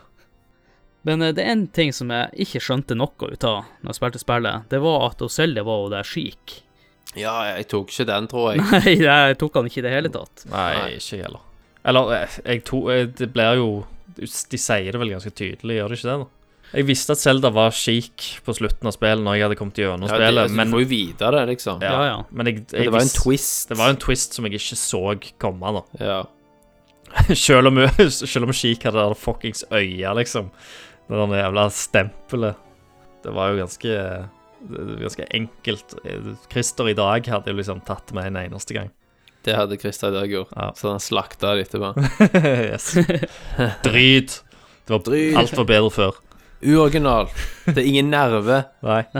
Men 1.01 1.21
eh, 1.21 1.33
det 1.35 1.43
er 1.43 1.53
én 1.55 1.67
ting 1.73 1.93
som 1.93 2.11
jeg 2.13 2.45
ikke 2.45 2.61
skjønte 2.63 2.97
noe 2.97 3.31
ut 3.33 3.45
av 3.47 3.63
når 3.81 3.91
jeg 3.91 3.99
spilte 3.99 4.21
spillet. 4.23 4.67
Det 4.71 4.81
var 4.83 5.07
at 5.11 5.23
Zelda 5.33 5.63
var 5.67 5.85
jo 5.85 5.93
der 5.93 6.07
skik. 6.07 6.61
Ja, 7.19 7.33
jeg 7.51 7.67
tok 7.71 7.91
ikke 7.91 8.07
den, 8.07 8.27
tror 8.31 8.51
jeg. 8.53 8.63
Nei, 8.71 8.97
jeg 9.03 9.39
tok 9.41 9.57
han 9.59 9.67
ikke 9.67 9.81
i 9.81 9.87
det 9.87 9.95
hele 9.95 10.11
tatt. 10.13 10.45
Nei, 10.51 10.67
Nei. 10.77 10.91
ikke 10.99 11.23
heller. 11.25 11.47
Eller, 11.83 12.13
jeg, 12.15 12.43
jeg 12.45 12.63
to, 12.69 12.83
eh, 12.93 13.07
det 13.17 13.31
blir 13.33 13.57
jo 13.57 13.69
De 14.21 14.27
sier 14.59 14.93
det 14.93 14.99
vel 15.01 15.15
ganske 15.15 15.31
tydelig, 15.33 15.79
gjør 15.79 15.91
de 15.91 15.97
ikke 15.97 16.09
det? 16.09 16.19
da? 16.21 16.29
Jeg 16.71 16.87
visste 16.87 17.15
at 17.17 17.19
Zelda 17.19 17.49
var 17.51 17.73
chic 17.75 18.27
på 18.45 18.53
slutten 18.55 18.87
av 18.87 18.95
spillet 18.95 19.23
når 19.25 19.35
jeg 19.35 19.45
hadde 19.47 19.57
kommet 19.59 19.79
gjennom 19.81 20.07
Ja, 20.07 20.15
spillet, 20.15 20.45
altså, 20.45 20.55
men, 20.55 20.69
du 20.69 20.75
får 20.77 20.83
jo 20.83 20.89
vite 20.91 21.31
det, 21.35 21.41
liksom. 21.49 21.81
Ja, 21.83 21.97
ja. 22.07 22.19
men 22.31 22.47
jeg, 22.47 22.61
jeg, 22.71 22.87
det 22.87 22.93
var 22.95 23.03
en 23.03 23.15
twist. 23.15 23.65
Det 23.71 23.79
var 23.79 23.91
en 23.91 23.99
twist 23.99 24.37
som 24.37 24.47
jeg 24.47 24.61
ikke 24.61 24.77
så 24.79 25.01
komme, 25.41 25.73
da. 25.77 25.83
Ja. 25.99 26.21
Selv 27.35 27.67
om, 27.67 27.75
selv 28.07 28.47
om 28.47 28.53
Chic 28.55 28.85
hadde 28.87 29.03
det 29.11 29.19
fuckings 29.19 29.65
øya, 29.67 30.13
liksom. 30.15 30.47
Det 31.11 31.17
der 31.19 31.41
jævla 31.41 31.65
stempelet. 31.75 32.55
Det 33.21 33.33
var 33.35 33.51
jo 33.51 33.65
ganske 33.65 33.97
Ganske 35.01 35.25
enkelt. 35.33 35.95
Christer 36.51 36.91
i 36.91 36.93
dag 36.93 37.25
hadde 37.27 37.49
jo 37.49 37.57
liksom 37.57 37.79
tatt 37.81 38.11
med 38.13 38.29
en 38.29 38.37
eneste 38.43 38.75
gang. 38.77 38.91
Det 39.41 39.55
hadde 39.57 39.77
Christer 39.81 40.11
i 40.11 40.15
dag 40.19 40.29
gjort. 40.29 40.51
Ja. 40.55 40.67
Så 40.77 40.91
han 40.91 41.01
slakta 41.01 41.55
det 41.57 41.65
etterpå. 41.65 41.95
yes. 42.69 42.91
Drit. 43.87 44.43
Det 44.85 44.93
var 44.93 45.01
Drit. 45.07 45.37
alt 45.37 45.57
var 45.57 45.65
bedre 45.65 45.89
før. 45.91 46.19
Uoriginal. 46.63 47.29
Det 47.65 47.77
er 47.77 47.87
ingen 47.87 48.11
nerve. 48.13 48.63
Nei. 48.85 49.03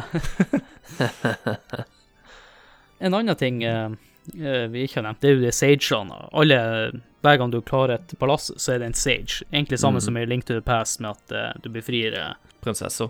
En 3.01 3.13
annen 3.17 3.35
ting 3.35 3.63
eh, 3.63 3.89
eh, 4.37 4.67
vi 4.69 4.83
ikke 4.85 4.99
har 4.99 5.07
nevnt, 5.07 5.23
det 5.23 5.29
er 5.29 5.33
jo 5.33 5.41
de 5.41 5.51
sagene. 5.57 6.19
Alle, 6.37 6.57
hver 7.25 7.39
gang 7.41 7.49
du 7.49 7.57
klarer 7.65 7.95
et 7.95 8.13
palass, 8.21 8.51
så 8.61 8.75
er 8.75 8.83
det 8.83 8.91
en 8.91 8.97
sage. 8.97 9.41
Egentlig 9.49 9.79
samme 9.81 9.97
mm. 9.97 10.05
som 10.05 10.19
i 10.21 10.25
Link 10.29 10.45
to 10.45 10.53
the 10.53 10.61
Past, 10.61 10.99
med 11.01 11.17
at 11.17 11.33
uh, 11.33 11.47
du 11.63 11.71
befrir 11.73 12.13
uh, 12.13 12.35
Prinsessa. 12.61 13.09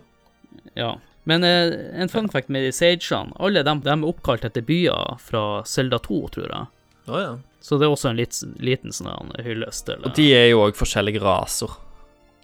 Ja. 0.80 0.94
Men 1.28 1.44
en 1.44 2.10
fun 2.10 2.32
fact 2.32 2.48
med 2.48 2.64
de 2.64 2.72
sagene, 2.72 3.36
alle 3.36 3.66
dem, 3.68 3.84
dem 3.84 4.08
er 4.08 4.14
oppkalt 4.14 4.48
etter 4.48 4.64
byer 4.64 5.20
fra 5.20 5.44
Zelda 5.68 6.00
2, 6.08 6.22
tror 6.38 6.48
jeg. 6.48 6.72
Oh, 7.12 7.20
ja. 7.20 7.36
Så 7.62 7.78
det 7.78 7.86
er 7.86 7.94
også 7.94 8.10
en 8.10 8.18
liten, 8.18 8.56
liten 8.64 8.96
sånn 8.96 9.36
hyllest 9.44 9.92
Og 10.00 10.14
de 10.18 10.32
er 10.34 10.48
jo 10.50 10.64
òg 10.64 10.80
forskjellige 10.80 11.22
raser. 11.22 11.76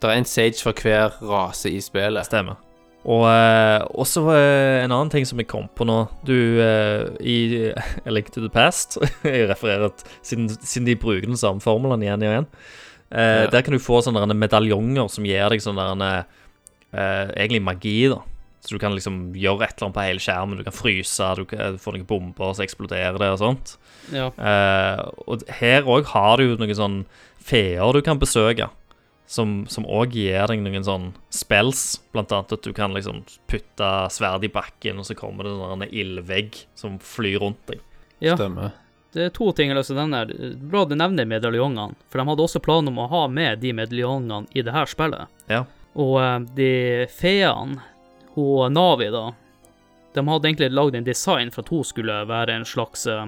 Det 0.02 0.10
er 0.10 0.20
en 0.20 0.26
sage 0.30 0.62
for 0.62 0.78
hver 0.78 1.16
rase 1.26 1.72
i 1.74 1.80
spillet. 1.82 2.26
Stemmer. 2.28 2.60
Og 3.08 3.24
eh, 3.30 3.82
også 3.96 4.26
eh, 4.36 4.84
en 4.84 4.92
annen 4.92 5.10
ting 5.14 5.24
som 5.26 5.40
jeg 5.40 5.48
kom 5.48 5.70
på 5.78 5.86
nå 5.88 5.96
Du, 6.28 6.34
eh, 6.60 7.06
i 7.24 7.36
A 7.72 8.12
Link 8.12 8.34
to 8.36 8.42
the 8.44 8.50
Past 8.52 8.98
Jeg 9.24 9.46
refererer 9.48 9.86
at 9.88 10.02
siden, 10.26 10.50
siden 10.60 10.90
de 10.90 10.96
bruker 11.00 11.30
den 11.30 11.40
samme 11.40 11.64
formelen 11.64 12.04
igjen 12.04 12.26
og 12.26 12.34
igjen. 12.34 12.48
Eh, 13.08 13.44
Ja. 13.46 13.52
Der 13.54 13.64
kan 13.64 13.72
du 13.78 13.80
få 13.80 14.02
sånne 14.04 14.26
medaljonger 14.36 15.08
som 15.14 15.24
gir 15.30 15.48
deg 15.54 15.64
sånn 15.64 15.80
der 15.80 16.26
eh, 16.92 17.30
Egentlig 17.38 17.62
magi, 17.64 17.96
da. 18.12 18.20
Så 18.66 18.76
du 18.76 18.82
kan 18.82 18.92
liksom 18.98 19.32
gjøre 19.38 19.64
et 19.64 19.78
eller 19.78 19.86
annet 19.88 19.96
på 19.96 20.04
hele 20.04 20.20
skjermen. 20.26 20.58
Du 20.60 20.66
kan 20.68 20.76
fryse, 20.76 21.30
du 21.40 21.46
kan 21.48 21.78
få 21.80 21.94
noen 21.96 22.04
bomber, 22.10 22.52
så 22.58 22.66
eksploderer 22.66 23.16
det 23.22 23.30
og 23.32 23.40
sånt. 23.40 23.78
Ja. 24.12 24.26
Eh, 24.36 25.06
og 25.30 25.46
her 25.62 25.88
òg 25.88 26.10
har 26.12 26.36
du 26.42 26.50
jo 26.50 26.58
noen 26.60 26.76
sånn 26.76 26.98
feer 27.48 27.94
du 27.96 28.02
kan 28.04 28.20
besøke, 28.20 28.68
som 29.28 29.86
òg 29.86 30.16
gir 30.16 30.48
deg 30.48 30.64
noen 30.64 30.86
sånn 30.88 31.08
spells. 31.34 32.00
Blant 32.16 32.32
annet 32.32 32.54
at 32.56 32.64
du 32.64 32.74
kan 32.74 32.96
liksom 32.96 33.24
putte 33.52 33.92
sverdet 34.14 34.48
i 34.50 34.54
bakken, 34.56 35.02
og 35.02 35.08
så 35.08 35.18
kommer 35.20 35.46
det 35.46 35.54
en 35.54 35.74
sånn 35.76 35.88
ildvegg 35.92 36.62
som 36.80 36.98
flyr 37.04 37.42
rundt 37.44 37.64
deg. 37.72 37.82
ja. 38.24 38.38
Stemmer. 38.40 38.76
Det 39.18 39.24
er 39.24 39.30
to 39.34 39.48
ting 39.56 39.72
jeg 39.72 39.80
å 39.80 39.96
nevne. 39.96 40.18
her. 40.20 40.56
Bra 40.70 40.84
du 40.86 40.94
nevner 40.94 41.26
medaljongene, 41.26 41.96
for 42.12 42.20
de 42.20 42.26
hadde 42.28 42.44
også 42.44 42.60
planer 42.62 42.92
om 42.92 43.00
å 43.02 43.08
ha 43.10 43.22
med 43.32 43.64
de 43.64 43.72
medaljongene 43.74 44.46
i 44.54 44.62
det 44.62 44.76
her 44.76 44.86
spillet. 44.86 45.32
Ja. 45.50 45.64
Og 45.98 46.20
eh, 46.22 46.40
de 46.58 46.72
feene, 47.10 47.80
hun 48.36 48.76
Navi, 48.76 49.08
da, 49.10 49.32
de 50.14 50.26
hadde 50.28 50.50
egentlig 50.52 50.70
lagd 50.76 51.00
en 51.00 51.08
design 51.08 51.50
for 51.56 51.64
at 51.64 51.72
hun 51.74 51.88
skulle 51.88 52.20
være 52.30 52.60
en 52.60 52.68
slags 52.68 53.08
eh, 53.10 53.26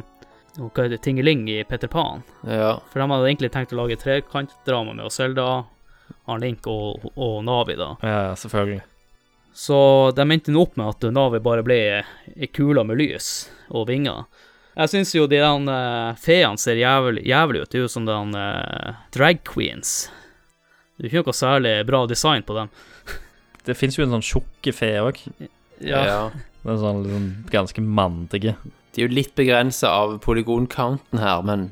hva 0.59 0.69
heter 0.69 0.93
det, 0.93 1.01
tingeling 1.05 1.47
i 1.49 1.63
Peter 1.63 1.89
Pan. 1.89 2.21
Ja. 2.43 2.75
For 2.91 3.01
de 3.01 3.09
hadde 3.09 3.29
egentlig 3.31 3.51
tenkt 3.55 3.73
å 3.73 3.79
lage 3.81 3.97
trekantdrama 4.01 4.93
med 4.97 5.13
Selda, 5.13 5.63
han 6.29 6.43
Link 6.43 6.67
og, 6.69 7.09
og 7.15 7.39
Navi, 7.45 7.75
da. 7.79 7.93
Ja, 8.05 8.35
selvfølgelig. 8.39 8.83
Så 9.59 9.79
de 10.15 10.23
endte 10.23 10.53
nå 10.53 10.61
opp 10.63 10.77
med 10.79 10.93
at 10.93 11.09
Navi 11.13 11.41
bare 11.43 11.65
ble 11.65 11.79
ei 11.99 12.49
kule 12.53 12.85
med 12.87 12.99
lys 13.01 13.49
og 13.73 13.89
vinger. 13.89 14.27
Jeg 14.79 14.91
syns 14.93 15.11
jo 15.15 15.25
de 15.27 15.39
eh, 15.41 16.19
feene 16.21 16.61
ser 16.61 16.79
jævlig, 16.79 17.25
jævlig 17.27 17.63
ut. 17.63 17.71
Det 17.71 17.79
er 17.79 17.83
jo 17.83 17.91
som 17.91 18.05
den 18.07 18.35
uh, 18.37 18.99
drag 19.11 19.41
queens. 19.43 20.07
Det 20.95 21.07
er 21.07 21.11
ikke 21.11 21.31
noe 21.31 21.35
særlig 21.35 21.73
bra 21.89 22.05
design 22.07 22.45
på 22.47 22.55
dem. 22.55 22.71
Det 23.67 23.75
fins 23.75 23.97
jo 23.97 24.05
en 24.05 24.15
sånn 24.15 24.25
tjukke 24.25 24.73
fe 24.75 24.93
òg. 25.03 25.19
Ja. 25.83 25.99
ja. 26.05 26.21
Den 26.63 26.73
er 26.73 26.79
sånn 26.79 27.01
liksom 27.03 27.27
ganske 27.51 27.83
mandige. 27.83 28.55
De 28.95 29.03
er 29.03 29.09
jo 29.09 29.17
litt 29.17 29.35
begrensa 29.37 29.91
av 30.05 30.15
polygoncounten 30.23 31.21
her, 31.21 31.43
men 31.45 31.69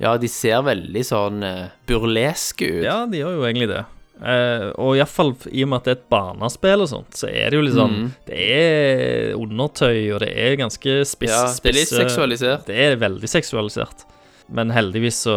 ja, 0.00 0.14
de 0.20 0.28
ser 0.32 0.62
veldig 0.64 1.02
sånn 1.04 1.42
uh, 1.44 1.66
burleske 1.88 2.68
ut. 2.80 2.84
Ja, 2.86 3.02
de 3.10 3.20
gjør 3.20 3.34
jo 3.38 3.46
egentlig 3.48 3.68
det. 3.72 3.82
Uh, 4.20 4.68
og 4.76 4.98
iallfall 4.98 5.30
i 5.48 5.62
og 5.64 5.70
med 5.72 5.78
at 5.80 5.86
det 5.86 5.92
er 5.94 5.98
et 5.98 6.08
barnespill 6.12 6.82
og 6.84 6.90
sånt, 6.90 7.14
så 7.16 7.28
er 7.32 7.52
det 7.52 7.56
jo 7.60 7.70
sånn 7.72 7.94
Mm. 7.96 8.08
Det 8.28 8.38
er 8.52 9.34
undertøy, 9.38 10.10
og 10.12 10.20
det 10.24 10.32
er 10.36 10.56
ganske 10.60 10.98
spiss, 11.08 11.32
Ja, 11.32 11.46
det 11.48 11.70
er 11.72 11.76
litt 11.78 11.88
spisse- 11.88 12.02
seksualisert. 12.04 12.66
Det 12.68 12.76
er 12.76 12.96
veldig 13.00 13.28
seksualisert. 13.28 14.04
Men 14.52 14.72
heldigvis 14.74 15.22
så 15.28 15.36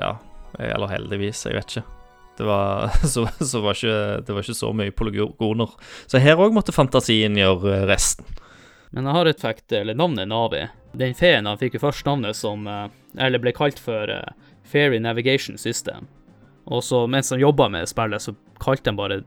Ja, 0.00 0.16
eller 0.58 0.88
heldigvis, 0.88 1.44
jeg 1.46 1.54
vet 1.58 1.76
ikke. 1.76 1.84
Det 2.38 2.46
var, 2.48 2.88
så, 3.14 3.26
så 3.44 3.60
var 3.62 3.76
ikke, 3.76 4.24
det 4.26 4.34
var 4.34 4.42
ikke 4.42 4.56
så 4.56 4.70
mye 4.74 4.94
polygoner. 4.96 5.74
Så 6.08 6.18
her 6.22 6.40
òg 6.40 6.54
måtte 6.56 6.72
fantasien 6.74 7.36
gjøre 7.36 7.82
resten. 7.90 8.24
Men 8.92 9.08
jeg 9.08 9.16
har 9.16 9.28
et 9.30 9.40
fact, 9.40 9.72
eller 9.72 9.96
navnet 9.96 10.28
Navi. 10.28 10.66
Den 10.92 11.14
feen 11.16 11.48
han 11.48 11.60
fikk 11.60 11.78
jo 11.78 11.86
først 11.86 12.04
navnet 12.04 12.36
som 12.36 12.66
eh, 12.68 12.88
Eller 13.16 13.40
ble 13.40 13.54
kalt 13.56 13.78
for 13.80 14.10
eh, 14.12 14.34
Fairy 14.68 15.00
Navigation 15.00 15.56
System. 15.60 16.08
Og 16.68 16.84
så 16.84 17.06
mens 17.10 17.32
han 17.32 17.40
jobba 17.40 17.68
med 17.72 17.88
spillet, 17.90 18.22
så 18.22 18.34
kalte 18.62 18.92
han 18.92 19.00
bare 19.00 19.22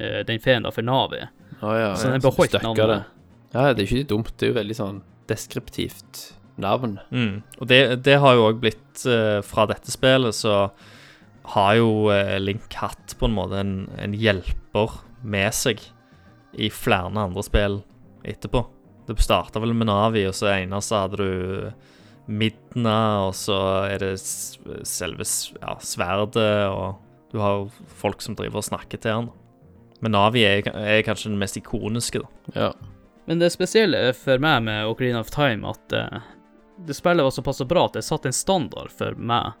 eh, 0.00 0.22
den 0.26 0.40
feen 0.42 0.64
da 0.64 0.72
for 0.74 0.84
Navi. 0.86 1.22
Å 1.60 1.74
ja, 1.76 1.90
Så 1.94 2.08
ja, 2.08 2.16
den 2.16 2.24
beholdt 2.24 2.56
støkker 2.56 2.70
navnet. 2.72 2.94
det. 2.94 3.50
Ja, 3.52 3.66
det 3.72 3.84
er 3.84 3.90
ikke 3.90 4.08
dumt. 4.14 4.32
Det 4.36 4.48
er 4.48 4.54
jo 4.54 4.58
veldig 4.58 4.78
sånn 4.80 5.02
deskriptivt 5.30 6.24
navn. 6.60 6.98
Mm. 7.12 7.42
Og 7.60 7.68
det, 7.68 7.80
det 8.08 8.18
har 8.24 8.36
jo 8.36 8.48
òg 8.48 8.60
blitt 8.60 9.04
uh, 9.08 9.40
Fra 9.46 9.64
dette 9.70 9.92
spillet 9.92 10.36
så 10.36 10.56
har 11.54 11.76
jo 11.78 12.10
uh, 12.12 12.36
Link 12.42 12.74
hatt 12.80 13.14
på 13.18 13.28
en 13.28 13.36
måte 13.36 13.60
en, 13.62 13.74
en 14.00 14.16
hjelper 14.16 14.98
med 15.22 15.54
seg 15.56 15.80
i 16.52 16.68
flere 16.72 17.12
andre 17.12 17.44
spill 17.46 17.80
etterpå. 18.28 18.64
Det 19.06 19.18
starta 19.22 19.60
vel 19.62 19.74
med 19.74 19.88
Navi, 19.90 20.26
og 20.28 20.36
så 20.36 20.52
ene 20.52 20.78
så 20.84 21.04
hadde 21.04 21.18
du 21.18 21.72
Midna, 22.30 23.26
og 23.26 23.34
så 23.34 23.58
er 23.90 24.02
det 24.02 24.12
selve 24.22 25.26
ja, 25.58 25.74
sverdet, 25.82 26.68
og 26.70 27.00
du 27.32 27.40
har 27.42 27.58
jo 27.58 27.88
folk 27.98 28.22
som 28.22 28.36
driver 28.38 28.60
og 28.60 28.68
snakker 28.68 29.00
til 29.02 29.16
han. 29.16 29.30
Men 30.02 30.14
Navi 30.14 30.44
er, 30.46 30.66
er 30.70 31.02
kanskje 31.06 31.32
den 31.32 31.40
mest 31.40 31.58
ikoniske, 31.58 32.22
da. 32.22 32.54
Ja. 32.54 32.70
Men 33.30 33.38
det 33.38 33.52
spesielle 33.54 34.10
for 34.18 34.42
meg 34.42 34.64
med 34.66 34.88
Ocarina 34.90 35.20
of 35.22 35.30
Time, 35.34 35.70
at 35.70 35.94
uh, 35.94 36.22
det 36.86 36.96
spillet 36.98 37.22
var 37.22 37.34
såpass 37.34 37.62
bra 37.70 37.86
at 37.86 37.98
det 37.98 38.04
satte 38.06 38.30
en 38.30 38.36
standard 38.36 38.90
for 38.90 39.18
meg 39.18 39.54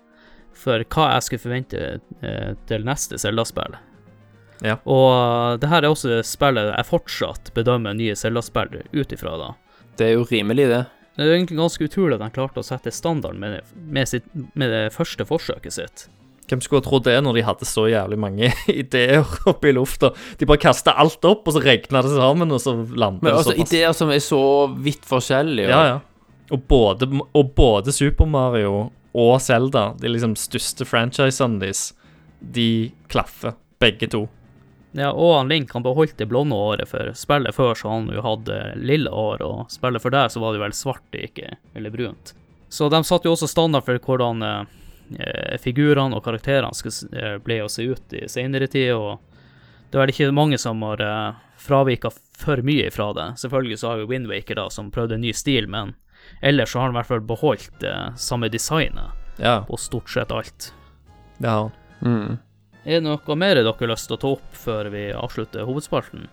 for 0.58 0.82
hva 0.92 1.12
jeg 1.14 1.26
skulle 1.26 1.44
forvente 1.46 1.84
uh, 2.22 2.52
til 2.68 2.86
neste 2.86 3.18
Zelda-spill. 3.22 3.78
Ja. 4.62 4.78
Og 4.86 5.08
eh, 5.12 5.58
det 5.62 5.70
her 5.72 5.82
er 5.82 5.92
også 5.92 6.10
det 6.14 6.22
spillet 6.28 6.70
jeg 6.70 6.88
fortsatt 6.88 7.52
bedømmer 7.56 7.96
nye 7.98 8.16
Zelda-spill 8.18 8.82
ut 8.94 9.14
ifra, 9.14 9.36
da. 9.40 9.52
Det 9.98 10.08
er 10.08 10.16
jo 10.16 10.26
rimelig, 10.28 10.68
det. 10.70 10.82
Det 11.16 11.26
er 11.26 11.34
egentlig 11.34 11.58
ganske 11.58 11.84
utrolig 11.84 12.16
at 12.16 12.24
de 12.24 12.32
klarte 12.32 12.62
å 12.62 12.66
sette 12.66 12.92
standarden 12.94 13.42
med, 13.42 13.72
med, 13.76 14.08
sitt, 14.08 14.28
med 14.56 14.72
det 14.72 14.84
første 14.94 15.26
forsøket 15.28 15.76
sitt. 15.76 16.06
Hvem 16.48 16.62
skulle 16.64 16.82
ha 16.82 16.86
trodd 16.86 17.04
det 17.06 17.18
når 17.24 17.36
de 17.36 17.44
hadde 17.46 17.68
så 17.68 17.84
jævlig 17.88 18.18
mange 18.20 18.48
ideer 18.82 19.28
oppe 19.48 19.70
i 19.70 19.74
lufta? 19.76 20.12
De 20.40 20.48
bare 20.48 20.62
kasta 20.62 20.96
alt 21.00 21.24
opp, 21.28 21.46
og 21.46 21.56
så 21.56 21.62
regna 21.64 22.02
det 22.04 22.14
sammen, 22.14 22.52
og 22.52 22.62
så 22.62 22.74
Men 22.78 23.20
det 23.20 23.34
altså, 23.34 23.52
såpass. 23.52 23.68
ideer 23.68 23.96
som 23.96 24.12
er 24.12 24.24
så 24.24 24.42
vidt 24.72 25.06
forskjellige. 25.08 25.70
Ja, 25.72 25.84
ja. 25.94 26.00
Og 26.52 26.66
både, 26.68 27.08
og 27.08 27.54
både 27.56 27.92
Super 27.94 28.28
Mario 28.28 28.90
og 29.16 29.34
Zelda, 29.44 29.92
de 30.00 30.10
liksom 30.10 30.34
største 30.40 30.84
franchisene 30.88 31.60
deres, 31.60 31.90
de 32.40 32.92
klaffer, 33.12 33.54
begge 33.80 34.08
to. 34.12 34.26
Ja, 34.92 35.08
og 35.12 35.38
han 35.38 35.48
Link 35.48 35.72
han 35.72 35.84
beholdt 35.84 36.18
det 36.20 36.28
blonde 36.28 36.56
håret, 36.56 36.88
for 36.90 37.12
spillet 37.16 37.56
før 37.56 37.74
så 37.78 37.88
han 37.94 38.10
jo 38.12 38.22
hadde 38.24 38.58
lille 38.76 39.10
hår, 39.10 39.42
og 39.46 39.72
spillet 39.72 40.04
for 40.04 40.12
der 40.12 40.28
så 40.28 40.42
var 40.42 40.52
det 40.52 40.60
vel 40.60 40.76
svart, 40.76 41.16
ikke 41.16 41.54
eller 41.74 41.94
brunt. 41.94 42.34
Så 42.68 42.88
de 42.92 43.00
satte 43.04 43.28
jo 43.28 43.32
også 43.36 43.48
standard 43.48 43.86
for 43.86 44.00
hvordan 44.00 44.44
eh, 44.44 45.56
figurene 45.60 46.16
og 46.16 46.24
karakterene 46.24 46.76
skulle, 46.76 47.08
eh, 47.16 47.38
ble 47.40 47.62
å 47.64 47.70
se 47.72 47.88
ut 47.88 48.16
i 48.16 48.26
senere 48.28 48.68
tid, 48.68 48.92
og 48.96 49.18
det 49.88 49.98
er 49.98 50.04
vel 50.04 50.12
ikke 50.14 50.30
mange 50.36 50.60
som 50.60 50.84
har 50.84 51.00
eh, 51.04 51.40
fravika 51.60 52.12
for 52.12 52.60
mye 52.64 52.88
ifra 52.88 53.10
det. 53.16 53.26
Selvfølgelig 53.40 53.80
så 53.80 53.92
har 53.92 54.02
jo 54.02 54.12
Windwaker 54.12 54.60
da, 54.60 54.68
som 54.72 54.92
prøvde 54.92 55.16
en 55.18 55.24
ny 55.24 55.32
stil, 55.36 55.68
men 55.72 55.94
ellers 56.40 56.72
så 56.72 56.80
har 56.80 56.88
han 56.90 56.96
i 56.96 57.00
hvert 57.00 57.10
fall 57.10 57.26
beholdt 57.32 57.84
eh, 57.88 58.08
samme 58.16 58.52
designet 58.52 59.40
Ja, 59.40 59.62
på 59.68 59.76
stort 59.80 60.10
sett 60.12 60.32
alt. 60.32 60.72
han. 61.40 61.70
Mm. 62.00 62.38
Er 62.82 62.98
det 62.98 63.04
noe 63.06 63.36
mer 63.38 63.60
dere 63.60 63.70
har 63.70 63.92
lyst 63.92 64.08
til 64.10 64.16
å 64.16 64.22
ta 64.22 64.32
opp 64.34 64.56
før 64.58 64.88
vi 64.90 65.04
avslutter 65.14 65.68
hovedspalten? 65.68 66.24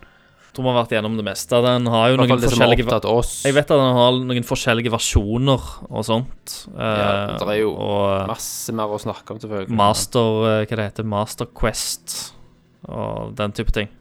Jeg 0.50 0.56
tror 0.56 0.66
vi 0.66 0.70
har 0.72 0.78
vært 0.80 0.92
gjennom 0.96 1.14
det 1.14 1.24
meste. 1.28 1.60
Den 1.62 1.86
har 1.92 2.08
jo 2.10 2.16
noen 2.18 2.42
forskjellige. 2.42 2.86
Jeg 3.46 3.54
vet 3.54 3.70
at 3.70 3.78
den 3.78 3.98
har 4.00 4.16
noen 4.18 4.46
forskjellige 4.48 4.90
versjoner 4.90 5.68
og 5.86 6.02
sånt. 6.08 6.56
Ja, 6.74 6.88
eh, 6.90 7.36
det 7.38 7.54
er 7.54 7.60
jo 7.60 7.70
og 7.76 8.26
Masse 8.32 8.74
mer 8.74 8.90
å 8.90 8.98
snakke 8.98 9.36
om, 9.36 9.38
selvfølgelig. 9.38 9.78
Master 9.78 10.42
eh, 10.50 10.64
Hva 10.64 10.80
det 10.80 10.88
heter 10.88 11.06
Master 11.06 11.50
Quest 11.54 12.16
og 12.90 13.36
den 13.38 13.54
type 13.54 13.70
ting. 13.76 13.92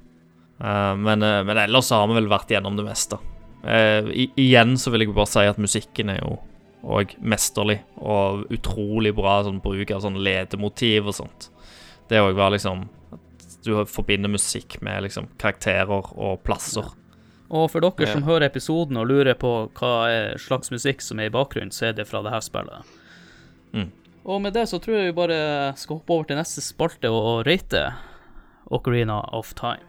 Eh, 0.57 0.95
men, 0.95 1.21
eh, 1.21 1.43
men 1.45 1.61
ellers 1.67 1.85
så 1.85 2.01
har 2.01 2.09
vi 2.09 2.17
vel 2.17 2.31
vært 2.31 2.49
gjennom 2.55 2.75
det 2.79 2.87
meste. 2.87 3.21
Eh, 3.63 4.09
i, 4.09 4.29
igjen 4.39 4.73
så 4.79 4.89
vil 4.89 5.05
jeg 5.05 5.13
bare 5.13 5.29
si 5.29 5.45
at 5.45 5.61
musikken 5.61 6.15
er 6.15 6.21
jo 6.23 6.39
òg 6.79 7.13
mesterlig 7.19 7.81
og 7.99 8.45
utrolig 8.55 9.11
bra 9.15 9.41
sånn 9.43 9.59
bruk 9.63 9.91
av 9.91 10.01
sånn 10.05 10.17
ledemotiv 10.23 11.11
og 11.11 11.17
sånt. 11.17 11.49
Det 12.09 12.19
òg 12.21 12.35
var 12.35 12.51
liksom 12.55 12.87
at 13.13 13.19
Du 13.65 13.73
forbinder 13.85 14.31
musikk 14.31 14.79
med 14.81 15.03
liksom 15.03 15.27
karakterer 15.37 15.89
og 16.15 16.43
plasser. 16.43 16.85
Og 17.51 17.69
for 17.71 17.81
dere 17.81 18.07
Ja. 18.07 18.13
som 18.13 18.23
hører 18.23 18.45
episoden 18.45 18.97
og 18.97 19.07
lurer 19.07 19.33
på 19.35 19.69
hva 19.73 20.37
slags 20.37 20.69
musikk 20.71 21.01
som 21.01 21.19
er 21.19 21.25
i 21.25 21.29
bakgrunnen, 21.33 21.71
så 21.71 21.89
er 21.89 21.93
det 21.93 22.07
fra 22.07 22.21
det 22.21 22.31
her 22.31 22.39
spillet. 22.45 22.85
Mm. 23.73 23.91
Og 24.25 24.41
med 24.41 24.53
det 24.53 24.67
så 24.69 24.79
tror 24.79 24.95
jeg 24.95 25.13
vi 25.13 25.17
bare 25.17 25.73
skal 25.75 25.97
hoppe 25.97 26.13
over 26.13 26.23
til 26.23 26.37
neste 26.37 26.61
spalte 26.61 27.09
og 27.09 27.45
rate 27.47 27.93
Ocarina 28.71 29.19
of 29.33 29.53
Time. 29.55 29.83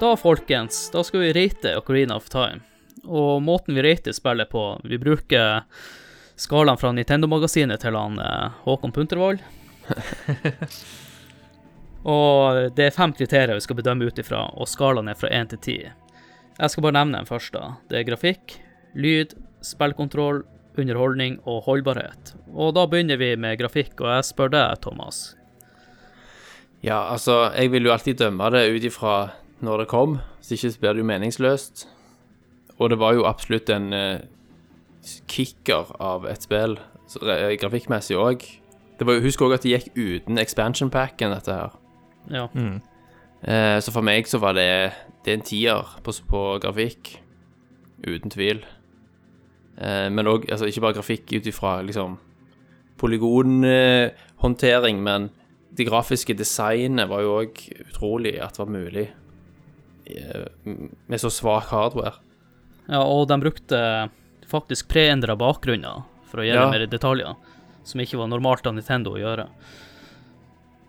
Da, 0.00 0.16
folkens, 0.16 0.90
da 0.90 1.04
skal 1.04 1.20
vi 1.20 1.32
rate 1.32 1.76
Ocarina 1.76 2.16
of 2.16 2.30
Time. 2.32 2.62
Og 3.04 3.42
måten 3.44 3.76
vi 3.76 3.82
rater 3.84 4.14
spillet 4.16 4.48
på 4.48 4.62
Vi 4.88 4.96
bruker 4.98 5.66
skalaen 6.40 6.78
fra 6.80 6.92
Nintendo-magasinet 6.96 7.82
til 7.82 7.98
han 7.98 8.16
eh, 8.16 8.54
Håkon 8.64 8.94
Puntervold. 8.96 9.42
og 12.14 12.70
det 12.78 12.86
er 12.86 12.96
fem 12.96 13.12
kriterier 13.12 13.58
vi 13.58 13.64
skal 13.66 13.76
bedømme 13.76 14.08
ut 14.08 14.22
ifra, 14.22 14.46
og 14.56 14.70
skalaen 14.72 15.10
er 15.12 15.18
fra 15.20 15.28
én 15.36 15.52
til 15.52 15.60
ti. 15.66 15.76
Jeg 15.84 16.72
skal 16.72 16.86
bare 16.86 16.96
nevne 16.96 17.20
den 17.20 17.28
først. 17.28 17.52
da. 17.52 17.74
Det 17.92 18.00
er 18.00 18.08
grafikk, 18.08 18.56
lyd, 18.96 19.36
spillkontroll, 19.60 20.46
underholdning 20.80 21.42
og 21.44 21.66
holdbarhet. 21.68 22.32
Og 22.56 22.72
da 22.78 22.86
begynner 22.88 23.20
vi 23.20 23.34
med 23.36 23.60
grafikk, 23.60 24.00
og 24.00 24.14
jeg 24.14 24.30
spør 24.32 24.56
deg, 24.56 24.80
Thomas. 24.80 25.20
Ja, 26.80 27.04
altså, 27.12 27.50
jeg 27.52 27.74
vil 27.76 27.84
jo 27.84 27.92
alltid 27.92 28.24
dømme 28.24 28.48
det 28.56 28.64
ut 28.72 28.88
ifra 28.88 29.14
når 29.60 29.82
det 29.82 29.88
kom, 29.88 30.18
så 30.40 30.56
ikke 30.56 30.78
blir 30.80 30.92
det 30.92 31.02
jo 31.02 31.08
meningsløst. 31.08 31.88
Og 32.78 32.90
det 32.90 32.98
var 32.98 33.14
jo 33.14 33.26
absolutt 33.28 33.70
en 33.70 33.92
eh, 33.92 34.20
kicker 35.28 35.92
av 36.00 36.26
et 36.28 36.42
spill, 36.42 36.78
eh, 37.22 37.56
grafikkmessig 37.60 38.16
òg. 38.16 38.46
Husk 39.00 39.42
òg 39.44 39.54
at 39.56 39.64
det 39.64 39.74
gikk 39.74 39.92
uten 39.96 40.40
expansion 40.40 40.90
packen, 40.92 41.32
dette 41.32 41.52
her. 41.52 41.76
Ja. 42.30 42.46
Eh, 43.42 43.80
så 43.80 43.92
for 43.92 44.02
meg 44.04 44.28
så 44.28 44.38
var 44.40 44.52
det, 44.56 44.92
det 45.24 45.32
er 45.32 45.38
en 45.38 45.46
tier 45.46 45.96
på, 46.04 46.12
på 46.28 46.58
grafikk, 46.60 47.22
uten 48.04 48.30
tvil. 48.32 48.64
Eh, 49.80 50.08
men 50.12 50.28
òg, 50.28 50.50
altså 50.50 50.66
ikke 50.68 50.84
bare 50.84 50.98
grafikk 51.00 51.32
ut 51.36 51.46
ifra 51.48 51.80
liksom 51.84 52.18
polygonhåndtering, 53.00 55.02
men 55.02 55.30
det 55.76 55.88
grafiske 55.88 56.34
designet 56.36 57.08
var 57.08 57.20
jo 57.24 57.40
òg 57.40 57.52
utrolig 57.86 58.34
at 58.42 58.56
det 58.56 58.64
var 58.64 58.74
mulig 58.74 59.06
med 61.10 61.20
så 61.22 61.30
svak 61.32 61.70
hardware. 61.72 62.14
Ja, 62.90 63.02
og 63.04 63.28
de 63.30 63.36
brukte 63.42 63.80
faktisk 64.50 64.88
preendra 64.90 65.36
bakgrunner 65.38 66.02
for 66.30 66.42
å 66.42 66.46
gjøre 66.46 66.64
Ja. 66.66 66.70
mer 66.70 66.86
detaljer, 66.90 67.36
som 67.86 68.00
ikke 68.02 68.18
var 68.18 68.26
normalt 68.32 68.66
av 68.66 68.74
Nintendo 68.74 69.12
å 69.14 69.20
gjøre. 69.20 69.46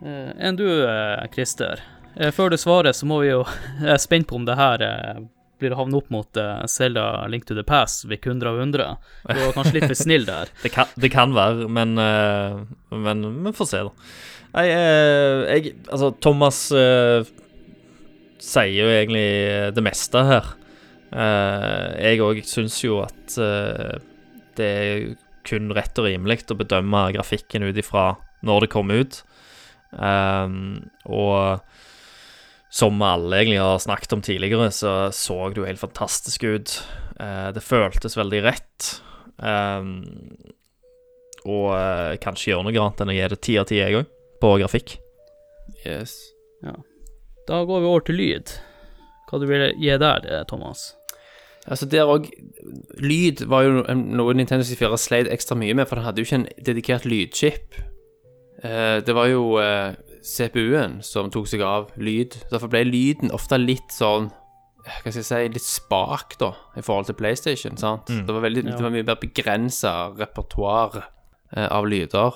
Eh, 0.06 0.32
enn 0.48 0.56
du, 0.58 0.66
eh, 0.88 1.28
Christer? 1.34 1.80
Eh, 2.18 2.32
før 2.32 2.50
du 2.50 2.58
svarer, 2.58 2.92
så 2.94 3.06
må 3.06 3.22
vi 3.22 3.30
jo 3.30 3.44
Jeg 3.82 3.94
er 3.94 4.02
spent 4.02 4.28
på 4.28 4.36
om 4.40 4.46
det 4.48 4.58
her 4.58 4.82
eh, 4.82 5.22
blir 5.62 5.76
å 5.76 5.78
havne 5.84 6.00
opp 6.00 6.10
mot 6.10 6.38
Selda 6.66 7.28
Link 7.30 7.46
to 7.46 7.54
the 7.54 7.62
Pass 7.64 8.00
ved 8.10 8.26
100 8.26 8.50
av 8.50 8.58
100. 8.58 8.98
Du 9.30 9.42
var 9.46 9.54
kanskje 9.54 9.76
litt 9.76 9.86
for 9.92 10.00
snill 10.00 10.26
der. 10.26 10.50
Det 10.64 10.72
kan, 10.74 10.90
det 10.98 11.12
kan 11.14 11.36
være, 11.38 11.68
men, 11.70 11.94
eh, 12.02 12.64
men 12.98 13.22
vi 13.46 13.54
får 13.54 13.70
se, 13.70 13.84
da. 13.86 13.92
Nei, 14.56 14.64
jeg, 14.68 15.46
jeg 15.62 15.76
Altså, 15.94 16.10
Thomas 16.20 16.64
eh, 16.74 17.22
sier 18.42 18.74
jo 18.74 18.90
egentlig 18.90 19.74
det 19.76 19.84
meste 19.86 20.24
her. 20.28 20.54
Uh, 21.12 21.92
jeg 22.00 22.22
òg 22.24 22.40
syns 22.48 22.80
jo 22.86 23.02
at 23.04 23.36
uh, 23.42 24.00
det 24.58 24.70
er 24.70 25.10
kun 25.48 25.74
rett 25.76 25.98
og 26.00 26.08
rimelig 26.08 26.46
å 26.54 26.58
bedømme 26.60 27.10
grafikken 27.18 27.66
ut 27.68 27.80
ifra 27.80 28.14
når 28.46 28.66
det 28.66 28.72
kom 28.74 28.94
ut. 28.94 29.22
Um, 29.92 30.88
og 31.04 31.62
som 32.72 32.96
vi 32.96 33.10
alle 33.10 33.42
egentlig 33.42 33.60
har 33.60 33.82
snakket 33.84 34.16
om 34.16 34.24
tidligere, 34.24 34.70
så 34.72 34.94
så 35.12 35.38
det 35.50 35.60
jo 35.60 35.68
helt 35.68 35.84
fantastisk 35.84 36.46
ut. 36.48 36.78
Uh, 37.20 37.52
det 37.56 37.66
føltes 37.66 38.18
veldig 38.18 38.44
rett. 38.48 38.92
Um, 39.42 40.00
og 41.42 41.74
kanskje 42.22 42.52
gjøre 42.52 42.68
noe 42.68 42.78
annet 42.78 43.02
enn 43.02 43.12
å 43.12 43.18
gi 43.18 43.30
det 43.34 43.42
ti 43.42 43.58
av 43.58 43.66
ti, 43.68 43.82
jeg 43.82 43.98
òg, 43.98 44.14
på 44.44 44.54
grafikk. 44.62 45.00
Yes. 45.82 46.16
Da 47.48 47.64
går 47.66 47.80
vi 47.84 47.90
over 47.90 48.04
til 48.06 48.16
lyd. 48.20 48.52
Hva 49.30 49.40
du 49.42 49.46
vil 49.50 49.64
gi 49.80 49.98
der, 49.98 50.26
eh, 50.28 50.44
Thomas? 50.50 50.96
Altså 51.70 51.86
der 51.86 52.10
òg 52.10 52.26
Lyd 52.98 53.44
var 53.46 53.62
jo 53.64 53.84
noe 53.94 54.34
Nintendo 54.34 54.64
64 54.66 54.98
sleit 54.98 55.28
ekstra 55.30 55.56
mye 55.56 55.76
med, 55.78 55.88
for 55.88 55.96
den 56.00 56.06
hadde 56.08 56.22
jo 56.22 56.26
ikke 56.26 56.40
en 56.40 56.48
dedikert 56.66 57.06
lydchip. 57.06 57.76
Eh, 58.64 59.00
det 59.06 59.14
var 59.16 59.28
jo 59.30 59.58
eh, 59.62 59.94
CPU-en 60.26 61.00
som 61.06 61.30
tok 61.34 61.48
seg 61.50 61.62
av 61.66 61.92
lyd. 61.98 62.36
Derfor 62.52 62.70
ble 62.74 62.84
lyden 62.90 63.32
ofte 63.34 63.58
litt 63.62 63.94
sånn 63.94 64.32
Hva 64.82 65.12
skal 65.14 65.20
jeg 65.22 65.26
si 65.30 65.40
Litt 65.54 65.62
spak, 65.68 66.36
da, 66.42 66.52
i 66.78 66.82
forhold 66.82 67.06
til 67.06 67.14
PlayStation. 67.20 67.78
sant? 67.78 68.08
Det, 68.10 68.26
var 68.34 68.42
veldig, 68.42 68.64
Ja. 68.66 68.76
det 68.76 68.82
var 68.82 68.90
mye 68.96 69.06
mer 69.06 69.20
begrensa 69.22 69.92
repertoar 70.18 71.04
eh, 71.56 71.68
av 71.70 71.86
lyder. 71.86 72.34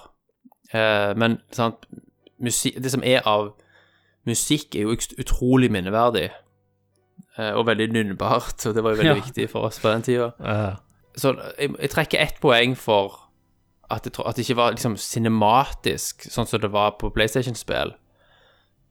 Eh, 0.72 1.14
men 1.18 1.40
sant, 1.52 1.88
musikk, 2.38 2.78
det 2.82 2.92
som 2.94 3.02
er 3.04 3.26
av 3.26 3.56
musikk, 4.26 4.76
er 4.76 4.82
jo 4.88 4.96
utrolig 5.20 5.70
minneverdig. 5.72 6.30
Eh, 7.38 7.52
og 7.54 7.66
veldig 7.68 7.90
nynnbart, 7.92 8.66
og 8.68 8.76
det 8.76 8.84
var 8.84 8.92
jo 8.96 9.02
veldig 9.04 9.16
Ja. 9.18 9.22
viktig 9.24 9.50
for 9.50 9.68
oss 9.68 9.80
på 9.80 9.92
den 9.92 10.02
tida. 10.02 10.32
Eh, 10.40 10.76
Så 11.18 11.34
jeg, 11.60 11.76
jeg 11.80 11.90
trekker 11.90 12.20
ett 12.20 12.40
poeng 12.42 12.76
for 12.78 13.22
at 13.90 14.04
det, 14.04 14.18
at 14.26 14.36
det 14.36 14.44
ikke 14.50 14.56
var 14.58 14.72
liksom 14.72 14.98
cinematisk, 14.98 16.26
sånn 16.32 16.48
som 16.48 16.60
det 16.60 16.72
var 16.72 16.92
på 17.00 17.10
PlayStation-spill. 17.14 17.94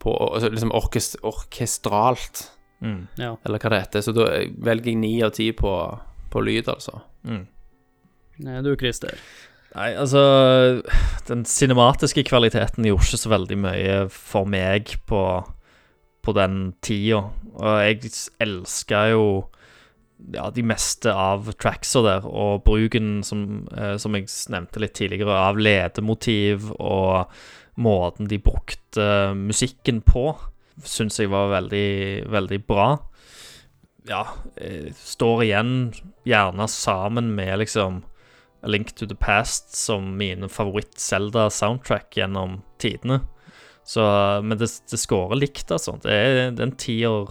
Altså, 0.05 0.49
liksom 0.51 0.73
orkest, 0.73 1.17
orkestralt, 1.23 2.51
mm, 2.83 3.09
Ja. 3.19 3.37
eller 3.45 3.59
hva 3.59 3.71
det 3.71 3.81
heter. 3.81 4.01
Så 4.03 4.13
da 4.15 4.25
velger 4.65 4.85
jeg 4.93 4.97
ni 4.97 5.23
av 5.23 5.31
ti 5.33 5.53
på, 5.53 6.01
på 6.31 6.41
lyd, 6.45 6.65
altså. 6.69 7.01
mm. 7.25 7.47
Nei, 8.39 8.63
Du, 8.63 8.75
Christer. 8.77 9.15
Nei, 9.75 9.91
altså 9.99 10.21
Den 11.27 11.43
cinematiske 11.49 12.23
kvaliteten 12.29 12.87
gjorde 12.87 13.09
ikke 13.09 13.23
så 13.25 13.33
veldig 13.33 13.59
mye 13.59 13.97
for 14.13 14.47
meg 14.47 14.95
på, 15.09 15.23
på 16.23 16.35
den 16.37 16.77
tida. 16.85 17.25
Og 17.59 17.81
jeg 17.83 18.13
elska 18.45 19.09
jo 19.15 19.25
ja, 20.35 20.47
de 20.55 20.63
meste 20.65 21.11
av 21.11 21.51
tracksa 21.59 22.05
der, 22.05 22.27
og 22.29 22.63
bruken, 22.65 23.19
som, 23.27 23.67
eh, 23.75 23.97
som 24.01 24.15
jeg 24.17 24.31
nevnte 24.55 24.81
litt 24.83 24.95
tidligere, 24.97 25.35
av 25.35 25.59
ledemotiv 25.59 26.71
og 26.79 27.35
måten 27.75 28.31
de 28.31 28.39
brukte 28.39 29.35
musikken 29.35 30.01
på, 30.07 30.31
syns 30.87 31.19
jeg 31.19 31.33
var 31.35 31.51
veldig, 31.51 32.31
veldig 32.31 32.61
bra. 32.69 32.89
Ja, 34.09 34.23
eh, 34.57 34.93
står 34.95 35.45
igjen 35.49 35.77
gjerne 36.29 36.69
sammen 36.71 37.35
med 37.35 37.59
liksom 37.65 38.03
A 38.65 38.71
Link 38.71 38.95
to 38.97 39.07
the 39.07 39.17
Past 39.19 39.77
som 39.77 40.15
mine 40.19 40.49
favoritt-Selda-soundtrack 40.49 42.17
gjennom 42.17 42.63
tidene. 42.81 43.21
Så, 43.85 44.03
men 44.43 44.57
det, 44.59 44.71
det 44.91 44.99
scorer 45.01 45.37
likt, 45.37 45.69
altså. 45.69 45.99
Det 46.01 46.13
er, 46.13 46.39
det 46.57 46.63
er 46.63 46.71
en 46.71 46.79
tier 46.81 47.29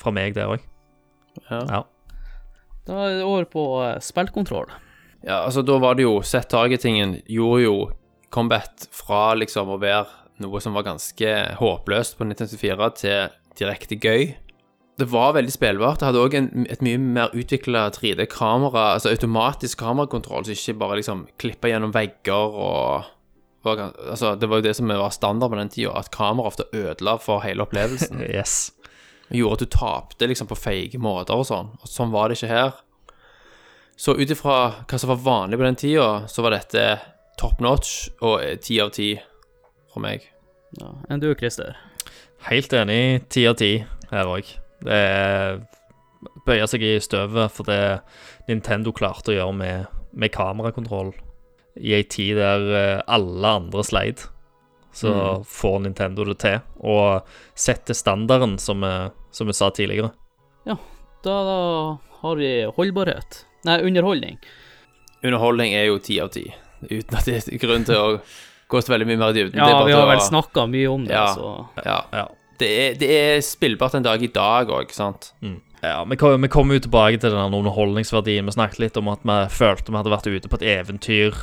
fra 0.00 0.12
meg, 0.14 0.32
det 0.38 0.48
òg. 0.48 0.64
Ja. 1.50 1.60
Ja. 1.68 1.82
Da 2.88 3.02
er 3.04 3.18
det 3.18 3.26
over 3.28 3.44
på 3.52 3.64
eh, 3.84 3.98
spillkontroll. 4.00 4.70
ja, 5.20 5.42
altså 5.42 5.62
da 5.62 5.76
var 5.78 5.98
det 5.98 6.06
jo 6.06 6.22
Set-targetingen 6.24 7.18
gjorde 7.28 7.62
jo 7.62 7.76
Combat 8.32 8.88
fra 8.92 9.34
liksom 9.36 9.70
å 9.72 9.78
være 9.80 10.06
noe 10.42 10.60
som 10.62 10.76
var 10.76 10.86
ganske 10.86 11.30
håpløst 11.58 12.16
på 12.18 12.26
1974, 12.28 12.90
til 13.00 13.38
direkte 13.58 13.96
gøy. 13.98 14.34
Det 14.98 15.06
var 15.12 15.36
veldig 15.36 15.52
spillbart. 15.54 16.00
Det 16.00 16.08
hadde 16.08 16.22
òg 16.24 16.34
et 16.38 16.80
mye 16.82 16.98
mer 16.98 17.34
utvikla 17.38 17.84
3D-kamera, 17.94 18.96
altså 18.96 19.12
automatisk 19.12 19.78
kamerakontroll, 19.78 20.42
så 20.48 20.56
ikke 20.56 20.74
bare 20.80 20.98
liksom 20.98 21.26
klippa 21.38 21.70
gjennom 21.70 21.94
vegger 21.94 22.58
og 22.58 23.06
var, 23.62 23.92
Altså, 24.10 24.34
det 24.34 24.48
var 24.50 24.58
jo 24.58 24.66
det 24.66 24.74
som 24.76 24.90
var 24.90 25.10
standard 25.14 25.50
på 25.50 25.58
den 25.58 25.70
tida, 25.70 25.94
at 25.98 26.10
kamera 26.14 26.50
ofte 26.50 26.66
ødela 26.72 27.18
for 27.22 27.44
hele 27.46 27.62
opplevelsen. 27.62 28.22
Yes. 28.38 28.72
gjorde 29.30 29.58
at 29.58 29.60
du 29.60 29.66
tapte 29.76 30.26
liksom 30.26 30.48
på 30.48 30.56
feige 30.56 30.98
måter 30.98 31.36
og 31.36 31.46
sånn. 31.46 31.74
Og 31.82 31.90
sånn 31.90 32.12
var 32.14 32.28
det 32.28 32.38
ikke 32.38 32.52
her. 32.52 32.70
Så 33.98 34.14
ut 34.16 34.30
ifra 34.30 34.58
hva 34.88 34.98
som 34.98 35.10
var 35.10 35.20
vanlig 35.26 35.58
på 35.58 35.66
den 35.66 35.76
tida, 35.78 36.08
så 36.30 36.42
var 36.42 36.54
dette 36.56 36.84
top 37.38 37.60
notch 37.60 38.08
og 38.22 38.40
ti 38.64 38.78
av 38.80 38.94
ti 38.94 39.12
for 39.92 40.02
meg. 40.02 40.24
Ja. 40.80 40.94
Enn 41.10 41.20
du, 41.20 41.28
Christer? 41.38 41.76
Helt 42.48 42.72
enig. 42.72 43.28
Ti 43.28 43.44
av 43.50 43.58
ti 43.60 43.72
her 44.10 44.30
òg. 44.30 44.54
Det 44.84 44.92
er 44.94 45.60
bøye 46.46 46.66
seg 46.70 46.82
i 46.82 46.98
støvet 47.02 47.50
for 47.54 47.64
det 47.68 48.00
Nintendo 48.48 48.92
klarte 48.92 49.32
å 49.32 49.36
gjøre 49.36 49.54
med, 49.54 49.86
med 50.12 50.32
kamerakontroll 50.34 51.12
i 51.78 51.92
ei 51.94 52.02
tid 52.10 52.36
der 52.40 52.64
eh, 52.74 53.02
alle 53.06 53.54
andre 53.60 53.84
sleit. 53.86 54.26
Så 54.98 55.12
Mm. 55.12 55.44
får 55.44 55.80
Nintendo 55.84 56.24
det 56.24 56.38
til, 56.42 56.60
og 56.80 57.26
setter 57.54 57.94
standarden, 57.94 58.56
som 58.58 58.80
vi, 58.82 59.10
som 59.30 59.46
vi 59.46 59.52
sa 59.54 59.68
tidligere. 59.70 60.10
Da, 60.66 60.74
da 61.22 61.98
har 62.22 62.36
vi 62.38 62.48
holdbarhet. 62.76 63.44
Nei, 63.66 63.76
underholdning. 63.82 64.38
Underholdning 65.22 65.74
er 65.74 65.86
jo 65.90 65.98
ti 65.98 66.20
av 66.22 66.30
ti, 66.34 66.44
uten 66.88 67.16
at 67.18 67.26
det 67.26 67.36
er 67.48 67.58
grunn 67.58 67.84
til 67.86 67.98
å 67.98 68.20
gå 68.70 68.80
så 68.82 68.92
veldig 68.94 69.06
mye 69.10 69.18
mer 69.18 69.34
i 69.34 69.38
dybden. 69.40 69.58
Ja, 69.58 69.66
Det 69.66 69.74
er 69.74 69.78
bare 69.78 69.86
vi 69.90 69.96
har 69.98 70.06
vel 70.06 70.18
å- 70.22 70.28
snakka 70.30 70.66
mye 70.70 70.90
om 70.92 71.04
det, 71.04 71.14
Ja. 71.14 71.26
så 71.34 71.68
Ja. 71.84 72.00
Ja. 72.12 72.26
Det 72.58 72.68
er, 72.68 72.94
det 72.98 73.08
er 73.14 73.40
spillbart 73.46 73.94
en 73.94 74.02
dag 74.06 74.22
i 74.22 74.30
dag 74.34 74.70
òg, 74.74 74.90
sant? 74.94 75.32
Ja, 75.82 76.02
vi 76.10 76.16
kom, 76.18 76.40
vi 76.42 76.48
kom 76.50 76.72
jo 76.74 76.80
tilbake 76.82 77.20
til 77.22 77.30
den 77.30 77.54
underholdningsverdien. 77.54 78.48
Vi 78.50 78.54
snakket 78.56 78.80
litt 78.82 78.96
om 78.98 79.08
at 79.12 79.22
vi 79.22 79.36
følte 79.54 79.92
vi 79.92 79.98
hadde 80.00 80.10
vært 80.10 80.26
ute 80.26 80.50
på 80.50 80.58
et 80.58 80.66
eventyr. 80.74 81.36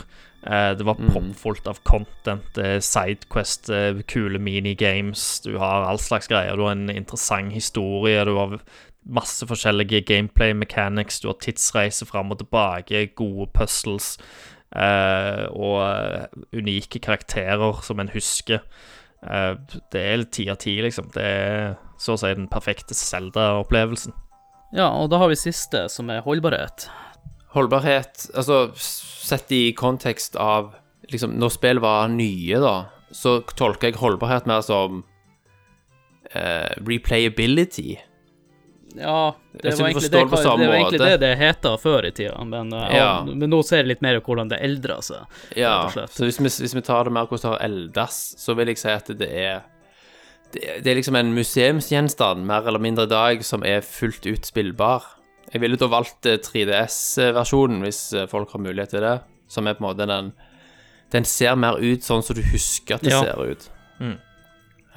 Eh, 0.45 0.73
det 0.77 0.85
var 0.85 0.99
Mm. 0.99 1.07
proppfullt 1.09 1.67
av 1.71 1.79
content, 1.87 2.57
eh, 2.57 2.79
sidequest, 2.83 3.69
eh, 3.69 4.01
kule 4.05 4.37
minigames. 4.37 5.39
Du 5.41 5.57
har 5.57 5.85
all 5.87 5.97
slags 5.97 6.27
greier. 6.27 6.55
Du 6.55 6.63
har 6.63 6.71
en 6.75 6.89
interessant 6.89 7.53
historie. 7.53 8.25
Du 8.25 8.35
har 8.35 8.59
masse 9.07 9.41
forskjellige 9.47 10.05
gameplay 10.05 10.53
mechanics. 10.53 11.19
Du 11.21 11.29
har 11.29 11.35
tidsreise 11.39 12.05
fram 12.05 12.31
og 12.31 12.39
tilbake, 12.39 13.15
gode 13.15 13.47
puzzles 13.53 14.17
og 14.75 16.27
unike 16.53 16.99
karakterer 16.99 17.81
som 17.83 17.99
en 17.99 18.09
husker. 18.09 18.59
Eh, 19.25 19.79
det 19.93 20.01
er 20.01 20.23
ti 20.29 20.47
av 20.51 20.59
ti, 20.61 20.75
liksom. 20.85 21.09
Det 21.15 21.25
er 21.25 21.75
så 22.01 22.15
å 22.15 22.21
si 22.21 22.31
den 22.35 22.47
perfekte 22.51 22.97
Zelda-opplevelsen. 22.97 24.15
Ja, 24.75 24.89
og 24.91 25.09
da 25.11 25.21
har 25.21 25.31
vi 25.31 25.39
siste, 25.39 25.85
som 25.91 26.09
er 26.11 26.25
holdbarhet. 26.25 26.89
Holdbarhet 27.55 28.25
Altså, 28.35 28.73
sett 28.75 29.51
i 29.55 29.69
kontekst 29.77 30.35
av 30.35 30.73
liksom, 31.07 31.37
Når 31.39 31.53
spill 31.53 31.79
var 31.79 32.09
nye, 32.11 32.59
da, 32.59 32.89
så 33.15 33.37
tolker 33.55 33.91
jeg 33.91 34.01
holdbarhet 34.01 34.49
mer 34.49 34.63
som 34.65 35.03
eh, 36.33 36.73
replayability. 36.81 37.95
Ja, 38.97 39.35
det 39.51 39.73
var, 39.79 39.89
egentlig 39.89 40.09
det, 40.11 40.19
det 40.19 40.31
var 40.31 40.75
egentlig 40.75 40.99
det 40.99 41.19
det 41.19 41.31
heta 41.37 41.73
før 41.77 42.05
i 42.07 42.11
tida, 42.15 42.43
men, 42.47 42.71
eh, 42.73 42.95
Ja. 42.95 43.23
men 43.25 43.49
nå 43.49 43.59
ser 43.65 43.77
jeg 43.83 43.87
litt 43.87 44.01
mer 44.01 44.19
hvordan 44.21 44.47
det 44.49 44.59
eldrer 44.63 45.01
seg. 45.03 45.25
Ja, 45.57 45.89
så 45.89 46.23
hvis 46.25 46.39
vi, 46.39 46.47
hvis 46.63 46.75
vi 46.75 46.81
tar 46.81 47.03
det 47.03 47.11
mer 47.11 47.25
hvordan 47.27 47.41
det 47.41 47.59
har 47.59 47.65
eldes, 47.67 48.19
så 48.39 48.55
vil 48.55 48.67
jeg 48.67 48.77
si 48.77 48.89
at 48.89 49.05
det 49.17 49.29
er 49.31 49.63
det, 50.53 50.63
er- 50.63 50.79
det 50.81 50.87
er 50.91 50.95
liksom 50.95 51.15
en 51.19 51.33
museumsgjenstand, 51.35 52.45
mer 52.45 52.67
eller 52.67 52.79
mindre 52.79 53.03
i 53.03 53.11
dag, 53.11 53.43
som 53.43 53.63
er 53.63 53.81
fullt 53.81 54.25
ut 54.25 54.45
spillbar. 54.45 55.03
Jeg 55.51 55.59
ville 55.61 55.75
da 55.77 55.87
valgt 55.87 56.25
eh, 56.25 56.37
3DS-versjonen, 56.37 57.81
hvis 57.83 58.13
eh, 58.13 58.25
folk 58.31 58.51
har 58.55 58.59
mulighet 58.63 58.89
til 58.95 59.01
det, 59.03 59.17
som 59.51 59.67
er 59.67 59.73
på 59.75 59.83
en 59.83 59.89
måte 59.91 60.07
den 60.07 60.31
Den 61.11 61.23
ser 61.23 61.55
mer 61.55 61.75
ut 61.77 62.01
sånn 62.01 62.23
som 62.25 62.35
du 62.35 62.41
husker 62.41 62.95
at 62.95 63.01
det 63.05 63.11
Ja. 63.11 63.21
ser 63.21 63.43
ut, 63.51 63.69
Mm. 64.01 64.17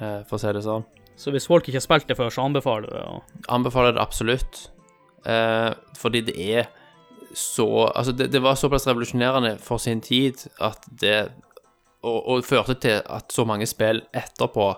Eh, 0.01 0.23
for 0.27 0.37
å 0.37 0.39
si 0.39 0.51
det 0.51 0.63
sånn. 0.63 0.83
Så 1.19 1.33
hvis 1.35 1.49
folk 1.51 1.67
ikke 1.67 1.79
har 1.81 1.83
spilt 1.83 2.07
det 2.07 2.15
før, 2.17 2.31
så 2.31 2.45
anbefaler 2.47 2.87
jeg 2.87 2.95
det. 2.95 3.05
Ja. 3.05 3.45
anbefaler 3.55 3.95
det 3.95 4.01
absolutt. 4.01 4.69
Eh, 5.27 5.71
fordi 5.99 6.21
det 6.29 6.35
er 6.39 6.69
så 7.35 7.91
Altså, 7.95 8.11
det, 8.11 8.31
det 8.33 8.41
var 8.41 8.55
såpass 8.55 8.87
revolusjonerende 8.87 9.57
for 9.61 9.77
sin 9.77 10.01
tid 10.01 10.47
at 10.59 10.87
det 11.01 11.31
og, 12.01 12.27
og 12.27 12.45
førte 12.47 12.73
til 12.73 13.01
at 13.05 13.31
så 13.31 13.43
mange 13.45 13.67
spill 13.67 14.01
etterpå 14.15 14.71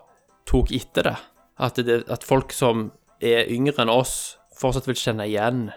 tok 0.50 0.72
etter 0.74 1.06
det. 1.06 1.16
At, 1.62 1.78
det. 1.78 2.04
at 2.10 2.26
folk 2.26 2.52
som 2.52 2.90
er 3.22 3.46
yngre 3.54 3.84
enn 3.84 3.94
oss, 3.94 4.40
fortsatt 4.58 4.90
vil 4.90 4.98
kjenne 4.98 5.30
igjen 5.30 5.70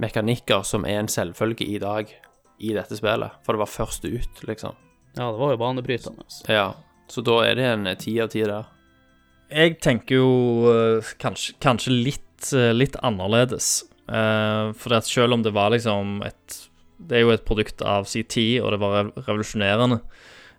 mekanikker 0.00 0.64
som 0.64 0.86
er 0.88 1.02
en 1.02 1.12
selvfølge 1.12 1.68
i 1.68 1.78
dag 1.78 2.08
i 2.58 2.72
dette 2.72 2.96
spillet. 2.96 3.36
For 3.44 3.52
det 3.52 3.62
var 3.62 3.70
først 3.70 4.08
ut, 4.08 4.42
liksom. 4.48 4.76
Ja, 5.18 5.28
det 5.28 5.38
var 5.38 5.52
jo 5.52 5.60
banebrytende. 5.60 6.24
Ja. 6.48 6.72
Så 7.12 7.20
da 7.26 7.42
er 7.44 7.58
det 7.58 7.68
en 7.68 7.88
ti 8.00 8.16
av 8.22 8.32
ti 8.32 8.42
der. 8.46 8.64
Jeg 9.50 9.78
tenker 9.82 10.20
jo 10.20 10.30
eh, 10.70 11.12
kanskje, 11.22 11.54
kanskje 11.62 11.94
litt, 11.94 12.50
eh, 12.54 12.72
litt 12.76 12.96
annerledes. 13.02 13.84
Uh, 14.10 14.72
for 14.74 14.96
at 14.96 15.06
selv 15.06 15.36
om 15.36 15.42
det 15.44 15.52
var 15.54 15.70
liksom 15.70 16.16
et 16.26 16.56
Det 16.98 17.14
er 17.14 17.20
jo 17.22 17.30
et 17.30 17.44
produkt 17.46 17.80
av 17.86 18.08
sin 18.10 18.26
tid, 18.26 18.58
og 18.60 18.72
det 18.74 18.80
var 18.82 19.12
revolusjonerende. 19.24 20.00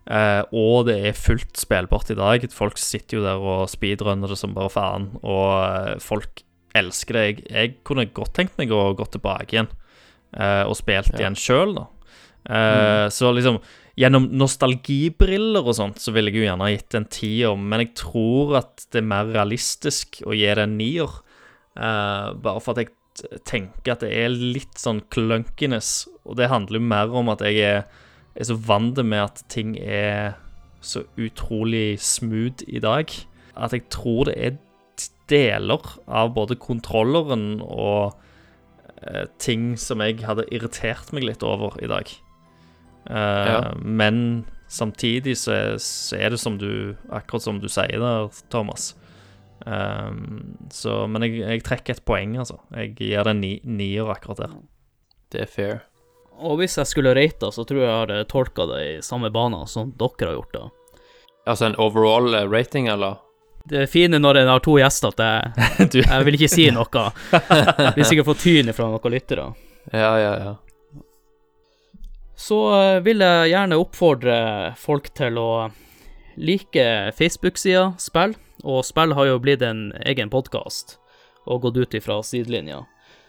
Eh, 0.09 0.41
og 0.57 0.87
det 0.87 0.95
er 1.05 1.13
fullt 1.17 1.59
spillbart 1.61 2.09
i 2.09 2.17
dag. 2.17 2.47
Folk 2.49 2.79
sitter 2.81 3.19
jo 3.19 3.25
der 3.25 3.37
og 3.37 3.69
speedrunner 3.69 4.31
det 4.31 4.39
som 4.39 4.55
bare 4.55 4.71
faen. 4.73 5.11
Og 5.21 5.51
eh, 5.61 5.99
folk 6.01 6.41
elsker 6.73 7.13
det. 7.17 7.25
Jeg, 7.27 7.43
jeg 7.51 7.75
kunne 7.85 8.07
godt 8.09 8.33
tenkt 8.39 8.57
meg 8.57 8.73
å 8.73 8.95
gå 8.97 9.05
tilbake 9.13 9.53
igjen 9.53 9.69
eh, 10.33 10.63
og 10.65 10.73
spilt 10.79 11.13
Ja. 11.13 11.19
igjen 11.27 11.37
sjøl, 11.37 11.75
da. 11.77 11.87
Mm. 12.41 13.11
Så 13.13 13.29
liksom 13.37 13.59
Gjennom 13.99 14.29
nostalgibriller 14.39 15.65
og 15.67 15.75
sånt, 15.75 15.99
så 15.99 16.13
ville 16.15 16.31
jeg 16.31 16.39
jo 16.39 16.45
gjerne 16.47 16.67
ha 16.67 16.71
gitt 16.71 16.95
en 16.95 17.09
tier, 17.11 17.57
men 17.59 17.83
jeg 17.83 17.91
tror 17.99 18.55
at 18.61 18.85
det 18.93 19.01
er 19.01 19.09
mer 19.11 19.31
realistisk 19.33 20.21
å 20.23 20.35
gi 20.35 20.47
det 20.47 20.63
en 20.63 20.77
nier. 20.79 21.17
Uh, 21.75 22.31
bare 22.39 22.61
for 22.63 22.75
at 22.75 22.85
jeg 22.85 23.41
tenker 23.47 23.95
at 23.95 24.05
det 24.05 24.13
er 24.15 24.31
litt 24.31 24.79
sånn 24.79 25.03
clunkiness, 25.11 26.07
og 26.23 26.39
det 26.39 26.51
handler 26.51 26.79
jo 26.79 26.91
mer 26.93 27.19
om 27.19 27.31
at 27.33 27.43
jeg 27.43 27.59
er, 27.67 27.83
er 28.35 28.47
så 28.47 28.55
vant 28.55 28.99
med 29.03 29.25
at 29.25 29.43
ting 29.51 29.75
er 29.75 30.37
så 30.81 31.03
utrolig 31.19 31.99
smooth 32.01 32.63
i 32.67 32.81
dag, 32.81 33.11
at 33.59 33.75
jeg 33.75 33.89
tror 33.93 34.31
det 34.31 34.37
er 34.39 34.59
deler 35.31 35.83
av 36.11 36.33
både 36.35 36.57
kontrolleren 36.59 37.61
og 37.63 38.15
uh, 39.03 39.25
ting 39.39 39.75
som 39.79 40.03
jeg 40.03 40.23
hadde 40.27 40.49
irritert 40.51 41.11
meg 41.15 41.27
litt 41.27 41.45
over 41.47 41.77
i 41.83 41.89
dag. 41.91 42.09
Eh, 43.09 43.51
Ja. 43.51 43.73
Men 43.81 44.45
samtidig 44.67 45.37
så 45.37 45.51
er, 45.51 45.77
så 45.83 46.17
er 46.19 46.29
det 46.29 46.39
som 46.39 46.57
du 46.57 46.95
Akkurat 47.11 47.43
som 47.43 47.59
du 47.59 47.67
sier 47.69 47.99
der, 47.99 48.29
Thomas. 48.49 48.95
Um, 49.65 50.57
så, 50.73 51.05
men 51.07 51.21
jeg, 51.27 51.39
jeg 51.43 51.63
trekker 51.63 51.93
et 51.93 52.05
poeng, 52.05 52.37
altså. 52.41 52.57
Jeg 52.73 52.95
gir 52.97 53.23
det 53.23 53.33
en 53.35 53.41
ni, 53.43 53.51
nier 53.63 54.09
akkurat 54.09 54.39
der. 54.41 54.53
Det 55.31 55.43
er 55.45 55.49
fair. 55.51 55.81
Og 56.41 56.57
hvis 56.57 56.77
jeg 56.79 56.89
skulle 56.89 57.13
rate, 57.13 57.51
så 57.53 57.65
tror 57.67 57.83
jeg 57.83 57.85
jeg 57.89 57.99
hadde 57.99 58.23
tolka 58.31 58.65
det 58.71 58.79
i 58.87 58.93
samme 59.05 59.29
bane 59.33 59.59
som 59.69 59.91
dere 59.99 60.31
har 60.31 60.39
gjort 60.39 60.55
da. 60.55 60.63
Altså 61.51 61.67
en 61.69 61.77
overall 61.81 62.33
eh, 62.33 62.47
rating, 62.49 62.87
eller? 62.89 63.19
Det 63.69 63.83
fine 63.91 64.17
når 64.17 64.39
en 64.41 64.49
har 64.49 64.63
to 64.65 64.79
gjester, 64.81 65.13
at 65.13 65.21
jeg, 65.21 65.91
jeg 66.07 66.25
vil 66.25 66.37
ikke 66.39 66.49
si 66.49 66.65
noe. 66.73 67.03
Hvis 67.93 68.07
jeg 68.09 68.17
ikke 68.17 68.29
får 68.31 68.39
tyn 68.41 68.73
fra 68.73 68.89
noen 68.89 69.13
lyttere. 69.13 69.45
Ja, 69.93 70.15
ja, 70.17 70.33
ja. 70.41 70.55
Så 72.41 72.57
eh, 72.73 72.99
vil 73.05 73.21
jeg 73.21 73.51
gjerne 73.53 73.77
oppfordre 73.77 74.37
folk 74.79 75.11
til 75.17 75.37
å 75.37 75.51
like 76.41 76.85
Facebook-sida 77.17 77.91
Spill, 78.01 78.33
og 78.65 78.81
Spill 78.87 79.13
har 79.17 79.29
jo 79.29 79.41
blitt 79.43 79.61
en 79.65 79.91
egen 80.07 80.31
podkast 80.33 80.97
og 81.45 81.65
gått 81.65 81.77
ut 81.77 81.97
ifra 81.97 82.19
sidelinja, 82.25 82.83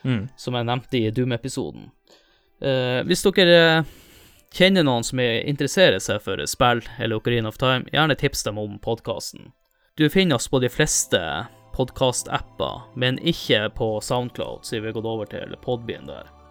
mm. 0.05 0.28
som 0.36 0.56
jeg 0.56 0.68
nevnte 0.68 1.01
i 1.01 1.10
Doom-episoden. 1.12 1.90
Eh, 2.62 3.01
hvis 3.09 3.24
dere 3.24 3.84
kjenner 4.52 4.84
noen 4.84 5.05
som 5.05 5.20
er- 5.20 5.43
interesserer 5.48 6.01
seg 6.01 6.20
for 6.22 6.40
spill 6.47 6.82
eller 6.98 7.16
Ocarina 7.16 7.48
of 7.48 7.59
Time, 7.60 7.89
gjerne 7.93 8.16
tips 8.16 8.44
dem 8.44 8.60
om 8.60 8.78
podkasten. 8.78 9.52
Du 9.97 10.09
finner 10.09 10.36
oss 10.36 10.48
på 10.48 10.60
de 10.60 10.68
fleste 10.72 11.20
podkast-apper, 11.76 12.84
men 12.97 13.18
ikke 13.18 13.68
på 13.76 13.97
Soundcloud, 14.01 14.64
siden 14.64 14.84
vi 14.84 14.93
har 14.93 15.01
gått 15.01 15.09
over 15.09 15.28
til 15.28 15.56
Podbean 15.64 16.06
der. 16.09 16.41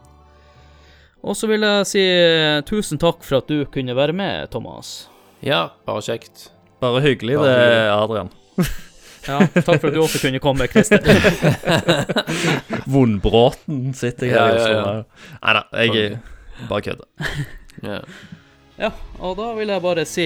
Og 1.21 1.37
så 1.37 1.47
vil 1.49 1.61
jeg 1.65 1.85
si 1.89 2.01
eh, 2.01 2.61
tusen 2.65 2.97
takk 3.01 3.21
for 3.25 3.41
at 3.41 3.49
du 3.51 3.61
kunne 3.69 3.95
være 3.97 4.15
med, 4.17 4.49
Thomas. 4.53 5.07
Ja, 5.45 5.67
bare 5.85 6.01
kjekt. 6.05 6.47
Bare 6.81 7.01
hyggelig 7.05 7.37
Bare 7.41 7.57
det. 7.57 7.89
Adrian. 7.97 8.31
Ja, 9.21 9.35
takk 9.53 9.77
for 9.77 9.91
at 9.91 9.93
du 9.93 9.99
også 10.01 10.17
kunne 10.17 10.39
komme, 10.41 10.65
Christer. 10.65 10.97
Vondbråten 12.89 13.91
sitter 13.93 14.31
jeg 14.31 14.33
her 14.33 14.55
Ja, 14.57 14.63
ja, 14.65 14.79
ja. 14.81 15.03
Nei 15.43 15.53
da, 15.53 15.61
jeg 15.77 16.17
bare 16.69 16.81
kødder. 16.81 17.05
Ja. 17.91 17.99
Ja, 18.81 18.89
og 19.19 19.37
da 19.37 19.51
vil 19.59 19.69
jeg 19.69 19.81
bare 19.81 20.05
si 20.09 20.25